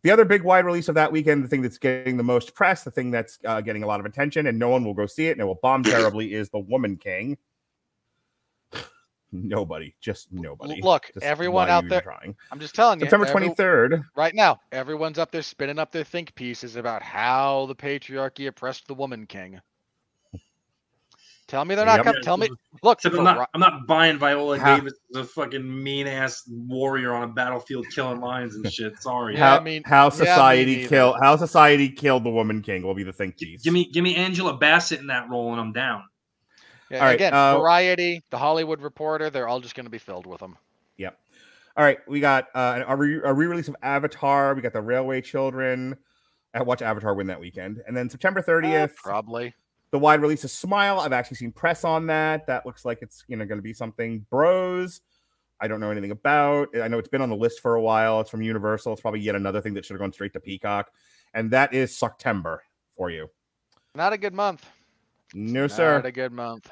The 0.03 0.09
other 0.11 0.25
big 0.25 0.43
wide 0.43 0.65
release 0.65 0.89
of 0.89 0.95
that 0.95 1.11
weekend, 1.11 1.43
the 1.43 1.47
thing 1.47 1.61
that's 1.61 1.77
getting 1.77 2.17
the 2.17 2.23
most 2.23 2.55
press, 2.55 2.83
the 2.83 2.89
thing 2.91 3.11
that's 3.11 3.37
uh, 3.45 3.61
getting 3.61 3.83
a 3.83 3.87
lot 3.87 3.99
of 3.99 4.05
attention, 4.05 4.47
and 4.47 4.57
no 4.57 4.69
one 4.69 4.83
will 4.83 4.95
go 4.95 5.05
see 5.05 5.27
it 5.27 5.31
and 5.33 5.41
it 5.41 5.45
will 5.45 5.59
bomb 5.61 5.83
terribly, 5.83 6.33
is 6.33 6.49
The 6.49 6.59
Woman 6.59 6.97
King. 6.97 7.37
Nobody, 9.33 9.95
just 10.01 10.29
nobody. 10.33 10.81
Look, 10.81 11.09
Just 11.13 11.25
everyone 11.25 11.69
out 11.69 11.87
there- 11.87 12.01
trying? 12.01 12.35
I'm 12.51 12.59
just 12.59 12.75
telling 12.75 12.99
you. 12.99 13.05
September 13.05 13.27
every- 13.27 13.47
23rd. 13.49 14.03
right 14.17 14.35
now, 14.35 14.59
everyone's 14.73 15.17
up 15.17 15.31
there 15.31 15.41
spinning 15.41 15.79
up 15.79 15.89
their 15.93 16.03
think 16.03 16.35
pieces 16.35 16.75
about 16.75 17.01
how 17.01 17.65
the 17.67 17.75
patriarchy 17.75 18.47
oppressed 18.47 18.87
the 18.87 18.93
woman 18.93 19.25
king. 19.25 19.61
Tell 21.51 21.65
me 21.65 21.75
they're 21.75 21.85
not 21.85 21.97
Yep. 21.97 22.05
coming. 22.05 22.21
Tell 22.23 22.37
me, 22.37 22.49
look, 22.81 22.99
I'm 23.03 23.23
not, 23.25 23.39
Ri- 23.39 23.45
I'm 23.53 23.59
not 23.59 23.85
buying 23.85 24.17
Viola 24.17 24.57
How- 24.57 24.77
Davis 24.77 24.93
as 25.13 25.17
a 25.17 25.23
fucking 25.25 25.83
mean 25.83 26.07
ass 26.07 26.43
warrior 26.49 27.13
on 27.13 27.23
a 27.23 27.27
battlefield 27.27 27.87
killing 27.93 28.21
lions 28.21 28.55
and 28.55 28.71
shit. 28.71 28.97
Sorry. 29.01 29.33
Yeah, 29.33 29.49
how, 29.49 29.57
I 29.57 29.59
mean- 29.59 29.83
how 29.85 30.07
society 30.07 30.77
neither. 30.77 30.87
kill 30.87 31.17
how 31.21 31.35
society 31.35 31.89
killed 31.89 32.23
the 32.23 32.29
woman 32.29 32.61
king 32.61 32.83
will 32.83 32.93
be 32.95 33.03
the 33.03 33.11
think 33.11 33.37
piece. 33.37 33.63
Give 33.63 33.73
me 33.73 33.83
give 33.91 34.01
me 34.01 34.15
Angela 34.15 34.55
Bassett 34.55 35.01
in 35.01 35.07
that 35.07 35.29
role 35.29 35.51
and 35.51 35.59
I'm 35.59 35.73
down. 35.73 36.03
yeah, 36.89 36.99
all 36.99 37.05
right, 37.07 37.15
again, 37.15 37.33
uh, 37.33 37.57
Variety, 37.59 38.23
The 38.29 38.37
Hollywood 38.37 38.81
Reporter, 38.81 39.29
they're 39.29 39.49
all 39.49 39.59
just 39.59 39.75
going 39.75 39.85
to 39.85 39.89
be 39.91 39.97
filled 39.97 40.25
with 40.25 40.39
them. 40.39 40.57
Yep. 40.95 41.19
All 41.75 41.83
right, 41.83 41.97
we 42.07 42.21
got 42.21 42.47
uh, 42.55 42.83
a, 42.87 42.95
re- 42.95 43.19
a 43.25 43.33
re-release 43.33 43.67
of 43.67 43.75
Avatar. 43.83 44.53
We 44.55 44.61
got 44.61 44.71
the 44.71 44.81
Railway 44.81 45.19
Children. 45.19 45.97
I 46.53 46.63
watch 46.63 46.81
Avatar 46.81 47.13
win 47.13 47.27
that 47.27 47.41
weekend, 47.41 47.81
and 47.85 47.95
then 47.95 48.09
September 48.09 48.39
Eh, 48.39 48.43
30th, 48.43 48.95
probably. 48.95 49.53
The 49.91 49.99
wide 49.99 50.21
release 50.21 50.43
of 50.43 50.51
Smile. 50.51 50.99
I've 50.99 51.13
actually 51.13 51.37
seen 51.37 51.51
press 51.51 51.83
on 51.83 52.07
that. 52.07 52.47
That 52.47 52.65
looks 52.65 52.85
like 52.85 52.99
it's 53.01 53.23
you 53.27 53.37
know 53.37 53.45
going 53.45 53.59
to 53.59 53.63
be 53.63 53.73
something. 53.73 54.25
Bros, 54.29 55.01
I 55.59 55.67
don't 55.67 55.79
know 55.79 55.91
anything 55.91 56.11
about. 56.11 56.69
I 56.81 56.87
know 56.87 56.97
it's 56.97 57.09
been 57.09 57.21
on 57.21 57.29
the 57.29 57.35
list 57.35 57.59
for 57.59 57.75
a 57.75 57.81
while. 57.81 58.21
It's 58.21 58.29
from 58.29 58.41
Universal. 58.41 58.93
It's 58.93 59.01
probably 59.01 59.19
yet 59.19 59.35
another 59.35 59.61
thing 59.61 59.73
that 59.75 59.85
should 59.85 59.93
have 59.93 60.01
gone 60.01 60.13
straight 60.13 60.33
to 60.33 60.39
Peacock, 60.39 60.91
and 61.33 61.51
that 61.51 61.73
is 61.73 61.95
September 61.95 62.63
for 62.95 63.09
you. 63.09 63.29
Not 63.93 64.13
a 64.13 64.17
good 64.17 64.33
month. 64.33 64.65
No 65.33 65.67
sir. 65.67 65.97
Not 65.97 66.05
a 66.05 66.11
good 66.11 66.31
month. 66.31 66.69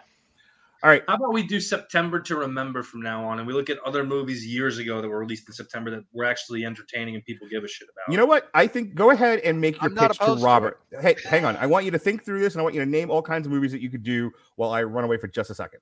All 0.82 0.90
right, 0.90 1.04
How 1.10 1.16
about 1.16 1.34
we 1.34 1.44
do 1.44 1.60
September 1.60 2.22
to 2.22 2.38
remember 2.38 2.84
from 2.84 3.02
now 3.02 3.26
on 3.26 3.40
and 3.40 3.46
we 3.46 3.54
look 3.54 3.70
at 3.70 3.80
other 3.80 4.06
movies 4.06 4.46
years 4.48 4.78
ago 4.78 5.02
that 5.02 5.10
were 5.10 5.20
released 5.20 5.46
in 5.50 5.54
September 5.54 5.92
that 5.92 6.06
were 6.14 6.24
actually 6.24 6.64
entertaining 6.64 7.16
and 7.16 7.26
people 7.26 7.50
give 7.50 7.66
a 7.66 7.68
shit 7.68 7.90
about. 7.92 8.10
You 8.10 8.18
know 8.18 8.26
what? 8.26 8.50
I 8.54 8.66
think 8.66 8.96
go 8.96 9.12
ahead 9.12 9.40
and 9.40 9.60
make 9.60 9.76
your 9.82 9.92
I'm 9.92 9.98
pitch 9.98 10.18
to 10.18 10.24
opposed 10.24 10.40
to 10.40 10.46
Robert. 10.46 10.80
hey, 11.02 11.18
hang 11.26 11.44
on. 11.44 11.58
I 11.58 11.66
want 11.66 11.84
you 11.84 11.92
to 11.92 12.00
think 12.00 12.24
through 12.24 12.40
this 12.40 12.54
and 12.54 12.62
I 12.62 12.64
want 12.64 12.76
you 12.76 12.82
to 12.82 12.90
name 12.90 13.12
all 13.12 13.22
kinds 13.22 13.46
of 13.46 13.52
movies 13.52 13.74
that 13.74 13.82
you 13.82 13.90
could 13.90 14.04
do 14.04 14.32
while 14.56 14.72
I 14.72 14.84
run 14.84 15.04
away 15.04 15.18
for 15.18 15.28
just 15.28 15.50
a 15.50 15.56
second. 15.56 15.82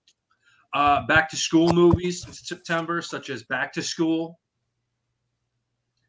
uh, 0.74 1.06
back 1.06 1.30
to 1.30 1.36
school 1.38 1.72
movies 1.74 2.26
in 2.26 2.34
September, 2.34 3.00
such 3.04 3.30
as 3.30 3.44
Back 3.44 3.74
to 3.74 3.84
School. 3.84 4.40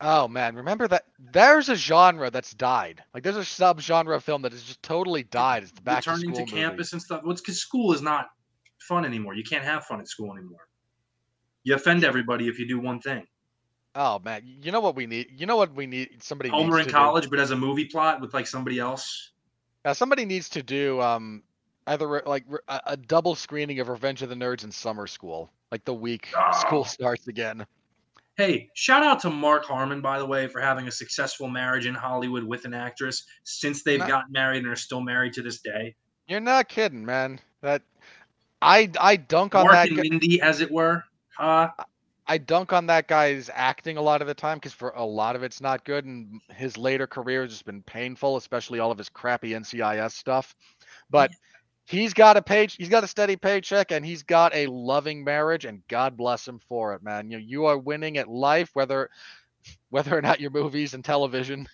Oh 0.00 0.28
man, 0.28 0.54
remember 0.54 0.86
that 0.88 1.04
there's 1.18 1.68
a 1.68 1.74
genre 1.76 2.30
that's 2.30 2.54
died. 2.54 3.02
Like 3.12 3.22
there's 3.24 3.36
a 3.36 3.44
sub-genre 3.44 4.14
of 4.16 4.22
film 4.24 4.42
that 4.42 4.52
has 4.52 4.62
just 4.62 4.82
totally 4.82 5.24
died. 5.24 5.64
It's 5.64 5.72
the 5.72 5.82
back 5.82 6.04
to 6.04 6.10
returning 6.10 6.34
school 6.34 6.46
to 6.46 6.52
movie. 6.52 6.62
campus 6.62 6.92
and 6.92 7.02
stuff. 7.02 7.22
Well, 7.24 7.34
because 7.34 7.60
school 7.60 7.92
is 7.92 8.00
not 8.00 8.28
fun 8.88 9.04
anymore. 9.04 9.34
You 9.34 9.44
can't 9.44 9.64
have 9.64 9.84
fun 9.84 10.00
at 10.00 10.08
school 10.08 10.32
anymore. 10.32 10.66
You 11.64 11.74
offend 11.74 12.02
everybody 12.04 12.48
if 12.48 12.58
you 12.58 12.66
do 12.66 12.80
one 12.80 13.00
thing. 13.00 13.26
Oh 13.94 14.18
man, 14.24 14.42
you 14.44 14.72
know 14.72 14.80
what 14.80 14.96
we 14.96 15.06
need? 15.06 15.28
You 15.36 15.46
know 15.46 15.56
what 15.56 15.74
we 15.74 15.86
need? 15.86 16.22
Somebody 16.22 16.50
Homer 16.50 16.76
needs 16.76 16.78
in 16.78 16.84
to 16.86 16.90
do? 16.90 16.96
college, 16.96 17.30
but 17.30 17.38
as 17.40 17.50
a 17.50 17.56
movie 17.56 17.84
plot 17.86 18.20
with 18.20 18.32
like 18.34 18.46
somebody 18.46 18.78
else. 18.78 19.32
Now, 19.84 19.92
somebody 19.92 20.24
needs 20.24 20.48
to 20.50 20.62
do 20.62 21.00
um 21.00 21.42
either 21.86 22.22
like 22.26 22.44
a, 22.68 22.96
double 22.96 23.34
screening 23.34 23.80
of 23.80 23.88
Revenge 23.88 24.20
of 24.22 24.28
the 24.28 24.34
Nerds 24.34 24.62
in 24.64 24.70
summer 24.70 25.06
school, 25.06 25.50
like 25.72 25.84
the 25.84 25.94
week 25.94 26.28
school 26.60 26.80
Oh. 26.80 26.84
starts 26.84 27.28
again. 27.28 27.66
Hey, 28.36 28.68
shout 28.74 29.02
out 29.02 29.20
to 29.20 29.30
Mark 29.30 29.64
Harmon, 29.64 30.00
by 30.00 30.18
the 30.18 30.26
way, 30.26 30.46
for 30.46 30.60
having 30.60 30.86
a 30.86 30.92
successful 30.92 31.48
marriage 31.48 31.86
in 31.86 31.94
Hollywood 31.94 32.44
with 32.44 32.66
an 32.66 32.74
actress 32.74 33.24
since 33.44 33.82
they've 33.82 33.98
Not- 33.98 34.08
gotten 34.08 34.32
married 34.32 34.58
and 34.62 34.68
are 34.72 34.76
still 34.76 35.00
married 35.00 35.32
to 35.32 35.42
this 35.42 35.60
day. 35.60 35.96
You're 36.28 36.38
not 36.40 36.68
kidding, 36.68 37.04
man. 37.04 37.40
That 37.62 37.82
I 38.60 38.90
I 39.00 39.16
dunk 39.16 39.54
on 39.54 39.68
that. 39.70 39.94
gu- 39.94 40.02
Mindy, 40.02 40.40
as 40.40 40.60
it 40.60 40.70
were. 40.70 41.04
Uh, 41.38 41.68
I 42.26 42.38
dunk 42.38 42.72
on 42.72 42.86
that 42.86 43.08
guy's 43.08 43.50
acting 43.52 43.96
a 43.96 44.02
lot 44.02 44.20
of 44.20 44.28
the 44.28 44.34
time 44.34 44.58
because 44.58 44.72
for 44.74 44.90
a 44.90 45.04
lot 45.04 45.34
of 45.36 45.42
it's 45.42 45.60
not 45.60 45.84
good, 45.84 46.04
and 46.04 46.40
his 46.54 46.76
later 46.76 47.06
career 47.06 47.42
has 47.42 47.52
just 47.52 47.64
been 47.64 47.82
painful, 47.82 48.36
especially 48.36 48.78
all 48.80 48.90
of 48.90 48.98
his 48.98 49.08
crappy 49.08 49.54
NCIS 49.54 50.14
stuff. 50.14 50.54
But 51.10 51.32
he's 51.86 52.14
got 52.14 52.36
a 52.36 52.42
page, 52.42 52.76
he's 52.76 52.88
got 52.90 53.04
a 53.04 53.08
steady 53.08 53.36
paycheck, 53.36 53.92
and 53.92 54.04
he's 54.04 54.22
got 54.22 54.54
a 54.54 54.66
loving 54.66 55.24
marriage, 55.24 55.64
and 55.64 55.82
God 55.88 56.16
bless 56.16 56.46
him 56.46 56.60
for 56.68 56.94
it, 56.94 57.02
man. 57.02 57.30
You 57.30 57.38
know, 57.38 57.44
you 57.46 57.66
are 57.66 57.78
winning 57.78 58.18
at 58.18 58.28
life, 58.28 58.70
whether 58.74 59.10
whether 59.90 60.16
or 60.16 60.22
not 60.22 60.40
your 60.40 60.50
movies 60.50 60.94
and 60.94 61.04
television, 61.04 61.68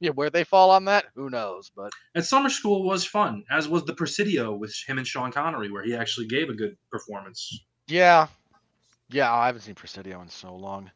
yeah, 0.00 0.10
where 0.10 0.30
they 0.30 0.44
fall 0.44 0.70
on 0.70 0.84
that, 0.86 1.06
who 1.14 1.30
knows? 1.30 1.70
But 1.74 1.92
and 2.14 2.24
Summer 2.24 2.48
School 2.48 2.84
was 2.84 3.04
fun, 3.04 3.44
as 3.50 3.68
was 3.68 3.84
The 3.84 3.94
Presidio 3.94 4.54
with 4.54 4.74
him 4.86 4.98
and 4.98 5.06
Sean 5.06 5.32
Connery, 5.32 5.70
where 5.70 5.84
he 5.84 5.94
actually 5.94 6.26
gave 6.26 6.48
a 6.48 6.54
good 6.54 6.76
performance. 6.90 7.64
yeah, 7.86 8.28
yeah, 9.10 9.32
I 9.32 9.46
haven't 9.46 9.62
seen 9.62 9.74
Presidio 9.74 10.20
in 10.20 10.28
so 10.28 10.54
long. 10.54 10.90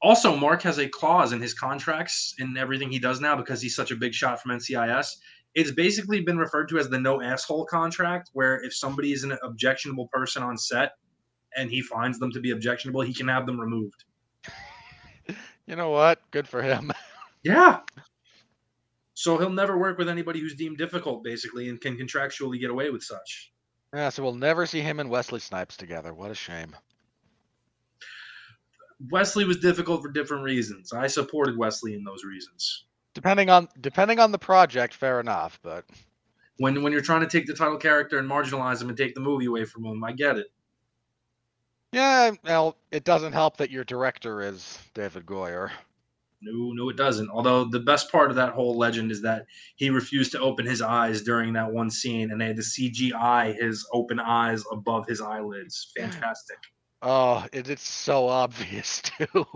Also, 0.00 0.36
Mark 0.36 0.62
has 0.62 0.78
a 0.78 0.88
clause 0.88 1.32
in 1.32 1.40
his 1.40 1.54
contracts 1.54 2.34
in 2.38 2.56
everything 2.56 2.90
he 2.90 3.00
does 3.00 3.20
now 3.20 3.34
because 3.34 3.60
he's 3.60 3.74
such 3.74 3.90
a 3.90 3.96
big 3.96 4.14
shot 4.14 4.40
from 4.40 4.52
NCIS. 4.52 5.08
It's 5.54 5.72
basically 5.72 6.20
been 6.20 6.38
referred 6.38 6.68
to 6.68 6.78
as 6.78 6.88
the 6.88 7.00
no 7.00 7.20
asshole 7.20 7.64
contract, 7.64 8.30
where 8.32 8.62
if 8.62 8.72
somebody 8.72 9.12
is 9.12 9.24
an 9.24 9.36
objectionable 9.42 10.08
person 10.12 10.42
on 10.42 10.56
set 10.56 10.92
and 11.56 11.68
he 11.68 11.82
finds 11.82 12.20
them 12.20 12.30
to 12.30 12.40
be 12.40 12.52
objectionable, 12.52 13.00
he 13.00 13.12
can 13.12 13.26
have 13.26 13.46
them 13.46 13.60
removed. 13.60 14.04
You 15.66 15.76
know 15.76 15.90
what? 15.90 16.22
Good 16.30 16.48
for 16.48 16.62
him. 16.62 16.90
Yeah. 17.48 17.80
So 19.14 19.38
he'll 19.38 19.50
never 19.50 19.76
work 19.78 19.98
with 19.98 20.08
anybody 20.08 20.38
who's 20.38 20.54
deemed 20.54 20.78
difficult, 20.78 21.24
basically, 21.24 21.68
and 21.70 21.80
can 21.80 21.96
contractually 21.96 22.60
get 22.60 22.70
away 22.70 22.90
with 22.90 23.02
such. 23.02 23.52
yeah, 23.94 24.10
so 24.10 24.22
we'll 24.22 24.34
never 24.34 24.66
see 24.66 24.80
him 24.80 25.00
and 25.00 25.08
Wesley 25.10 25.40
Snipes 25.40 25.76
together. 25.76 26.12
What 26.14 26.30
a 26.30 26.34
shame. 26.34 26.76
Wesley 29.10 29.44
was 29.44 29.58
difficult 29.58 30.02
for 30.02 30.10
different 30.10 30.44
reasons. 30.44 30.92
I 30.92 31.06
supported 31.06 31.56
Wesley 31.56 31.94
in 31.94 32.04
those 32.04 32.24
reasons. 32.24 32.84
Depending 33.14 33.48
on 33.48 33.68
depending 33.80 34.18
on 34.20 34.30
the 34.30 34.38
project, 34.38 34.94
fair 34.94 35.18
enough. 35.20 35.58
But 35.62 35.84
When 36.58 36.82
when 36.82 36.92
you're 36.92 37.00
trying 37.00 37.20
to 37.22 37.26
take 37.26 37.46
the 37.46 37.54
title 37.54 37.78
character 37.78 38.18
and 38.18 38.28
marginalize 38.28 38.82
him 38.82 38.88
and 38.88 38.98
take 38.98 39.14
the 39.14 39.20
movie 39.20 39.46
away 39.46 39.64
from 39.64 39.84
him, 39.84 40.02
I 40.04 40.12
get 40.12 40.36
it. 40.36 40.46
yeah, 41.92 42.32
well, 42.44 42.76
it 42.92 43.04
doesn't 43.04 43.32
help 43.32 43.56
that 43.56 43.70
your 43.70 43.84
director 43.84 44.42
is 44.42 44.78
David 44.94 45.26
Goyer. 45.26 45.70
No, 46.40 46.72
no, 46.72 46.88
it 46.88 46.96
doesn't. 46.96 47.30
Although 47.30 47.64
the 47.64 47.80
best 47.80 48.12
part 48.12 48.30
of 48.30 48.36
that 48.36 48.52
whole 48.52 48.76
legend 48.76 49.10
is 49.10 49.22
that 49.22 49.46
he 49.76 49.90
refused 49.90 50.32
to 50.32 50.40
open 50.40 50.66
his 50.66 50.80
eyes 50.80 51.22
during 51.22 51.52
that 51.54 51.72
one 51.72 51.90
scene, 51.90 52.30
and 52.30 52.40
they 52.40 52.46
had 52.46 52.56
to 52.56 52.62
CGI 52.62 53.60
his 53.60 53.86
open 53.92 54.20
eyes 54.20 54.62
above 54.70 55.06
his 55.06 55.20
eyelids. 55.20 55.92
Fantastic. 55.96 56.58
Oh, 57.02 57.44
it, 57.52 57.68
it's 57.68 57.88
so 57.88 58.28
obvious 58.28 59.02
too. 59.18 59.46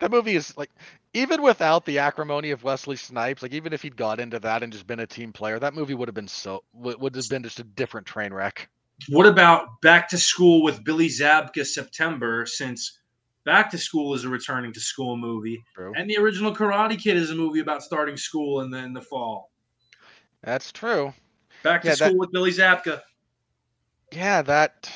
that 0.00 0.10
movie 0.10 0.36
is 0.36 0.56
like, 0.56 0.70
even 1.14 1.42
without 1.42 1.84
the 1.84 1.98
acrimony 1.98 2.50
of 2.50 2.64
Wesley 2.64 2.96
Snipes, 2.96 3.42
like 3.42 3.52
even 3.52 3.72
if 3.72 3.82
he'd 3.82 3.96
got 3.96 4.18
into 4.18 4.38
that 4.40 4.62
and 4.62 4.72
just 4.72 4.86
been 4.86 5.00
a 5.00 5.06
team 5.06 5.32
player, 5.32 5.58
that 5.58 5.74
movie 5.74 5.94
would 5.94 6.08
have 6.08 6.14
been 6.14 6.28
so 6.28 6.62
would, 6.72 7.00
would 7.00 7.14
have 7.14 7.28
been 7.28 7.42
just 7.42 7.60
a 7.60 7.64
different 7.64 8.06
train 8.06 8.32
wreck. 8.32 8.68
What 9.08 9.26
about 9.26 9.80
Back 9.82 10.08
to 10.10 10.18
School 10.18 10.62
with 10.62 10.84
Billy 10.84 11.08
Zabka 11.08 11.66
September? 11.66 12.46
Since 12.46 12.98
Back 13.44 13.70
to 13.72 13.78
School 13.78 14.14
is 14.14 14.24
a 14.24 14.28
returning 14.28 14.72
to 14.72 14.80
school 14.80 15.16
movie, 15.16 15.62
True. 15.74 15.92
and 15.96 16.08
the 16.08 16.16
original 16.18 16.54
Karate 16.54 16.96
Kid 16.98 17.16
is 17.16 17.30
a 17.30 17.34
movie 17.34 17.58
about 17.60 17.82
starting 17.82 18.16
school 18.16 18.60
in 18.60 18.70
the 18.70 18.78
in 18.78 18.92
the 18.92 19.00
fall. 19.00 19.50
That's 20.44 20.70
true. 20.72 21.12
Back 21.64 21.82
to 21.82 21.88
Yeah, 21.88 21.94
that- 21.96 22.08
School 22.08 22.18
with 22.18 22.30
Billy 22.32 22.50
Zabka. 22.52 23.00
Yeah, 24.12 24.42
that. 24.42 24.90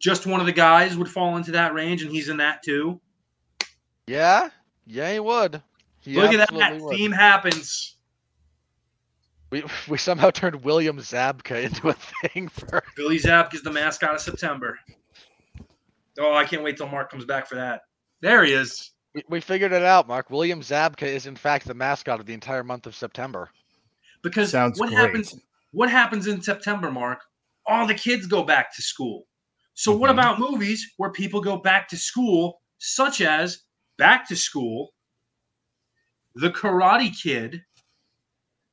Just 0.00 0.26
one 0.26 0.38
of 0.40 0.46
the 0.46 0.52
guys 0.52 0.96
would 0.96 1.08
fall 1.08 1.36
into 1.36 1.50
that 1.52 1.72
range, 1.74 2.02
and 2.02 2.10
he's 2.12 2.28
in 2.28 2.36
that 2.36 2.62
too. 2.62 3.00
Yeah, 4.06 4.50
yeah, 4.86 5.12
he 5.12 5.18
would. 5.20 5.62
He 6.00 6.14
Look 6.14 6.32
at 6.34 6.50
that. 6.50 6.80
would. 6.80 6.96
Theme 6.96 7.10
happens. 7.12 7.96
We 9.50 9.64
we 9.88 9.98
somehow 9.98 10.30
turned 10.30 10.62
William 10.64 10.98
Zabka 10.98 11.64
into 11.64 11.88
a 11.88 11.94
thing 11.94 12.48
for. 12.48 12.84
Billy 12.96 13.18
Zabka 13.18 13.54
is 13.54 13.62
the 13.62 13.72
mascot 13.72 14.14
of 14.14 14.20
September. 14.20 14.78
Oh, 16.18 16.34
I 16.34 16.44
can't 16.44 16.62
wait 16.62 16.76
till 16.76 16.88
Mark 16.88 17.10
comes 17.10 17.24
back 17.24 17.46
for 17.48 17.56
that. 17.56 17.82
There 18.20 18.44
he 18.44 18.52
is. 18.52 18.92
We, 19.14 19.22
we 19.28 19.40
figured 19.40 19.72
it 19.72 19.82
out, 19.82 20.06
Mark. 20.08 20.30
William 20.30 20.60
Zabka 20.60 21.02
is 21.06 21.26
in 21.26 21.36
fact 21.36 21.66
the 21.66 21.74
mascot 21.74 22.20
of 22.20 22.26
the 22.26 22.34
entire 22.34 22.64
month 22.64 22.86
of 22.86 22.94
September. 22.94 23.48
Because 24.22 24.50
Sounds 24.50 24.78
what 24.78 24.88
great. 24.88 24.98
happens? 24.98 25.34
What 25.72 25.90
happens 25.90 26.26
in 26.28 26.40
September, 26.40 26.90
Mark? 26.90 27.20
All 27.66 27.86
the 27.86 27.94
kids 27.94 28.26
go 28.26 28.42
back 28.44 28.74
to 28.76 28.82
school. 28.82 29.26
So 29.74 29.94
what 29.96 30.08
Mhm. 30.10 30.14
about 30.14 30.38
movies 30.38 30.92
where 30.98 31.10
people 31.10 31.40
go 31.40 31.56
back 31.56 31.88
to 31.88 31.96
school, 31.96 32.60
such 32.78 33.20
as 33.20 33.62
Back 33.96 34.26
to 34.28 34.36
School, 34.36 34.92
The 36.36 36.50
Karate 36.50 37.10
Kid, 37.20 37.64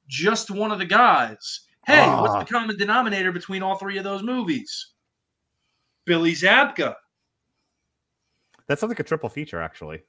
Just 0.07 0.49
One 0.51 0.71
of 0.71 0.79
the 0.79 0.85
Guys, 0.85 1.67
Hey, 1.87 2.07
what's 2.07 2.35
Ah. 2.35 2.39
the 2.43 2.45
common 2.45 2.77
denominator 2.77 3.31
between 3.31 3.63
all 3.63 3.75
three 3.75 3.97
of 3.97 4.03
those 4.03 4.21
movies? 4.21 4.93
Billy 6.05 6.33
Zabka. 6.33 6.95
That 8.71 8.79
sounds 8.79 8.91
like 8.91 9.01
a 9.01 9.03
triple 9.03 9.27
feature, 9.27 9.61
actually. 9.61 9.99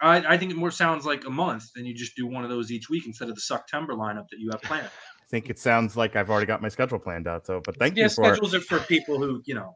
I, 0.00 0.34
I 0.34 0.38
think 0.38 0.52
it 0.52 0.56
more 0.56 0.70
sounds 0.70 1.04
like 1.04 1.24
a 1.24 1.30
month, 1.30 1.64
than 1.74 1.84
you 1.84 1.92
just 1.92 2.14
do 2.14 2.24
one 2.24 2.44
of 2.44 2.50
those 2.50 2.70
each 2.70 2.88
week 2.88 3.04
instead 3.04 3.28
of 3.28 3.34
the 3.34 3.40
September 3.40 3.94
lineup 3.94 4.28
that 4.30 4.38
you 4.38 4.48
have 4.52 4.62
planned. 4.62 4.86
I 4.86 5.26
think 5.28 5.50
it 5.50 5.58
sounds 5.58 5.96
like 5.96 6.14
I've 6.14 6.30
already 6.30 6.46
got 6.46 6.62
my 6.62 6.68
schedule 6.68 7.00
planned 7.00 7.26
out. 7.26 7.46
So, 7.46 7.60
but 7.66 7.76
thank 7.78 7.96
yeah, 7.96 8.04
you 8.04 8.10
for 8.10 8.26
schedules 8.26 8.54
are 8.54 8.60
for 8.60 8.78
people 8.78 9.18
who 9.18 9.42
you 9.44 9.56
know 9.56 9.74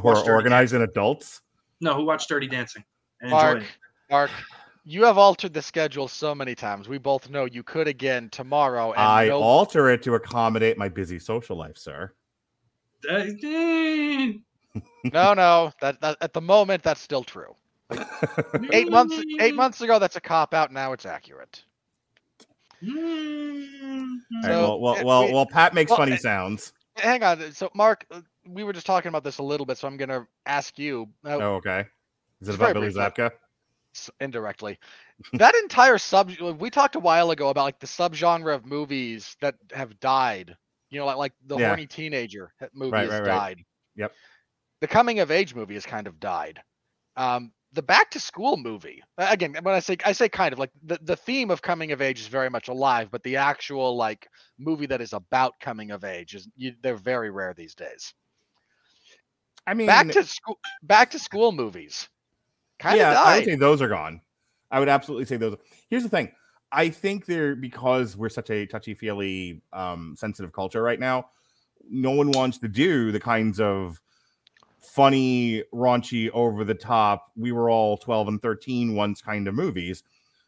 who 0.00 0.08
are 0.08 0.14
Dirty 0.14 0.30
organizing 0.30 0.80
adults. 0.80 1.42
no 1.82 1.92
who 1.92 2.06
watch 2.06 2.28
Dirty 2.28 2.46
Dancing 2.46 2.82
and 3.20 3.32
enjoy 3.32 3.42
Mark, 3.42 3.58
it. 3.58 3.68
Mark, 4.10 4.30
you 4.86 5.04
have 5.04 5.18
altered 5.18 5.52
the 5.52 5.60
schedule 5.60 6.08
so 6.08 6.34
many 6.34 6.54
times. 6.54 6.88
We 6.88 6.96
both 6.96 7.28
know 7.28 7.44
you 7.44 7.62
could 7.62 7.88
again 7.88 8.30
tomorrow. 8.30 8.92
And 8.92 9.02
I 9.02 9.28
no, 9.28 9.36
alter 9.36 9.90
it 9.90 10.02
to 10.04 10.14
accommodate 10.14 10.78
my 10.78 10.88
busy 10.88 11.18
social 11.18 11.58
life, 11.58 11.76
sir. 11.76 12.14
Uh, 14.76 14.80
eh, 15.04 15.10
no, 15.12 15.34
no. 15.34 15.72
That, 15.80 16.00
that 16.00 16.16
at 16.20 16.32
the 16.32 16.40
moment 16.40 16.82
that's 16.82 17.00
still 17.00 17.24
true. 17.24 17.54
Eight 18.72 18.90
months, 18.90 19.20
eight 19.40 19.54
months 19.54 19.80
ago, 19.82 19.98
that's 19.98 20.16
a 20.16 20.20
cop 20.20 20.54
out. 20.54 20.72
Now 20.72 20.92
it's 20.92 21.06
accurate. 21.06 21.62
Mm, 22.82 23.66
All 24.34 24.42
right, 24.42 24.44
So, 24.44 24.60
well, 24.60 24.80
well, 24.80 24.94
uh, 24.98 25.04
well, 25.04 25.26
we- 25.26 25.32
well, 25.32 25.46
Pat 25.46 25.74
makes 25.74 25.90
well, 25.90 25.98
funny 25.98 26.12
uh, 26.12 26.18
sounds. 26.18 26.72
Hang 26.96 27.22
on. 27.22 27.52
So, 27.52 27.70
Mark, 27.74 28.06
uh, 28.10 28.20
we 28.46 28.62
were 28.64 28.72
just 28.72 28.86
talking 28.86 29.08
about 29.08 29.24
this 29.24 29.38
a 29.38 29.42
little 29.42 29.66
bit, 29.66 29.78
so 29.78 29.88
I'm 29.88 29.96
gonna 29.96 30.26
ask 30.46 30.78
you 30.78 31.08
uh, 31.24 31.38
Oh, 31.40 31.54
okay. 31.56 31.84
Is 32.40 32.48
it 32.48 32.54
about 32.56 32.74
Billy 32.74 32.86
briefly. 32.86 33.02
Zabka? 33.02 33.30
indirectly. 34.20 34.76
that 35.34 35.54
entire 35.54 35.98
sub. 35.98 36.30
We 36.58 36.68
talked 36.68 36.96
a 36.96 37.00
while 37.00 37.30
ago 37.30 37.48
about 37.48 37.62
like 37.62 37.78
the 37.78 37.86
subgenre 37.86 38.52
of 38.54 38.66
movies 38.66 39.36
that 39.40 39.54
have 39.72 39.98
died. 40.00 40.56
You 40.90 40.98
know, 40.98 41.06
like 41.06 41.16
like 41.16 41.32
the 41.46 41.56
Yeah. 41.58 41.68
horny 41.68 41.86
teenager 41.86 42.52
movie 42.72 42.90
Right, 42.92 43.02
has 43.02 43.10
right, 43.10 43.20
right. 43.20 43.26
died. 43.26 43.58
Yep. 43.96 44.12
The 44.84 44.88
coming 44.88 45.20
of 45.20 45.30
age 45.30 45.54
movie 45.54 45.72
has 45.72 45.86
kind 45.86 46.06
of 46.06 46.20
died. 46.20 46.60
Um, 47.16 47.52
the 47.72 47.80
back 47.80 48.10
to 48.10 48.20
school 48.20 48.58
movie 48.58 49.02
again 49.16 49.56
when 49.62 49.74
i 49.74 49.80
say 49.80 49.96
i 50.04 50.12
say 50.12 50.28
kind 50.28 50.52
of 50.52 50.58
like 50.60 50.70
the, 50.84 50.98
the 51.02 51.16
theme 51.16 51.50
of 51.50 51.60
coming 51.60 51.90
of 51.90 52.00
age 52.00 52.20
is 52.20 52.28
very 52.28 52.48
much 52.48 52.68
alive 52.68 53.08
but 53.10 53.20
the 53.24 53.34
actual 53.34 53.96
like 53.96 54.28
movie 54.58 54.86
that 54.86 55.00
is 55.00 55.12
about 55.12 55.58
coming 55.58 55.90
of 55.90 56.04
age 56.04 56.34
is 56.34 56.48
you, 56.56 56.72
they're 56.82 56.94
very 56.94 57.30
rare 57.30 57.52
these 57.52 57.74
days 57.74 58.14
I 59.66 59.74
mean, 59.74 59.88
back 59.88 60.08
to 60.10 60.22
school 60.22 60.58
back 60.82 61.10
to 61.12 61.18
school 61.18 61.50
movies 61.50 62.08
kind 62.78 62.98
yeah, 62.98 63.12
of 63.12 63.26
I 63.26 63.36
would 63.38 63.44
say 63.46 63.56
those 63.56 63.80
are 63.80 63.88
gone. 63.88 64.20
I 64.70 64.78
would 64.78 64.88
absolutely 64.88 65.24
say 65.24 65.36
those. 65.36 65.56
Here's 65.88 66.02
the 66.02 66.08
thing. 66.08 66.30
I 66.70 66.90
think 66.90 67.24
they're 67.26 67.56
because 67.56 68.16
we're 68.16 68.28
such 68.28 68.50
a 68.50 68.66
touchy 68.66 68.94
feely, 68.94 69.62
um, 69.72 70.14
sensitive 70.18 70.52
culture 70.52 70.82
right 70.82 71.00
now. 71.00 71.30
No 71.88 72.10
one 72.10 72.30
wants 72.30 72.58
to 72.58 72.68
do 72.68 73.10
the 73.10 73.20
kinds 73.20 73.58
of 73.58 74.00
funny, 74.86 75.62
raunchy, 75.72 76.30
over 76.32 76.64
the 76.64 76.74
top. 76.74 77.30
We 77.36 77.52
were 77.52 77.70
all 77.70 77.96
twelve 77.96 78.28
and 78.28 78.40
thirteen 78.40 78.94
once 78.94 79.20
kind 79.22 79.48
of 79.48 79.54
movies 79.54 80.02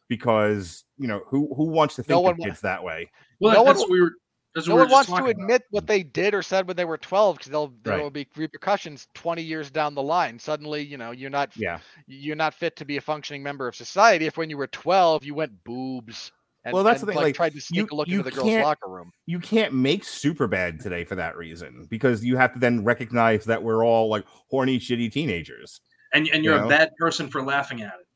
because 0.08 0.84
you 0.98 1.08
know 1.08 1.22
who 1.26 1.52
who 1.54 1.64
wants 1.64 1.96
to 1.96 2.02
No 2.02 2.16
think 2.16 2.24
one 2.24 2.32
of 2.34 2.38
kids 2.40 2.60
that 2.60 2.82
way. 2.82 3.10
Well, 3.40 3.54
No 3.54 3.62
one 3.62 3.76
what 3.76 3.90
we 3.90 4.00
were. 4.00 4.12
That's 4.54 4.68
no 4.68 4.76
we 4.76 4.82
one 4.82 4.90
wants 4.90 5.06
to 5.08 5.12
talking 5.16 5.30
about. 5.32 5.42
admit 5.42 5.62
what 5.70 5.86
they 5.86 6.02
did 6.02 6.32
or 6.32 6.42
said 6.42 6.66
when 6.66 6.76
they 6.76 6.86
were 6.86 6.96
12 6.96 7.36
because 7.36 7.50
they'll 7.50 7.74
there 7.82 7.96
Right. 7.96 8.02
will 8.02 8.10
be 8.10 8.26
repercussions 8.36 9.06
20 9.12 9.42
years 9.42 9.70
down 9.70 9.94
the 9.94 10.02
line 10.02 10.38
suddenly 10.38 10.80
you 10.82 10.96
know 10.96 11.10
you're 11.10 11.28
not 11.28 11.54
Yeah. 11.56 11.78
you're 12.06 12.36
not 12.36 12.54
fit 12.54 12.74
to 12.76 12.86
be 12.86 12.96
a 12.96 13.02
functioning 13.02 13.42
member 13.42 13.68
of 13.68 13.76
society 13.76 14.24
if 14.24 14.38
when 14.38 14.48
you 14.48 14.56
were 14.56 14.66
12 14.68 15.24
you 15.24 15.34
went 15.34 15.62
boobs 15.62 16.32
and, 16.66 16.74
Well, 16.74 16.82
that's 16.84 17.00
and, 17.00 17.08
the 17.08 17.12
thing, 17.12 17.16
like, 17.16 17.24
like, 17.26 17.34
tried 17.36 17.54
to 17.54 17.60
sneak 17.60 17.78
you- 17.78 17.88
a 17.90 17.94
look 17.96 18.08
you 18.08 18.18
into 18.18 18.30
the 18.30 18.34
girls 18.36 18.46
can't- 18.48 18.64
locker 18.64 18.88
room 18.90 19.10
you 19.24 19.38
can't 19.38 19.72
make 19.72 20.04
super 20.04 20.46
bad 20.46 20.80
today 20.80 21.04
for 21.04 21.14
that 21.14 21.36
reason 21.36 21.86
because 21.88 22.24
you 22.24 22.36
have 22.36 22.52
to 22.52 22.58
then 22.58 22.84
recognize 22.84 23.44
that 23.44 23.62
we're 23.62 23.84
all 23.84 24.08
like 24.08 24.24
horny 24.50 24.78
shitty 24.78 25.10
teenagers 25.10 25.80
and 26.12 26.28
and 26.32 26.44
you're 26.44 26.58
You 26.58 26.64
a 26.64 26.68
bad 26.68 26.90
person 26.98 27.28
for 27.30 27.42
laughing 27.42 27.80
at 27.82 27.94
it. 28.00 28.06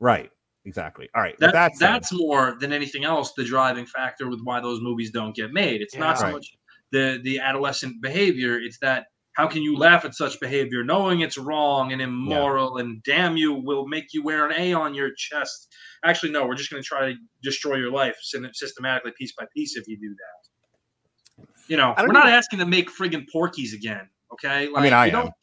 right 0.00 0.30
exactly 0.66 1.08
all 1.14 1.22
right 1.22 1.36
That, 1.38 1.46
with 1.46 1.52
that 1.54 1.76
said, 1.76 1.86
that's 1.88 2.12
more 2.12 2.56
than 2.60 2.72
anything 2.72 3.04
else 3.04 3.32
the 3.34 3.44
driving 3.44 3.86
factor 3.86 4.28
with 4.28 4.40
why 4.44 4.60
those 4.60 4.80
movies 4.82 5.10
don't 5.10 5.34
get 5.34 5.52
made. 5.52 5.80
It's 5.80 5.96
not 5.96 6.18
so 6.18 6.24
Right. 6.24 6.32
much 6.34 6.52
the 6.92 7.20
the 7.22 7.38
adolescent 7.38 8.02
behavior. 8.02 8.58
It's 8.58 8.78
that 8.80 9.06
how 9.34 9.46
can 9.46 9.62
you 9.62 9.76
laugh 9.76 10.04
at 10.04 10.14
such 10.14 10.38
behavior 10.40 10.82
knowing 10.84 11.20
it's 11.20 11.38
wrong 11.38 11.92
and 11.92 12.02
immoral 12.02 12.78
and 12.78 13.00
damn 13.04 13.36
you 13.36 13.52
will 13.54 13.86
make 13.86 14.12
you 14.12 14.22
wear 14.24 14.44
an 14.46 14.52
A 14.58 14.72
on 14.74 14.92
your 14.94 15.10
chest. 15.16 15.72
Actually, 16.04 16.32
no, 16.32 16.46
we're 16.46 16.54
just 16.54 16.70
going 16.70 16.82
to 16.82 16.86
try 16.86 17.12
to 17.12 17.14
destroy 17.42 17.76
your 17.76 17.90
life 17.90 18.16
systematically, 18.22 19.12
piece 19.18 19.32
by 19.38 19.44
piece, 19.54 19.76
if 19.76 19.86
you 19.86 19.98
do 19.98 20.14
that. 20.14 21.46
You 21.68 21.76
know, 21.76 21.94
we're 21.98 22.06
don't 22.06 22.14
not 22.14 22.28
asking 22.28 22.58
to 22.60 22.66
make 22.66 22.90
friggin' 22.90 23.26
Porky's 23.30 23.74
again. 23.74 24.08
Okay, 24.32 24.68
I 24.74 24.82
mean, 24.82 24.92
I 24.92 25.06
you 25.06 25.16
am. 25.16 25.22
don't- 25.24 25.34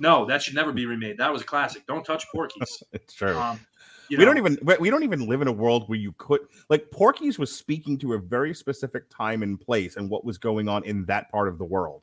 No, 0.00 0.26
that 0.26 0.42
should 0.42 0.54
never 0.54 0.72
be 0.72 0.86
remade. 0.86 1.18
That 1.18 1.32
was 1.32 1.42
a 1.42 1.44
classic. 1.44 1.86
Don't 1.86 2.04
touch 2.04 2.24
Porky's. 2.32 2.82
it's 2.92 3.14
true 3.14 3.36
Um, 3.38 3.60
you 4.08 4.18
we 4.18 4.24
know, 4.24 4.34
don't 4.34 4.38
even 4.38 4.58
we- 4.62 4.76
we 4.80 4.90
don't 4.90 5.04
even 5.04 5.26
live 5.26 5.40
in 5.40 5.48
a 5.48 5.52
world 5.52 5.88
where 5.88 5.98
you 5.98 6.12
could 6.18 6.40
like 6.68 6.90
porky's 6.90 7.38
was 7.38 7.54
speaking 7.54 7.96
to 7.98 8.12
a 8.14 8.18
very 8.18 8.52
specific 8.54 9.04
time 9.08 9.42
and 9.42 9.58
place 9.60 9.96
and 9.96 10.10
what 10.10 10.24
was 10.24 10.36
going 10.36 10.68
on 10.68 10.84
in 10.84 11.04
that 11.06 11.30
part 11.30 11.48
of 11.48 11.56
the 11.58 11.64
world 11.64 12.02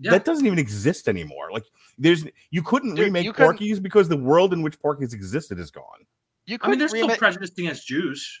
Yeah. 0.00 0.10
that 0.10 0.24
doesn't 0.24 0.44
even 0.44 0.58
exist 0.58 1.08
anymore 1.08 1.52
like 1.52 1.64
there's 1.98 2.26
you 2.50 2.62
couldn't 2.64 2.96
Dude, 2.96 3.04
remake 3.04 3.24
you 3.24 3.32
couldn't- 3.32 3.46
porky's 3.46 3.78
because 3.78 4.08
the 4.08 4.16
world 4.16 4.52
in 4.52 4.62
which 4.62 4.80
porky's 4.80 5.14
existed 5.14 5.60
is 5.60 5.70
gone 5.70 6.04
you 6.50 6.58
I 6.60 6.68
mean, 6.68 6.78
they're 6.78 6.88
still 6.88 7.02
remake 7.02 7.18
prejudiced 7.18 7.58
against 7.58 7.86
Jews. 7.86 8.40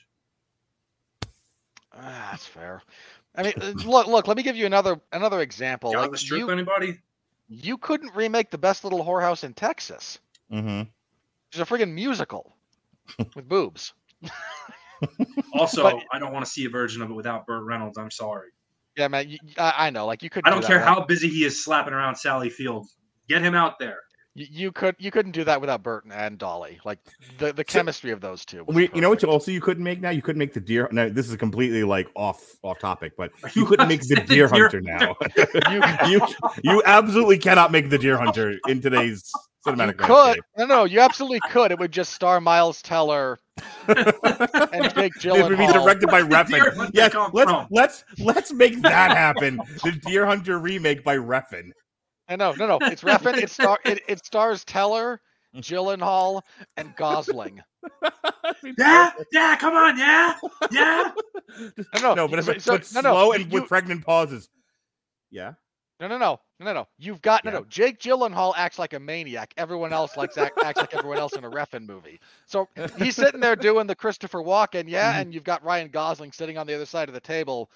Ah, 1.92 2.28
that's 2.30 2.46
fair 2.46 2.82
i 3.36 3.42
mean 3.42 3.52
uh, 3.60 3.70
look 3.84 4.06
look 4.06 4.26
let 4.26 4.36
me 4.36 4.42
give 4.42 4.56
you 4.56 4.66
another 4.66 5.00
another 5.12 5.40
example 5.40 5.92
John 5.92 6.02
like 6.02 6.12
the 6.12 6.18
Strip, 6.18 6.40
you, 6.40 6.50
anybody? 6.50 6.98
you 7.48 7.76
couldn't 7.78 8.14
remake 8.14 8.50
the 8.50 8.58
best 8.58 8.84
little 8.84 9.04
whorehouse 9.04 9.44
in 9.44 9.54
texas 9.54 10.18
mm-hmm. 10.52 10.82
It's 11.52 11.58
a 11.58 11.64
friggin' 11.64 11.92
musical 11.92 12.54
with 13.34 13.48
boobs 13.48 13.92
Also, 15.54 15.82
But- 15.82 15.96
I 16.12 16.18
don't 16.18 16.30
want 16.32 16.44
to 16.44 16.50
see 16.50 16.66
a 16.66 16.68
version 16.68 17.00
of 17.00 17.10
it 17.10 17.14
without 17.14 17.46
Burt 17.46 17.64
Reynolds. 17.64 17.96
I'm 17.96 18.10
sorry. 18.10 18.48
yeah 18.96 19.08
man 19.08 19.30
you, 19.30 19.38
I, 19.56 19.86
I 19.86 19.90
know 19.90 20.06
like 20.06 20.22
you 20.22 20.30
could 20.30 20.46
I 20.46 20.50
don't 20.50 20.64
care 20.64 20.78
how 20.78 21.04
busy 21.04 21.28
he 21.28 21.44
is 21.44 21.64
slapping 21.64 21.94
around 21.94 22.16
Sally 22.16 22.50
Field. 22.50 22.86
Get 23.28 23.42
him 23.42 23.54
out 23.54 23.78
there. 23.78 24.00
You, 24.36 24.46
you 24.48 24.72
could 24.72 24.94
you 24.98 25.10
couldn't 25.10 25.32
do 25.32 25.42
that 25.44 25.60
without 25.60 25.82
Burton 25.82 26.12
and 26.12 26.38
Dolly. 26.38 26.78
Like 26.84 27.00
the, 27.38 27.52
the 27.52 27.64
chemistry 27.64 28.12
of 28.12 28.20
those 28.20 28.44
two. 28.44 28.62
was 28.64 28.76
we 28.76 28.88
you 28.94 29.00
know 29.00 29.08
what 29.08 29.22
you 29.22 29.28
also 29.28 29.50
you 29.50 29.60
couldn't 29.60 29.82
make 29.82 30.00
now 30.00 30.10
you 30.10 30.22
couldn't 30.22 30.38
make 30.38 30.54
the 30.54 30.60
deer 30.60 30.88
Now 30.92 31.08
this 31.08 31.28
is 31.28 31.34
completely 31.36 31.82
like 31.82 32.08
off 32.14 32.40
off 32.62 32.78
topic 32.78 33.14
but 33.16 33.32
you 33.56 33.66
couldn't 33.66 33.88
make 33.88 34.02
the 34.02 34.14
the 34.14 34.20
deer 34.20 34.46
Deer 34.46 34.48
hunter 34.48 34.80
now 34.80 35.16
You- 35.70 35.82
you 36.08 36.26
you 36.62 36.82
absolutely 36.86 37.38
cannot 37.38 37.72
make 37.72 37.90
the 37.90 37.98
deer 37.98 38.16
hunter 38.16 38.56
in 38.68 38.80
today's 38.80 39.32
cinematic. 39.66 39.66
You 39.66 39.72
cinematic 39.72 39.98
could 39.98 40.10
landscape. 40.12 40.44
no 40.58 40.64
no 40.66 40.84
you 40.84 41.00
absolutely 41.00 41.40
could. 41.50 41.72
It 41.72 41.78
would 41.80 41.92
just 41.92 42.12
star 42.12 42.40
Miles 42.40 42.82
Teller 42.82 43.38
and 43.88 44.94
Jake 44.94 45.12
It 45.24 45.42
would 45.48 45.58
be 45.58 45.66
directed 45.66 46.08
by 46.08 46.22
Where'd 46.22 46.46
Refn. 46.46 46.90
Yes, 46.94 47.12
come 47.12 47.30
let's 47.34 47.50
from? 47.50 47.66
let's 47.70 48.04
let's 48.20 48.52
make 48.52 48.80
that 48.82 49.10
happen. 49.16 49.56
The 49.82 49.92
Deer 50.06 50.24
Hunter 50.24 50.58
remake 50.60 51.02
by 51.04 51.16
Refn. 51.16 51.70
I 52.30 52.36
know 52.36 52.52
no 52.52 52.66
no 52.66 52.78
it's 52.82 53.02
Refn. 53.02 53.36
It 53.36 53.50
star 53.50 53.78
it, 53.84 54.02
it 54.08 54.24
stars 54.24 54.64
Teller, 54.64 55.20
Gyllenhaal, 55.56 56.42
and 56.76 56.94
Gosling. 56.96 57.60
Yeah, 58.78 59.12
yeah, 59.32 59.56
come 59.56 59.74
on, 59.74 59.98
yeah, 59.98 60.34
yeah. 60.70 61.12
No 62.02 62.14
no 62.14 62.26
no, 62.26 62.28
but, 62.28 62.44
so- 62.44 62.52
but, 62.52 62.62
so- 62.62 62.72
but 62.78 62.92
no, 62.94 63.00
no, 63.00 63.12
slow 63.14 63.24
you- 63.26 63.32
and 63.42 63.52
you- 63.52 63.60
with 63.60 63.68
pregnant 63.68 64.04
pauses. 64.04 64.48
Yeah. 65.30 65.54
No, 65.98 66.08
no, 66.08 66.16
no, 66.18 66.40
no, 66.60 66.72
no. 66.72 66.88
You've 66.98 67.20
got 67.22 67.44
no, 67.44 67.50
Yeah. 67.52 67.58
no. 67.58 67.64
Jake 67.68 67.98
Gyllenhaal 68.00 68.54
acts 68.56 68.78
like 68.78 68.92
a 68.94 69.00
maniac. 69.00 69.52
Everyone 69.58 69.92
else 69.92 70.16
likes 70.16 70.36
act, 70.38 70.58
acts 70.64 70.78
like 70.80 70.94
everyone 70.94 71.18
else 71.18 71.34
in 71.34 71.44
a 71.44 71.50
Refn 71.50 71.86
movie. 71.86 72.18
So 72.46 72.68
he's 72.98 73.16
sitting 73.16 73.40
there 73.40 73.54
doing 73.56 73.86
the 73.86 73.94
Christopher 73.94 74.38
Walken, 74.40 74.84
yeah, 74.88 75.14
Mhm. 75.14 75.20
and 75.20 75.34
you've 75.34 75.44
got 75.44 75.62
Ryan 75.64 75.88
Gosling 75.88 76.32
sitting 76.32 76.56
on 76.58 76.66
the 76.66 76.74
other 76.74 76.86
side 76.86 77.08
of 77.08 77.14
the 77.14 77.20
table, 77.20 77.70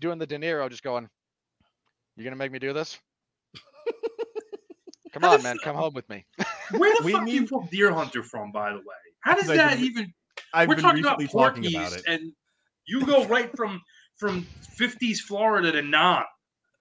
doing 0.00 0.18
the 0.18 0.26
De 0.26 0.36
Niro, 0.38 0.68
just 0.70 0.82
going, 0.82 1.08
"You're 2.16 2.24
gonna 2.24 2.36
make 2.36 2.52
me 2.52 2.58
do 2.58 2.72
this? 2.72 2.98
Come 5.12 5.22
How 5.22 5.30
on, 5.30 5.36
does- 5.36 5.44
man, 5.44 5.56
come 5.62 5.76
home 5.76 5.94
with 5.94 6.08
me." 6.08 6.24
Where 6.70 6.94
the 6.98 7.04
We 7.04 7.12
fuck 7.12 7.24
do 7.26 7.32
you 7.32 7.40
need- 7.42 7.48
pull 7.48 7.68
Deer 7.70 7.92
Hunter 7.92 8.22
from, 8.22 8.52
by 8.52 8.70
the 8.70 8.78
way? 8.78 8.84
How 9.20 9.34
does 9.34 9.46
that 9.48 9.78
we- 9.78 9.84
even? 9.86 10.14
I've 10.54 10.68
We're 10.68 10.76
talking 10.76 11.00
about 11.02 11.18
recently 11.18 11.42
talking 11.42 11.66
about 11.76 11.92
it. 11.92 12.04
and 12.06 12.32
you 12.86 13.04
go 13.04 13.24
right 13.26 13.50
from 13.56 13.80
from 14.16 14.46
50s 14.78 15.18
Florida 15.20 15.72
to 15.72 15.82
not. 15.82 16.26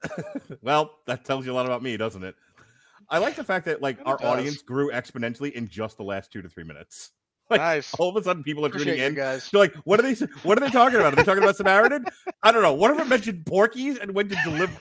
Well, 0.61 0.91
that 1.07 1.25
tells 1.25 1.45
you 1.45 1.51
a 1.51 1.55
lot 1.55 1.65
about 1.65 1.81
me, 1.83 1.97
doesn't 1.97 2.23
it? 2.23 2.35
I 3.09 3.19
like 3.19 3.35
the 3.35 3.43
fact 3.43 3.65
that 3.65 3.81
like 3.81 3.99
It 3.99 4.07
our 4.07 4.17
does. 4.17 4.25
audience 4.27 4.61
grew 4.61 4.91
exponentially 4.91 5.51
in 5.53 5.67
just 5.69 5.97
the 5.97 6.03
last 6.03 6.31
two 6.31 6.41
to 6.41 6.49
three 6.49 6.63
minutes. 6.63 7.11
Like, 7.49 7.61
nice. 7.61 7.93
All 7.93 8.09
of 8.09 8.17
a 8.17 8.23
sudden, 8.25 8.43
people 8.43 8.65
are 8.65 8.69
tuning 8.69 8.89
Appreciate 8.89 9.01
you 9.03 9.07
in. 9.07 9.15
guys. 9.15 9.49
They're 9.49 9.61
like, 9.61 9.73
"What 9.85 10.01
are 10.01 10.03
they? 10.03 10.15
What 10.43 10.57
are 10.57 10.59
they 10.65 10.69
talking 10.69 10.99
about? 10.99 11.13
Are 11.13 11.15
they 11.15 11.23
talking 11.23 11.41
about 11.41 11.55
Samaritan? 11.55 12.05
I 12.43 12.51
don't 12.51 12.61
know. 12.61 12.73
One 12.73 12.91
of 12.91 12.97
them 12.97 13.07
mentioned 13.07 13.45
Porky's 13.45 13.97
and 13.97 14.13
went 14.13 14.31
to 14.31 14.37
deliver 14.43 14.77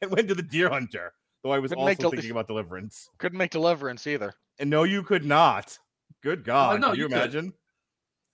and 0.00 0.10
went 0.12 0.28
to 0.28 0.36
the 0.36 0.44
Deer 0.44 0.68
Hunter. 0.68 1.12
Though 1.42 1.50
I 1.52 1.58
was 1.58 1.70
Couldn't 1.70 1.84
also 1.84 1.94
del- 2.02 2.10
thinking 2.10 2.30
about 2.32 2.46
Deliverance. 2.48 3.08
Couldn't 3.18 3.38
make 3.38 3.50
Deliverance 3.50 4.06
either. 4.06 4.32
And 4.58 4.68
no, 4.68 4.82
you 4.82 5.02
could 5.02 5.24
not. 5.24 5.78
Good 6.22 6.42
God, 6.44 6.80
no, 6.80 6.88
can 6.88 6.96
you, 6.96 7.02
you 7.04 7.08
could. 7.08 7.16
imagine? 7.16 7.52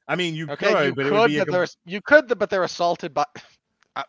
I 0.09 0.17
mean, 0.17 0.35
you 0.35 0.49
Okay, 0.51 0.73
could, 0.73 0.87
you 0.87 0.95
but 0.95 1.07
it 1.07 1.13
would 1.13 1.19
could, 1.21 1.29
be 1.29 1.39
but 1.39 1.47
com- 1.49 1.53
they're 1.53 1.67
you 1.87 2.01
could, 2.01 2.39
but 2.39 2.51
they're 2.51 2.65
assaulted 2.65 3.13
by. 3.15 3.25
Uh, 3.97 4.03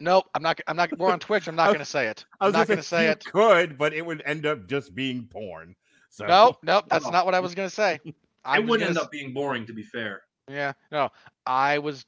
nope, 0.00 0.24
I'm 0.34 0.42
not. 0.42 0.58
I'm 0.66 0.76
not. 0.76 0.98
We're 0.98 1.12
on 1.12 1.18
Twitch. 1.20 1.46
I'm 1.46 1.54
not 1.56 1.66
going 1.74 1.78
to 1.80 1.84
say 1.84 2.06
it. 2.06 2.24
I 2.40 2.46
I'm 2.46 2.48
was 2.48 2.54
not 2.54 2.68
gonna 2.68 2.82
say 2.82 3.04
you 3.04 3.10
it. 3.10 3.22
Could, 3.26 3.76
but 3.76 3.92
it 3.92 4.00
would 4.00 4.22
end 4.24 4.46
up 4.46 4.66
just 4.66 4.94
being 4.94 5.28
porn. 5.30 5.76
So 6.08 6.24
no, 6.24 6.56
nope. 6.62 6.86
That's 6.88 7.04
Oh. 7.04 7.10
not 7.10 7.26
what 7.26 7.34
I 7.34 7.40
was 7.40 7.54
going 7.54 7.68
to 7.68 7.74
say. 7.74 8.00
I 8.46 8.56
it 8.60 8.66
would 8.66 8.80
end 8.80 8.96
s- 8.96 9.02
up 9.04 9.10
being 9.10 9.34
boring, 9.34 9.66
to 9.66 9.74
be 9.74 9.82
fair. 9.82 10.22
Yeah, 10.50 10.72
no. 10.90 11.10
I 11.44 11.76
was. 11.76 12.06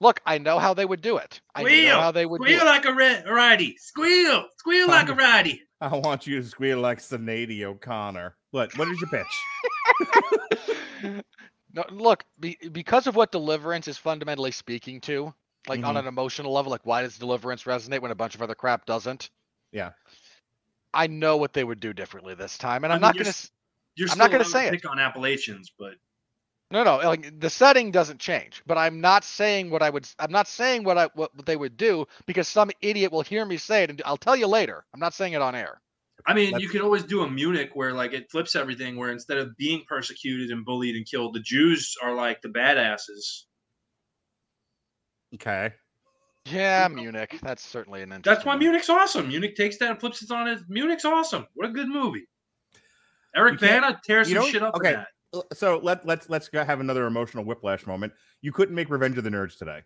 Look, 0.00 0.20
I 0.26 0.38
know 0.38 0.58
how 0.58 0.74
they 0.74 0.84
would 0.84 1.00
do 1.00 1.16
it. 1.18 1.40
I 1.54 1.62
know 1.62 1.68
Squeal, 1.68 2.00
how 2.00 2.10
they 2.12 2.26
would 2.26 2.40
do 2.40 2.46
Squeal 2.46 2.62
it. 2.62 2.64
like 2.66 2.84
a 2.84 2.92
red 2.94 3.28
righty. 3.28 3.76
Squeal, 3.78 4.46
squeal 4.58 4.88
like 4.88 5.08
a 5.08 5.14
righty. 5.14 5.62
I 5.80 5.94
want 5.96 6.26
you 6.26 6.40
to 6.42 6.48
squeal 6.48 6.80
like 6.80 6.98
Sinead 6.98 7.62
O'Connor. 7.62 8.36
What? 8.50 8.76
What 8.76 8.88
is 8.88 9.00
your 9.00 9.10
pitch? 9.10 9.26
no, 11.74 11.84
look, 11.90 12.24
be, 12.40 12.56
because 12.72 13.06
of 13.06 13.14
what 13.16 13.30
Deliverance 13.32 13.86
is 13.88 13.96
fundamentally 13.98 14.50
speaking 14.50 15.00
to, 15.02 15.32
like 15.68 15.84
on 15.84 15.94
Mhm. 15.94 16.00
an 16.00 16.06
emotional 16.06 16.52
level, 16.52 16.70
like 16.70 16.84
why 16.84 17.02
does 17.02 17.18
Deliverance 17.18 17.64
resonate 17.64 18.00
when 18.00 18.10
a 18.10 18.14
bunch 18.16 18.34
of 18.34 18.42
other 18.42 18.54
crap 18.54 18.86
doesn't? 18.86 19.30
Yeah. 19.72 19.90
I 20.94 21.06
know 21.06 21.36
what 21.36 21.52
they 21.52 21.64
would 21.64 21.80
do 21.80 21.92
differently 21.92 22.34
this 22.34 22.56
time, 22.58 22.82
and 22.84 22.92
I 22.92 22.96
I'm 22.96 23.02
mean, 23.02 23.08
not 23.08 23.14
going 23.14 23.26
to. 23.32 23.50
You're 23.96 24.06
I'm 24.08 24.12
still 24.12 24.24
not 24.24 24.30
gonna 24.30 24.44
allowed 24.44 24.50
say 24.52 24.66
it. 24.68 24.70
pick 24.72 24.88
on 24.90 24.98
Appalachians, 24.98 25.72
but 25.78 25.94
No, 26.70 26.84
no, 26.84 26.98
like 26.98 27.40
the 27.40 27.48
setting 27.48 27.90
doesn't 27.90 28.20
change, 28.20 28.62
but 28.66 28.76
I'm 28.76 29.00
not 29.00 29.24
saying 29.24 29.70
what 29.70 29.82
I 29.82 29.88
would. 29.88 30.06
I'm 30.18 30.30
not 30.30 30.46
saying 30.46 30.84
what 30.84 30.98
I 30.98 31.08
what 31.14 31.30
they 31.46 31.56
would 31.56 31.78
do 31.78 32.06
because 32.26 32.46
some 32.46 32.70
idiot 32.82 33.10
will 33.10 33.22
hear 33.22 33.46
me 33.46 33.56
say 33.56 33.84
it, 33.84 33.90
and 33.90 34.02
I'll 34.04 34.18
tell 34.18 34.36
you 34.36 34.46
later. 34.46 34.84
I'm 34.92 35.00
not 35.00 35.14
saying 35.14 35.32
it 35.32 35.40
on 35.40 35.54
air. 35.54 35.80
I 36.26 36.34
mean, 36.34 36.46
you 36.46 36.52
That's- 36.52 36.70
could 36.72 36.80
always 36.82 37.04
do 37.04 37.22
a 37.22 37.30
Munich 37.30 37.70
where 37.72 37.94
like 37.94 38.12
it 38.12 38.30
flips 38.30 38.54
everything, 38.54 38.96
where 38.96 39.10
instead 39.10 39.38
of 39.38 39.56
being 39.56 39.82
persecuted 39.88 40.50
and 40.50 40.62
bullied 40.64 40.94
and 40.94 41.06
killed, 41.06 41.34
the 41.34 41.40
Jews 41.40 41.96
are 42.02 42.14
like 42.14 42.42
the 42.42 42.50
badasses. 42.50 43.44
Okay. 45.34 45.72
Yeah, 46.46 46.88
Munich. 46.88 47.38
That's 47.42 47.62
certainly 47.64 48.02
an 48.02 48.12
interesting. 48.12 48.34
That's 48.34 48.44
why 48.44 48.54
one. 48.54 48.64
Munich's 48.64 48.88
awesome. 48.88 49.28
Munich 49.28 49.54
takes 49.56 49.78
that 49.78 49.90
and 49.90 50.00
flips 50.00 50.22
it 50.22 50.30
on 50.30 50.48
it. 50.48 50.60
Munich's 50.68 51.04
awesome. 51.04 51.46
What 51.54 51.68
a 51.68 51.72
good 51.72 51.88
movie. 51.88 52.26
Eric 53.36 53.54
You 53.54 53.58
Bana 53.68 54.00
tears 54.04 54.32
some 54.32 54.50
shit 54.50 54.62
up 54.62 54.74
okay. 54.74 55.02
In 55.32 55.38
that. 55.38 55.44
L- 55.44 55.48
So 55.56 55.80
let 55.82 56.06
let's 56.06 56.28
let's 56.28 56.48
have 56.52 56.80
another 56.80 57.06
emotional 57.06 57.44
whiplash 57.44 57.86
moment. 57.86 58.12
You 58.42 58.52
couldn't 58.52 58.74
make 58.74 58.90
Revenge 58.90 59.18
of 59.18 59.24
the 59.24 59.30
Nerds 59.30 59.56
today. 59.58 59.82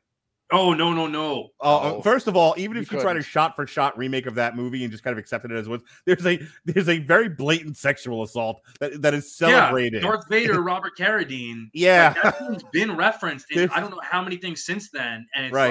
Oh 0.55 0.75
no 0.75 0.93
no 0.93 1.07
no! 1.07 1.49
Uh, 1.63 1.95
Oh, 1.95 2.03
first 2.03 2.27
of 2.27 2.37
all, 2.37 2.55
even 2.59 2.77
if 2.77 2.93
you 2.93 3.01
try 3.01 3.15
to 3.15 3.21
couldn't. 3.21 3.25
shot 3.25 3.57
for 3.57 3.67
shot 3.67 3.97
remake 3.97 4.27
of 4.27 4.35
that 4.35 4.55
movie 4.55 4.83
and 4.85 4.91
just 4.93 5.03
kind 5.03 5.13
of 5.13 5.19
accepted 5.19 5.51
it 5.51 5.57
as 5.57 5.67
was, 5.67 5.81
there's 6.05 6.27
a 6.27 6.41
there's 6.67 6.91
a 6.91 6.99
very 6.99 7.31
blatant 7.31 7.77
sexual 7.79 8.23
assault 8.23 8.61
that, 8.79 9.01
that 9.01 9.15
is 9.15 9.35
celebrated. 9.35 10.03
Yeah, 10.03 10.09
Darth 10.11 10.29
Vader, 10.29 10.61
Robert 10.63 10.93
Carradine. 10.99 11.71
Yeah. 11.73 12.13
like, 12.13 12.23
that 12.23 12.39
thing's 12.39 12.65
been 12.71 12.95
referenced 12.97 13.51
in 13.51 13.71
I 13.71 13.81
don't 13.81 13.91
know 13.93 14.01
how 14.03 14.23
many 14.23 14.37
things 14.37 14.63
since 14.65 14.91
then, 14.91 15.27
and 15.35 15.47
it's 15.47 15.55
Right. 15.55 15.71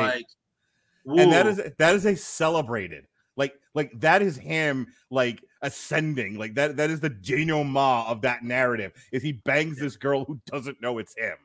like, 1.05 1.19
and 1.19 1.31
that 1.31 1.45
is 1.45 1.61
that 1.77 1.93
is 1.93 2.05
a 2.07 2.15
celebrated 2.15 3.05
like 3.37 3.53
like 3.75 3.91
that 3.99 4.23
is 4.23 4.35
him 4.35 4.87
like 5.11 5.43
ascending. 5.61 6.37
Like 6.37 6.55
that 6.55 6.77
that 6.77 6.89
is 6.89 6.99
the 6.99 7.09
denouement 7.09 8.07
of 8.07 8.21
that 8.21 8.43
narrative 8.43 8.93
is 9.11 9.21
he 9.23 9.33
bangs 9.33 9.79
this 9.79 9.95
girl 9.95 10.25
who 10.25 10.39
doesn't 10.47 10.81
know 10.81 10.97
it's 10.97 11.15
him. 11.17 11.37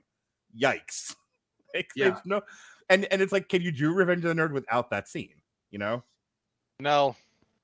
Yikes. 0.61 1.15
Like, 1.75 1.91
Yeah. 1.95 2.19
no 2.25 2.41
and 2.89 3.05
and 3.11 3.21
it's 3.21 3.33
like 3.33 3.49
can 3.51 3.61
you 3.61 3.71
do 3.71 3.93
revenge 3.93 4.25
of 4.25 4.35
the 4.35 4.41
nerd 4.43 4.53
without 4.53 4.89
that 4.91 5.09
scene 5.09 5.35
you 5.71 5.79
know? 5.79 6.03
No, 6.81 7.15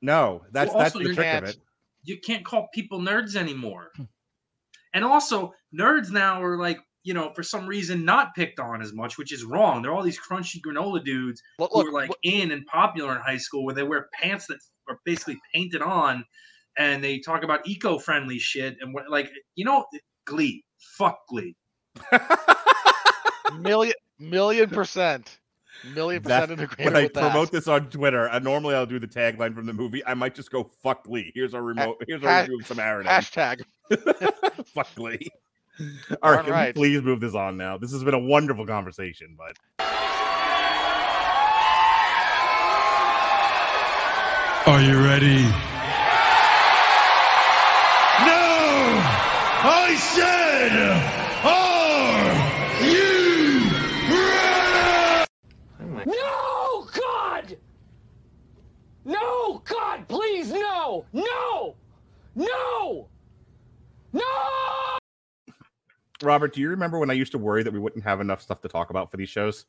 no 0.02 0.42
that's 0.52 0.70
Well, 0.74 0.82
that's 0.82 0.92
the 0.94 1.04
trick 1.14 1.18
of 1.42 1.44
it. 1.44 1.56
you 2.04 2.18
can't 2.18 2.44
call 2.44 2.68
people 2.74 3.00
nerds 3.00 3.36
anymore. 3.36 3.90
And 4.92 5.04
also, 5.04 5.54
nerds 5.74 6.10
now 6.10 6.42
are 6.42 6.58
like, 6.58 6.78
you 7.04 7.14
know, 7.14 7.32
for 7.34 7.42
some 7.42 7.66
reason 7.66 8.04
not 8.04 8.34
picked 8.34 8.60
on 8.60 8.82
as 8.82 8.92
much, 8.92 9.16
which 9.16 9.32
is 9.32 9.44
wrong. 9.44 9.80
They're 9.80 9.94
all 9.94 10.02
these 10.02 10.20
crunchy 10.20 10.60
granola 10.60 11.02
dudes 11.02 11.40
look, 11.58 11.70
who 11.72 11.78
look, 11.78 11.88
are 11.88 11.92
like 11.92 12.08
look- 12.10 12.18
in 12.24 12.50
and 12.50 12.66
popular 12.66 13.14
in 13.16 13.22
high 13.22 13.38
school 13.38 13.64
where 13.64 13.74
they 13.74 13.82
wear 13.84 14.08
pants 14.12 14.46
that 14.48 14.58
are 14.88 14.98
basically 15.04 15.38
painted 15.54 15.82
on 15.82 16.24
and 16.78 17.02
they 17.04 17.18
talk 17.18 17.42
about 17.44 17.60
eco-friendly 17.66 18.38
shit 18.38 18.76
and 18.80 18.94
what 18.94 19.10
like 19.10 19.30
you 19.54 19.64
know 19.64 19.84
glee 20.26 20.64
fuck 20.96 21.18
glee 21.28 21.54
million 23.59 23.94
million 24.18 24.68
percent, 24.70 25.38
million 25.94 26.22
percent 26.22 26.48
That's- 26.48 26.68
percent 26.68 26.80
in 26.80 26.84
when 26.86 26.96
I 26.96 27.02
with 27.04 27.14
that. 27.14 27.30
promote 27.30 27.52
this 27.52 27.68
on 27.68 27.90
Twitter, 27.90 28.28
uh, 28.28 28.38
normally 28.38 28.74
I'll 28.74 28.86
do 28.86 28.98
the 28.98 29.06
tagline 29.06 29.54
from 29.54 29.66
the 29.66 29.72
movie. 29.72 30.04
I 30.06 30.14
might 30.14 30.34
just 30.34 30.50
go 30.50 30.70
"fuck 30.82 31.06
Lee." 31.06 31.32
Here's 31.34 31.54
our 31.54 31.62
remote. 31.62 32.02
Here's 32.06 32.22
our 32.22 32.30
ha- 32.30 32.40
review 32.42 32.60
of 32.60 32.66
Samaritan. 32.66 33.10
Hashtag. 33.10 33.62
Fuck 34.74 34.96
Lee. 34.98 35.28
All 36.22 36.30
right, 36.32 36.36
can 36.38 36.46
we 36.46 36.52
Alright. 36.52 36.74
please 36.74 37.02
move 37.02 37.20
this 37.20 37.34
on 37.34 37.56
now? 37.56 37.76
This 37.78 37.92
has 37.92 38.02
been 38.04 38.14
a 38.14 38.18
wonderful 38.18 38.66
conversation, 38.66 39.36
but 39.36 39.56
Are 44.64 44.80
you 44.80 45.02
ready? 45.02 45.43
No! 48.22 49.02
I 49.64 49.97
said, 49.98 50.72
are 55.80 55.84
you 55.84 55.97
ready? 55.97 56.10
No, 56.12 56.86
God! 56.94 57.56
No, 59.05 59.62
God, 59.64 60.06
please, 60.06 60.52
no! 60.52 61.06
No! 61.12 61.74
No! 62.36 63.09
No! 64.12 64.22
Robert, 66.22 66.55
do 66.55 66.60
you 66.60 66.68
remember 66.68 67.01
when 67.01 67.10
I 67.10 67.14
used 67.14 67.32
to 67.32 67.39
worry 67.39 67.64
that 67.64 67.72
we 67.72 67.80
wouldn't 67.80 68.05
have 68.05 68.20
enough 68.20 68.40
stuff 68.40 68.60
to 68.60 68.68
talk 68.68 68.90
about 68.90 69.10
for 69.10 69.16
these 69.16 69.28
shows? 69.28 69.66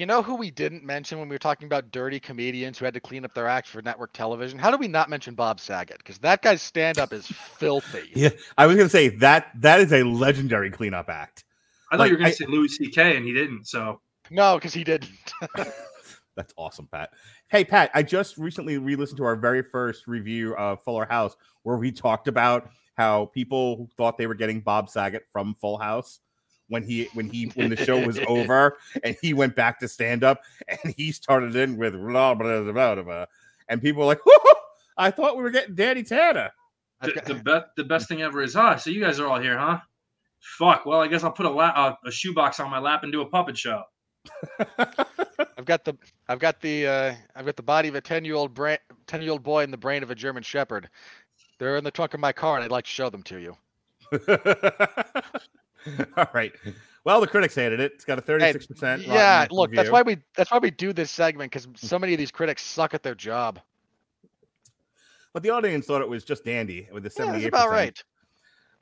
You 0.00 0.06
know 0.06 0.22
who 0.22 0.34
we 0.34 0.50
didn't 0.50 0.82
mention 0.82 1.18
when 1.18 1.28
we 1.28 1.34
were 1.34 1.38
talking 1.38 1.66
about 1.66 1.90
dirty 1.90 2.18
comedians 2.18 2.78
who 2.78 2.86
had 2.86 2.94
to 2.94 3.00
clean 3.00 3.22
up 3.26 3.34
their 3.34 3.46
act 3.46 3.68
for 3.68 3.82
network 3.82 4.14
television? 4.14 4.58
How 4.58 4.70
do 4.70 4.78
we 4.78 4.88
not 4.88 5.10
mention 5.10 5.34
Bob 5.34 5.60
Saget? 5.60 5.98
Because 5.98 6.16
that 6.20 6.40
guy's 6.40 6.62
stand 6.62 6.96
up 6.98 7.12
is 7.12 7.26
filthy. 7.26 8.10
Yeah, 8.14 8.30
I 8.56 8.66
was 8.66 8.78
gonna 8.78 8.88
say 8.88 9.10
that 9.18 9.48
that 9.56 9.78
is 9.78 9.92
a 9.92 10.02
legendary 10.02 10.70
cleanup 10.70 11.10
act. 11.10 11.44
i 11.92 11.96
thought 11.98 12.00
Like, 12.04 12.08
you 12.08 12.14
were 12.14 12.18
going 12.20 12.28
I- 12.28 12.30
to 12.30 12.36
say 12.36 12.46
louis 12.46 12.78
ck 12.78 12.96
and 12.96 13.26
he 13.26 13.34
didn't 13.34 13.66
so 13.66 14.00
No, 14.30 14.54
because 14.54 14.72
he 14.72 14.84
didn't. 14.84 15.10
That's 16.34 16.54
awesome, 16.56 16.88
Pat. 16.90 17.10
Hey, 17.48 17.62
Pat, 17.62 17.90
I 17.92 18.02
just 18.02 18.38
recently 18.38 18.78
re-listened 18.78 19.18
to 19.18 19.24
our 19.24 19.36
very 19.36 19.62
first 19.62 20.06
review 20.06 20.56
of 20.56 20.82
Fuller 20.82 21.04
House, 21.04 21.36
where 21.64 21.76
we 21.76 21.92
talked 21.92 22.26
about 22.26 22.70
how 22.94 23.26
people 23.34 23.90
thought 23.98 24.16
they 24.16 24.26
were 24.26 24.34
getting 24.34 24.62
Bob 24.62 24.88
Saget 24.88 25.24
from 25.30 25.52
Full 25.56 25.76
House 25.76 26.20
when 26.70 26.82
he 26.82 27.08
when 27.12 27.28
he 27.28 27.46
when 27.54 27.68
the 27.68 27.76
show 27.76 28.04
was 28.04 28.18
over 28.26 28.78
and 29.04 29.14
he 29.20 29.34
went 29.34 29.54
back 29.54 29.78
to 29.80 29.86
stand 29.88 30.24
up 30.24 30.42
and 30.66 30.94
he 30.96 31.12
started 31.12 31.54
in 31.54 31.76
with 31.76 31.92
blah 31.92 32.34
blah 32.34 32.62
blah 32.62 32.72
blah, 32.94 33.02
blah 33.02 33.26
and 33.68 33.82
people 33.82 34.00
were 34.00 34.06
like, 34.06 34.20
I 34.96 35.10
thought 35.10 35.36
we 35.36 35.42
were 35.42 35.50
getting 35.50 35.74
Danny 35.74 36.02
Tanner. 36.02 36.50
The, 37.02 37.12
got- 37.12 37.24
the, 37.26 37.34
be- 37.34 37.82
the 37.82 37.84
best 37.84 38.08
thing 38.08 38.22
ever 38.22 38.40
is 38.42 38.56
ah 38.56 38.76
so 38.76 38.88
you 38.90 39.00
guys 39.02 39.20
are 39.20 39.26
all 39.26 39.40
here 39.40 39.58
huh 39.58 39.78
fuck 40.40 40.86
well 40.86 41.00
i 41.00 41.06
guess 41.06 41.22
i'll 41.22 41.32
put 41.32 41.44
a, 41.46 41.50
la- 41.50 41.72
uh, 41.76 41.94
a 42.06 42.10
shoebox 42.10 42.60
on 42.60 42.70
my 42.70 42.78
lap 42.78 43.02
and 43.04 43.12
do 43.12 43.20
a 43.20 43.26
puppet 43.26 43.56
show 43.58 43.82
I've 45.56 45.64
got 45.64 45.84
the 45.84 45.96
I've 46.28 46.38
got 46.38 46.60
the 46.60 46.86
uh, 46.86 47.14
I've 47.34 47.46
got 47.46 47.56
the 47.56 47.62
body 47.62 47.88
of 47.88 47.94
a 47.94 48.00
ten 48.00 48.24
year 48.24 48.34
old 48.34 48.52
brain 48.54 48.78
ten 49.06 49.22
year 49.22 49.32
old 49.32 49.42
boy 49.42 49.62
and 49.62 49.72
the 49.72 49.78
brain 49.78 50.02
of 50.02 50.10
a 50.10 50.14
German 50.14 50.42
Shepherd. 50.42 50.88
They're 51.58 51.76
in 51.76 51.84
the 51.84 51.90
trunk 51.90 52.12
of 52.14 52.20
my 52.20 52.32
car, 52.32 52.56
and 52.56 52.64
I'd 52.64 52.70
like 52.70 52.84
to 52.84 52.90
show 52.90 53.08
them 53.10 53.22
to 53.24 53.38
you. 53.38 53.56
All 56.16 56.28
right. 56.32 56.52
Well, 57.04 57.20
the 57.20 57.26
critics 57.26 57.54
hated 57.54 57.80
it. 57.80 57.92
It's 57.94 58.04
got 58.04 58.18
a 58.18 58.22
36%. 58.22 59.06
yeah, 59.06 59.40
rotten 59.40 59.56
look, 59.56 59.72
that's 59.72 59.90
why 59.90 60.02
we 60.02 60.18
that's 60.36 60.50
why 60.50 60.58
we 60.58 60.70
do 60.70 60.92
this 60.92 61.10
segment 61.10 61.50
because 61.50 61.66
so 61.74 61.98
many 61.98 62.12
of 62.12 62.18
these 62.18 62.30
critics 62.30 62.62
suck 62.62 62.94
at 62.94 63.02
their 63.02 63.14
job. 63.14 63.58
But 65.32 65.42
the 65.42 65.50
audience 65.50 65.86
thought 65.86 66.02
it 66.02 66.08
was 66.08 66.24
just 66.24 66.44
dandy 66.44 66.88
with 66.92 67.04
the 67.04 67.10
78%. 67.10 67.40
Yeah, 67.40 67.48
about 67.48 67.70
right. 67.70 68.04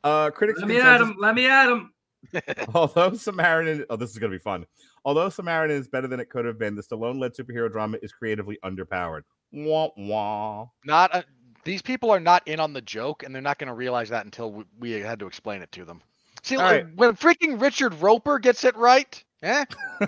Uh, 0.02 0.30
critics 0.30 0.60
let 0.60 0.68
me 0.68 0.76
at 0.76 0.82
consensus- 0.82 1.08
him 1.08 1.16
let 1.20 1.34
me 1.34 1.46
at 1.46 1.68
him 1.68 1.92
Although 2.74 3.14
Samaritan, 3.14 3.84
oh, 3.90 3.96
this 3.96 4.10
is 4.10 4.18
going 4.18 4.32
to 4.32 4.38
be 4.38 4.42
fun. 4.42 4.66
Although 5.04 5.28
Samaritan 5.28 5.76
is 5.76 5.88
better 5.88 6.08
than 6.08 6.20
it 6.20 6.30
could 6.30 6.44
have 6.44 6.58
been, 6.58 6.74
the 6.74 6.82
Stallone-led 6.82 7.34
superhero 7.34 7.70
drama 7.70 7.98
is 8.02 8.12
creatively 8.12 8.58
underpowered. 8.64 9.22
Wah 9.52 9.88
wah. 9.96 10.66
Not 10.84 11.14
uh, 11.14 11.22
these 11.64 11.80
people 11.80 12.10
are 12.10 12.20
not 12.20 12.46
in 12.46 12.60
on 12.60 12.72
the 12.72 12.82
joke, 12.82 13.22
and 13.22 13.34
they're 13.34 13.42
not 13.42 13.58
going 13.58 13.68
to 13.68 13.74
realize 13.74 14.08
that 14.10 14.24
until 14.24 14.52
we, 14.52 14.64
we 14.78 14.90
had 14.92 15.18
to 15.20 15.26
explain 15.26 15.62
it 15.62 15.72
to 15.72 15.84
them. 15.84 16.02
See, 16.42 16.56
like, 16.56 16.84
right. 16.84 16.96
when 16.96 17.14
freaking 17.14 17.60
Richard 17.60 17.94
Roeper 18.00 18.38
gets 18.38 18.64
it 18.64 18.76
right, 18.76 19.22
eh? 19.42 19.64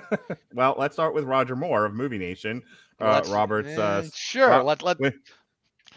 Well, 0.55 0.75
let's 0.79 0.95
start 0.95 1.15
with 1.15 1.25
Roger 1.25 1.57
Moore 1.57 1.85
of 1.85 1.95
Movie 1.95 2.19
Nation. 2.19 2.63
Uh, 3.01 3.15
let's- 3.15 3.29
Robert's 3.29 3.77
uh, 3.79 4.03
eh, 4.05 4.11
sure. 4.15 4.49
Ro- 4.49 4.65
let 4.65 4.83
let 4.83 4.99
Win- 5.01 5.21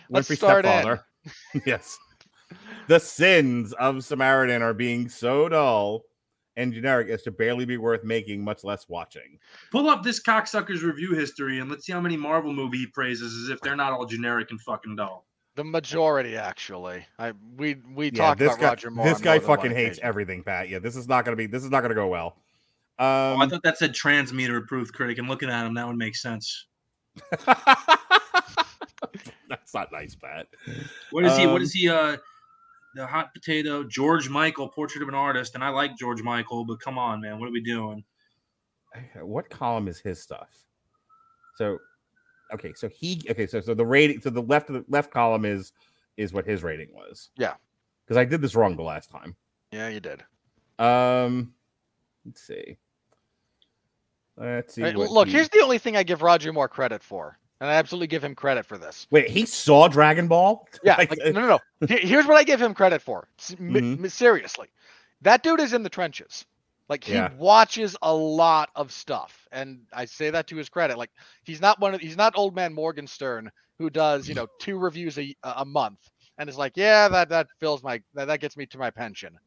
let's 0.09 0.29
Winfree 0.29 0.37
start 0.37 0.65
in. 0.65 0.71
stepfather. 0.71 1.05
yes. 1.65 1.97
The 2.87 2.99
sins 2.99 3.73
of 3.73 4.03
Samaritan 4.03 4.61
are 4.61 4.73
being 4.73 5.09
so 5.09 5.49
dull 5.49 6.01
and 6.55 6.71
generic 6.71 7.09
as 7.09 7.23
to 7.23 7.31
barely 7.31 7.65
be 7.65 7.77
worth 7.77 8.03
making, 8.03 8.43
much 8.43 8.63
less 8.63 8.87
watching. 8.87 9.39
pull 9.71 9.89
up 9.89 10.03
this 10.03 10.21
cocksucker's 10.21 10.83
review 10.83 11.13
history 11.13 11.59
and 11.59 11.69
let's 11.69 11.85
see 11.85 11.93
how 11.93 11.99
many 12.01 12.15
marvel 12.15 12.53
movie 12.53 12.77
he 12.79 12.87
praises 12.87 13.33
as 13.43 13.49
if 13.49 13.59
they're 13.61 13.75
not 13.75 13.91
all 13.91 14.05
generic 14.05 14.51
and 14.51 14.61
fucking 14.61 14.95
dull 14.95 15.25
The 15.55 15.63
majority, 15.63 16.35
actually. 16.35 17.05
I 17.19 17.33
we 17.57 17.75
we 17.93 18.07
Yeah, 18.07 18.11
talked 18.11 18.39
this 18.39 18.47
about 18.49 18.59
guy, 18.59 18.67
Roger 18.69 18.91
Moore. 18.91 19.05
this 19.05 19.21
guy 19.21 19.33
more 19.35 19.39
than 19.41 19.49
one 19.49 19.57
fucking 19.57 19.71
hates 19.71 19.97
occasion. 19.97 20.03
everything, 20.05 20.43
Pat. 20.43 20.69
Yeah, 20.69 20.79
this 20.79 20.95
is 20.95 21.07
not 21.07 21.25
gonna 21.25 21.37
be. 21.37 21.45
This 21.45 21.63
is 21.63 21.69
not 21.69 21.81
gonna 21.81 21.93
go 21.93 22.07
well. 22.07 22.37
Oh, 22.99 23.33
Um, 23.33 23.41
I 23.41 23.47
thought 23.47 23.61
that 23.63 23.77
said 23.77 23.93
transmitter 23.93 24.57
approved 24.57 24.93
critic, 24.93 25.17
and 25.19 25.27
looking 25.27 25.49
at 25.49 25.65
him, 25.65 25.73
that 25.75 25.85
would 25.87 25.95
make 25.97 26.15
sense. 26.15 26.65
That's 29.49 29.73
not 29.73 29.91
nice, 29.91 30.15
Pat. 30.15 30.47
What 31.11 31.25
is 31.25 31.35
he? 31.37 31.45
What 31.45 31.57
Um, 31.57 31.61
is 31.61 31.73
he? 31.73 31.89
Uh, 31.89 32.17
the 32.95 33.05
hot 33.07 33.33
potato 33.33 33.83
George 33.83 34.29
Michael, 34.29 34.69
portrait 34.69 35.01
of 35.01 35.09
an 35.09 35.15
artist, 35.15 35.55
and 35.55 35.63
I 35.63 35.69
like 35.69 35.97
George 35.97 36.21
Michael, 36.21 36.63
but 36.65 36.79
come 36.79 36.97
on, 36.97 37.21
man, 37.21 37.39
what 37.39 37.49
are 37.49 37.51
we 37.51 37.61
doing? 37.61 38.03
What 39.21 39.49
column 39.49 39.87
is 39.87 39.99
his 39.99 40.21
stuff? 40.21 40.49
So, 41.55 41.79
okay, 42.53 42.73
so 42.73 42.87
he 42.89 43.21
okay, 43.29 43.47
so 43.47 43.59
so 43.61 43.73
the 43.73 43.85
rating, 43.85 44.21
so 44.21 44.29
the 44.29 44.41
left 44.41 44.69
of 44.69 44.75
the 44.75 44.85
left 44.89 45.11
column 45.11 45.45
is 45.45 45.71
is 46.17 46.31
what 46.33 46.45
his 46.45 46.63
rating 46.63 46.89
was. 46.93 47.29
Yeah. 47.37 47.53
because 48.05 48.17
I 48.17 48.25
did 48.25 48.41
this 48.41 48.55
wrong 48.55 48.75
the 48.75 48.83
last 48.83 49.09
time. 49.09 49.35
Yeah, 49.71 49.87
you 49.89 49.99
did. 49.99 50.23
Um, 50.79 51.53
let's 52.25 52.41
see. 52.41 52.77
Let's 54.37 54.73
see. 54.75 54.83
Right, 54.83 54.95
look, 54.95 55.27
he- 55.27 55.33
here's 55.33 55.49
the 55.49 55.61
only 55.61 55.77
thing 55.77 55.95
I 55.95 56.03
give 56.03 56.21
Roger 56.21 56.51
more 56.53 56.67
credit 56.67 57.03
for, 57.03 57.37
and 57.61 57.69
I 57.69 57.73
absolutely 57.75 58.07
give 58.07 58.23
him 58.23 58.33
credit 58.35 58.65
for 58.65 58.77
this. 58.77 59.07
wait. 59.11 59.29
He 59.29 59.45
saw 59.45 59.87
Dragon 59.87 60.27
Ball. 60.27 60.67
Yeah, 60.83 60.95
Like, 60.97 61.15
no, 61.17 61.31
no, 61.31 61.59
no. 61.81 61.87
Here's 61.87 62.25
what 62.25 62.37
I 62.37 62.43
give 62.43 62.61
him 62.61 62.73
credit 62.73 63.01
for. 63.01 63.27
S- 63.39 63.55
m- 63.59 63.73
Mhm. 63.73 64.03
m- 64.03 64.09
seriously, 64.09 64.67
that 65.21 65.43
dude 65.43 65.59
is 65.59 65.73
in 65.73 65.83
the 65.83 65.89
trenches. 65.89 66.45
Like 66.89 67.03
he 67.03 67.13
Yeah. 67.13 67.31
watches 67.35 67.95
a 68.01 68.13
lot 68.13 68.69
of 68.75 68.91
stuff, 68.91 69.47
and 69.51 69.81
I 69.93 70.05
say 70.05 70.29
that 70.31 70.47
to 70.47 70.55
his 70.57 70.69
credit. 70.69 70.97
Like 70.97 71.11
he's 71.43 71.61
not 71.61 71.79
one 71.79 71.93
of 71.95 72.01
he's 72.01 72.17
not 72.17 72.33
old 72.35 72.55
man 72.55 72.73
Morgenstern 72.73 73.49
who 73.79 73.89
does 73.89 74.27
you 74.27 74.35
know 74.35 74.47
two 74.59 74.77
reviews 74.77 75.17
a 75.17 75.33
a 75.43 75.65
month 75.65 75.99
and 76.37 76.49
is 76.49 76.57
like, 76.57 76.73
yeah, 76.75 77.07
that 77.07 77.29
that 77.29 77.47
fills 77.59 77.83
my 77.83 78.01
that, 78.15 78.25
that 78.25 78.41
gets 78.41 78.57
me 78.57 78.65
to 78.67 78.77
my 78.77 78.89
pension. 78.91 79.37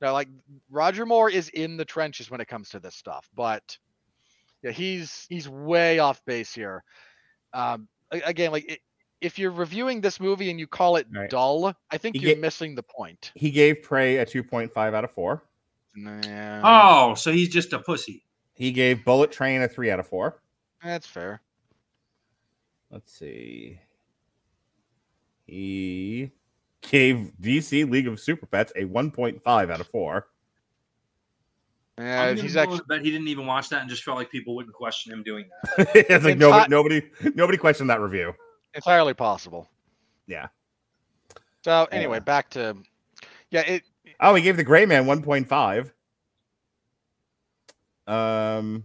Now, 0.00 0.12
like 0.12 0.28
Roger 0.70 1.06
Moore 1.06 1.30
is 1.30 1.48
in 1.50 1.76
the 1.76 1.84
trenches 1.84 2.30
when 2.30 2.40
it 2.40 2.48
comes 2.48 2.68
to 2.70 2.80
this 2.80 2.94
stuff, 2.96 3.28
but 3.34 3.78
yeah, 4.62 4.72
he's 4.72 5.24
he's 5.28 5.48
way 5.48 6.00
off 6.00 6.20
base 6.26 6.52
here. 6.52 6.82
Um, 7.52 7.88
again, 8.10 8.50
like 8.50 8.70
it, 8.70 8.80
if 9.20 9.38
you're 9.38 9.50
reviewing 9.52 10.00
this 10.00 10.18
movie 10.20 10.50
and 10.50 10.58
you 10.60 10.66
call 10.66 10.96
it 10.96 11.06
Right. 11.10 11.30
dull, 11.30 11.72
I 11.90 11.96
think 11.96 12.16
He 12.16 12.22
you're 12.22 12.34
get- 12.34 12.40
missing 12.40 12.74
the 12.74 12.82
point. 12.82 13.30
he 13.34 13.50
gave 13.50 13.82
Prey 13.82 14.16
a 14.18 14.26
two 14.26 14.42
point 14.42 14.72
five 14.72 14.92
out 14.94 15.04
of 15.04 15.12
four. 15.12 15.44
Nah, 15.96 16.60
Oh, 17.10 17.14
so 17.14 17.32
he's 17.32 17.48
just 17.48 17.72
a 17.72 17.78
pussy. 17.78 18.22
He 18.54 18.70
gave 18.72 19.04
Bullet 19.04 19.32
Train 19.32 19.62
a 19.62 19.68
three 19.68 19.90
out 19.90 19.98
of 20.00 20.06
four. 20.06 20.40
that's 20.82 21.06
fair. 21.06 21.40
Let's 22.90 23.12
see. 23.12 23.80
He 25.46 26.30
gave 26.82 27.32
DC 27.40 27.88
League 27.90 28.06
of 28.08 28.20
Super 28.20 28.46
Pets 28.46 28.72
a 28.76 28.84
1.5 28.84 29.40
out 29.46 29.80
of 29.80 29.86
4. 29.88 30.26
Yeah, 31.98 32.34
he's 32.34 32.56
actually 32.56 32.80
bet 32.88 33.00
he 33.02 33.10
didn't 33.10 33.28
even 33.28 33.46
watch 33.46 33.70
that 33.70 33.80
and 33.80 33.88
just 33.88 34.02
felt 34.04 34.18
like 34.18 34.30
people 34.30 34.54
wouldn't 34.54 34.74
question 34.74 35.12
him 35.12 35.22
doing 35.22 35.46
that. 35.76 35.88
it's 35.94 36.24
like 36.24 36.36
Enti- 36.36 36.38
nobody, 36.38 36.68
nobody, 36.68 37.02
nobody 37.34 37.56
questioned 37.58 37.88
that 37.90 38.00
review. 38.00 38.34
entirely 38.74 39.14
possible. 39.14 39.68
Yeah. 40.26 40.48
So 41.64 41.88
anyway, 41.90 42.16
Yeah. 42.16 42.20
back 42.20 42.50
to 42.50 42.76
yeah, 43.50 43.60
it 43.62 43.82
Oh, 44.20 44.34
he 44.34 44.42
gave 44.42 44.56
the 44.56 44.64
Gray 44.64 44.86
Man 44.86 45.04
1.5. 45.04 45.90
Um, 48.06 48.84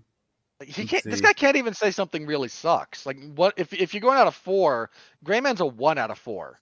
he 0.63 0.85
can't. 0.85 1.03
This 1.03 1.21
guy 1.21 1.33
can't 1.33 1.57
even 1.57 1.73
say 1.73 1.91
something 1.91 2.25
really 2.25 2.47
sucks. 2.47 3.05
Like 3.05 3.17
what 3.35 3.53
if 3.57 3.73
if 3.73 3.93
you're 3.93 4.01
going 4.01 4.17
out 4.17 4.27
of 4.27 4.35
four, 4.35 4.89
Gray 5.23 5.41
Man's 5.41 5.61
a 5.61 5.65
one 5.65 5.97
out 5.97 6.11
of 6.11 6.17
four. 6.17 6.59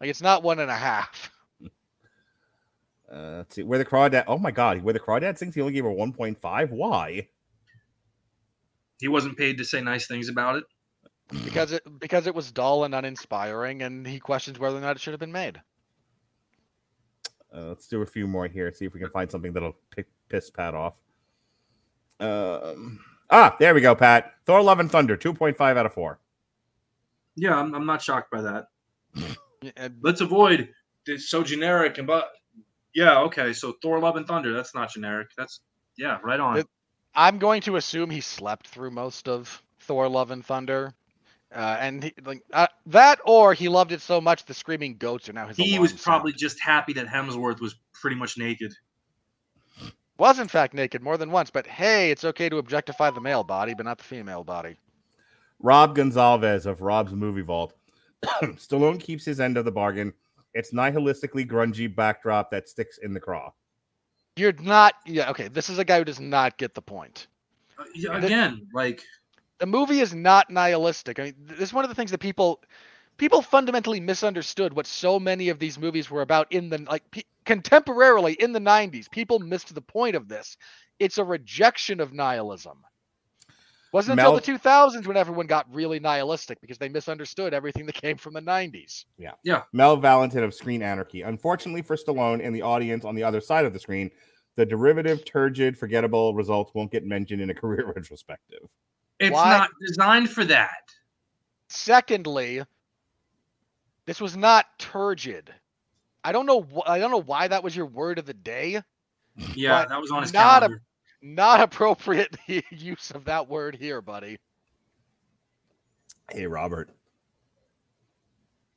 Like 0.00 0.10
it's 0.10 0.22
not 0.22 0.42
one 0.42 0.58
and 0.58 0.70
a 0.70 0.76
half. 0.76 1.30
uh, 3.12 3.36
let's 3.38 3.54
see 3.54 3.62
where 3.62 3.78
the 3.78 3.84
crawdad. 3.84 4.24
Oh 4.26 4.38
my 4.38 4.50
God, 4.50 4.82
where 4.82 4.94
the 4.94 5.00
crawdad 5.00 5.38
sings, 5.38 5.54
he 5.54 5.60
only 5.60 5.72
gave 5.72 5.84
her 5.84 5.90
1.5. 5.90 6.70
Why? 6.70 7.28
He 9.00 9.08
wasn't 9.08 9.38
paid 9.38 9.58
to 9.58 9.64
say 9.64 9.80
nice 9.80 10.06
things 10.06 10.28
about 10.28 10.56
it. 10.56 10.64
Because 11.44 11.72
it 11.72 11.82
because 11.98 12.26
it 12.26 12.34
was 12.34 12.52
dull 12.52 12.84
and 12.84 12.94
uninspiring, 12.94 13.82
and 13.82 14.06
he 14.06 14.20
questions 14.20 14.58
whether 14.58 14.76
or 14.76 14.80
not 14.80 14.96
it 14.96 15.00
should 15.00 15.12
have 15.12 15.20
been 15.20 15.32
made. 15.32 15.60
Uh, 17.54 17.68
let's 17.68 17.86
do 17.86 18.02
a 18.02 18.06
few 18.06 18.26
more 18.26 18.46
here. 18.46 18.72
See 18.72 18.84
if 18.84 18.94
we 18.94 19.00
can 19.00 19.10
find 19.10 19.30
something 19.30 19.52
that'll 19.52 19.76
pick, 19.90 20.06
piss 20.28 20.50
Pat 20.50 20.74
off. 20.74 21.00
Um, 22.20 23.00
ah, 23.30 23.56
there 23.58 23.74
we 23.74 23.80
go, 23.80 23.94
Pat. 23.94 24.32
Thor: 24.46 24.62
Love 24.62 24.80
and 24.80 24.90
Thunder, 24.90 25.16
2.5 25.16 25.60
out 25.60 25.86
of 25.86 25.92
4. 25.92 26.18
Yeah, 27.36 27.56
I'm, 27.56 27.74
I'm 27.74 27.86
not 27.86 28.02
shocked 28.02 28.30
by 28.30 28.42
that. 28.42 28.66
Yeah, 29.62 29.88
Let's 30.02 30.20
avoid 30.20 30.70
it's 31.06 31.30
so 31.30 31.44
generic 31.44 31.98
and 31.98 32.06
but 32.06 32.32
yeah, 32.94 33.20
okay. 33.20 33.52
So 33.52 33.74
Thor: 33.80 33.98
Love 34.00 34.16
and 34.16 34.26
Thunder, 34.26 34.52
that's 34.52 34.74
not 34.74 34.90
generic. 34.92 35.28
That's 35.36 35.60
yeah, 35.96 36.18
right 36.22 36.40
on. 36.40 36.58
It- 36.58 36.66
I'm 37.14 37.38
going 37.38 37.60
to 37.62 37.76
assume 37.76 38.10
he 38.10 38.20
slept 38.20 38.66
through 38.66 38.90
most 38.90 39.28
of 39.28 39.62
Thor: 39.80 40.08
Love 40.08 40.30
and 40.30 40.44
Thunder, 40.44 40.94
uh, 41.54 41.76
and 41.80 42.04
he, 42.04 42.14
like 42.24 42.42
uh, 42.52 42.66
that, 42.86 43.18
or 43.24 43.54
he 43.54 43.68
loved 43.68 43.92
it 43.92 44.00
so 44.00 44.20
much 44.20 44.44
the 44.44 44.54
screaming 44.54 44.96
goats 44.96 45.28
are 45.28 45.32
now 45.32 45.48
his. 45.48 45.56
he 45.56 45.70
alarm 45.72 45.82
was 45.82 45.90
sound. 45.90 46.00
probably 46.02 46.32
just 46.32 46.60
happy 46.60 46.92
that 46.94 47.06
Hemsworth 47.06 47.60
was 47.60 47.74
pretty 47.92 48.16
much 48.16 48.38
naked. 48.38 48.72
was 50.18 50.38
in 50.38 50.48
fact 50.48 50.74
naked 50.74 51.02
more 51.02 51.16
than 51.16 51.30
once, 51.30 51.50
but 51.50 51.66
hey, 51.66 52.10
it's 52.10 52.24
okay 52.24 52.48
to 52.48 52.58
objectify 52.58 53.10
the 53.10 53.20
male 53.20 53.44
body, 53.44 53.74
but 53.74 53.84
not 53.86 53.98
the 53.98 54.04
female 54.04 54.44
body. 54.44 54.76
Rob 55.60 55.94
Gonzalez 55.94 56.66
of 56.66 56.82
Rob's 56.82 57.12
Movie 57.12 57.42
Vault. 57.42 57.72
Stallone 58.42 58.98
keeps 59.00 59.24
his 59.24 59.40
end 59.40 59.56
of 59.56 59.64
the 59.64 59.72
bargain. 59.72 60.12
It's 60.54 60.72
nihilistically 60.72 61.48
grungy 61.48 61.94
backdrop 61.94 62.50
that 62.50 62.68
sticks 62.68 62.98
in 62.98 63.14
the 63.14 63.20
craw. 63.20 63.52
You're 64.36 64.52
not. 64.54 64.94
Yeah, 65.06 65.30
okay. 65.30 65.48
This 65.48 65.68
is 65.70 65.78
a 65.78 65.84
guy 65.84 65.98
who 65.98 66.04
does 66.04 66.20
not 66.20 66.56
get 66.58 66.74
the 66.74 66.82
point. 66.82 67.26
Uh, 67.78 67.84
yeah, 67.94 68.18
The- 68.18 68.26
again, 68.26 68.66
like 68.72 69.02
The 69.62 69.66
movie 69.66 70.00
is 70.00 70.12
not 70.12 70.50
nihilistic. 70.50 71.20
I 71.20 71.22
mean, 71.22 71.34
this 71.38 71.60
is 71.60 71.72
one 71.72 71.84
of 71.84 71.88
the 71.88 71.94
things 71.94 72.10
that 72.10 72.18
people 72.18 72.60
people 73.16 73.40
fundamentally 73.40 74.00
misunderstood 74.00 74.72
what 74.72 74.88
so 74.88 75.20
many 75.20 75.50
of 75.50 75.60
these 75.60 75.78
movies 75.78 76.10
were 76.10 76.22
about 76.22 76.50
in 76.50 76.68
the 76.68 76.78
like 76.78 77.08
pe- 77.12 77.22
contemporarily 77.46 78.34
in 78.34 78.50
the 78.50 78.58
90s. 78.58 79.08
People 79.08 79.38
missed 79.38 79.72
the 79.72 79.80
point 79.80 80.16
of 80.16 80.26
this. 80.26 80.56
It's 80.98 81.18
a 81.18 81.24
rejection 81.24 82.00
of 82.00 82.12
nihilism. 82.12 82.82
Wasn't 83.92 84.18
until 84.18 84.34
the 84.34 84.40
2000s 84.40 85.06
when 85.06 85.16
everyone 85.16 85.46
got 85.46 85.72
really 85.72 86.00
nihilistic 86.00 86.60
because 86.60 86.78
they 86.78 86.88
misunderstood 86.88 87.54
everything 87.54 87.86
that 87.86 87.94
came 87.94 88.16
from 88.16 88.34
the 88.34 88.42
90s. 88.42 89.04
Yeah. 89.16 89.34
Yeah. 89.44 89.62
Mel 89.72 89.96
Valentin 89.96 90.42
of 90.42 90.54
Screen 90.54 90.82
Anarchy. 90.82 91.22
Unfortunately 91.22 91.82
for 91.82 91.94
Stallone 91.94 92.44
and 92.44 92.52
the 92.52 92.62
audience 92.62 93.04
on 93.04 93.14
the 93.14 93.22
other 93.22 93.40
side 93.40 93.64
of 93.64 93.72
the 93.72 93.78
screen, 93.78 94.10
the 94.56 94.66
derivative, 94.66 95.24
turgid, 95.24 95.78
forgettable 95.78 96.34
results 96.34 96.72
won't 96.74 96.90
get 96.90 97.06
mentioned 97.06 97.40
in 97.40 97.50
a 97.50 97.54
career 97.62 97.92
retrospective. 97.94 98.68
It's 99.22 99.32
Why- 99.32 99.58
not 99.58 99.70
designed 99.80 100.30
for 100.30 100.44
that. 100.44 100.70
Secondly, 101.68 102.62
this 104.06 104.20
was 104.20 104.36
not 104.36 104.66
turgid. 104.78 105.52
I 106.24 106.32
don't 106.32 106.46
know. 106.46 106.62
Wh- 106.62 106.88
I 106.88 106.98
don't 106.98 107.10
know 107.10 107.20
why 107.22 107.48
that 107.48 107.64
was 107.64 107.74
your 107.74 107.86
word 107.86 108.18
of 108.18 108.26
the 108.26 108.34
day. 108.34 108.82
Yeah, 109.54 109.84
that 109.86 110.00
was 110.00 110.10
on 110.10 110.22
his 110.22 110.32
not 110.32 110.62
a- 110.62 110.66
calendar. 110.66 110.82
Not 111.24 111.60
appropriate 111.60 112.36
use 112.70 113.12
of 113.12 113.24
that 113.26 113.48
word 113.48 113.76
here, 113.76 114.02
buddy. 114.02 114.38
Hey, 116.32 116.46
Robert. 116.46 116.90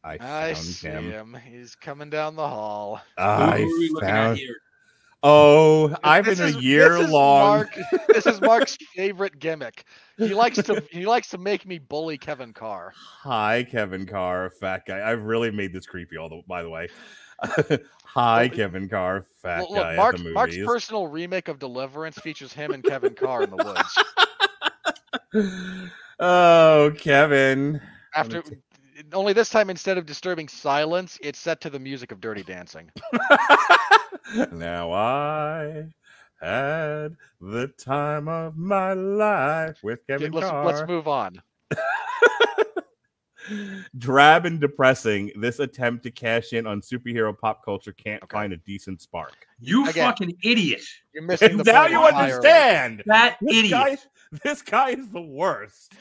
I 0.03 0.13
I 0.13 0.17
found 0.53 0.57
see 0.57 0.87
him. 0.87 1.11
him. 1.11 1.37
He's 1.43 1.73
coming 1.75 2.11
down 2.11 2.35
the 2.35 2.47
hall. 2.47 3.01
Who 3.17 3.23
I 3.23 3.61
are 3.61 3.65
we 3.65 3.89
looking 3.91 4.07
at 4.09 4.13
found. 4.37 4.39
Oh, 5.27 5.91
I've 6.03 6.25
This 6.25 6.37
been 6.37 6.49
is- 6.49 6.55
a 6.57 6.61
year 6.61 6.99
this 6.99 7.09
long. 7.09 7.57
Mark, 7.57 7.79
this 8.09 8.27
is 8.27 8.39
Mark's 8.41 8.77
favorite 8.95 9.39
gimmick. 9.39 9.83
He 10.19 10.35
likes 10.35 10.57
to 10.61 10.83
he 10.91 11.07
likes 11.07 11.29
to 11.29 11.39
make 11.39 11.65
me 11.65 11.79
bully 11.79 12.15
Kevin 12.15 12.53
Carr. 12.53 12.93
Hi, 13.23 13.63
Kevin 13.63 14.05
Carr, 14.05 14.51
fat 14.51 14.83
guy. 14.85 15.01
I've 15.09 15.23
really 15.23 15.49
made 15.49 15.73
this 15.73 15.87
creepy. 15.87 16.15
All 16.17 16.29
the 16.29 16.43
by 16.47 16.61
the 16.61 16.69
way. 16.69 16.89
Hi, 18.05 18.47
Kevin 18.49 18.87
Carr, 18.87 19.25
fat 19.41 19.61
Look, 19.61 19.71
guy 19.71 19.77
look 19.77 19.87
at 19.89 19.97
Mark, 19.97 20.17
the 20.17 20.31
Mark's 20.31 20.57
personal 20.63 21.07
remake 21.07 21.47
of 21.47 21.57
Deliverance 21.57 22.19
features 22.19 22.53
him 22.53 22.71
and 22.71 22.83
Kevin 22.83 23.15
Carr 23.15 23.41
in 23.43 23.49
the 23.49 23.57
woods. 25.33 25.91
oh, 26.19 26.93
Kevin. 26.99 27.81
After. 28.13 28.43
Only 29.15 29.33
this 29.33 29.49
time, 29.49 29.69
instead 29.69 29.97
of 29.97 30.05
disturbing 30.05 30.47
silence, 30.47 31.17
it's 31.21 31.39
set 31.39 31.61
to 31.61 31.69
the 31.69 31.79
music 31.79 32.11
of 32.11 32.21
Dirty 32.21 32.43
Dancing. 32.43 32.91
now 34.51 34.91
I 34.91 35.85
had 36.41 37.15
the 37.41 37.67
time 37.79 38.27
of 38.27 38.57
my 38.57 38.93
life 38.93 39.77
with 39.83 39.99
Okay, 40.09 40.13
Kevin 40.19 40.31
let's 40.31 40.49
Carr. 40.49 40.65
let's 40.65 40.87
move 40.87 41.07
on. 41.07 41.41
Drab 43.99 44.45
and 44.47 44.59
depressing, 44.59 45.31
this 45.39 45.59
attempt 45.59 46.01
to 46.03 46.11
cash 46.11 46.53
in 46.53 46.65
on 46.65 46.81
superhero 46.81 47.37
pop 47.37 47.63
culture 47.63 47.91
can't 47.93 48.23
Okay. 48.23 48.35
find 48.35 48.53
a 48.53 48.57
decent 48.57 49.01
spark. 49.01 49.35
You 49.59 49.87
Again. 49.87 50.07
fucking 50.07 50.35
idiot. 50.43 50.81
You're 51.13 51.23
missing 51.23 51.57
the 51.57 51.63
now 51.63 51.81
point 51.81 51.91
you 51.91 52.05
entirely. 52.07 52.31
understand. 52.33 53.03
That 53.05 53.37
This 53.41 53.57
idiot. 53.57 53.71
guy, 53.71 53.97
this 54.43 54.61
guy 54.63 54.89
is 54.91 55.09
the 55.09 55.21
worst. 55.21 55.93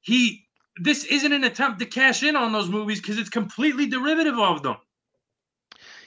He 0.00 0.44
this 0.76 1.04
isn't 1.04 1.32
an 1.32 1.44
attempt 1.44 1.78
to 1.80 1.86
cash 1.86 2.22
in 2.22 2.36
on 2.36 2.52
those 2.52 2.68
movies 2.68 3.00
because 3.00 3.18
it's 3.18 3.28
completely 3.28 3.86
derivative 3.86 4.38
of 4.38 4.62
them. 4.62 4.76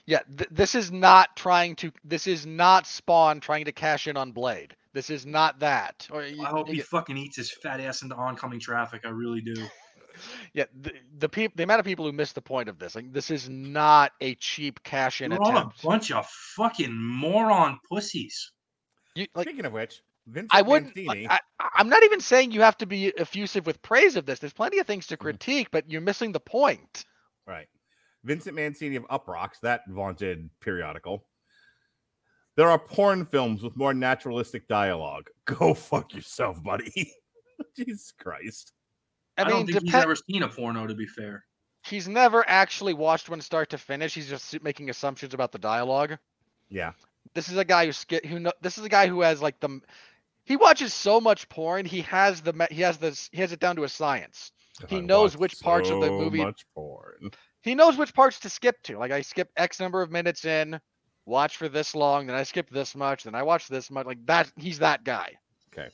Yeah, 0.08 0.20
th- 0.38 0.50
this 0.52 0.76
is 0.76 0.92
not 0.92 1.36
trying 1.36 1.76
to. 1.78 1.92
This 2.04 2.28
is 2.28 2.46
not 2.46 2.86
Spawn 2.86 3.40
trying 3.40 3.66
to 3.66 3.72
cash 3.72 4.08
in 4.08 4.18
on 4.18 4.32
Blade. 4.32 4.76
This 4.94 5.10
is 5.10 5.26
not 5.26 5.60
that. 5.60 6.08
Or 6.12 6.24
you- 6.24 6.44
I 6.44 6.50
hope 6.50 6.70
he 6.70 6.78
you- 6.78 6.84
fucking 6.84 7.18
eats 7.18 7.38
his 7.38 7.52
fat 7.52 7.80
ass 7.80 8.02
into 8.04 8.16
oncoming 8.16 8.60
traffic. 8.60 9.02
I 9.04 9.10
really 9.10 9.42
do. 9.42 9.56
yeah, 10.54 10.66
the 10.80 10.94
the, 11.18 11.28
peop- 11.28 11.56
the 11.56 11.64
amount 11.64 11.80
of 11.80 11.86
people 11.86 12.06
who 12.06 12.12
miss 12.12 12.34
the 12.34 12.42
point 12.42 12.70
of 12.70 12.78
this. 12.78 12.96
Like, 12.96 13.12
this 13.12 13.32
is 13.32 13.50
not 13.50 14.12
a 14.22 14.36
cheap 14.36 14.82
cash 14.84 15.22
in 15.22 15.32
You're 15.32 15.42
all 15.42 15.58
a 15.58 15.72
bunch 15.84 16.12
of 16.12 16.28
fucking 16.56 16.94
moron 16.94 17.80
pussies. 17.92 18.52
You, 19.16 19.26
like, 19.34 19.48
Speaking 19.48 19.66
of 19.66 19.74
which, 19.74 20.02
Vincent 20.28 20.54
I 20.56 20.62
wouldn't. 20.64 20.96
Mancini, 20.96 21.30
I, 21.30 21.40
I'm 21.76 21.88
not 21.90 22.04
even 22.04 22.20
saying 22.20 22.52
you 22.52 22.62
have 22.62 22.78
to 22.80 22.86
be 22.86 23.08
effusive 23.18 23.66
with 23.66 23.82
praise 23.82 24.16
of 24.16 24.26
this. 24.26 24.40
There's 24.40 24.54
plenty 24.54 24.80
of 24.80 24.88
things 24.88 25.08
to 25.08 25.16
Mm-hmm. 25.16 25.22
critique, 25.24 25.68
but 25.72 25.90
you're 25.90 26.02
missing 26.02 26.32
the 26.32 26.40
point. 26.40 27.06
right? 27.48 27.68
Vincent 28.24 28.56
Mancini 28.56 28.96
of 28.96 29.04
Uproxx, 29.08 29.60
that 29.62 29.82
vaunted 29.88 30.50
periodical. 30.62 31.24
There 32.58 32.70
are 32.70 32.80
porn 32.80 33.26
films 33.26 33.62
with 33.62 33.76
more 33.76 33.94
naturalistic 33.94 34.68
dialogue. 34.68 35.28
Go 35.46 35.74
fuck 35.74 36.14
yourself, 36.14 36.64
buddy. 36.64 37.12
Jesus 37.76 38.12
Christ. 38.20 38.74
I, 39.38 39.42
I, 39.44 39.46
mean, 39.46 39.54
don't 39.54 39.66
think 39.68 39.84
he's 39.84 39.94
depen- 39.94 40.02
ever 40.02 40.16
seen 40.16 40.44
a 40.44 40.48
porno, 40.48 40.88
to 40.88 40.96
be 40.96 41.06
fair. 41.06 41.44
he's 41.86 42.08
never 42.08 42.44
actually 42.48 42.94
watched 42.94 43.30
one 43.30 43.42
start 43.42 43.70
to 43.72 43.78
finish. 43.78 44.16
He's 44.16 44.30
just 44.30 44.64
making 44.64 44.90
assumptions 44.90 45.34
about 45.34 45.52
the 45.52 45.60
dialogue. 45.60 46.18
Yeah. 46.70 46.94
This 47.34 47.50
is 47.50 47.58
a 47.58 47.66
guy 47.66 47.86
who 47.86 47.92
sk- 47.92 48.26
who 48.26 48.40
know, 48.40 48.54
this 48.62 48.78
is 48.78 48.86
a 48.86 48.90
guy 48.90 49.08
who 49.08 49.22
has 49.22 49.42
like 49.42 49.60
the 49.60 49.82
he 50.46 50.56
watches 50.56 50.94
so 50.94 51.20
much 51.20 51.48
porn. 51.50 51.86
He 51.86 52.02
has 52.02 52.42
the 52.42 52.68
he 52.72 52.82
has 52.82 52.98
this 52.98 53.30
he 53.32 53.42
has 53.42 53.52
it 53.52 53.60
down 53.60 53.76
to 53.76 53.84
a 53.84 53.90
science. 53.90 54.52
He 54.88 54.98
I 54.98 55.02
knows 55.02 55.38
which 55.38 55.60
parts 55.62 55.90
of 55.90 56.02
the 56.02 56.08
so 56.08 56.20
movie- 56.20 56.44
Much 56.44 56.66
porn. 56.74 57.32
He 57.62 57.74
knows 57.76 57.98
which 57.98 58.14
parts 58.14 58.40
to 58.42 58.50
skip 58.50 58.82
to. 58.84 58.98
Like 59.00 59.12
I 59.12 59.22
skip 59.22 59.50
X 59.58 59.80
number 59.80 60.02
of 60.02 60.12
minutes 60.12 60.46
in, 60.46 60.80
watch 61.26 61.58
for 61.58 61.68
this 61.68 61.96
long, 61.96 62.28
then 62.28 62.36
I 62.36 62.44
skip 62.44 62.70
this 62.70 62.96
much, 62.96 63.24
then 63.24 63.34
I 63.36 63.42
watch 63.44 63.68
this 63.68 63.90
much. 63.90 64.06
Like 64.06 64.24
that, 64.28 64.52
he's 64.56 64.80
that 64.80 65.04
guy. 65.04 65.34
Okay, 65.74 65.90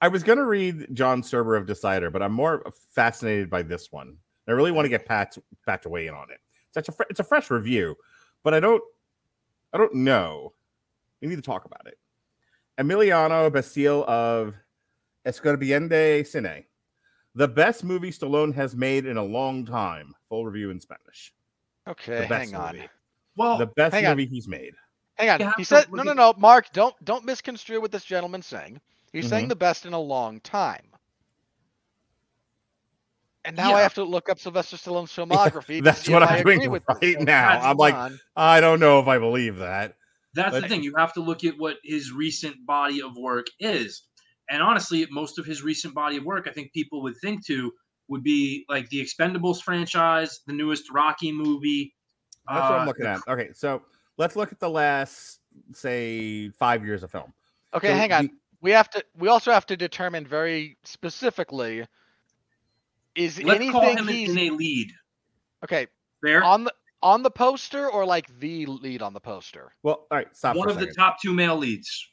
I 0.00 0.08
was 0.08 0.22
gonna 0.22 0.46
read 0.46 0.86
John 0.94 1.22
Serba 1.22 1.58
of 1.58 1.66
Decider, 1.66 2.10
but 2.10 2.22
I'm 2.22 2.32
more 2.32 2.64
fascinated 2.94 3.50
by 3.50 3.62
this 3.62 3.92
one. 3.92 4.16
I 4.48 4.52
really 4.52 4.72
want 4.72 4.84
to 4.86 4.90
get 4.90 5.04
Pat 5.06 5.36
Pat 5.66 5.82
to 5.82 5.88
weigh 5.88 6.06
in 6.06 6.14
on 6.14 6.30
it. 6.30 6.38
It's 6.68 6.74
such 6.74 6.88
a 6.88 6.92
fre- 6.92 7.04
it's 7.10 7.20
a 7.20 7.24
fresh 7.24 7.50
review, 7.50 7.96
but 8.42 8.54
I 8.54 8.60
don't 8.60 8.82
I 9.72 9.78
don't 9.78 9.94
know. 9.94 10.52
We 11.20 11.28
need 11.28 11.36
to 11.36 11.42
talk 11.42 11.64
about 11.64 11.86
it. 11.86 11.98
Emiliano 12.78 13.52
Basile 13.52 14.04
of 14.04 14.54
Escribiendo 15.26 16.20
Cine. 16.22 16.64
The 17.34 17.48
best 17.48 17.82
movie 17.84 18.10
Stallone 18.10 18.54
has 18.54 18.76
made 18.76 19.06
in 19.06 19.16
a 19.16 19.22
long 19.24 19.64
time. 19.64 20.14
Full 20.28 20.44
review 20.46 20.70
in 20.70 20.78
Spanish. 20.80 21.32
Okay, 21.88 22.22
The 22.22 22.26
best 22.28 22.52
hang 22.52 22.54
on, 22.54 22.76
movie. 22.76 22.88
Well, 23.36 23.58
The 23.58 23.66
best 23.66 23.94
hang 23.94 24.06
on. 24.06 24.12
movie 24.16 24.26
he's 24.26 24.46
made. 24.48 24.74
hang 25.16 25.30
on. 25.42 25.52
He 25.56 25.64
said, 25.64 25.90
no, 25.92 26.02
no, 26.02 26.12
no, 26.12 26.34
Mark, 26.38 26.72
don't 26.72 26.94
don't 27.04 27.24
misconstrue 27.24 27.80
what 27.80 27.90
this 27.92 28.04
gentleman's 28.04 28.46
saying. 28.46 28.80
He's 29.12 29.24
Mm-hmm. 29.24 29.30
saying 29.30 29.48
the 29.48 29.56
best 29.56 29.84
in 29.86 29.92
a 29.92 30.00
long 30.00 30.40
time. 30.40 30.82
And 33.44 33.56
now 33.56 33.74
I 33.74 33.82
have 33.82 33.94
to 33.94 34.04
look 34.04 34.28
up 34.30 34.38
Sylvester 34.38 34.76
Stallone's 34.76 35.12
filmography. 35.14 35.78
to 35.78 35.82
That's 35.82 36.08
what 36.08 36.22
I'm 36.22 36.28
I 36.30 36.42
doing 36.42 36.58
agree 36.60 36.68
with 36.68 36.84
right 36.88 37.20
now. 37.20 37.60
I'm 37.60 37.76
like, 37.76 37.94
on. 37.94 38.18
I 38.34 38.60
don't 38.60 38.80
know 38.80 39.00
if 39.00 39.06
I 39.08 39.18
believe 39.18 39.56
that. 39.58 39.96
That's 40.34 40.60
the 40.60 40.68
thing. 40.68 40.82
You 40.82 40.94
have 40.96 41.12
to 41.14 41.20
look 41.20 41.44
at 41.44 41.54
what 41.58 41.76
his 41.84 42.12
recent 42.12 42.56
body 42.66 43.00
of 43.02 43.16
work 43.16 43.46
is. 43.60 44.06
And 44.50 44.62
honestly, 44.62 45.06
most 45.10 45.38
of 45.38 45.46
his 45.46 45.62
recent 45.62 45.94
body 45.94 46.16
of 46.16 46.24
work, 46.24 46.46
I 46.48 46.52
think 46.52 46.72
people 46.72 47.02
would 47.02 47.14
think 47.22 47.46
to 47.46 47.72
would 48.08 48.22
be 48.22 48.64
like 48.68 48.88
the 48.90 49.00
Expendables 49.00 49.62
franchise, 49.62 50.40
the 50.46 50.52
newest 50.52 50.92
Rocky 50.92 51.32
movie. 51.32 51.94
That's 52.46 52.60
what 52.60 52.72
uh, 52.72 52.74
I'm 52.76 52.86
looking 52.86 53.06
at. 53.06 53.20
Okay, 53.26 53.50
so 53.54 53.82
let's 54.18 54.36
look 54.36 54.52
at 54.52 54.60
the 54.60 54.68
last, 54.68 55.40
say, 55.72 56.50
five 56.50 56.84
years 56.84 57.02
of 57.02 57.10
film. 57.10 57.32
Okay, 57.72 57.88
So 57.88 57.94
hang 57.94 58.12
on. 58.12 58.26
the- 58.26 58.32
we 58.60 58.70
have 58.72 58.88
to. 58.90 59.04
We 59.18 59.28
also 59.28 59.52
have 59.52 59.66
to 59.66 59.76
determine 59.76 60.26
very 60.26 60.78
specifically. 60.84 61.86
Is 63.14 63.40
Let's 63.42 63.70
call 63.70 63.82
anything 63.82 63.98
him 63.98 64.08
he's 64.08 64.30
in 64.30 64.38
a 64.38 64.50
lead. 64.50 64.90
okay 65.62 65.86
Fair. 66.20 66.42
on 66.42 66.64
the 66.64 66.72
on 67.04 67.22
the 67.22 67.30
poster 67.30 67.88
or 67.88 68.04
like 68.04 68.26
the 68.40 68.66
lead 68.66 69.02
on 69.02 69.12
the 69.12 69.20
poster? 69.20 69.72
Well, 69.84 70.06
all 70.10 70.18
right, 70.18 70.34
stop 70.34 70.56
One 70.56 70.66
for 70.68 70.70
a 70.70 70.82
of 70.82 70.88
the 70.88 70.92
top 70.92 71.20
two 71.22 71.32
male 71.32 71.56
leads. 71.56 72.08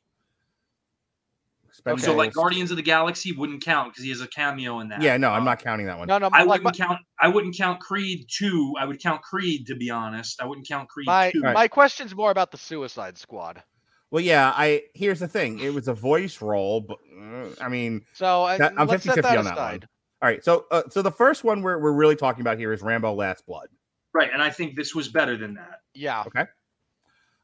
Expendables- 1.74 2.02
So 2.02 2.14
like 2.16 2.34
Guardians 2.34 2.70
of 2.70 2.78
the 2.78 2.84
Galaxy 2.84 3.32
wouldn't 3.32 3.64
count 3.64 3.94
because 3.94 4.04
he 4.04 4.10
has 4.10 4.20
a 4.20 4.28
cameo 4.28 4.82
in 4.82 4.90
that. 4.90 5.02
Yeah, 5.02 5.16
no, 5.16 5.30
I'm 5.30 5.40
Um, 5.40 5.46
not 5.46 5.64
counting 5.64 5.86
that 5.86 5.98
one. 5.98 6.08
No, 6.10 6.18
no. 6.18 6.30
I 6.34 6.44
like, 6.44 6.62
wouldn't 6.64 6.78
count. 6.78 7.00
I 7.20 7.30
wouldn't 7.30 7.56
count 7.56 7.80
Creed 7.80 8.26
two. 8.30 8.76
I 8.78 8.86
would 8.86 9.02
count 9.02 9.22
Creed 9.22 9.66
to 9.68 9.76
be 9.76 9.90
honest. 9.90 10.42
I 10.42 10.46
wouldn't 10.46 10.68
count 10.68 10.90
Creed 10.90 11.08
my 11.08 11.32
two. 11.32 11.42
Right. 11.42 11.54
my 11.54 11.68
question's 11.70 12.14
more 12.14 12.30
about 12.30 12.52
the 12.52 12.58
Suicide 12.58 13.18
Squad. 13.18 13.64
Well, 14.12 14.22
yeah, 14.22 14.52
I 14.54 14.84
here's 14.94 15.20
the 15.22 15.30
thing. 15.30 15.60
It 15.60 15.74
was 15.74 15.88
a 15.88 15.94
voice 15.94 16.42
role, 16.42 16.82
but 16.82 16.98
uh, 17.18 17.46
I 17.62 17.70
mean, 17.70 18.02
So 18.14 18.44
uh, 18.44 18.58
That- 18.58 18.74
I'm 18.78 18.88
let's 18.88 19.06
set 19.06 19.16
50-50 19.20 19.22
that 19.22 19.38
on 19.38 19.46
that 19.46 19.56
one. 19.56 19.80
all 20.22 20.30
right. 20.30 20.44
So, 20.44 20.66
uh, 20.72 20.84
so 20.90 21.02
the 21.02 21.12
first 21.12 21.46
one 21.46 21.62
we're 21.62 21.80
we're 21.80 21.94
really 21.94 22.18
talking 22.18 22.42
about 22.42 22.58
here 22.58 22.74
is 22.74 22.82
Rambo: 22.82 23.14
Last 23.14 23.46
Blood. 23.46 23.70
Right, 24.14 24.30
and 24.32 24.42
I 24.42 24.50
think 24.50 24.76
this 24.76 24.94
was 24.94 25.08
better 25.08 25.38
than 25.38 25.54
that. 25.56 25.82
Yeah, 25.94 26.24
Okay. 26.28 26.46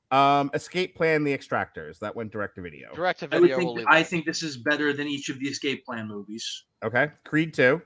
Um, 0.10 0.49
Escape 0.53 0.95
Plan: 0.95 1.26
The 1.26 1.38
Extractors 1.38 1.99
that 1.99 2.15
went 2.15 2.31
direct 2.31 2.56
to 2.56 2.61
video. 2.61 2.94
direct 2.95 3.19
to 3.19 3.27
I 3.30 3.39
would 3.39 3.49
video. 3.49 3.73
Will 3.73 3.85
I 3.89 4.03
think 4.03 4.26
this 4.26 4.41
is 4.41 4.56
better 4.56 4.94
than 4.94 5.07
each 5.07 5.27
of 5.27 5.38
the 5.39 5.48
Escape 5.48 5.85
Plan 5.85 6.07
movies. 6.07 6.64
Okay, 6.81 7.11
Creed 7.26 7.53
Two. 7.53 7.81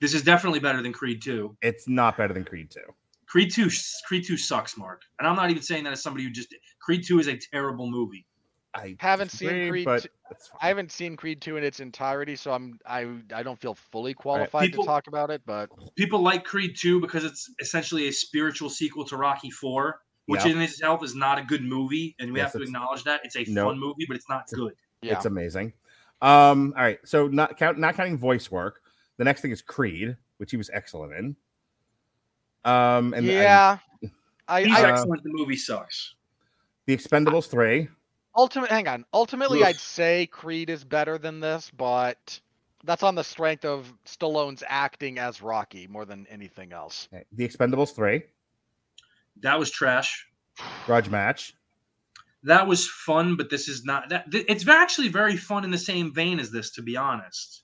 This 0.00 0.14
is 0.14 0.22
definitely 0.22 0.60
better 0.60 0.82
than 0.82 0.92
Creed 0.92 1.22
two. 1.22 1.56
It's 1.62 1.88
not 1.88 2.16
better 2.16 2.34
than 2.34 2.44
Creed 2.44 2.70
Two. 2.70 2.84
Creed 3.26 3.50
two. 3.50 3.70
Creed 4.06 4.24
two 4.26 4.36
sucks, 4.36 4.76
Mark. 4.76 5.02
And 5.18 5.28
I'm 5.28 5.36
not 5.36 5.50
even 5.50 5.62
saying 5.62 5.84
that 5.84 5.92
as 5.92 6.02
somebody 6.02 6.24
who 6.24 6.30
just. 6.30 6.54
Creed 6.80 7.04
two 7.06 7.18
is 7.18 7.28
a 7.28 7.36
terrible 7.36 7.90
movie. 7.90 8.26
I 8.74 8.96
Haven't 9.00 9.30
seen 9.30 9.68
Creed 9.70 9.84
but 9.84 10.02
two- 10.02 10.08
I 10.60 10.68
haven't 10.68 10.92
seen 10.92 11.16
Creed 11.16 11.40
two 11.40 11.56
in 11.56 11.64
its 11.64 11.80
entirety, 11.80 12.36
so 12.36 12.52
I'm 12.52 12.78
I 12.86 13.06
I 13.34 13.42
don't 13.42 13.58
feel 13.60 13.74
fully 13.74 14.14
qualified 14.14 14.68
People- 14.70 14.84
to 14.84 14.88
talk 14.88 15.06
about 15.08 15.30
it. 15.30 15.42
But 15.44 15.70
People 15.96 16.20
like 16.22 16.44
Creed 16.44 16.76
two 16.78 17.00
because 17.00 17.24
it's 17.24 17.50
essentially 17.60 18.06
a 18.08 18.12
spiritual 18.12 18.70
sequel 18.70 19.04
to 19.06 19.16
Rocky 19.16 19.50
four, 19.50 20.02
which 20.26 20.44
Yeah. 20.44 20.52
in 20.52 20.60
itself 20.60 21.02
is 21.02 21.14
not 21.16 21.38
a 21.38 21.42
good 21.42 21.62
movie, 21.64 22.14
and 22.20 22.32
we 22.32 22.38
Yes, 22.38 22.52
have 22.52 22.60
to 22.60 22.64
acknowledge 22.66 23.02
that 23.04 23.20
it's 23.24 23.36
a 23.36 23.44
No. 23.44 23.66
fun 23.70 23.80
movie, 23.80 24.04
but 24.06 24.16
it's 24.16 24.28
not 24.28 24.46
good. 24.54 24.76
yeah, 25.02 25.14
It's 25.16 25.24
amazing. 25.26 25.72
Um, 26.22 26.72
all 26.76 26.82
right. 26.84 27.00
So 27.04 27.26
not 27.26 27.56
count 27.56 27.78
not 27.78 27.94
counting 27.96 28.18
voice 28.18 28.50
work. 28.52 28.82
The 29.16 29.24
next 29.24 29.40
thing 29.40 29.50
is 29.50 29.62
Creed, 29.62 30.16
which 30.36 30.50
he 30.52 30.56
was 30.56 30.70
excellent 30.72 31.12
in. 31.14 31.36
Um, 32.64 33.14
and 33.14 33.16
and 33.16 33.26
yeah. 33.26 33.78
I, 34.46 34.62
He's 34.64 34.76
I 34.76 34.82
Uh, 34.90 34.92
excellent. 34.92 35.22
The 35.24 35.30
movie 35.32 35.56
sucks. 35.56 36.14
the 36.86 36.96
Expendables 36.96 37.48
three. 37.50 37.88
Ultimate. 38.36 38.70
Hang 38.70 38.88
on. 38.88 39.04
Ultimately, 39.12 39.60
Oof. 39.60 39.66
I'd 39.66 39.76
say 39.76 40.26
Creed 40.26 40.70
is 40.70 40.84
better 40.84 41.18
than 41.18 41.40
this, 41.40 41.70
but 41.76 42.40
that's 42.84 43.02
on 43.02 43.14
the 43.14 43.24
strength 43.24 43.64
of 43.64 43.92
Stallone's 44.06 44.62
acting 44.66 45.18
as 45.18 45.42
Rocky 45.42 45.86
more 45.86 46.04
than 46.04 46.26
anything 46.30 46.72
else. 46.72 47.08
Okay, 47.12 47.24
The 47.32 47.46
Expendables 47.48 47.94
three. 47.94 48.22
That 49.42 49.58
was 49.58 49.70
trash. 49.70 50.26
Grudge 50.86 51.08
match. 51.08 51.54
That 52.42 52.66
was 52.66 52.88
fun, 52.88 53.36
but 53.36 53.50
this 53.50 53.68
is 53.68 53.84
not 53.84 54.08
that. 54.08 54.30
th- 54.30 54.46
It's 54.48 54.66
actually 54.66 55.08
very 55.08 55.36
fun 55.36 55.64
in 55.64 55.70
the 55.70 55.78
same 55.78 56.12
vein 56.14 56.40
as 56.40 56.50
this, 56.50 56.70
to 56.72 56.82
be 56.82 56.96
honest. 56.96 57.62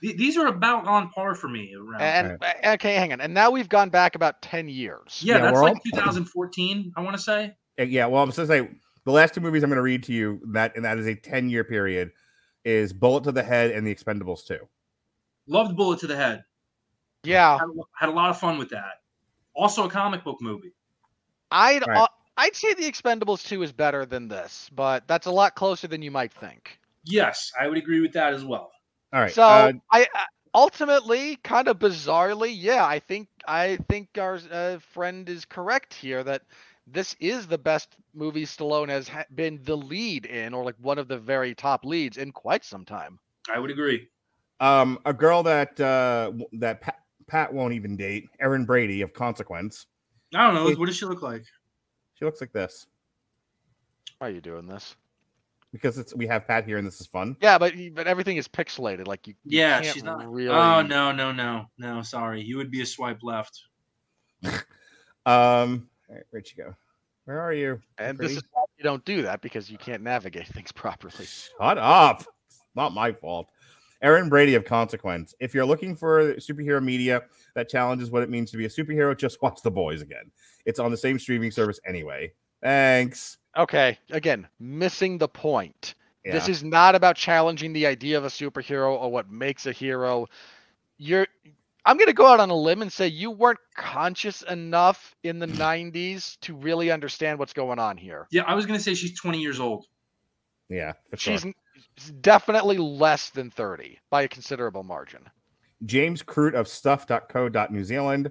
Th- 0.00 0.16
These 0.16 0.38
are 0.38 0.46
about 0.46 0.86
on 0.86 1.10
par 1.10 1.34
for 1.34 1.48
me. 1.48 1.74
Around. 1.78 2.00
And 2.00 2.42
uh, 2.42 2.72
okay, 2.74 2.94
hang 2.94 3.12
on. 3.12 3.20
And 3.20 3.34
now 3.34 3.50
we've 3.50 3.68
gone 3.68 3.90
back 3.90 4.14
about 4.14 4.40
ten 4.40 4.66
years. 4.68 5.20
yeah, 5.22 5.36
Yeah, 5.36 5.42
that's 5.44 5.60
like 5.60 5.74
all- 5.74 5.80
2014. 6.14 6.92
I 6.96 7.00
want 7.02 7.16
to 7.16 7.22
say. 7.22 7.54
Yeah, 7.78 8.06
well, 8.06 8.22
I'm 8.22 8.28
just 8.28 8.38
gonna 8.38 8.46
say 8.48 8.70
the 9.04 9.12
last 9.12 9.34
two 9.34 9.40
movies 9.40 9.62
I'm 9.62 9.70
gonna 9.70 9.82
read 9.82 10.02
to 10.04 10.12
you 10.12 10.40
that 10.52 10.74
and 10.76 10.84
that 10.84 10.98
is 10.98 11.06
a 11.06 11.14
10 11.14 11.48
year 11.48 11.64
period 11.64 12.12
is 12.64 12.92
Bullet 12.92 13.24
to 13.24 13.32
the 13.32 13.42
Head 13.42 13.70
and 13.72 13.86
The 13.86 13.94
Expendables 13.94 14.46
2. 14.46 14.58
Loved 15.46 15.76
Bullet 15.76 16.00
to 16.00 16.06
the 16.06 16.16
Head. 16.16 16.44
Yeah, 17.22 17.58
Had, 17.58 17.68
a- 17.68 17.82
had 17.94 18.08
a 18.08 18.12
lot 18.12 18.30
of 18.30 18.38
fun 18.38 18.58
with 18.58 18.70
that. 18.70 19.02
Also 19.54 19.86
a 19.86 19.90
comic 19.90 20.24
book 20.24 20.38
movie. 20.40 20.72
I'd 21.50 21.86
Right. 21.86 21.98
uh, 21.98 22.06
I'd 22.36 22.56
say 22.56 22.74
the 22.74 22.90
Expendables 22.90 23.46
two 23.46 23.62
is 23.62 23.70
better 23.72 24.04
than 24.04 24.26
this, 24.28 24.68
but 24.74 25.06
that's 25.06 25.26
a 25.26 25.30
lot 25.30 25.54
closer 25.54 25.86
than 25.86 26.02
you 26.02 26.10
might 26.10 26.32
think. 26.32 26.78
Yes, 27.04 27.52
I 27.60 27.68
would 27.68 27.78
agree 27.78 28.00
with 28.00 28.12
that 28.14 28.32
as 28.34 28.44
well. 28.44 28.72
All 29.12 29.20
right. 29.20 29.30
So 29.32 29.42
uh, 29.42 29.72
I 29.92 30.06
I- 30.14 30.26
ultimately, 30.54 31.36
kind 31.44 31.68
of 31.68 31.78
bizarrely, 31.78 32.52
yeah, 32.56 32.84
I 32.84 32.98
think 32.98 33.28
I 33.46 33.76
think 33.88 34.08
our 34.18 34.40
uh, 34.50 34.78
friend 34.78 35.28
is 35.28 35.44
correct 35.44 35.94
here 35.94 36.24
that 36.24 36.42
this 36.86 37.16
is 37.20 37.46
the 37.46 37.58
best 37.58 37.96
movie 38.14 38.44
Stallone 38.44 38.88
has 38.88 39.08
ha- 39.08 39.24
been 39.34 39.58
the 39.64 39.76
lead 39.76 40.26
in, 40.26 40.52
or 40.54 40.64
like 40.64 40.76
one 40.80 40.98
of 40.98 41.08
the 41.08 41.18
very 41.18 41.54
top 41.54 41.84
leads 41.84 42.16
in 42.18 42.30
quite 42.32 42.64
some 42.64 42.84
time. 42.84 43.18
I 43.52 43.58
would 43.58 43.70
agree. 43.70 44.08
um, 44.60 44.98
a 45.04 45.12
girl 45.12 45.42
that 45.44 45.78
uh 45.80 46.32
that 46.54 46.80
Pat, 46.80 46.98
Pat 47.26 47.52
won't 47.52 47.72
even 47.74 47.96
date, 47.96 48.28
Erin 48.40 48.64
Brady 48.64 49.00
of 49.02 49.12
Consequence. 49.12 49.86
I 50.34 50.44
don't 50.46 50.54
know. 50.54 50.68
It- 50.68 50.78
what 50.78 50.86
does 50.86 50.96
she 50.96 51.06
look 51.06 51.22
like? 51.22 51.44
She 52.14 52.24
looks 52.24 52.40
like 52.40 52.52
this. 52.52 52.86
Why 54.18 54.28
are 54.28 54.30
you 54.30 54.40
doing 54.40 54.66
this? 54.66 54.96
because 55.72 55.98
it's 55.98 56.14
we 56.14 56.24
have 56.28 56.46
Pat 56.46 56.64
here 56.64 56.78
and 56.78 56.86
this 56.86 57.00
is 57.00 57.06
fun. 57.08 57.36
Yeah, 57.42 57.58
but 57.58 57.74
but 57.94 58.06
everything 58.06 58.36
is 58.36 58.46
pixelated. 58.46 59.08
Like 59.08 59.26
you. 59.26 59.34
you 59.44 59.58
Yeah, 59.58 59.80
can't 59.80 59.92
she's 59.94 60.04
not. 60.04 60.30
really. 60.32 60.54
Oh 60.54 60.82
no, 60.82 61.10
no, 61.10 61.32
no, 61.32 61.66
no. 61.78 62.00
Sorry, 62.02 62.40
you 62.40 62.56
would 62.58 62.70
be 62.70 62.82
a 62.82 62.86
swipe 62.86 63.22
left. 63.24 63.60
Um, 65.26 65.32
all 65.32 65.80
right, 66.14 66.24
where'd 66.30 66.48
you 66.50 66.64
go? 66.64 66.74
Where 67.24 67.40
are 67.40 67.52
you? 67.52 67.80
And 67.98 68.18
this 68.18 68.32
is 68.32 68.42
why 68.52 68.64
you 68.76 68.84
don't 68.84 69.04
do 69.04 69.22
that 69.22 69.40
because 69.40 69.70
you 69.70 69.78
can't 69.78 70.02
navigate 70.02 70.46
things 70.48 70.72
properly. 70.72 71.24
Shut 71.24 71.78
up. 71.78 72.24
It's 72.46 72.60
not 72.74 72.92
my 72.92 73.12
fault. 73.12 73.48
Erin 74.02 74.28
Brady 74.28 74.54
of 74.54 74.66
Consequence. 74.66 75.34
If 75.40 75.54
you're 75.54 75.64
looking 75.64 75.96
for 75.96 76.34
superhero 76.34 76.84
media 76.84 77.22
that 77.54 77.70
challenges 77.70 78.10
what 78.10 78.22
it 78.22 78.28
means 78.28 78.50
to 78.50 78.58
be 78.58 78.66
a 78.66 78.68
superhero, 78.68 79.16
just 79.16 79.40
watch 79.40 79.62
The 79.62 79.70
Boys 79.70 80.02
again. 80.02 80.30
It's 80.66 80.78
on 80.78 80.90
the 80.90 80.96
same 80.96 81.18
streaming 81.18 81.50
service 81.50 81.80
anyway. 81.86 82.32
Thanks. 82.62 83.38
Okay, 83.56 83.98
again, 84.10 84.46
missing 84.58 85.16
the 85.16 85.28
point. 85.28 85.94
This 86.24 86.48
is 86.48 86.64
not 86.64 86.94
about 86.94 87.16
challenging 87.16 87.74
the 87.74 87.86
idea 87.86 88.16
of 88.16 88.24
a 88.24 88.28
superhero 88.28 88.98
or 88.98 89.12
what 89.12 89.30
makes 89.30 89.66
a 89.66 89.72
hero. 89.72 90.26
You're 90.96 91.26
I'm 91.86 91.96
going 91.96 92.06
to 92.06 92.14
go 92.14 92.26
out 92.26 92.40
on 92.40 92.50
a 92.50 92.56
limb 92.56 92.82
and 92.82 92.92
say 92.92 93.06
you 93.08 93.30
weren't 93.30 93.58
conscious 93.76 94.42
enough 94.42 95.14
in 95.22 95.38
the 95.38 95.46
90s 95.46 96.38
to 96.40 96.54
really 96.54 96.90
understand 96.90 97.38
what's 97.38 97.52
going 97.52 97.78
on 97.78 97.96
here. 97.96 98.26
Yeah, 98.30 98.42
I 98.46 98.54
was 98.54 98.64
gonna 98.66 98.80
say 98.80 98.94
she's 98.94 99.18
20 99.18 99.38
years 99.38 99.60
old. 99.60 99.86
Yeah, 100.68 100.92
for 101.08 101.16
sure. 101.16 101.34
She's 101.34 101.44
n- 101.44 101.54
s- 101.98 102.12
definitely 102.20 102.78
less 102.78 103.30
than 103.30 103.50
30 103.50 103.98
by 104.10 104.22
a 104.22 104.28
considerable 104.28 104.82
margin. 104.82 105.28
James 105.84 106.22
Croot 106.22 106.54
of 106.54 106.68
stuff.co.new 106.68 107.84
Zealand. 107.84 108.30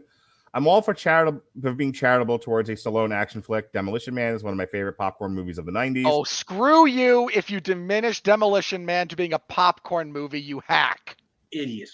I'm 0.56 0.68
all 0.68 0.82
for 0.82 0.94
charitable 0.94 1.42
for 1.62 1.74
being 1.74 1.92
charitable 1.92 2.40
towards 2.40 2.70
a 2.70 2.74
Stallone 2.74 3.14
action 3.14 3.42
flick. 3.42 3.72
Demolition 3.72 4.14
Man 4.14 4.34
is 4.36 4.44
one 4.44 4.54
of 4.54 4.58
my 4.58 4.68
favorite 4.68 4.98
popcorn 4.98 5.34
movies 5.34 5.58
of 5.58 5.66
the 5.66 5.72
90s. 5.72 6.06
Oh, 6.06 6.24
screw 6.24 6.86
you 6.88 7.30
if 7.34 7.50
you 7.50 7.60
diminish 7.60 8.22
Demolition 8.22 8.86
Man 8.86 9.08
to 9.08 9.16
being 9.16 9.34
a 9.34 9.40
popcorn 9.40 10.12
movie, 10.12 10.42
you 10.42 10.62
hack. 10.68 11.18
Idiot. 11.52 11.90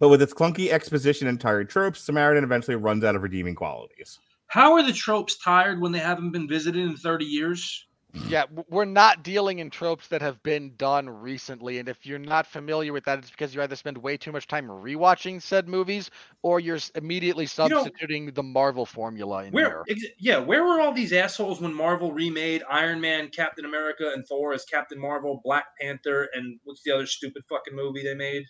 But 0.00 0.08
with 0.08 0.22
its 0.22 0.32
clunky 0.34 0.70
exposition 0.70 1.28
and 1.28 1.38
tired 1.40 1.68
tropes, 1.68 2.00
Samaritan 2.00 2.42
eventually 2.42 2.76
runs 2.76 3.04
out 3.04 3.14
of 3.14 3.22
redeeming 3.22 3.54
qualities. 3.54 4.18
How 4.48 4.72
are 4.72 4.82
the 4.82 4.92
tropes 4.92 5.36
tired 5.36 5.80
when 5.80 5.92
they 5.92 5.98
haven't 6.00 6.32
been 6.32 6.48
visited 6.48 6.80
in 6.84 6.96
30 6.96 7.24
years? 7.26 7.86
Yeah, 8.26 8.46
we're 8.68 8.86
not 8.86 9.22
dealing 9.22 9.60
in 9.60 9.70
tropes 9.70 10.08
that 10.08 10.20
have 10.20 10.42
been 10.42 10.74
done 10.76 11.08
recently. 11.08 11.78
And 11.78 11.88
if 11.88 12.04
you're 12.04 12.18
not 12.18 12.44
familiar 12.44 12.92
with 12.92 13.04
that, 13.04 13.20
it's 13.20 13.30
because 13.30 13.54
you 13.54 13.62
either 13.62 13.76
spend 13.76 13.96
way 13.98 14.16
too 14.16 14.32
much 14.32 14.48
time 14.48 14.66
rewatching 14.66 15.40
said 15.40 15.68
movies 15.68 16.10
or 16.42 16.58
you're 16.58 16.74
s- 16.76 16.90
immediately 16.96 17.44
know- 17.44 17.68
substituting 17.68 18.32
the 18.32 18.42
Marvel 18.42 18.84
formula 18.84 19.44
in 19.44 19.52
Where, 19.52 19.68
there. 19.68 19.84
ex- 19.90 20.02
yeah, 20.18 20.38
where 20.38 20.64
were 20.64 20.80
all 20.80 20.90
these 20.92 21.12
assholes 21.12 21.60
when 21.60 21.72
Marvel 21.72 22.12
remade 22.12 22.64
Iron 22.68 23.00
Man, 23.00 23.28
Captain 23.28 23.64
America, 23.64 24.10
and 24.12 24.26
Thor 24.26 24.54
as 24.54 24.64
Captain 24.64 24.98
Marvel, 24.98 25.40
Black 25.44 25.66
Panther, 25.80 26.30
and 26.34 26.58
what's 26.64 26.82
the 26.82 26.90
other 26.90 27.06
stupid 27.06 27.44
fucking 27.48 27.76
movie 27.76 28.02
they 28.02 28.14
made? 28.16 28.42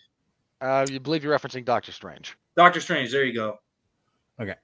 Uh, 0.61 0.85
you 0.89 0.99
believe 0.99 1.23
you're 1.23 1.37
referencing 1.37 1.65
Doctor 1.65 1.91
Strange. 1.91 2.37
Doctor 2.55 2.79
Strange. 2.79 3.11
There 3.11 3.25
you 3.25 3.33
go. 3.33 3.59
Okay. 4.39 4.55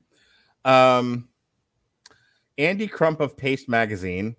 Um, 0.64 1.28
Andy 2.58 2.88
Crump 2.88 3.20
of 3.20 3.36
Paste 3.36 3.68
Magazine. 3.68 4.36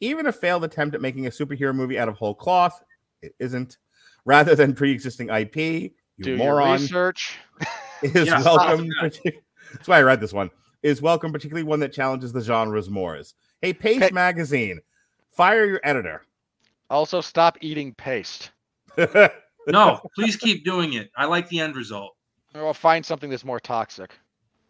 Even 0.00 0.26
a 0.26 0.32
failed 0.32 0.62
attempt 0.64 0.94
at 0.94 1.00
making 1.00 1.26
a 1.26 1.30
superhero 1.30 1.74
movie 1.74 1.98
out 1.98 2.08
of 2.08 2.14
whole 2.16 2.34
cloth, 2.34 2.80
it 3.20 3.34
isn't. 3.40 3.78
Rather 4.24 4.54
than 4.54 4.74
pre-existing 4.74 5.28
IP, 5.30 5.56
you 5.56 5.90
Do 6.20 6.30
your 6.30 6.38
moron 6.38 6.80
research. 6.80 7.36
is 8.02 8.26
Yeah, 8.26 8.42
welcome. 8.42 8.88
stop 8.90 9.12
That's 9.72 9.88
why 9.88 9.98
I 9.98 10.02
read 10.02 10.20
this 10.20 10.32
one. 10.32 10.50
Is 10.82 11.02
welcome, 11.02 11.32
particularly 11.32 11.64
one 11.64 11.80
that 11.80 11.92
challenges 11.92 12.32
the 12.32 12.40
genres 12.40 12.88
more. 12.88 13.20
Hey, 13.60 13.72
Paste 13.72 14.04
Okay. 14.04 14.14
Magazine, 14.14 14.80
fire 15.30 15.64
your 15.64 15.80
editor. 15.82 16.22
Also, 16.90 17.20
stop 17.20 17.58
eating 17.60 17.92
paste. 17.94 18.52
No, 19.72 20.00
please 20.14 20.36
keep 20.36 20.64
doing 20.64 20.94
it. 20.94 21.10
I 21.16 21.26
like 21.26 21.48
the 21.48 21.60
end 21.60 21.76
result. 21.76 22.14
Or 22.54 22.72
find 22.74 23.04
something 23.04 23.30
that's 23.30 23.44
more 23.44 23.60
toxic. 23.60 24.18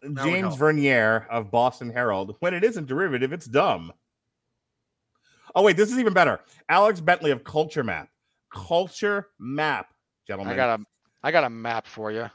would 0.03 0.17
James. 0.17 0.55
Verniere 0.55 1.27
of 1.29 1.51
Boston 1.51 1.89
Herald. 1.89 2.35
When 2.39 2.53
it 2.53 2.63
isn't 2.63 2.87
derivative, 2.87 3.33
it's 3.33 3.45
dumb. 3.45 3.93
Oh, 5.55 5.63
wait, 5.63 5.77
this 5.77 5.91
is 5.91 5.97
even 5.97 6.13
better. 6.13 6.39
Alex 6.67 6.99
Bentley 7.01 7.31
of 7.31 7.43
Culture 7.43 7.83
Map. 7.83 8.09
Culture 8.53 9.27
Map, 9.39 9.87
gentlemen. 10.27 10.53
I 10.53 10.55
got 10.55 10.79
a, 10.79 10.83
I 11.23 11.31
got 11.31 11.43
a 11.43 11.49
map 11.49 11.87
for 11.87 12.11
you. 12.11 12.29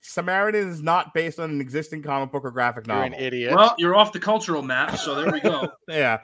Samaritan 0.00 0.68
is 0.68 0.80
not 0.80 1.12
based 1.12 1.38
on 1.40 1.50
an 1.50 1.60
existing 1.60 2.02
comic 2.02 2.30
book 2.30 2.44
or 2.44 2.50
graphic 2.50 2.86
You're 2.86 2.96
novel. 2.96 3.14
an 3.14 3.20
idiot. 3.22 3.54
Well, 3.54 3.74
you're 3.78 3.96
off 3.96 4.12
the 4.12 4.20
cultural 4.20 4.62
map, 4.62 4.96
so 4.96 5.14
there 5.14 5.30
we 5.32 5.40
go. 5.40 5.68
Yeah. 5.88 6.18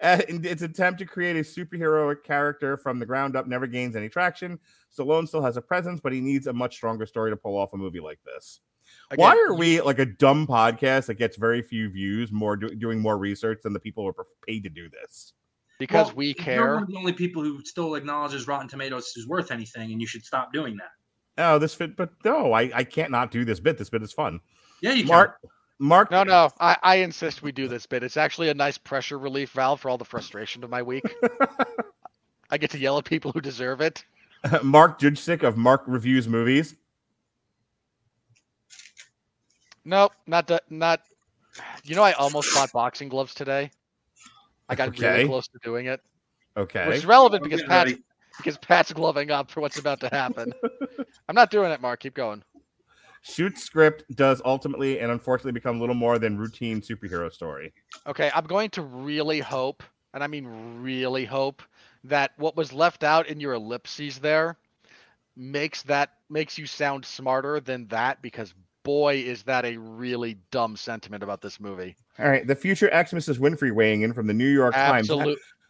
Uh, 0.00 0.20
in 0.28 0.44
its 0.44 0.62
attempt 0.62 0.98
to 1.00 1.06
create 1.06 1.36
a 1.36 1.40
superheroic 1.40 2.24
character 2.24 2.76
from 2.76 2.98
the 2.98 3.06
ground 3.06 3.36
up 3.36 3.46
never 3.46 3.66
gains 3.66 3.94
any 3.94 4.08
traction. 4.08 4.58
Stallone 4.96 5.28
still 5.28 5.42
has 5.42 5.56
a 5.56 5.62
presence, 5.62 6.00
but 6.02 6.12
he 6.12 6.20
needs 6.20 6.46
a 6.46 6.52
much 6.52 6.74
stronger 6.74 7.06
story 7.06 7.30
to 7.30 7.36
pull 7.36 7.56
off 7.56 7.72
a 7.72 7.76
movie 7.76 8.00
like 8.00 8.18
this. 8.24 8.60
Again, 9.10 9.22
Why 9.22 9.36
are 9.48 9.54
we 9.54 9.80
like 9.80 9.98
a 10.00 10.06
dumb 10.06 10.46
podcast 10.46 11.06
that 11.06 11.14
gets 11.14 11.36
very 11.36 11.62
few 11.62 11.88
views, 11.90 12.32
more 12.32 12.56
do- 12.56 12.74
doing 12.74 13.00
more 13.00 13.16
research 13.18 13.60
than 13.62 13.72
the 13.72 13.80
people 13.80 14.02
who 14.04 14.08
are 14.10 14.26
paid 14.46 14.64
to 14.64 14.68
do 14.70 14.88
this? 14.90 15.32
Because 15.78 16.08
Well, 16.08 16.16
we 16.16 16.26
You're 16.28 16.34
care. 16.34 16.74
one 16.74 16.82
of 16.82 16.88
the 16.88 16.96
only 16.96 17.12
people 17.12 17.42
who 17.42 17.64
still 17.64 17.94
acknowledges 17.94 18.46
Rotten 18.48 18.68
Tomatoes 18.68 19.12
is 19.16 19.26
worth 19.28 19.50
anything, 19.50 19.92
and 19.92 20.00
you 20.00 20.06
should 20.06 20.24
stop 20.24 20.52
doing 20.52 20.76
that. 20.78 20.90
Oh, 21.38 21.58
this 21.58 21.74
fit, 21.74 21.96
but 21.96 22.10
no, 22.24 22.52
I, 22.52 22.70
I 22.74 22.84
can't 22.84 23.10
not 23.10 23.30
do 23.30 23.44
this 23.44 23.58
bit. 23.60 23.78
This 23.78 23.88
bit 23.90 24.02
is 24.02 24.12
fun. 24.12 24.40
Yeah, 24.82 24.92
you 24.92 25.04
can. 25.04 25.12
Mark, 25.12 25.38
Mark, 25.78 26.10
No, 26.10 26.22
no, 26.22 26.50
I, 26.60 26.76
I 26.82 26.96
insist 26.96 27.42
we 27.42 27.52
do 27.52 27.68
this 27.68 27.86
bit. 27.86 28.02
It's 28.02 28.16
actually 28.16 28.50
a 28.50 28.54
nice 28.54 28.76
pressure 28.78 29.18
relief 29.18 29.50
valve 29.50 29.80
for 29.80 29.88
all 29.88 29.98
the 29.98 30.04
frustration 30.04 30.62
of 30.62 30.70
my 30.70 30.82
week. 30.82 31.04
I 32.50 32.58
get 32.58 32.70
to 32.72 32.78
yell 32.78 32.98
at 32.98 33.04
people 33.04 33.32
who 33.32 33.40
deserve 33.40 33.80
it. 33.80 34.04
Mark 34.62 35.00
Judgesick 35.00 35.42
of 35.42 35.56
Mark 35.56 35.84
Reviews 35.86 36.28
Movies. 36.28 36.74
Nope, 39.84 40.12
not 40.26 40.46
that. 40.48 40.64
Not. 40.70 41.00
You 41.84 41.96
know, 41.96 42.02
I 42.02 42.12
almost 42.12 42.52
bought 42.54 42.72
boxing 42.72 43.08
gloves 43.08 43.34
today. 43.34 43.70
I 44.68 44.74
got 44.74 44.88
Okay. 44.88 45.06
really 45.06 45.26
close 45.26 45.48
to 45.48 45.58
doing 45.62 45.86
it, 45.86 46.00
Okay. 46.56 46.86
which 46.86 46.98
is 46.98 47.06
relevant 47.06 47.42
because 47.42 47.60
getting 47.60 47.70
Pat's 47.70 47.90
ready. 47.90 48.02
Because 48.36 48.58
Pat's 48.58 48.92
gloving 48.92 49.30
up 49.30 49.50
for 49.50 49.60
what's 49.60 49.78
about 49.78 50.00
to 50.00 50.08
happen. 50.08 50.52
I'm 51.28 51.34
not 51.34 51.50
doing 51.50 51.70
it, 51.70 51.80
Mark. 51.80 52.00
Keep 52.00 52.14
going. 52.14 52.42
Shoot 53.22 53.56
script 53.56 54.04
does 54.16 54.42
ultimately 54.44 54.98
and 54.98 55.12
unfortunately 55.12 55.52
become 55.52 55.76
a 55.76 55.80
little 55.80 55.94
more 55.94 56.18
than 56.18 56.36
routine 56.36 56.80
superhero 56.80 57.32
story. 57.32 57.72
Okay, 58.06 58.30
I'm 58.34 58.44
going 58.44 58.68
to 58.70 58.82
really 58.82 59.38
hope, 59.38 59.82
and 60.12 60.24
I 60.24 60.26
mean 60.26 60.46
really 60.82 61.24
hope, 61.24 61.62
that 62.04 62.32
what 62.36 62.56
was 62.56 62.72
left 62.72 63.04
out 63.04 63.28
in 63.28 63.38
your 63.38 63.54
ellipses 63.54 64.18
there 64.18 64.56
makes 65.36 65.82
that 65.82 66.14
makes 66.28 66.58
you 66.58 66.66
sound 66.66 67.04
smarter 67.04 67.60
than 67.60 67.86
that 67.86 68.20
because 68.22 68.54
boy 68.82 69.14
is 69.14 69.44
that 69.44 69.64
a 69.64 69.76
really 69.76 70.36
dumb 70.50 70.76
sentiment 70.76 71.22
about 71.22 71.40
this 71.40 71.60
movie. 71.60 71.94
All 72.18 72.28
right, 72.28 72.44
the 72.44 72.56
future 72.56 72.90
ex 72.92 73.12
Mrs. 73.12 73.38
Winfree 73.38 73.72
weighing 73.72 74.02
in 74.02 74.12
from 74.12 74.26
the 74.26 74.34
New 74.34 74.48
York 74.48 74.74
Times. 74.74 75.08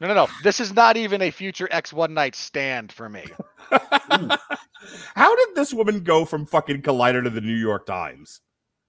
Absolute. 0.02 0.14
No, 0.14 0.22
no, 0.22 0.26
no. 0.26 0.32
This 0.42 0.60
is 0.60 0.74
not 0.74 0.96
even 0.96 1.22
a 1.22 1.30
future 1.30 1.68
X 1.70 1.92
one 1.92 2.14
night 2.14 2.34
stand 2.34 2.92
for 2.92 3.08
me. 3.08 3.24
How 5.14 5.34
did 5.36 5.54
this 5.54 5.72
woman 5.72 6.02
go 6.02 6.24
from 6.24 6.46
fucking 6.46 6.82
Collider 6.82 7.22
to 7.22 7.30
the 7.30 7.40
New 7.40 7.54
York 7.56 7.86
Times? 7.86 8.40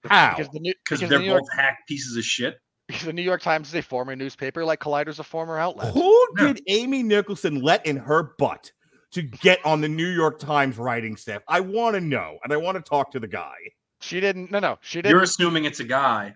How? 0.05 0.35
Because 0.35 0.51
the 0.51 0.59
New, 0.59 0.73
because 0.83 0.99
because 0.99 1.09
they're 1.09 1.19
the 1.19 1.25
both 1.25 1.25
New 1.25 1.31
York, 1.31 1.43
hack 1.55 1.77
pieces 1.87 2.17
of 2.17 2.23
shit. 2.23 2.55
because 2.87 3.05
the 3.05 3.13
New 3.13 3.21
York 3.21 3.41
Times 3.41 3.69
is 3.69 3.75
a 3.75 3.81
former 3.81 4.15
newspaper, 4.15 4.65
like 4.65 4.79
Collider's 4.79 5.19
a 5.19 5.23
former 5.23 5.57
outlet. 5.57 5.93
Who 5.93 6.27
Yeah. 6.37 6.47
did 6.47 6.61
Amy 6.67 7.03
Nicholson 7.03 7.61
let 7.61 7.85
in 7.85 7.97
her 7.97 8.33
butt 8.37 8.71
to 9.11 9.21
get 9.21 9.63
on 9.65 9.81
the 9.81 9.87
New 9.87 10.07
York 10.09 10.39
Times 10.39 10.77
writing 10.77 11.15
staff? 11.15 11.41
I 11.47 11.59
want 11.61 11.95
to 11.95 12.01
know, 12.01 12.37
and 12.43 12.51
I 12.51 12.57
want 12.57 12.75
to 12.75 12.81
talk 12.89 13.11
to 13.11 13.19
the 13.19 13.27
guy. 13.27 13.55
She 14.01 14.19
didn't. 14.19 14.51
No, 14.51 14.59
no. 14.59 14.77
She 14.81 14.97
didn't. 15.01 15.11
You're 15.11 15.23
assuming 15.23 15.63
it's 15.65 15.79
a 15.79 15.85
guy. 15.85 16.33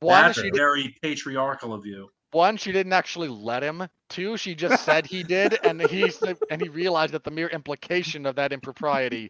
One, 0.00 0.22
That's 0.22 0.36
she 0.38 0.44
did, 0.50 0.56
very 0.56 0.96
patriarchal 1.00 1.72
of 1.72 1.86
you. 1.86 2.08
One, 2.34 2.56
she 2.56 2.72
didn't 2.72 2.92
actually 2.92 3.28
let 3.28 3.62
him. 3.62 3.88
Two, 4.08 4.36
she 4.36 4.54
just 4.54 4.84
said 4.84 5.06
he 5.06 5.22
did, 5.22 5.58
and 5.64 5.80
he 5.82 6.10
and 6.50 6.60
he 6.60 6.68
realized 6.68 7.14
that 7.14 7.24
the 7.24 7.30
mere 7.30 7.48
implication 7.48 8.26
of 8.26 8.36
that 8.36 8.52
impropriety 8.52 9.28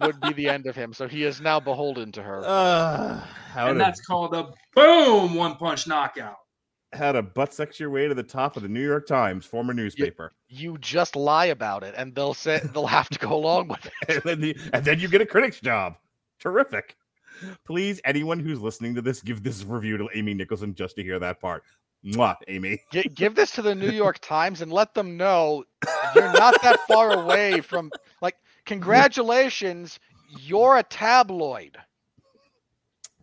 would 0.00 0.20
be 0.20 0.32
the 0.32 0.48
end 0.48 0.66
of 0.66 0.76
him. 0.76 0.92
So 0.92 1.08
he 1.08 1.24
is 1.24 1.40
now 1.40 1.60
beholden 1.60 2.12
to 2.12 2.22
her. 2.22 2.42
Uh, 2.44 3.20
how, 3.52 3.68
and 3.68 3.78
to, 3.78 3.84
that's 3.84 4.00
called 4.00 4.34
a 4.34 4.50
boom 4.74 5.34
one 5.34 5.56
punch 5.56 5.86
knockout. 5.86 6.36
how 6.92 7.12
to 7.12 7.22
butt 7.22 7.52
sex 7.54 7.78
your 7.80 7.90
way 7.90 8.08
to 8.08 8.14
the 8.14 8.22
top 8.22 8.56
of 8.56 8.62
the 8.62 8.68
New 8.68 8.84
York 8.84 9.06
Times, 9.06 9.44
former 9.44 9.74
newspaper. 9.74 10.32
You 10.48 10.78
just 10.78 11.16
lie 11.16 11.46
about 11.46 11.82
it, 11.82 11.94
and 11.96 12.14
they'll 12.14 12.34
say 12.34 12.60
they'll 12.72 12.86
have 12.86 13.08
to 13.10 13.18
go 13.18 13.34
along 13.34 13.68
with 13.68 13.86
it. 13.86 13.92
and, 14.08 14.22
then 14.22 14.40
the, 14.40 14.56
and 14.72 14.84
then 14.84 15.00
you 15.00 15.08
get 15.08 15.20
a 15.20 15.26
critic's 15.26 15.60
job. 15.60 15.96
Terrific. 16.40 16.96
Please, 17.64 18.00
anyone 18.04 18.40
who's 18.40 18.60
listening 18.60 18.94
to 18.96 19.02
this, 19.02 19.20
give 19.22 19.42
this 19.42 19.64
review 19.64 19.96
to 19.96 20.08
Amy 20.14 20.34
Nicholson 20.34 20.74
just 20.74 20.96
to 20.96 21.02
hear 21.02 21.18
that 21.20 21.40
part. 21.40 21.62
Mwah, 22.08 22.36
Amy. 22.48 22.80
Gi- 22.92 23.10
give 23.14 23.34
this 23.34 23.50
to 23.52 23.62
the 23.62 23.74
New 23.74 23.90
York 24.04 24.18
Times 24.20 24.60
and 24.62 24.72
let 24.72 24.94
them 24.94 25.16
know 25.16 25.64
you're 26.14 26.32
not 26.32 26.60
that 26.62 26.80
far 26.88 27.12
away 27.12 27.60
from 27.60 27.90
like 28.22 28.36
congratulations, 28.66 29.98
you're 30.40 30.78
a 30.78 30.82
tabloid. 30.82 31.76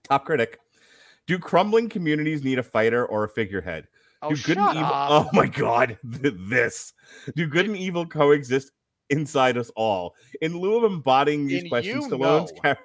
Top 0.04 0.26
critic. 0.26 0.60
Do 1.28 1.40
crumbling 1.40 1.90
communities 1.90 2.44
need 2.44 2.60
a 2.60 2.64
fighter 2.64 3.06
or 3.08 3.24
a 3.24 3.30
figurehead? 3.30 3.88
Oh, 4.22 4.30
Do 4.30 4.36
good 4.36 4.58
shut 4.58 4.70
and 4.70 4.78
evil. 4.78 4.92
up. 4.94 5.10
Oh 5.12 5.30
my 5.34 5.48
god, 5.48 5.98
this. 6.04 6.94
Do 7.36 7.48
good 7.48 7.66
and 7.66 7.76
evil 7.76 8.06
coexist 8.06 8.72
inside 9.10 9.58
us 9.58 9.72
all? 9.76 10.14
In 10.42 10.58
lieu 10.60 10.78
of 10.78 10.84
embodying 10.92 11.48
these 11.48 11.64
In 11.64 11.70
questions, 11.70 12.06
Stallone's, 12.08 12.52
char- 12.62 12.78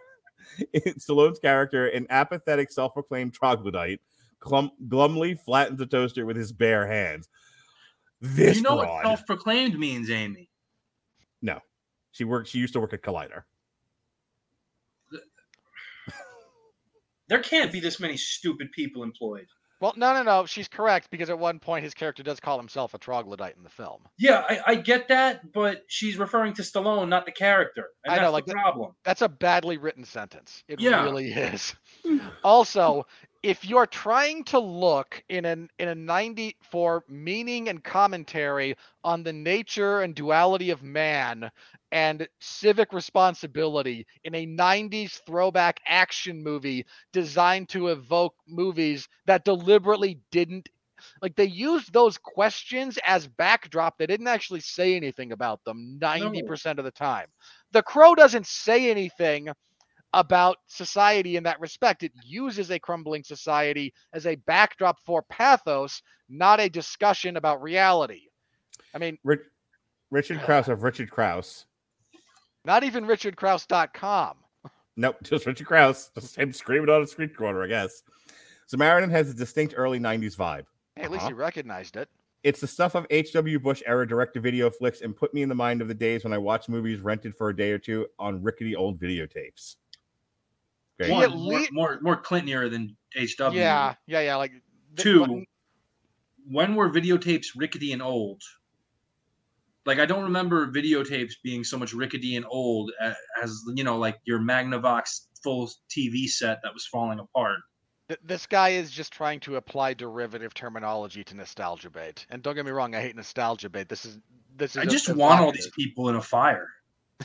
Stallone's 0.99 1.39
character, 1.39 1.89
an 1.89 2.07
apathetic, 2.11 2.73
self-proclaimed 2.73 3.35
troglodyte, 3.35 4.01
glum- 4.41 4.73
glumly 4.89 5.35
flattens 5.35 5.81
a 5.81 5.87
toaster 5.87 6.27
with 6.27 6.37
his 6.37 6.53
bare 6.53 6.87
hands. 6.87 7.29
This 8.21 8.57
you 8.57 8.63
know 8.63 8.77
broad. 8.77 8.89
what 8.89 9.05
self-proclaimed 9.05 9.79
means, 9.79 10.11
Amy? 10.11 10.51
No, 11.41 11.61
she 12.13 12.25
worked. 12.25 12.49
She 12.49 12.59
used 12.59 12.73
to 12.75 12.81
work 12.81 12.93
at 12.93 13.03
Collider. 13.03 13.45
There 17.29 17.39
can't 17.41 17.71
be 17.71 17.79
this 17.79 18.01
many 18.01 18.17
stupid 18.17 18.73
people 18.73 19.05
employed. 19.05 19.47
Well, 19.81 19.95
no, 19.97 20.13
no, 20.13 20.23
no. 20.25 20.47
She's 20.47 20.69
correct 20.69 21.09
because 21.11 21.31
at 21.31 21.39
one 21.39 21.59
point 21.61 21.85
his 21.85 21.95
character 21.95 22.23
does 22.23 22.39
call 22.41 22.59
himself 22.59 22.93
a 22.93 22.99
troglodyte 22.99 23.57
in 23.57 23.63
the 23.63 23.71
film. 23.71 24.03
Yeah, 24.19 24.43
I, 24.49 24.61
I 24.67 24.75
get 24.75 25.09
that, 25.09 25.53
but 25.53 25.85
she's 25.87 26.19
referring 26.19 26.53
to 26.55 26.63
Stallone, 26.63 27.09
not 27.09 27.25
the 27.25 27.33
character. 27.33 27.87
And 28.05 28.13
I 28.13 28.17
know, 28.17 28.23
that's 28.25 28.33
like 28.33 28.45
the 28.47 28.53
the- 28.53 28.59
problem. 28.59 28.93
That's 29.05 29.23
a 29.23 29.29
badly 29.29 29.79
written 29.79 30.05
sentence. 30.05 30.65
It 30.69 30.81
Yeah. 30.81 31.05
really 31.05 31.31
is. 31.33 31.75
also, 32.45 33.07
if 33.43 33.65
you're 33.65 33.87
trying 33.87 34.45
to 34.45 34.59
look 34.59 35.23
in 35.29 35.45
an 35.47 35.69
in 35.79 35.89
a 35.89 35.95
90 35.95 36.57
for 36.61 37.05
meaning 37.09 37.69
and 37.69 37.83
commentary 37.83 38.77
on 39.03 39.23
the 39.23 39.33
nature 39.33 40.03
and 40.03 40.15
duality 40.15 40.71
of 40.71 40.83
man 40.83 41.51
and 41.93 42.29
civic 42.39 42.93
responsibility 42.93 44.07
in 44.25 44.35
a 44.35 44.47
90s 44.47 45.21
throwback 45.25 45.81
action 45.87 46.43
movie 46.43 46.85
designed 47.13 47.69
to 47.71 47.89
evoke 47.89 48.35
movies 48.47 49.09
that 49.27 49.45
deliberately 49.45 50.21
didn't 50.31 50.69
like 51.23 51.35
they 51.35 51.47
used 51.47 51.93
those 51.95 52.19
questions 52.19 52.99
as 53.07 53.27
backdrop. 53.27 53.97
They 53.97 54.07
didn't 54.07 54.29
actually 54.29 54.61
say 54.61 54.97
anything 54.97 55.33
about 55.33 55.65
them 55.65 55.99
90% 55.99 56.79
of 56.79 56.85
the 56.85 56.91
time. 56.91 57.27
The 57.73 57.83
crow 57.83 58.15
doesn't 58.15 58.47
say 58.47 58.91
anything 58.91 59.49
about 60.13 60.57
society 60.67 61.37
in 61.37 61.43
that 61.45 61.61
respect. 61.61 62.03
It 62.03 62.13
uses 62.25 62.71
a 62.71 62.79
crumbling 62.79 63.23
society 63.25 63.93
as 64.13 64.27
a 64.27 64.35
backdrop 64.37 64.99
for 65.05 65.23
pathos, 65.23 66.03
not 66.29 66.61
a 66.61 66.69
discussion 66.69 67.37
about 67.37 67.63
reality. 67.63 68.23
I 68.95 68.99
mean, 68.99 69.19
Rich, 69.25 69.41
Richard 70.11 70.41
Crouse 70.43 70.69
of 70.69 70.83
Richard 70.83 71.11
Crouse. 71.11 71.67
not 72.65 72.83
even 72.85 73.05
richardcrouse.com. 73.07 74.37
Nope, 74.97 75.17
just 75.23 75.47
Richard 75.47 75.67
Crouse. 75.67 76.11
Just 76.15 76.37
him 76.37 76.53
screaming 76.53 76.91
on 76.91 77.03
a 77.03 77.07
street 77.07 77.37
corner, 77.37 77.63
I 77.63 77.69
guess. 77.69 78.03
Samaritan 78.67 79.11
has 79.11 79.31
a 79.31 79.35
distinct 79.35 79.75
early 79.77 79.99
90s 79.99 80.37
vibe. 80.37 80.65
Hey, 80.97 81.03
at 81.03 81.11
least 81.11 81.23
Uh-huh. 81.23 81.31
you 81.31 81.37
recognized 81.37 81.97
it. 81.97 82.09
It's 82.43 82.61
the 82.61 82.67
stuff 82.67 82.95
of 82.95 83.07
H.W. 83.11 83.59
Bush 83.61 83.83
era 83.87 84.07
direct 84.09 84.35
to 84.35 84.41
video 84.41 84.71
flicks 84.71 85.03
and 85.03 85.15
put 85.17 85.33
me 85.35 85.43
in 85.43 85.49
the 85.49 85.55
mind 85.55 85.83
of 85.83 85.89
the 85.89 85.95
days 85.95 86.25
when 86.25 86.33
I 86.33 86.39
watched 86.39 86.69
movies 86.69 87.01
rented 87.01 87.35
for 87.37 87.51
a 87.51 87.57
day 87.57 87.71
or 87.71 87.79
two 87.79 88.07
on 88.19 88.43
rickety 88.43 88.75
old 88.75 88.99
videotapes. 89.01 89.77
Great. 91.01 91.09
He 91.09 91.13
One, 91.15 91.25
at 91.25 91.31
more, 91.31 91.59
lea- 91.61 91.69
more 91.73 91.99
more 92.03 92.17
Clinton 92.17 92.51
era 92.51 92.69
than 92.69 92.95
HW. 93.17 93.53
Yeah, 93.55 93.95
yeah, 94.07 94.21
yeah. 94.21 94.37
Like 94.37 94.53
Two, 94.97 95.21
what- 95.23 95.45
when 96.47 96.75
were 96.75 96.91
videotapes 96.91 97.47
rickety 97.57 97.93
and 97.93 98.03
old? 98.03 98.43
Like 99.87 99.99
I 99.99 100.05
don't 100.05 100.25
remember 100.25 100.71
videotapes 100.71 101.33
being 101.43 101.65
so 101.65 101.79
much 101.79 101.95
rickety 101.95 102.37
and 102.37 102.45
old 102.51 102.93
a- 103.01 103.15
as 103.43 103.59
you 103.75 103.83
know, 103.83 103.97
like 103.97 104.19
your 104.25 104.41
Magnavox 104.41 105.27
full 105.43 105.71
TV 105.91 106.27
set 106.29 106.59
that 106.63 106.75
was 106.75 106.85
falling 106.87 107.19
apart. 107.19 107.61
th- 108.09 108.21
this 108.23 108.47
guy 108.47 108.71
is 108.71 108.91
just 108.91 109.11
trying 109.11 109.41
to 109.41 109.57
apply 109.57 109.95
derivative 109.95 110.53
terminology 110.53 111.25
to 111.25 111.35
nostalgia 111.35 111.89
bait. 111.89 112.27
And 112.29 112.43
don't 112.43 112.55
get 112.55 112.67
me 112.67 112.73
wrong, 112.73 112.95
I 112.95 113.01
hate 113.01 113.17
nostalgia 113.17 113.71
bait. 113.71 113.89
This 113.89 114.05
is 114.05 114.19
this 114.55 114.73
is 114.73 114.83
I 114.83 114.85
just 114.85 115.09
want 115.15 115.41
all 115.41 115.51
these 115.51 115.71
people 115.71 116.11
in 116.11 116.17
a 116.17 116.21
fire. 116.23 116.69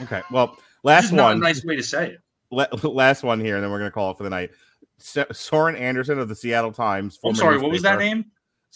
Okay, 0.02 0.22
well, 0.32 0.48
That's 0.48 0.62
last 0.84 1.02
just 1.06 1.14
not 1.14 1.32
a 1.32 1.34
one. 1.34 1.40
nice 1.42 1.66
way 1.66 1.76
to 1.76 1.84
say 1.84 2.12
it. 2.12 2.20
La- 2.56 2.68
last 2.90 3.24
one 3.24 3.40
here, 3.40 3.56
and 3.56 3.64
then 3.64 3.72
we're 3.72 3.80
going 3.80 3.92
to 3.92 3.94
call 3.94 4.12
it 4.12 4.18
for 4.18 4.24
the 4.24 4.30
night. 4.30 4.52
S- 5.00 5.26
Soren 5.32 5.76
Andersen 5.76 6.20
of 6.20 6.30
the 6.30 6.36
Seattle 6.36 6.72
Times. 6.72 7.20
I'm 7.24 7.36
sorry, 7.36 7.58
what 7.58 7.72
was 7.72 7.82
that 7.84 8.00
name? 8.00 8.26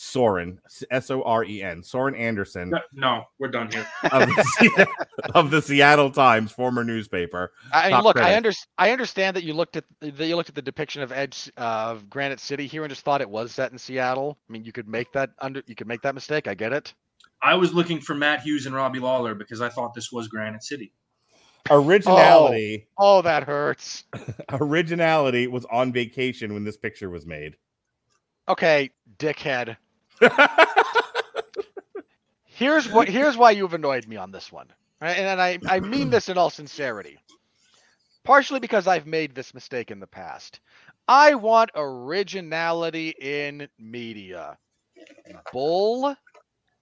Soren, 0.01 0.59
S 0.91 1.11
O 1.11 1.21
R 1.23 1.43
E 1.43 1.61
N. 1.61 1.83
Soren 1.83 2.15
Andersen 2.15 2.69
No, 2.69 2.79
No, 2.93 3.23
we're 3.37 3.49
done 3.49 3.69
here. 3.69 3.85
of 4.11 4.29
the, 4.29 4.43
Se- 4.43 4.85
of 5.35 5.51
the 5.51 5.61
Seattle 5.61 6.09
Times, 6.09 6.53
former 6.53 6.85
newspaper. 6.85 7.51
I 7.73 7.83
mean, 7.83 7.91
Top 7.91 8.03
look, 8.05 8.17
I, 8.17 8.37
under, 8.37 8.51
I 8.77 8.91
understand 8.91 9.35
that 9.35 9.43
you 9.43 9.53
looked 9.53 9.75
at 9.75 9.83
that 9.99 10.25
you 10.25 10.37
looked 10.37 10.47
at 10.47 10.55
the 10.55 10.61
depiction 10.61 11.01
of 11.01 11.11
Edge 11.11 11.51
uh, 11.57 11.87
of 11.91 12.09
Granite 12.09 12.39
City 12.39 12.65
here 12.65 12.83
and 12.83 12.89
just 12.89 13.03
thought 13.03 13.19
it 13.19 13.29
was 13.29 13.51
set 13.51 13.73
in 13.73 13.77
Seattle. 13.77 14.39
I 14.49 14.53
mean, 14.53 14.63
you 14.63 14.71
could 14.71 14.87
make 14.87 15.11
that 15.11 15.31
under 15.39 15.63
you 15.67 15.75
could 15.75 15.87
make 15.87 16.01
that 16.03 16.15
mistake. 16.15 16.47
I 16.47 16.53
get 16.53 16.71
it. 16.71 16.93
I 17.41 17.55
was 17.55 17.73
looking 17.73 17.99
for 17.99 18.15
Matt 18.15 18.41
Hughes 18.41 18.67
and 18.67 18.75
Robbie 18.75 18.99
Lawler 18.99 19.35
because 19.35 19.59
I 19.59 19.67
thought 19.67 19.93
this 19.93 20.13
was 20.13 20.29
Granite 20.29 20.63
City. 20.63 20.93
Originality, 21.69 22.87
oh, 22.97 23.19
oh, 23.19 23.21
that 23.21 23.43
hurts. 23.43 24.05
originality 24.51 25.47
was 25.47 25.65
on 25.65 25.91
vacation 25.91 26.53
when 26.53 26.63
this 26.63 26.77
picture 26.77 27.09
was 27.09 27.25
made. 27.25 27.57
Okay, 28.47 28.89
dickhead. 29.17 29.77
Here's 32.59 32.91
what 32.91 33.07
here's 33.07 33.37
why 33.37 33.51
you've 33.51 33.73
annoyed 33.73 34.05
me 34.05 34.17
on 34.17 34.31
this 34.31 34.51
one. 34.51 34.67
right? 34.99 35.15
And, 35.15 35.27
and 35.27 35.41
I, 35.41 35.59
I 35.73 35.79
mean 35.79 36.09
this 36.09 36.27
in 36.27 36.37
all 36.37 36.49
sincerity. 36.49 37.17
Partially 38.25 38.59
because 38.59 38.85
I've 38.85 39.07
made 39.07 39.33
this 39.33 39.53
mistake 39.53 39.91
in 39.91 40.01
the 40.01 40.07
past. 40.07 40.59
I 41.07 41.35
want 41.35 41.71
originality 41.73 43.15
in 43.21 43.69
media. 43.79 44.57
Bull 45.53 46.13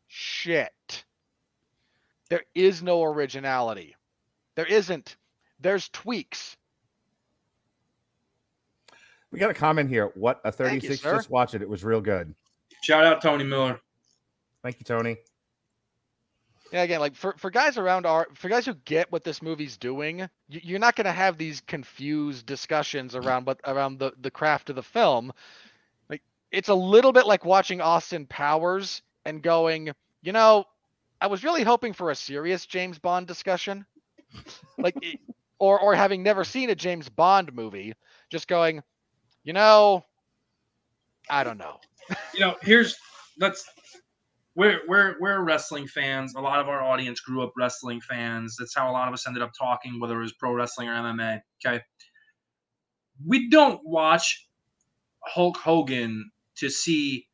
shit. 0.08 1.06
There 2.32 2.44
is 2.56 2.82
no 2.82 3.04
originality. 3.04 3.96
There 4.58 4.66
isn't. 4.66 5.18
There's 5.60 5.88
tweaks. 5.90 6.58
We 9.32 9.38
got 9.38 9.52
a 9.52 9.54
comment 9.54 9.88
here. 9.88 10.12
What 10.16 10.42
a 10.44 10.52
Thank 10.52 10.82
you, 10.82 10.90
36 10.90 11.04
just 11.04 11.30
watch 11.30 11.54
it. 11.54 11.62
It 11.62 11.70
was 11.70 11.84
real 11.84 12.02
good. 12.02 12.34
Shout 12.82 13.06
out 13.06 13.22
Tony 13.22 13.44
Miller. 13.44 13.80
Thank 14.64 14.80
you, 14.80 14.84
Tony. 14.84 15.18
Yeah, 16.74 16.82
again, 16.82 17.00
like 17.00 17.16
for, 17.16 17.36
for 17.38 17.52
guys 17.52 17.78
around 17.78 18.08
our 18.08 18.28
for 18.34 18.50
guys 18.50 18.66
who 18.66 18.74
get 18.74 19.12
what 19.12 19.24
this 19.24 19.44
movie's 19.44 19.78
doing, 19.78 20.28
you, 20.50 20.60
you're 20.64 20.80
not 20.80 20.96
going 20.96 21.06
to 21.06 21.12
have 21.12 21.38
these 21.38 21.62
confused 21.62 22.48
discussions 22.48 23.16
around 23.16 23.46
but 23.46 23.60
around 23.66 24.00
the 24.00 24.12
the 24.22 24.32
craft 24.32 24.72
of 24.72 24.76
the 24.76 24.84
film. 24.84 25.32
Like 26.10 26.24
it's 26.52 26.70
a 26.70 26.74
little 26.74 27.14
bit 27.14 27.28
like 27.28 27.46
watching 27.46 27.80
Austin 27.80 28.26
Powers 28.26 29.04
and 29.24 29.44
going, 29.44 29.92
you 30.24 30.32
know, 30.32 30.66
I 31.22 31.28
was 31.28 31.44
really 31.44 31.64
hoping 31.64 31.94
for 31.94 32.10
a 32.10 32.16
serious 32.16 32.66
James 32.66 32.98
Bond 32.98 33.28
discussion, 33.28 33.86
like, 34.78 34.96
or 35.60 35.80
or 35.80 35.96
having 35.96 36.24
never 36.24 36.44
seen 36.44 36.70
a 36.70 36.76
James 36.76 37.10
Bond 37.10 37.54
movie, 37.54 37.94
just 38.30 38.48
going, 38.48 38.82
you 39.44 39.54
know, 39.54 40.04
I 41.30 41.44
don't 41.44 41.58
know. 41.58 41.80
you 42.34 42.40
know, 42.40 42.56
here's 42.62 42.96
let's 43.40 43.66
we're 44.56 44.82
we're 44.88 45.16
we're 45.20 45.44
wrestling 45.44 45.88
fans. 45.88 46.34
A 46.36 46.42
lot 46.42 46.60
of 46.60 46.68
our 46.68 46.82
audience 46.82 47.20
grew 47.20 47.44
up 47.44 47.54
wrestling 47.58 48.02
fans. 48.02 48.56
That's 48.58 48.76
how 48.76 48.90
a 48.90 48.94
lot 48.94 49.08
of 49.08 49.14
us 49.14 49.28
ended 49.28 49.44
up 49.44 49.52
talking, 49.58 50.00
whether 50.00 50.18
it 50.18 50.24
was 50.24 50.34
pro 50.34 50.54
wrestling 50.54 50.90
or 50.90 50.94
MMA. 50.94 51.42
Okay. 51.66 51.82
We 53.26 53.50
don't 53.50 53.80
watch 53.84 54.48
Hulk 55.22 55.58
Hogan 55.58 56.32
to 56.58 56.70
see 56.70 57.28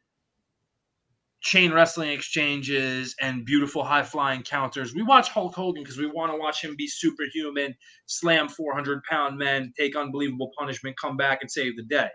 chain 1.43 1.71
wrestling 1.71 2.09
exchanges 2.09 3.15
and 3.21 3.45
beautiful 3.45 3.83
high 3.83 4.03
flying 4.03 4.41
counters. 4.41 4.95
We 4.95 5.03
watch 5.03 5.29
Hulk 5.29 5.53
Hogan 5.53 5.83
because 5.83 5.97
we 5.97 6.07
want 6.07 6.31
to 6.31 6.37
watch 6.37 6.63
him 6.63 6.75
be 6.75 6.87
superhuman, 6.87 7.75
slam 8.07 8.49
400 8.49 9.03
pound 9.03 9.37
men, 9.37 9.73
take 9.77 9.95
unbelievable 9.95 10.51
punishment, 10.57 10.97
come 10.99 11.17
back 11.17 11.39
and 11.41 11.51
save 11.51 11.75
the 11.75 11.83
day 11.83 12.09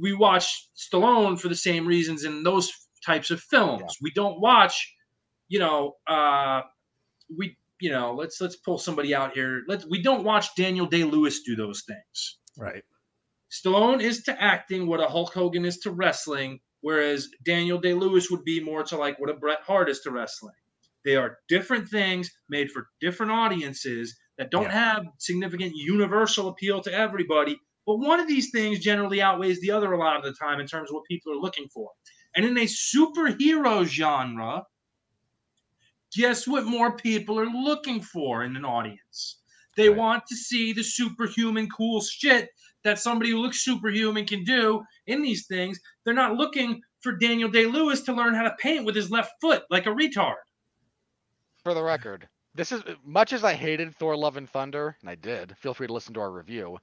we 0.00 0.12
watch 0.12 0.68
Stallone 0.76 1.38
for 1.38 1.48
the 1.48 1.54
same 1.54 1.86
reasons 1.86 2.24
in 2.24 2.42
those 2.42 2.72
types 3.04 3.30
of 3.30 3.40
films. 3.40 3.80
Yeah. 3.82 4.02
We 4.02 4.10
don't 4.12 4.40
watch, 4.40 4.94
you 5.48 5.58
know, 5.58 5.96
uh, 6.06 6.62
we 7.36 7.56
you 7.80 7.90
know, 7.90 8.14
let's 8.14 8.40
let's 8.40 8.56
pull 8.56 8.78
somebody 8.78 9.14
out 9.14 9.32
here. 9.32 9.62
Let's 9.66 9.86
we 9.86 10.02
don't 10.02 10.24
watch 10.24 10.54
Daniel 10.54 10.86
Day 10.86 11.04
Lewis 11.04 11.42
do 11.42 11.56
those 11.56 11.82
things. 11.86 12.38
Right. 12.58 12.82
Stallone 13.50 14.00
is 14.00 14.22
to 14.24 14.42
acting 14.42 14.86
what 14.86 15.00
a 15.00 15.06
Hulk 15.06 15.32
Hogan 15.32 15.64
is 15.64 15.78
to 15.78 15.90
wrestling, 15.90 16.60
whereas 16.80 17.28
Daniel 17.44 17.78
Day 17.78 17.94
Lewis 17.94 18.30
would 18.30 18.44
be 18.44 18.62
more 18.62 18.82
to 18.84 18.96
like 18.96 19.18
what 19.18 19.30
a 19.30 19.34
Bret 19.34 19.60
Hart 19.62 19.88
is 19.88 20.00
to 20.00 20.10
wrestling. 20.10 20.54
They 21.04 21.16
are 21.16 21.38
different 21.48 21.88
things 21.88 22.30
made 22.48 22.70
for 22.70 22.88
different 23.00 23.32
audiences 23.32 24.18
that 24.38 24.50
don't 24.50 24.64
Yeah. 24.64 24.72
have 24.72 25.06
significant 25.18 25.72
universal 25.74 26.48
appeal 26.48 26.80
to 26.82 26.92
everybody. 26.92 27.58
But 27.86 27.96
one 27.98 28.20
of 28.20 28.28
these 28.28 28.50
things 28.50 28.80
generally 28.80 29.22
outweighs 29.22 29.60
the 29.60 29.70
other 29.70 29.92
a 29.92 29.98
lot 29.98 30.16
of 30.16 30.22
the 30.22 30.32
time 30.34 30.60
in 30.60 30.66
terms 30.66 30.90
of 30.90 30.94
what 30.94 31.04
people 31.04 31.32
are 31.32 31.40
looking 31.40 31.68
for. 31.68 31.90
And 32.36 32.44
in 32.44 32.56
a 32.58 32.66
superhero 32.66 33.84
genre, 33.84 34.64
guess 36.16 36.46
what 36.46 36.64
more 36.66 36.96
people 36.96 37.38
are 37.38 37.46
looking 37.46 38.02
for 38.02 38.44
in 38.44 38.56
an 38.56 38.64
audience? 38.64 39.40
They 39.76 39.88
Right. 39.88 39.98
want 39.98 40.24
to 40.28 40.36
see 40.36 40.72
the 40.72 40.84
superhuman 40.84 41.68
cool 41.70 42.00
shit 42.02 42.50
that 42.84 42.98
somebody 42.98 43.30
who 43.30 43.38
looks 43.38 43.64
superhuman 43.64 44.26
can 44.26 44.44
do 44.44 44.82
in 45.06 45.22
these 45.22 45.46
things. 45.46 45.78
They're 46.04 46.14
not 46.14 46.36
looking 46.36 46.80
for 47.00 47.12
Daniel 47.12 47.50
Day 47.50 47.66
Lewis 47.66 48.02
to 48.02 48.12
learn 48.12 48.34
how 48.34 48.42
to 48.42 48.56
paint 48.58 48.84
with 48.84 48.94
his 48.94 49.10
left 49.10 49.32
foot 49.40 49.64
like 49.70 49.86
a 49.86 49.90
retard. 49.90 50.36
For 51.62 51.74
the 51.74 51.82
record, 51.82 52.28
this 52.54 52.72
is 52.72 52.82
much 53.04 53.32
as 53.32 53.44
I 53.44 53.54
hated 53.54 53.94
Thor: 53.94 54.16
Love 54.16 54.36
and 54.36 54.48
Thunder, 54.48 54.96
and 55.00 55.10
I 55.10 55.14
did. 55.14 55.56
Feel 55.58 55.74
free 55.74 55.86
to 55.86 55.92
listen 55.92 56.14
to 56.14 56.20
our 56.20 56.30
review. 56.30 56.78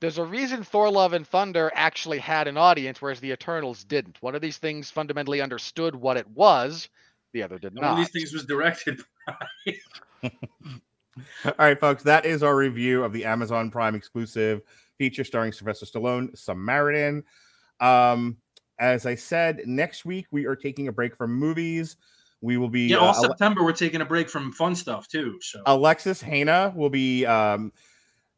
There's 0.00 0.18
a 0.18 0.24
reason 0.24 0.64
Thor: 0.64 0.90
Love 0.90 1.12
and 1.12 1.26
Thunder 1.26 1.70
actually 1.74 2.18
had 2.18 2.48
an 2.48 2.56
audience, 2.56 3.00
whereas 3.00 3.20
the 3.20 3.30
Eternals 3.30 3.84
didn't. 3.84 4.20
One 4.20 4.34
of 4.34 4.40
these 4.40 4.58
things 4.58 4.90
fundamentally 4.90 5.40
understood 5.40 5.94
what 5.94 6.16
it 6.16 6.28
was, 6.28 6.88
the 7.32 7.42
other 7.42 7.58
did 7.58 7.74
One 7.74 7.82
not. 7.82 7.92
One 7.92 8.00
of 8.00 8.06
these 8.06 8.22
things 8.22 8.32
was 8.32 8.46
directed. 8.46 9.00
All 11.44 11.52
right, 11.58 11.78
folks, 11.78 12.02
that 12.04 12.24
is 12.24 12.42
our 12.42 12.56
review 12.56 13.04
of 13.04 13.12
the 13.12 13.24
Amazon 13.24 13.70
Prime 13.70 13.94
exclusive 13.94 14.62
feature 15.02 15.24
starring 15.24 15.50
Sylvester 15.50 15.84
Stallone, 15.84 16.36
Samaritan. 16.38 17.24
Um, 17.80 18.36
as 18.78 19.04
I 19.04 19.16
said, 19.16 19.62
next 19.66 20.04
week 20.04 20.26
we 20.30 20.46
are 20.46 20.54
taking 20.54 20.86
a 20.86 20.92
break 20.92 21.16
from 21.16 21.34
movies. 21.34 21.96
We 22.40 22.56
will 22.56 22.68
be 22.68 22.82
Yeah, 22.86 22.98
all 22.98 23.08
uh, 23.08 23.14
Ale- 23.16 23.22
September 23.30 23.64
we're 23.64 23.72
taking 23.72 24.00
a 24.00 24.04
break 24.04 24.30
from 24.30 24.52
fun 24.52 24.76
stuff 24.76 25.08
too. 25.08 25.38
So 25.40 25.60
Alexis 25.66 26.22
Hana 26.22 26.72
will 26.76 26.88
be 26.88 27.26
um, 27.26 27.72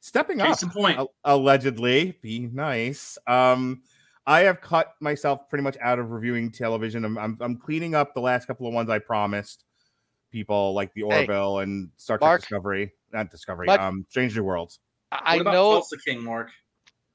stepping 0.01 0.41
up. 0.41 0.47
case 0.49 0.63
in 0.63 0.71
point. 0.71 0.97
al- 0.99 1.13
allegedly 1.25 2.19
be 2.23 2.49
nice 2.53 3.17
um 3.27 3.81
i 4.27 4.41
have 4.41 4.61
cut 4.63 4.95
myself 5.01 5.49
pretty 5.51 5.63
much 5.63 5.77
out 5.83 5.99
of 5.99 6.11
reviewing 6.11 6.51
television 6.51 7.05
i'm, 7.07 7.17
I'm, 7.19 7.37
I'm 7.41 7.57
cleaning 7.59 7.95
up 7.95 8.13
the 8.15 8.21
last 8.21 8.47
couple 8.47 8.67
of 8.67 8.73
ones 8.75 8.89
i 8.91 8.99
promised 8.99 9.65
people 10.31 10.75
like 10.75 10.93
the 10.95 11.03
Hey, 11.09 11.21
orville 11.21 11.59
and 11.61 11.91
star 11.97 12.17
trek 12.19 12.29
Mark. 12.29 12.41
discovery 12.43 12.93
not 13.15 13.31
discovery 13.31 13.67
But- 13.67 13.81
um 13.81 14.05
strange 14.11 14.37
new 14.37 14.45
worlds 14.45 14.79
I 15.23 15.37
what 15.37 15.41
about 15.43 15.53
know. 15.53 15.71
Tulsa 15.73 15.97
King, 15.99 16.23
Mark? 16.23 16.51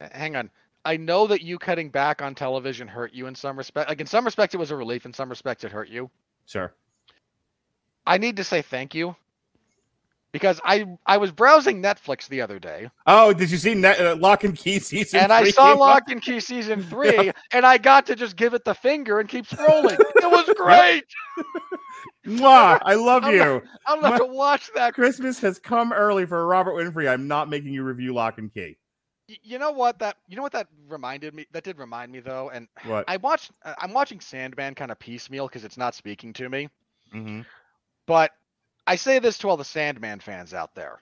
Uh, 0.02 0.08
hang 0.12 0.36
on. 0.36 0.50
I 0.86 0.98
know 0.98 1.28
that 1.28 1.42
you 1.42 1.60
cutting 1.60 1.90
back 1.90 2.22
on 2.22 2.36
television 2.36 2.88
hurt 2.88 3.14
you 3.14 3.28
in 3.28 3.36
some 3.36 3.58
respect. 3.58 3.90
Like 3.90 4.02
in 4.02 4.08
some 4.08 4.26
respects, 4.26 4.54
it 4.54 4.58
was 4.58 4.72
a 4.72 4.76
relief. 4.76 5.06
In 5.06 5.14
some 5.14 5.30
respects, 5.30 5.64
it 5.64 5.72
hurt 5.72 5.90
you. 5.90 6.10
sure 6.46 6.74
I 8.08 8.18
need 8.18 8.38
to 8.38 8.44
say 8.44 8.62
thank 8.62 8.96
you 8.96 9.16
because 10.32 10.60
I 10.64 10.86
I 11.06 11.18
was 11.18 11.32
browsing 11.32 11.82
Netflix 11.82 12.28
the 12.28 12.42
other 12.42 12.60
day 12.60 12.90
oh 13.08 13.34
did 13.34 13.50
you 13.52 13.58
see 13.58 13.74
Net, 13.76 14.00
uh, 14.00 14.16
locke 14.16 14.44
and 14.44 14.56
key 14.56 14.80
season 14.80 15.20
and 15.22 15.32
I 15.34 15.42
three 15.44 15.52
saw 15.52 15.64
came 15.74 15.74
out? 15.76 15.80
Locke 15.80 16.10
and 16.10 16.22
Key 16.22 16.40
season 16.40 16.84
three 16.84 17.32
and 17.52 17.66
I 17.66 17.78
got 17.78 18.06
to 18.08 18.16
just 18.16 18.36
give 18.36 18.54
it 18.54 18.64
the 18.66 18.74
finger 18.74 19.20
and 19.20 19.28
keep 19.28 19.46
scrolling. 19.48 19.98
it 20.00 20.32
was 20.32 20.50
great. 20.56 21.06
Mwah, 22.28 22.80
i 22.84 22.96
love 22.96 23.24
I'm 23.24 23.34
you 23.34 23.42
I'm 23.88 24.02
gonna 24.02 24.08
have 24.12 24.20
to 24.20 24.26
watch 24.26 24.70
that. 24.76 24.94
christmas 24.94 25.40
has 25.40 25.58
come 25.58 25.94
early 25.94 26.26
for 26.26 26.46
robert 26.46 26.74
winfree 26.74 27.10
i'm 27.10 27.28
not 27.28 27.50
making 27.50 27.74
you 27.74 27.84
review 27.84 28.14
locke 28.14 28.38
and 28.38 28.54
key 28.54 28.78
Y- 29.30 29.38
You 29.42 29.58
know 29.60 29.72
what 29.72 30.00
that 30.00 30.18
you 30.28 30.36
know 30.36 30.42
what 30.42 30.52
that 30.54 30.68
reminded 30.88 31.34
me. 31.36 31.46
That 31.52 31.64
did 31.64 31.78
remind 31.78 32.12
me 32.12 32.20
though, 32.20 32.50
and 32.50 32.68
what 32.86 33.06
I 33.08 33.18
watched. 33.18 33.52
uh, 33.64 33.76
I'm 33.78 33.94
watching 33.94 34.20
Sandman 34.20 34.74
kind 34.76 34.90
of 34.92 34.98
piecemeal 35.00 35.48
because 35.48 35.64
it's 35.64 35.78
not 35.78 35.94
speaking 35.96 36.34
to 36.34 36.50
me. 36.50 36.68
Mhm. 37.14 37.46
But 38.08 38.32
I 38.90 38.96
say 38.96 39.20
this 39.20 39.38
to 39.40 39.50
all 39.50 39.58
the 39.58 39.64
Sandman 39.64 40.20
fans 40.20 40.54
out 40.54 40.76
there. 40.76 41.02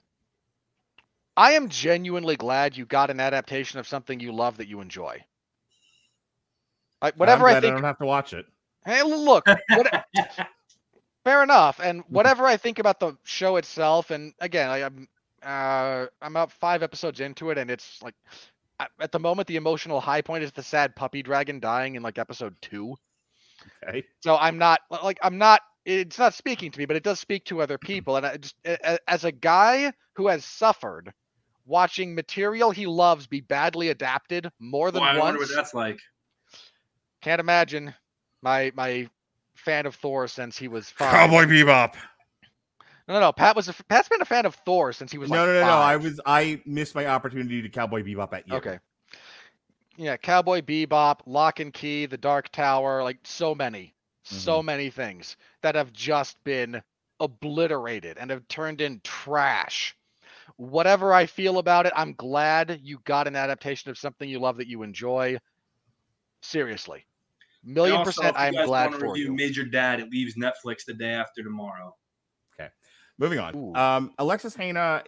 I 1.35 1.53
am 1.53 1.69
genuinely 1.69 2.35
glad 2.35 2.77
you 2.77 2.85
got 2.85 3.09
an 3.09 3.19
adaptation 3.19 3.79
of 3.79 3.87
something 3.87 4.19
you 4.19 4.31
love 4.31 4.57
that 4.57 4.67
you 4.67 4.81
enjoy. 4.81 5.23
Like 7.01 7.15
whatever 7.15 7.47
I 7.47 7.59
think. 7.59 7.65
i 7.65 7.75
don't 7.75 7.83
have 7.83 7.99
to 7.99 8.05
watch 8.05 8.33
it 8.33 8.45
Hey, 8.87 9.03
look. 9.03 9.45
What, 9.45 10.05
fair 11.25 11.43
enough. 11.43 11.81
And 11.83 12.03
whatever 12.07 12.45
I 12.45 12.55
think 12.55 12.79
about 12.79 13.01
the 13.01 13.17
show 13.23 13.57
itself, 13.57 14.11
and 14.11 14.33
again, 14.39 14.69
I, 14.69 14.85
I'm 14.85 15.07
uh, 15.43 16.05
I'm 16.21 16.31
about 16.31 16.53
five 16.53 16.83
episodes 16.83 17.19
into 17.19 17.49
it, 17.49 17.57
and 17.57 17.69
it's 17.69 18.01
like 18.01 18.15
at 19.01 19.11
the 19.11 19.19
moment 19.19 19.47
the 19.47 19.57
emotional 19.57 19.99
high 19.99 20.21
point 20.21 20.43
is 20.43 20.53
the 20.53 20.63
sad 20.63 20.95
puppy 20.95 21.21
dragon 21.21 21.59
dying 21.59 21.95
in 21.95 22.01
like 22.01 22.17
episode 22.17 22.55
two. 22.61 22.95
okay 23.83 24.05
So 24.21 24.37
I'm 24.37 24.57
not 24.57 24.79
like 25.03 25.19
I'm 25.21 25.37
not. 25.37 25.61
It's 25.87 26.19
not 26.19 26.33
speaking 26.33 26.69
to 26.69 26.79
me, 26.79 26.85
but 26.85 26.97
it 26.97 27.03
does 27.03 27.17
speak 27.17 27.45
to 27.45 27.61
other 27.61 27.77
people. 27.77 28.17
And 28.17 28.25
I 28.25 28.35
just 28.37 28.55
a- 28.65 28.93
a- 28.95 29.09
as 29.09 29.23
a 29.23 29.31
guy 29.31 29.93
who 30.13 30.27
has 30.27 30.43
suffered 30.43 31.13
watching 31.65 32.13
material 32.13 32.71
he 32.71 32.85
loves 32.85 33.25
be 33.25 33.39
badly 33.41 33.89
adapted 33.89 34.49
more 34.59 34.91
than 34.91 35.01
Boy, 35.01 35.07
I 35.07 35.17
wonder 35.17 35.39
what 35.39 35.49
that's 35.53 35.73
like. 35.73 35.99
can't 37.21 37.39
imagine 37.39 37.93
my 38.41 38.71
my 38.75 39.09
fan 39.55 39.85
of 39.85 39.95
Thor 39.95 40.27
since 40.27 40.57
he 40.57 40.67
was 40.67 40.89
five. 40.89 41.11
cowboy 41.11 41.45
bebop 41.45 41.95
No, 43.07 43.13
no, 43.15 43.19
no. 43.21 43.31
Pat 43.31 43.55
was 43.55 43.69
a, 43.69 43.73
Pat's 43.85 44.09
been 44.09 44.21
a 44.21 44.25
fan 44.25 44.45
of 44.45 44.55
Thor 44.55 44.91
since 44.91 45.11
he 45.11 45.17
was 45.17 45.29
no, 45.29 45.37
like 45.37 45.47
no, 45.47 45.53
no, 45.53 45.67
no. 45.67 45.73
I 45.77 45.95
was 45.95 46.19
I 46.25 46.61
missed 46.65 46.95
my 46.95 47.05
opportunity 47.07 47.61
to 47.61 47.69
cowboy 47.69 48.03
bebop 48.03 48.33
at 48.33 48.47
you. 48.47 48.55
Okay. 48.55 48.79
Yeah, 49.99 50.15
Cowboy 50.15 50.61
Bebop, 50.61 51.21
Locke 51.25 51.59
and 51.59 51.73
Key, 51.73 52.05
The 52.05 52.17
Dark 52.19 52.51
Tower, 52.51 53.01
like 53.01 53.17
so 53.23 53.55
many, 53.55 53.95
so 54.27 54.61
many 54.61 54.89
things 54.89 55.37
that 55.61 55.75
have 55.75 55.93
just 55.93 56.43
been 56.43 56.81
obliterated 57.19 58.17
and 58.17 58.29
have 58.29 58.47
turned 58.47 58.81
in 58.81 59.01
trash. 59.03 59.95
Whatever 60.55 61.13
I 61.13 61.25
feel 61.25 61.59
about 61.59 61.85
it, 61.85 61.93
I'm 61.95 62.13
glad 62.13 62.79
you 62.81 62.99
got 63.03 63.27
an 63.27 63.35
adaptation 63.35 63.91
of 63.91 63.97
something 63.97 64.29
you 64.29 64.39
love 64.39 64.57
that 64.57 64.67
you 64.67 64.83
enjoy. 64.83 65.37
Seriously. 66.41 67.05
Million 67.63 67.97
Also, 67.97 68.11
percent 68.11 68.35
I'm 68.39 68.53
glad 68.53 68.93
for 68.93 69.11
review 69.11 69.25
you. 69.25 69.33
Major 69.33 69.65
Dad. 69.65 69.99
It 69.99 70.09
leaves 70.09 70.35
Netflix 70.35 70.85
the 70.85 70.93
day 70.93 71.11
after 71.11 71.43
tomorrow. 71.43 71.95
Okay, 72.53 72.69
moving 73.17 73.39
on. 73.39 73.55
Ooh. 73.55 73.75
Um, 73.75 74.13
Alexis 74.19 74.55
Hana 74.55 75.03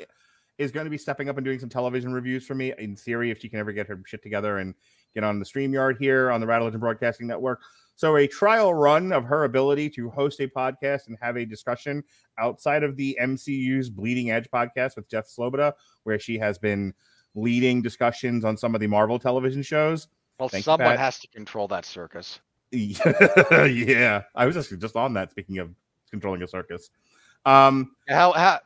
is 0.58 0.72
going 0.72 0.86
to 0.86 0.90
be 0.90 0.98
stepping 0.98 1.30
up 1.30 1.38
and 1.38 1.46
doing 1.46 1.60
some 1.60 1.70
television 1.70 2.12
reviews 2.12 2.46
for 2.46 2.56
me. 2.56 2.74
In 2.78 2.96
theory, 2.96 3.32
if 3.32 3.40
she 3.40 3.48
can 3.48 3.60
ever 3.60 3.72
get 3.72 3.88
her 3.88 4.02
shit 4.06 4.22
together 4.22 4.58
and 4.58 4.76
get 5.14 5.24
on 5.24 5.40
the 5.40 5.46
StreamYard 5.46 5.98
here 6.00 6.32
on 6.32 6.42
the 6.42 6.48
Rattle 6.48 6.66
Legend 6.66 6.82
Broadcasting 6.82 7.28
Network. 7.28 7.62
So 8.00 8.16
a 8.16 8.28
trial 8.28 8.74
run 8.74 9.12
of 9.12 9.26
her 9.26 9.44
ability 9.44 9.90
to 9.90 10.10
host 10.10 10.40
a 10.40 10.48
podcast 10.48 11.08
and 11.08 11.18
have 11.22 11.36
a 11.36 11.44
discussion 11.44 12.02
outside 12.38 12.82
of 12.82 12.96
the 12.96 13.18
MCU's 13.22 13.90
Bleeding 13.90 14.32
Edge 14.32 14.48
podcast 14.50 14.96
with 14.96 15.10
Jeff 15.10 15.28
Sloboda, 15.28 15.74
where 16.04 16.18
she 16.18 16.38
has 16.38 16.58
been 16.58 16.94
leading 17.36 17.82
discussions 17.82 18.46
on 18.46 18.56
some 18.56 18.74
of 18.74 18.80
the 18.80 18.88
Marvel 18.88 19.20
television 19.20 19.62
shows. 19.62 20.08
Well, 20.40 20.48
someone 20.48 20.92
Pat. 20.92 20.98
has 20.98 21.20
to 21.20 21.28
control 21.28 21.68
that 21.68 21.84
circus. 21.84 22.40
yeah, 22.72 24.22
I 24.34 24.46
was 24.46 24.56
actually 24.56 24.78
just 24.78 24.96
on 24.96 25.14
that. 25.16 25.32
Speaking 25.32 25.58
of 25.58 25.70
controlling 26.10 26.42
a 26.42 26.48
circus, 26.48 26.92
um, 27.46 27.92
How, 28.08 28.32
how 28.32 28.60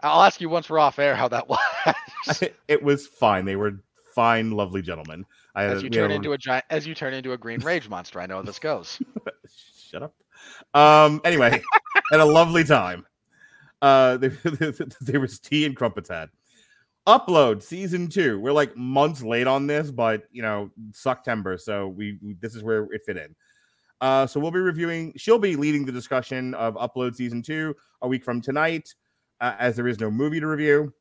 I'll 0.00 0.24
ask 0.24 0.42
you 0.42 0.50
once 0.50 0.68
we're 0.68 0.78
off 0.78 0.98
air 0.98 1.16
how 1.16 1.28
that 1.28 1.48
was. 2.28 2.42
it 2.68 2.82
was 2.82 3.06
fine. 3.06 3.46
They 3.46 3.56
were 3.56 3.80
fine, 4.14 4.50
lovely 4.50 4.82
gentlemen. 4.82 5.24
I, 5.54 5.64
as 5.64 5.82
you 5.82 5.90
turn 5.90 6.10
into 6.10 6.32
a 6.32 6.38
giant 6.38 6.64
as 6.70 6.86
you 6.86 6.94
turn 6.94 7.12
into 7.12 7.32
a 7.32 7.38
green 7.38 7.60
rage 7.60 7.88
monster. 7.88 8.20
I 8.20 8.26
know 8.26 8.36
how 8.36 8.42
this 8.42 8.58
goes. 8.58 8.98
shut 9.90 10.02
up. 10.02 10.14
Um, 10.74 11.20
anyway, 11.24 11.60
had 12.10 12.20
a 12.20 12.24
lovely 12.24 12.64
time. 12.64 13.06
Uh, 13.80 14.16
there, 14.16 14.30
there 15.00 15.20
was 15.20 15.38
tea 15.38 15.66
and 15.66 15.76
crumpets 15.76 16.08
had. 16.08 16.30
Upload 17.06 17.62
season 17.62 18.08
two. 18.08 18.38
We're 18.38 18.52
like 18.52 18.76
months 18.76 19.22
late 19.22 19.46
on 19.46 19.66
this, 19.66 19.90
but 19.90 20.24
you 20.30 20.40
know, 20.40 20.70
September. 20.92 21.58
So 21.58 21.88
we, 21.88 22.18
we 22.22 22.34
this 22.34 22.54
is 22.54 22.62
where 22.62 22.84
it 22.84 23.02
fit 23.04 23.16
in. 23.16 23.34
Uh, 24.00 24.26
so 24.26 24.40
we'll 24.40 24.52
be 24.52 24.60
reviewing. 24.60 25.12
She'll 25.16 25.38
be 25.38 25.56
leading 25.56 25.84
the 25.84 25.92
discussion 25.92 26.54
of 26.54 26.74
Upload 26.74 27.14
season 27.14 27.42
two 27.42 27.74
a 28.00 28.08
week 28.08 28.24
from 28.24 28.40
tonight, 28.40 28.94
uh, 29.40 29.54
as 29.58 29.76
there 29.76 29.88
is 29.88 30.00
no 30.00 30.10
movie 30.10 30.40
to 30.40 30.46
review. 30.46 30.94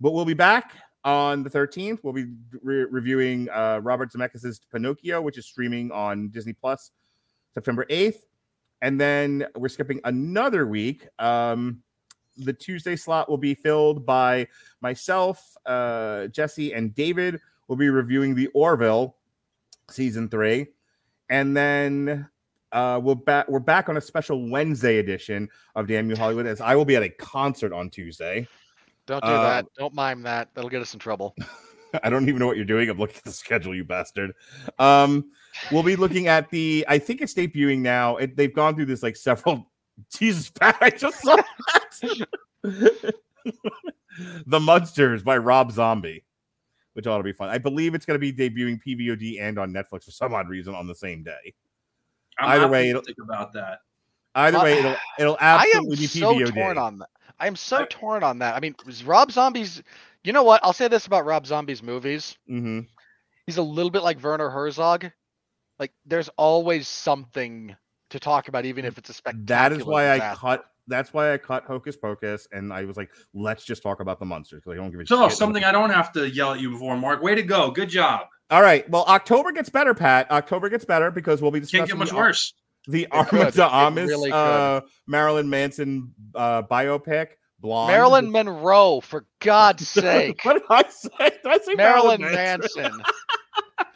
But 0.00 0.12
we'll 0.12 0.24
be 0.24 0.34
back 0.34 0.74
on 1.04 1.42
the 1.42 1.50
13th. 1.50 2.00
We'll 2.02 2.12
be 2.12 2.26
re- 2.62 2.84
reviewing 2.84 3.48
uh, 3.50 3.80
Robert 3.82 4.12
Zemeckis' 4.12 4.60
Pinocchio, 4.72 5.20
which 5.20 5.38
is 5.38 5.46
streaming 5.46 5.90
on 5.90 6.28
Disney 6.28 6.52
Plus 6.52 6.90
September 7.54 7.86
8th. 7.90 8.22
And 8.82 9.00
then 9.00 9.46
we're 9.56 9.68
skipping 9.68 10.00
another 10.04 10.66
week. 10.66 11.06
Um, 11.18 11.82
the 12.36 12.52
Tuesday 12.52 12.96
slot 12.96 13.28
will 13.28 13.38
be 13.38 13.54
filled 13.54 14.06
by 14.06 14.48
myself, 14.80 15.56
uh, 15.66 16.28
Jesse, 16.28 16.72
and 16.72 16.94
David. 16.94 17.40
We'll 17.68 17.76
be 17.76 17.90
reviewing 17.90 18.34
the 18.34 18.48
Orville 18.48 19.16
season 19.90 20.28
three. 20.28 20.68
And 21.28 21.56
then 21.56 22.28
uh, 22.72 23.00
we'll 23.02 23.14
back 23.16 23.48
we're 23.48 23.58
back 23.58 23.88
on 23.88 23.96
a 23.96 24.00
special 24.00 24.48
Wednesday 24.48 24.98
edition 24.98 25.48
of 25.74 25.86
Damn 25.86 26.08
You 26.08 26.16
Hollywood 26.16 26.46
as 26.46 26.60
I 26.60 26.74
will 26.74 26.84
be 26.84 26.96
at 26.96 27.02
a 27.02 27.08
concert 27.08 27.72
on 27.72 27.90
Tuesday. 27.90 28.46
Don't 29.10 29.24
do 29.24 29.28
Uh, 29.28 29.42
that. 29.42 29.66
Don't 29.76 29.92
mime 29.92 30.22
that. 30.22 30.50
That'll 30.54 30.70
get 30.70 30.80
us 30.80 30.94
in 30.94 31.00
trouble. 31.00 31.34
I 32.04 32.08
don't 32.10 32.28
even 32.28 32.38
know 32.38 32.46
what 32.46 32.54
you're 32.56 32.64
doing. 32.64 32.88
I'm 32.88 32.96
looking 32.98 33.16
at 33.16 33.24
the 33.24 33.32
schedule, 33.32 33.74
you 33.74 33.82
bastard. 33.82 34.32
Um, 34.78 35.24
we'll 35.72 35.82
be 35.82 35.96
looking 35.96 36.28
at 36.28 36.48
the. 36.50 36.84
I 36.88 36.98
think 37.00 37.20
it's 37.20 37.34
debuting 37.34 37.80
now. 37.80 38.18
It, 38.18 38.36
they've 38.36 38.54
gone 38.54 38.76
through 38.76 38.84
this 38.86 39.02
like 39.02 39.16
several. 39.16 39.68
Jesus, 40.14 40.48
Pat! 40.50 40.76
I 40.80 40.90
just 40.90 41.20
saw 41.20 41.36
that. 42.62 43.14
the 44.46 44.60
Munsters 44.60 45.22
by 45.24 45.36
Rob 45.38 45.72
Zombie, 45.72 46.24
which 46.92 47.08
ought 47.08 47.18
to 47.18 47.24
be 47.24 47.32
fun. 47.32 47.48
I 47.48 47.58
believe 47.58 47.94
it's 47.96 48.06
going 48.06 48.18
to 48.20 48.20
be 48.20 48.32
debuting 48.32 48.80
PVOD 48.86 49.40
and 49.40 49.58
on 49.58 49.72
Netflix 49.72 50.04
for 50.04 50.12
some 50.12 50.32
odd 50.32 50.48
reason 50.48 50.74
on 50.76 50.86
the 50.86 50.94
same 50.94 51.24
day. 51.24 51.54
I'm 52.38 52.50
Either 52.50 52.68
way, 52.68 52.90
it'll- 52.90 53.00
optimistic 53.00 53.24
about 53.24 53.52
that. 53.54 53.80
Either 54.36 54.58
Well, 54.58 54.64
way, 54.64 54.78
it'll 54.78 54.96
it'll 55.18 55.36
I 55.40 55.64
am 55.64 55.78
absolutely 55.78 55.96
be 55.96 56.06
so 56.06 56.34
PVOD. 56.34 56.54
torn 56.54 56.78
on 56.78 56.98
that. 56.98 57.08
I 57.40 57.46
am 57.46 57.56
so 57.56 57.78
I- 57.78 57.86
torn 57.90 58.22
on 58.22 58.38
that. 58.40 58.54
I 58.54 58.60
mean, 58.60 58.74
Rob 59.04 59.32
Zombie's. 59.32 59.82
You 60.22 60.32
know 60.34 60.42
what? 60.42 60.60
I'll 60.62 60.74
say 60.74 60.86
this 60.88 61.06
about 61.06 61.24
Rob 61.24 61.46
Zombie's 61.46 61.82
movies. 61.82 62.36
hmm 62.46 62.80
He's 63.46 63.56
a 63.56 63.62
little 63.62 63.90
bit 63.90 64.02
like 64.02 64.22
Werner 64.22 64.50
Herzog. 64.50 65.10
like 65.78 65.92
there's 66.06 66.28
always 66.36 66.86
something 66.86 67.74
to 68.10 68.20
talk 68.20 68.48
about, 68.48 68.64
even 68.66 68.84
if 68.84 68.98
it's 68.98 69.08
a 69.08 69.14
spectacular. 69.14 69.46
That 69.46 69.72
is 69.72 69.84
why 69.84 70.10
I 70.10 70.34
cut. 70.36 70.64
That's 70.86 71.12
why 71.12 71.32
I 71.32 71.38
cut 71.38 71.64
Hocus 71.64 71.96
Pocus, 71.96 72.46
and 72.52 72.72
I 72.72 72.84
was 72.84 72.96
like, 72.96 73.10
let's 73.32 73.64
just 73.64 73.82
talk 73.82 74.00
about 74.00 74.18
the 74.18 74.24
munsters 74.26 74.60
because 74.62 74.72
I 74.78 74.82
don't 74.82 74.90
give 74.90 75.00
a 75.00 75.06
So 75.06 75.28
shit. 75.28 75.38
something 75.38 75.62
I 75.64 75.70
don't 75.72 75.90
have 75.90 76.12
to 76.12 76.28
yell 76.28 76.52
at 76.52 76.60
you 76.60 76.70
before, 76.70 76.96
Mark. 76.96 77.22
Way 77.22 77.34
to 77.36 77.42
go. 77.42 77.70
Good 77.70 77.88
job. 77.88 78.26
All 78.50 78.60
right. 78.62 78.88
Well, 78.90 79.04
October 79.06 79.52
gets 79.52 79.70
better, 79.70 79.94
Pat. 79.94 80.28
October 80.32 80.68
gets 80.68 80.84
better 80.84 81.10
because 81.12 81.40
we'll 81.40 81.52
be 81.52 81.60
Can't 81.60 81.86
get 81.88 81.96
much 81.96 82.10
the, 82.10 82.16
worse. 82.16 82.52
The 82.88 83.02
It. 83.02 83.08
Ana 83.12 83.50
de 83.50 83.64
Armas 83.66 84.08
really 84.08 84.30
uh, 84.32 84.80
Marilyn 85.06 85.48
Manson 85.50 86.12
uh, 86.34 86.62
biopic. 86.62 87.28
Blonde. 87.60 87.92
Marilyn 87.92 88.30
Monroe, 88.32 89.00
for 89.00 89.26
God's 89.40 89.86
sake. 89.88 90.42
what 90.44 90.54
did 90.54 90.62
I 90.70 90.82
say? 90.88 91.08
Did 91.18 91.46
I 91.46 91.58
say 91.58 91.74
Marilyn 91.74 92.22
Marilyn 92.22 92.34
Manson. 92.34 93.02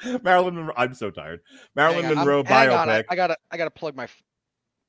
Marilyn 0.23 0.55
Monroe. 0.57 0.75
I'm 0.77 0.93
so 0.95 1.11
tired. 1.11 1.41
Marilyn 1.75 2.05
Hang 2.05 2.13
on, 2.13 2.19
I'm- 2.19 2.27
Monroe 2.27 2.45
hang 2.45 2.69
on, 2.71 2.89
I, 2.91 3.01
biopic. 3.03 3.05
I 3.11 3.17
gotta 3.17 3.37
I 3.51 3.57
gotta 3.57 3.71
plug 3.71 3.97
my 3.97 4.05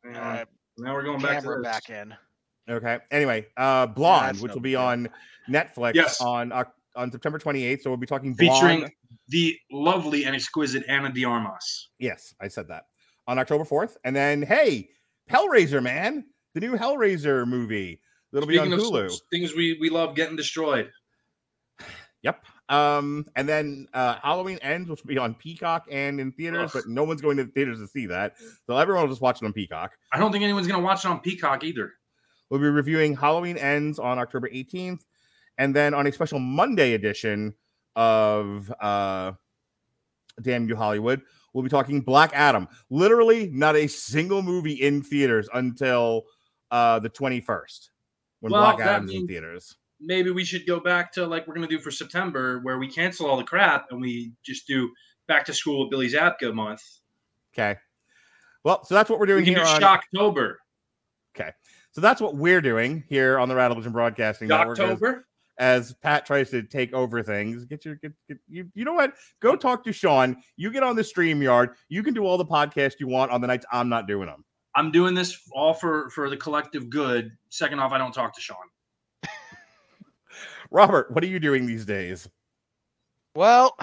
uh, 0.06 0.18
on. 0.20 0.46
now 0.78 0.94
we're 0.94 1.04
going 1.04 1.22
back 1.22 1.38
to 1.38 1.42
camera 1.44 1.62
this. 1.62 1.72
back 1.72 1.90
in. 1.90 2.14
Okay. 2.70 2.98
Anyway, 3.12 3.46
uh, 3.56 3.88
Blonde, 3.88 4.30
that's 4.36 4.42
which 4.42 4.50
no 4.50 4.56
will 4.56 4.62
be 4.62 4.72
big 4.72 4.76
on 4.78 5.10
Netflix 5.50 5.94
Yes. 5.96 6.20
on 6.20 6.52
Oc- 6.52 6.74
on 6.96 7.12
September 7.12 7.40
28th. 7.40 7.82
So 7.82 7.90
we'll 7.92 7.98
be 7.98 8.08
talking 8.08 8.34
Blonde. 8.34 8.56
Featuring 8.60 8.92
the 9.30 9.56
lovely 9.72 10.26
and 10.26 10.36
exquisite 10.36 10.84
Ana 10.90 11.12
de 11.14 11.24
Armas. 11.24 11.90
Yes, 12.00 12.34
I 12.42 12.48
said 12.50 12.68
that 12.68 12.84
on 13.28 13.40
October 13.40 13.64
4th. 13.64 13.96
And 14.04 14.16
then, 14.16 14.42
hey, 14.42 14.90
Hellraiser, 15.30 15.82
man, 15.82 16.26
the 16.54 16.60
new 16.60 16.78
Hellraiser 16.78 17.48
movie 17.48 18.00
that'll 18.32 18.48
be 18.48 18.58
on 18.58 18.70
Hulu. 18.70 19.14
things 19.32 19.56
we, 19.56 19.78
we 19.80 19.90
love 19.90 20.16
getting 20.16 20.36
destroyed. 20.36 20.92
Yep. 22.24 22.44
Um, 22.70 23.28
and 23.36 23.48
then 23.48 23.88
uh, 23.94 24.16
Halloween 24.24 24.58
ends, 24.64 24.90
which 24.90 25.04
will 25.04 25.10
be 25.10 25.20
on 25.20 25.36
Peacock 25.36 25.86
and 25.92 26.20
in 26.20 26.32
theaters, 26.32 26.72
Ugh. 26.74 26.82
but 26.84 26.88
no 26.88 27.04
one's 27.04 27.22
going 27.22 27.38
to 27.38 27.44
the 27.44 27.52
theaters 27.52 27.78
to 27.78 27.88
see 27.88 28.08
that. 28.08 28.34
So 28.66 28.76
everyone 28.76 29.04
will 29.04 29.12
just 29.12 29.22
watch 29.22 29.44
it 29.44 29.46
on 29.46 29.54
Peacock. 29.54 29.92
I 30.12 30.18
don't 30.18 30.32
think 30.32 30.44
anyone's 30.44 30.66
going 30.66 30.80
to 30.80 30.84
watch 30.84 31.06
it 31.06 31.08
on 31.08 31.20
Peacock 31.20 31.64
either. 31.64 31.92
We'll 32.50 32.60
be 32.60 32.68
reviewing 32.68 33.16
Halloween 33.16 33.58
Ends 33.58 34.00
on 34.00 34.18
October 34.18 34.50
18th. 34.50 35.02
And 35.60 35.76
then 35.76 35.94
on 35.94 36.08
a 36.08 36.12
special 36.12 36.40
Monday 36.40 36.94
edition 36.94 37.54
of 37.96 38.74
uh, 38.82 39.34
Damn 40.42 40.68
You 40.68 40.76
Hollywood, 40.76 41.22
we'll 41.56 41.64
be 41.64 41.70
talking 41.70 42.02
Black 42.02 42.32
Adam. 42.34 42.68
Literally, 42.90 43.48
not 43.48 43.76
a 43.76 43.88
single 43.88 44.44
movie 44.44 44.74
in 44.74 45.02
theaters 45.02 45.48
until 45.54 46.26
uh, 46.70 47.00
the 47.00 47.10
21st 47.10 47.90
when 48.42 48.52
Well, 48.52 48.76
Black 48.76 48.86
Adam's 48.86 49.14
in 49.14 49.26
theaters. 49.26 49.78
Maybe 50.02 50.30
we 50.30 50.44
should 50.44 50.68
go 50.68 50.80
back 50.80 51.12
to 51.14 51.26
like 51.26 51.48
we're 51.48 51.56
going 51.56 51.68
to 51.68 51.76
do 51.76 51.82
for 51.82 51.90
September, 51.90 52.60
where 52.60 52.78
we 52.78 52.88
cancel 52.88 53.28
all 53.28 53.38
the 53.38 53.44
crap 53.44 53.88
and 53.92 54.02
we 54.02 54.34
just 54.44 54.68
do 54.68 54.92
back 55.28 55.46
to 55.46 55.54
school 55.54 55.80
with 55.80 55.90
Billy 55.90 56.10
Zabka 56.10 56.54
month. 56.54 56.84
Okay. 57.54 57.80
Well, 58.66 58.84
so 58.84 58.94
that's 58.94 59.10
what 59.10 59.20
we're 59.20 59.26
doing 59.26 59.46
We 59.46 59.54
can 59.54 59.56
here 59.56 59.64
do 59.64 59.70
on. 59.70 59.82
Shocktober. 59.82 60.56
So 61.96 62.02
that's 62.02 62.20
what 62.20 62.36
we're 62.36 62.60
doing 62.60 63.06
here 63.08 63.40
on 63.40 63.48
the 63.48 63.56
Vision 63.56 63.94
Broadcasting 63.94 64.50
Network. 64.50 64.78
As, 64.80 65.00
Shocktober. 65.00 65.22
As 65.58 65.94
Pat 65.94 66.26
tries 66.26 66.50
to 66.50 66.64
take 66.64 66.94
over 66.94 67.24
things, 67.24 67.64
get 67.66 67.86
your 67.86 67.96
get, 67.96 68.12
get 68.28 68.38
you. 68.50 68.70
You 68.74 68.84
know 68.84 68.94
what? 68.94 69.14
Go 69.42 69.56
talk 69.56 69.84
to 69.86 69.94
Sean. 69.94 70.36
You 70.58 70.70
get 70.70 70.84
on 70.84 70.96
the 70.96 71.04
stream 71.04 71.42
yard. 71.42 71.76
You 71.88 72.04
can 72.04 72.14
do 72.14 72.26
all 72.26 72.38
the 72.38 72.46
podcasts 72.46 72.96
you 73.00 73.08
want 73.08 73.32
on 73.32 73.40
the 73.40 73.48
nights 73.48 73.66
I'm 73.72 73.88
not 73.88 74.06
doing 74.08 74.28
them. 74.28 74.44
I'm 74.76 74.92
doing 74.92 75.14
this 75.14 75.40
all 75.54 75.74
for 75.74 76.10
for 76.10 76.30
the 76.30 76.36
collective 76.36 76.90
good. 76.90 77.32
Second 77.50 77.80
off, 77.80 77.94
I 77.94 77.98
don't 77.98 78.14
talk 78.14 78.36
to 78.36 78.42
Sean. 78.42 78.58
Robert, 80.72 81.12
what 81.12 81.24
are 81.24 81.28
you 81.28 81.40
doing 81.40 81.66
these 81.66 81.86
days? 81.86 82.28
Well, 83.36 83.78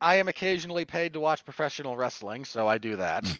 I 0.00 0.16
am 0.16 0.28
occasionally 0.28 0.84
paid 0.84 1.14
to 1.14 1.20
watch 1.20 1.44
professional 1.44 1.96
wrestling, 1.96 2.44
so 2.44 2.68
I 2.68 2.78
do 2.78 2.96
that. 2.96 3.26
Hmm. 3.26 3.32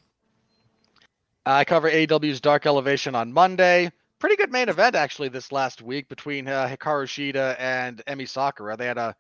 I 1.45 1.65
cover 1.65 1.91
AEW's 1.91 2.41
Dark 2.41 2.67
Elevation 2.67 3.15
on 3.15 3.33
Monday. 3.33 3.93
Pretty 4.19 4.37
good 4.37 4.51
main 4.51 4.69
event 4.69 4.95
actually 4.95 5.29
this 5.29 5.53
last 5.53 5.83
week 5.83 6.09
between 6.09 6.49
uh, 6.49 6.67
Hikaru 6.69 7.07
Shida 7.07 7.57
and 7.59 8.03
Emi 8.07 8.29
Sakura. 8.29 8.77
They 8.77 8.87
had 8.87 8.99
a 8.99 9.15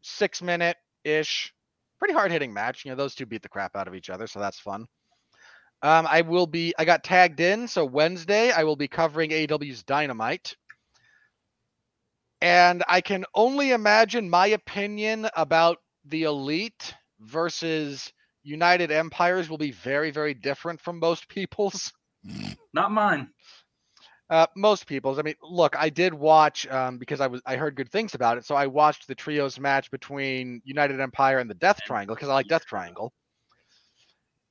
six 0.00 0.42
minute 0.42 0.76
ish, 1.04 1.54
pretty 1.98 2.14
hard 2.14 2.32
hitting 2.32 2.52
match. 2.52 2.84
You 2.84 2.90
know, 2.90 2.96
those 2.96 3.14
two 3.14 3.26
beat 3.26 3.42
the 3.42 3.48
crap 3.48 3.76
out 3.76 3.86
of 3.86 3.94
each 3.94 4.10
other, 4.10 4.26
so 4.26 4.40
that's 4.40 4.58
fun. 4.58 4.86
Um, 5.82 6.06
I 6.08 6.22
will 6.22 6.46
be. 6.46 6.74
I 6.78 6.84
got 6.84 7.04
tagged 7.04 7.40
in, 7.40 7.68
so 7.68 7.84
Wednesday 7.84 8.50
I 8.50 8.64
will 8.64 8.76
be 8.76 8.88
covering 8.88 9.30
AEW's 9.30 9.82
Dynamite. 9.82 10.56
And 12.40 12.82
I 12.88 13.00
can 13.00 13.24
only 13.34 13.70
imagine 13.70 14.28
my 14.28 14.48
opinion 14.48 15.28
about 15.36 15.78
the 16.04 16.24
elite 16.24 16.94
versus 17.20 18.12
United 18.42 18.90
Empires 18.90 19.48
will 19.48 19.58
be 19.58 19.70
very, 19.70 20.10
very 20.10 20.34
different 20.34 20.80
from 20.80 20.98
most 20.98 21.28
people's. 21.28 21.92
Not 22.74 22.90
mine. 22.90 23.28
Uh, 24.32 24.46
most 24.56 24.86
people's. 24.86 25.18
I 25.18 25.22
mean, 25.22 25.34
look, 25.42 25.76
I 25.78 25.90
did 25.90 26.14
watch 26.14 26.66
um, 26.68 26.96
because 26.96 27.20
I 27.20 27.26
was 27.26 27.42
I 27.44 27.56
heard 27.56 27.76
good 27.76 27.90
things 27.90 28.14
about 28.14 28.38
it, 28.38 28.46
so 28.46 28.54
I 28.54 28.66
watched 28.66 29.06
the 29.06 29.14
trios 29.14 29.60
match 29.60 29.90
between 29.90 30.62
United 30.64 31.00
Empire 31.00 31.38
and 31.38 31.50
the 31.50 31.54
Death 31.54 31.82
Triangle 31.84 32.16
because 32.16 32.30
I 32.30 32.32
like 32.32 32.48
Death 32.48 32.64
Triangle. 32.64 33.12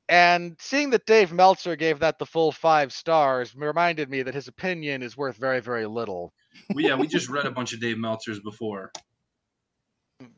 And 0.08 0.56
seeing 0.60 0.92
that 0.92 1.08
Dave 1.08 1.34
Meltzer 1.34 1.76
gave 1.76 1.98
that 1.98 2.20
the 2.20 2.28
full 2.28 2.52
five 2.52 2.94
stars 2.94 3.56
reminded 3.56 4.08
me 4.08 4.22
that 4.22 4.36
his 4.36 4.48
opinion 4.48 5.02
is 5.02 5.18
worth 5.18 5.38
very, 5.38 5.62
very 5.62 5.88
little. 5.88 6.32
Well, 6.70 6.86
yeah, 6.86 6.94
we 6.94 7.08
just 7.08 7.30
read 7.30 7.48
a 7.48 7.52
bunch 7.52 7.74
of 7.74 7.80
Dave 7.80 7.98
Meltzers 7.98 8.40
before. 8.44 8.92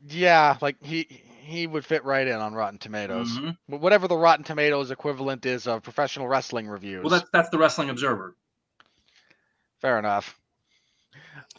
Yeah, 0.06 0.56
like 0.62 0.82
he 0.82 1.22
he 1.42 1.66
would 1.66 1.84
fit 1.84 2.02
right 2.04 2.26
in 2.26 2.36
on 2.36 2.54
Rotten 2.54 2.78
Tomatoes. 2.78 3.28
Mhm. 3.38 3.58
Whatever 3.66 4.08
the 4.08 4.16
Rotten 4.16 4.44
Tomatoes 4.44 4.90
equivalent 4.90 5.44
is 5.44 5.66
of 5.66 5.82
professional 5.82 6.28
wrestling 6.28 6.66
reviews. 6.66 7.02
Well, 7.02 7.10
that's 7.10 7.28
that's 7.30 7.50
the 7.50 7.58
Wrestling 7.58 7.90
Observer. 7.90 8.36
Fair 9.84 9.98
enough. 9.98 10.40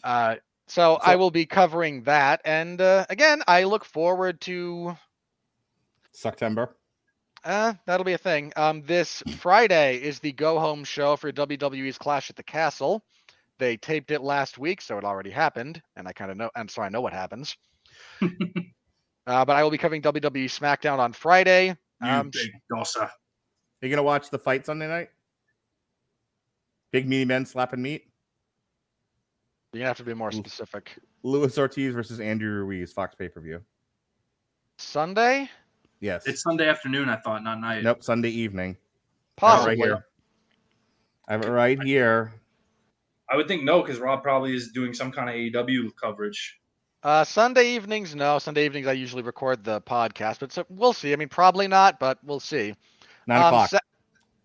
Uh, 0.04 0.38
so, 0.68 0.96
I 0.96 1.16
will 1.16 1.30
be 1.30 1.46
covering 1.46 2.02
that, 2.06 2.42
and 2.44 2.82
uh, 2.82 3.06
again, 3.08 3.44
I 3.48 3.66
look 3.66 3.86
forward 3.86 4.42
to 4.42 4.98
September. 6.12 6.76
uh, 7.44 7.74
that'll 7.86 8.04
be 8.04 8.14
a 8.14 8.18
thing. 8.18 8.52
Um, 8.56 8.82
this 8.82 9.22
Friday 9.38 9.98
is 9.98 10.18
the 10.18 10.32
go 10.32 10.58
home 10.58 10.84
show 10.84 11.16
for 11.18 11.32
WWE's 11.32 12.00
Clash 12.00 12.32
at 12.32 12.36
the 12.36 12.42
Castle. 12.42 13.04
They 13.60 13.78
taped 13.78 14.10
it 14.10 14.22
last 14.24 14.58
week, 14.58 14.82
so 14.82 14.98
it 14.98 15.04
already 15.04 15.30
happened, 15.30 15.80
and 15.96 16.08
I 16.08 16.12
kind 16.12 16.32
of 16.32 16.38
know, 16.38 16.50
and 16.56 16.68
so 16.72 16.82
I 16.82 16.90
know 16.90 17.02
what 17.02 17.14
happens. 17.14 17.56
uh, 18.24 19.46
but 19.46 19.50
I 19.50 19.62
will 19.62 19.70
be 19.70 19.78
covering 19.78 20.02
WWE 20.02 20.46
SmackDown 20.46 20.98
on 20.98 21.14
Friday. 21.14 21.78
You 22.02 22.10
Um, 22.10 22.32
sh- 22.34 22.46
big 22.46 22.52
dosa. 22.74 23.12
you 23.84 23.90
gonna 23.92 24.02
watch 24.02 24.32
the 24.32 24.40
fight 24.40 24.66
Sunday 24.66 24.88
night? 24.88 25.10
Big 26.92 27.08
meaty 27.08 27.26
men 27.26 27.46
slapping 27.46 27.84
meat. 27.84 28.08
You're 29.76 29.82
gonna 29.82 29.90
have 29.90 29.98
to 29.98 30.04
be 30.04 30.14
more 30.14 30.32
specific. 30.32 30.96
Luis 31.24 31.58
Ortiz 31.58 31.94
versus 31.94 32.22
Andrew 32.22 32.64
Ruiz, 32.64 32.94
Fox 32.94 33.14
pay 33.14 33.28
per 33.28 33.42
view. 33.42 33.62
Sunday, 34.78 35.50
Yes. 36.00 36.26
It's 36.28 36.42
Sunday 36.44 36.70
afternoon, 36.70 37.10
I 37.10 37.18
thought, 37.18 37.44
not 37.44 37.60
night. 37.60 37.84
nope. 37.84 38.02
Sunday 38.04 38.30
evening. 38.30 38.78
I 39.38 39.40
possibly. 39.42 39.70
right 39.76 39.78
here. 39.86 40.06
I 41.28 41.32
have 41.34 41.44
it 41.44 41.50
right 41.50 41.82
here. 41.84 42.34
I 43.30 43.36
would 43.36 43.48
think 43.50 43.64
no, 43.64 43.82
because 43.82 44.00
Rob 44.00 44.22
probably 44.24 44.56
is 44.56 44.72
doing 44.72 44.94
some 44.94 45.12
kind 45.12 45.30
of 45.30 45.36
AEW 45.36 45.90
coverage. 46.02 46.60
Uh, 47.04 47.24
Sunday 47.26 47.68
evenings, 47.76 48.16
no. 48.16 48.40
Sunday 48.40 48.66
evenings, 48.66 48.88
I 48.88 48.94
usually 48.94 49.24
record 49.24 49.64
the 49.66 49.82
podcast, 49.82 50.40
but 50.40 50.52
so 50.54 50.66
we'll 50.70 50.94
see. 50.94 51.12
I 51.12 51.18
mean, 51.18 51.30
probably 51.30 51.68
not, 51.68 52.00
but 52.00 52.18
we'll 52.24 52.40
see. 52.40 52.76
Nine 53.28 53.42
Um, 53.42 53.48
o'clock. 53.48 53.70
Sa- 53.72 53.80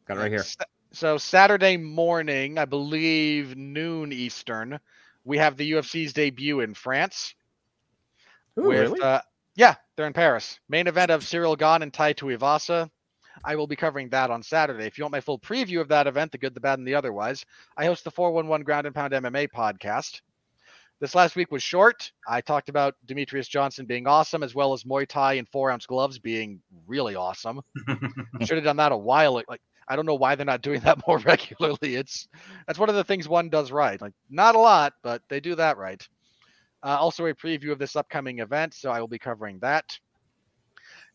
Got 0.06 0.16
it 0.16 0.20
right 0.22 0.30
here. 0.32 0.42
Sa- 0.42 0.64
so 0.92 1.18
Saturday 1.18 1.76
morning, 1.76 2.58
I 2.58 2.64
believe 2.64 3.56
noon 3.56 4.12
Eastern, 4.12 4.80
we 5.24 5.38
have 5.38 5.56
the 5.56 5.72
UFC's 5.72 6.12
debut 6.12 6.60
in 6.60 6.74
France. 6.74 7.34
Ooh, 8.58 8.64
with 8.68 8.80
really? 8.80 9.00
uh, 9.00 9.20
yeah, 9.56 9.74
they're 9.96 10.06
in 10.06 10.12
Paris. 10.12 10.58
Main 10.68 10.86
event 10.86 11.10
of 11.10 11.22
Ciryl 11.22 11.58
Gane 11.58 11.82
and 11.82 11.92
Tai 11.92 12.14
Tuivasa. 12.14 12.88
I 13.44 13.56
will 13.56 13.66
be 13.66 13.76
covering 13.76 14.08
that 14.10 14.30
on 14.30 14.42
Saturday. 14.42 14.84
If 14.86 14.98
you 14.98 15.04
want 15.04 15.12
my 15.12 15.20
full 15.20 15.38
preview 15.38 15.80
of 15.80 15.88
that 15.88 16.06
event, 16.06 16.32
the 16.32 16.38
good, 16.38 16.52
the 16.54 16.60
bad, 16.60 16.78
and 16.78 16.86
the 16.86 16.94
otherwise, 16.94 17.44
I 17.76 17.86
host 17.86 18.04
the 18.04 18.10
411 18.10 18.64
Ground 18.64 18.86
and 18.86 18.94
Pound 18.94 19.12
MMA 19.12 19.48
podcast. 19.50 20.20
This 21.00 21.14
last 21.14 21.36
week 21.36 21.50
was 21.50 21.62
short. 21.62 22.12
I 22.28 22.42
talked 22.42 22.68
about 22.68 22.94
Demetrious 23.06 23.48
Johnson 23.48 23.86
being 23.86 24.06
awesome, 24.06 24.42
as 24.42 24.54
well 24.54 24.74
as 24.74 24.84
Muay 24.84 25.06
Thai 25.08 25.34
and 25.34 25.48
four 25.48 25.70
ounce 25.70 25.86
gloves 25.86 26.18
being 26.18 26.60
really 26.86 27.14
awesome. 27.14 27.62
Should 28.42 28.56
have 28.58 28.64
done 28.64 28.76
that 28.76 28.92
a 28.92 28.96
while. 28.96 29.38
a- 29.38 29.44
Like 29.48 29.62
I 29.90 29.96
don't 29.96 30.06
know 30.06 30.14
why 30.14 30.36
they're 30.36 30.46
not 30.46 30.62
doing 30.68 30.80
that 30.80 31.06
more 31.06 31.18
regularly. 31.18 31.96
It's 31.96 32.28
that's 32.66 32.78
one 32.78 32.88
of 32.88 32.94
the 32.94 33.04
things 33.04 33.28
one 33.28 33.50
does 33.50 33.72
right. 33.72 34.00
Like 34.00 34.14
not 34.30 34.54
a 34.54 34.58
lot, 34.58 34.94
but 35.02 35.22
they 35.28 35.40
do 35.40 35.54
that 35.56 35.76
right. 35.76 36.06
Uh, 36.82 36.96
also 36.98 37.26
a 37.26 37.34
preview 37.34 37.72
of 37.72 37.78
this 37.78 37.96
upcoming 37.96 38.38
event, 38.38 38.72
so 38.72 38.90
I 38.90 39.00
will 39.00 39.08
be 39.08 39.18
covering 39.18 39.58
that. 39.58 39.98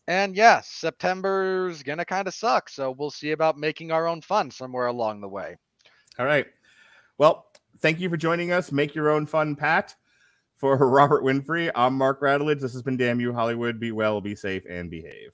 And 0.06 0.36
yeah, 0.36 0.60
September's 0.60 1.82
gonna 1.82 2.04
kind 2.04 2.28
of 2.28 2.34
suck, 2.34 2.68
so 2.68 2.92
we'll 2.92 3.10
see 3.10 3.32
about 3.32 3.58
making 3.58 3.90
our 3.90 4.06
own 4.06 4.20
fun 4.20 4.52
somewhere 4.52 4.86
along 4.86 5.20
the 5.20 5.28
way. 5.28 5.56
All 6.18 6.26
right. 6.26 6.46
Well, 7.18 7.46
thank 7.80 7.98
you 7.98 8.08
for 8.08 8.16
joining 8.16 8.52
us. 8.52 8.70
Make 8.70 8.94
your 8.94 9.10
own 9.10 9.26
fun, 9.26 9.56
Pat. 9.56 9.96
For 10.54 10.76
Robert 10.88 11.24
Winfree, 11.24 11.70
I'm 11.74 11.94
Mark 11.94 12.20
Radulich. 12.20 12.60
This 12.60 12.72
has 12.72 12.82
been 12.82 12.96
Damn 12.96 13.20
You 13.20 13.32
Hollywood. 13.32 13.80
Be 13.80 13.90
well, 13.90 14.20
be 14.20 14.34
safe, 14.34 14.62
and 14.68 14.88
behave. 14.88 15.32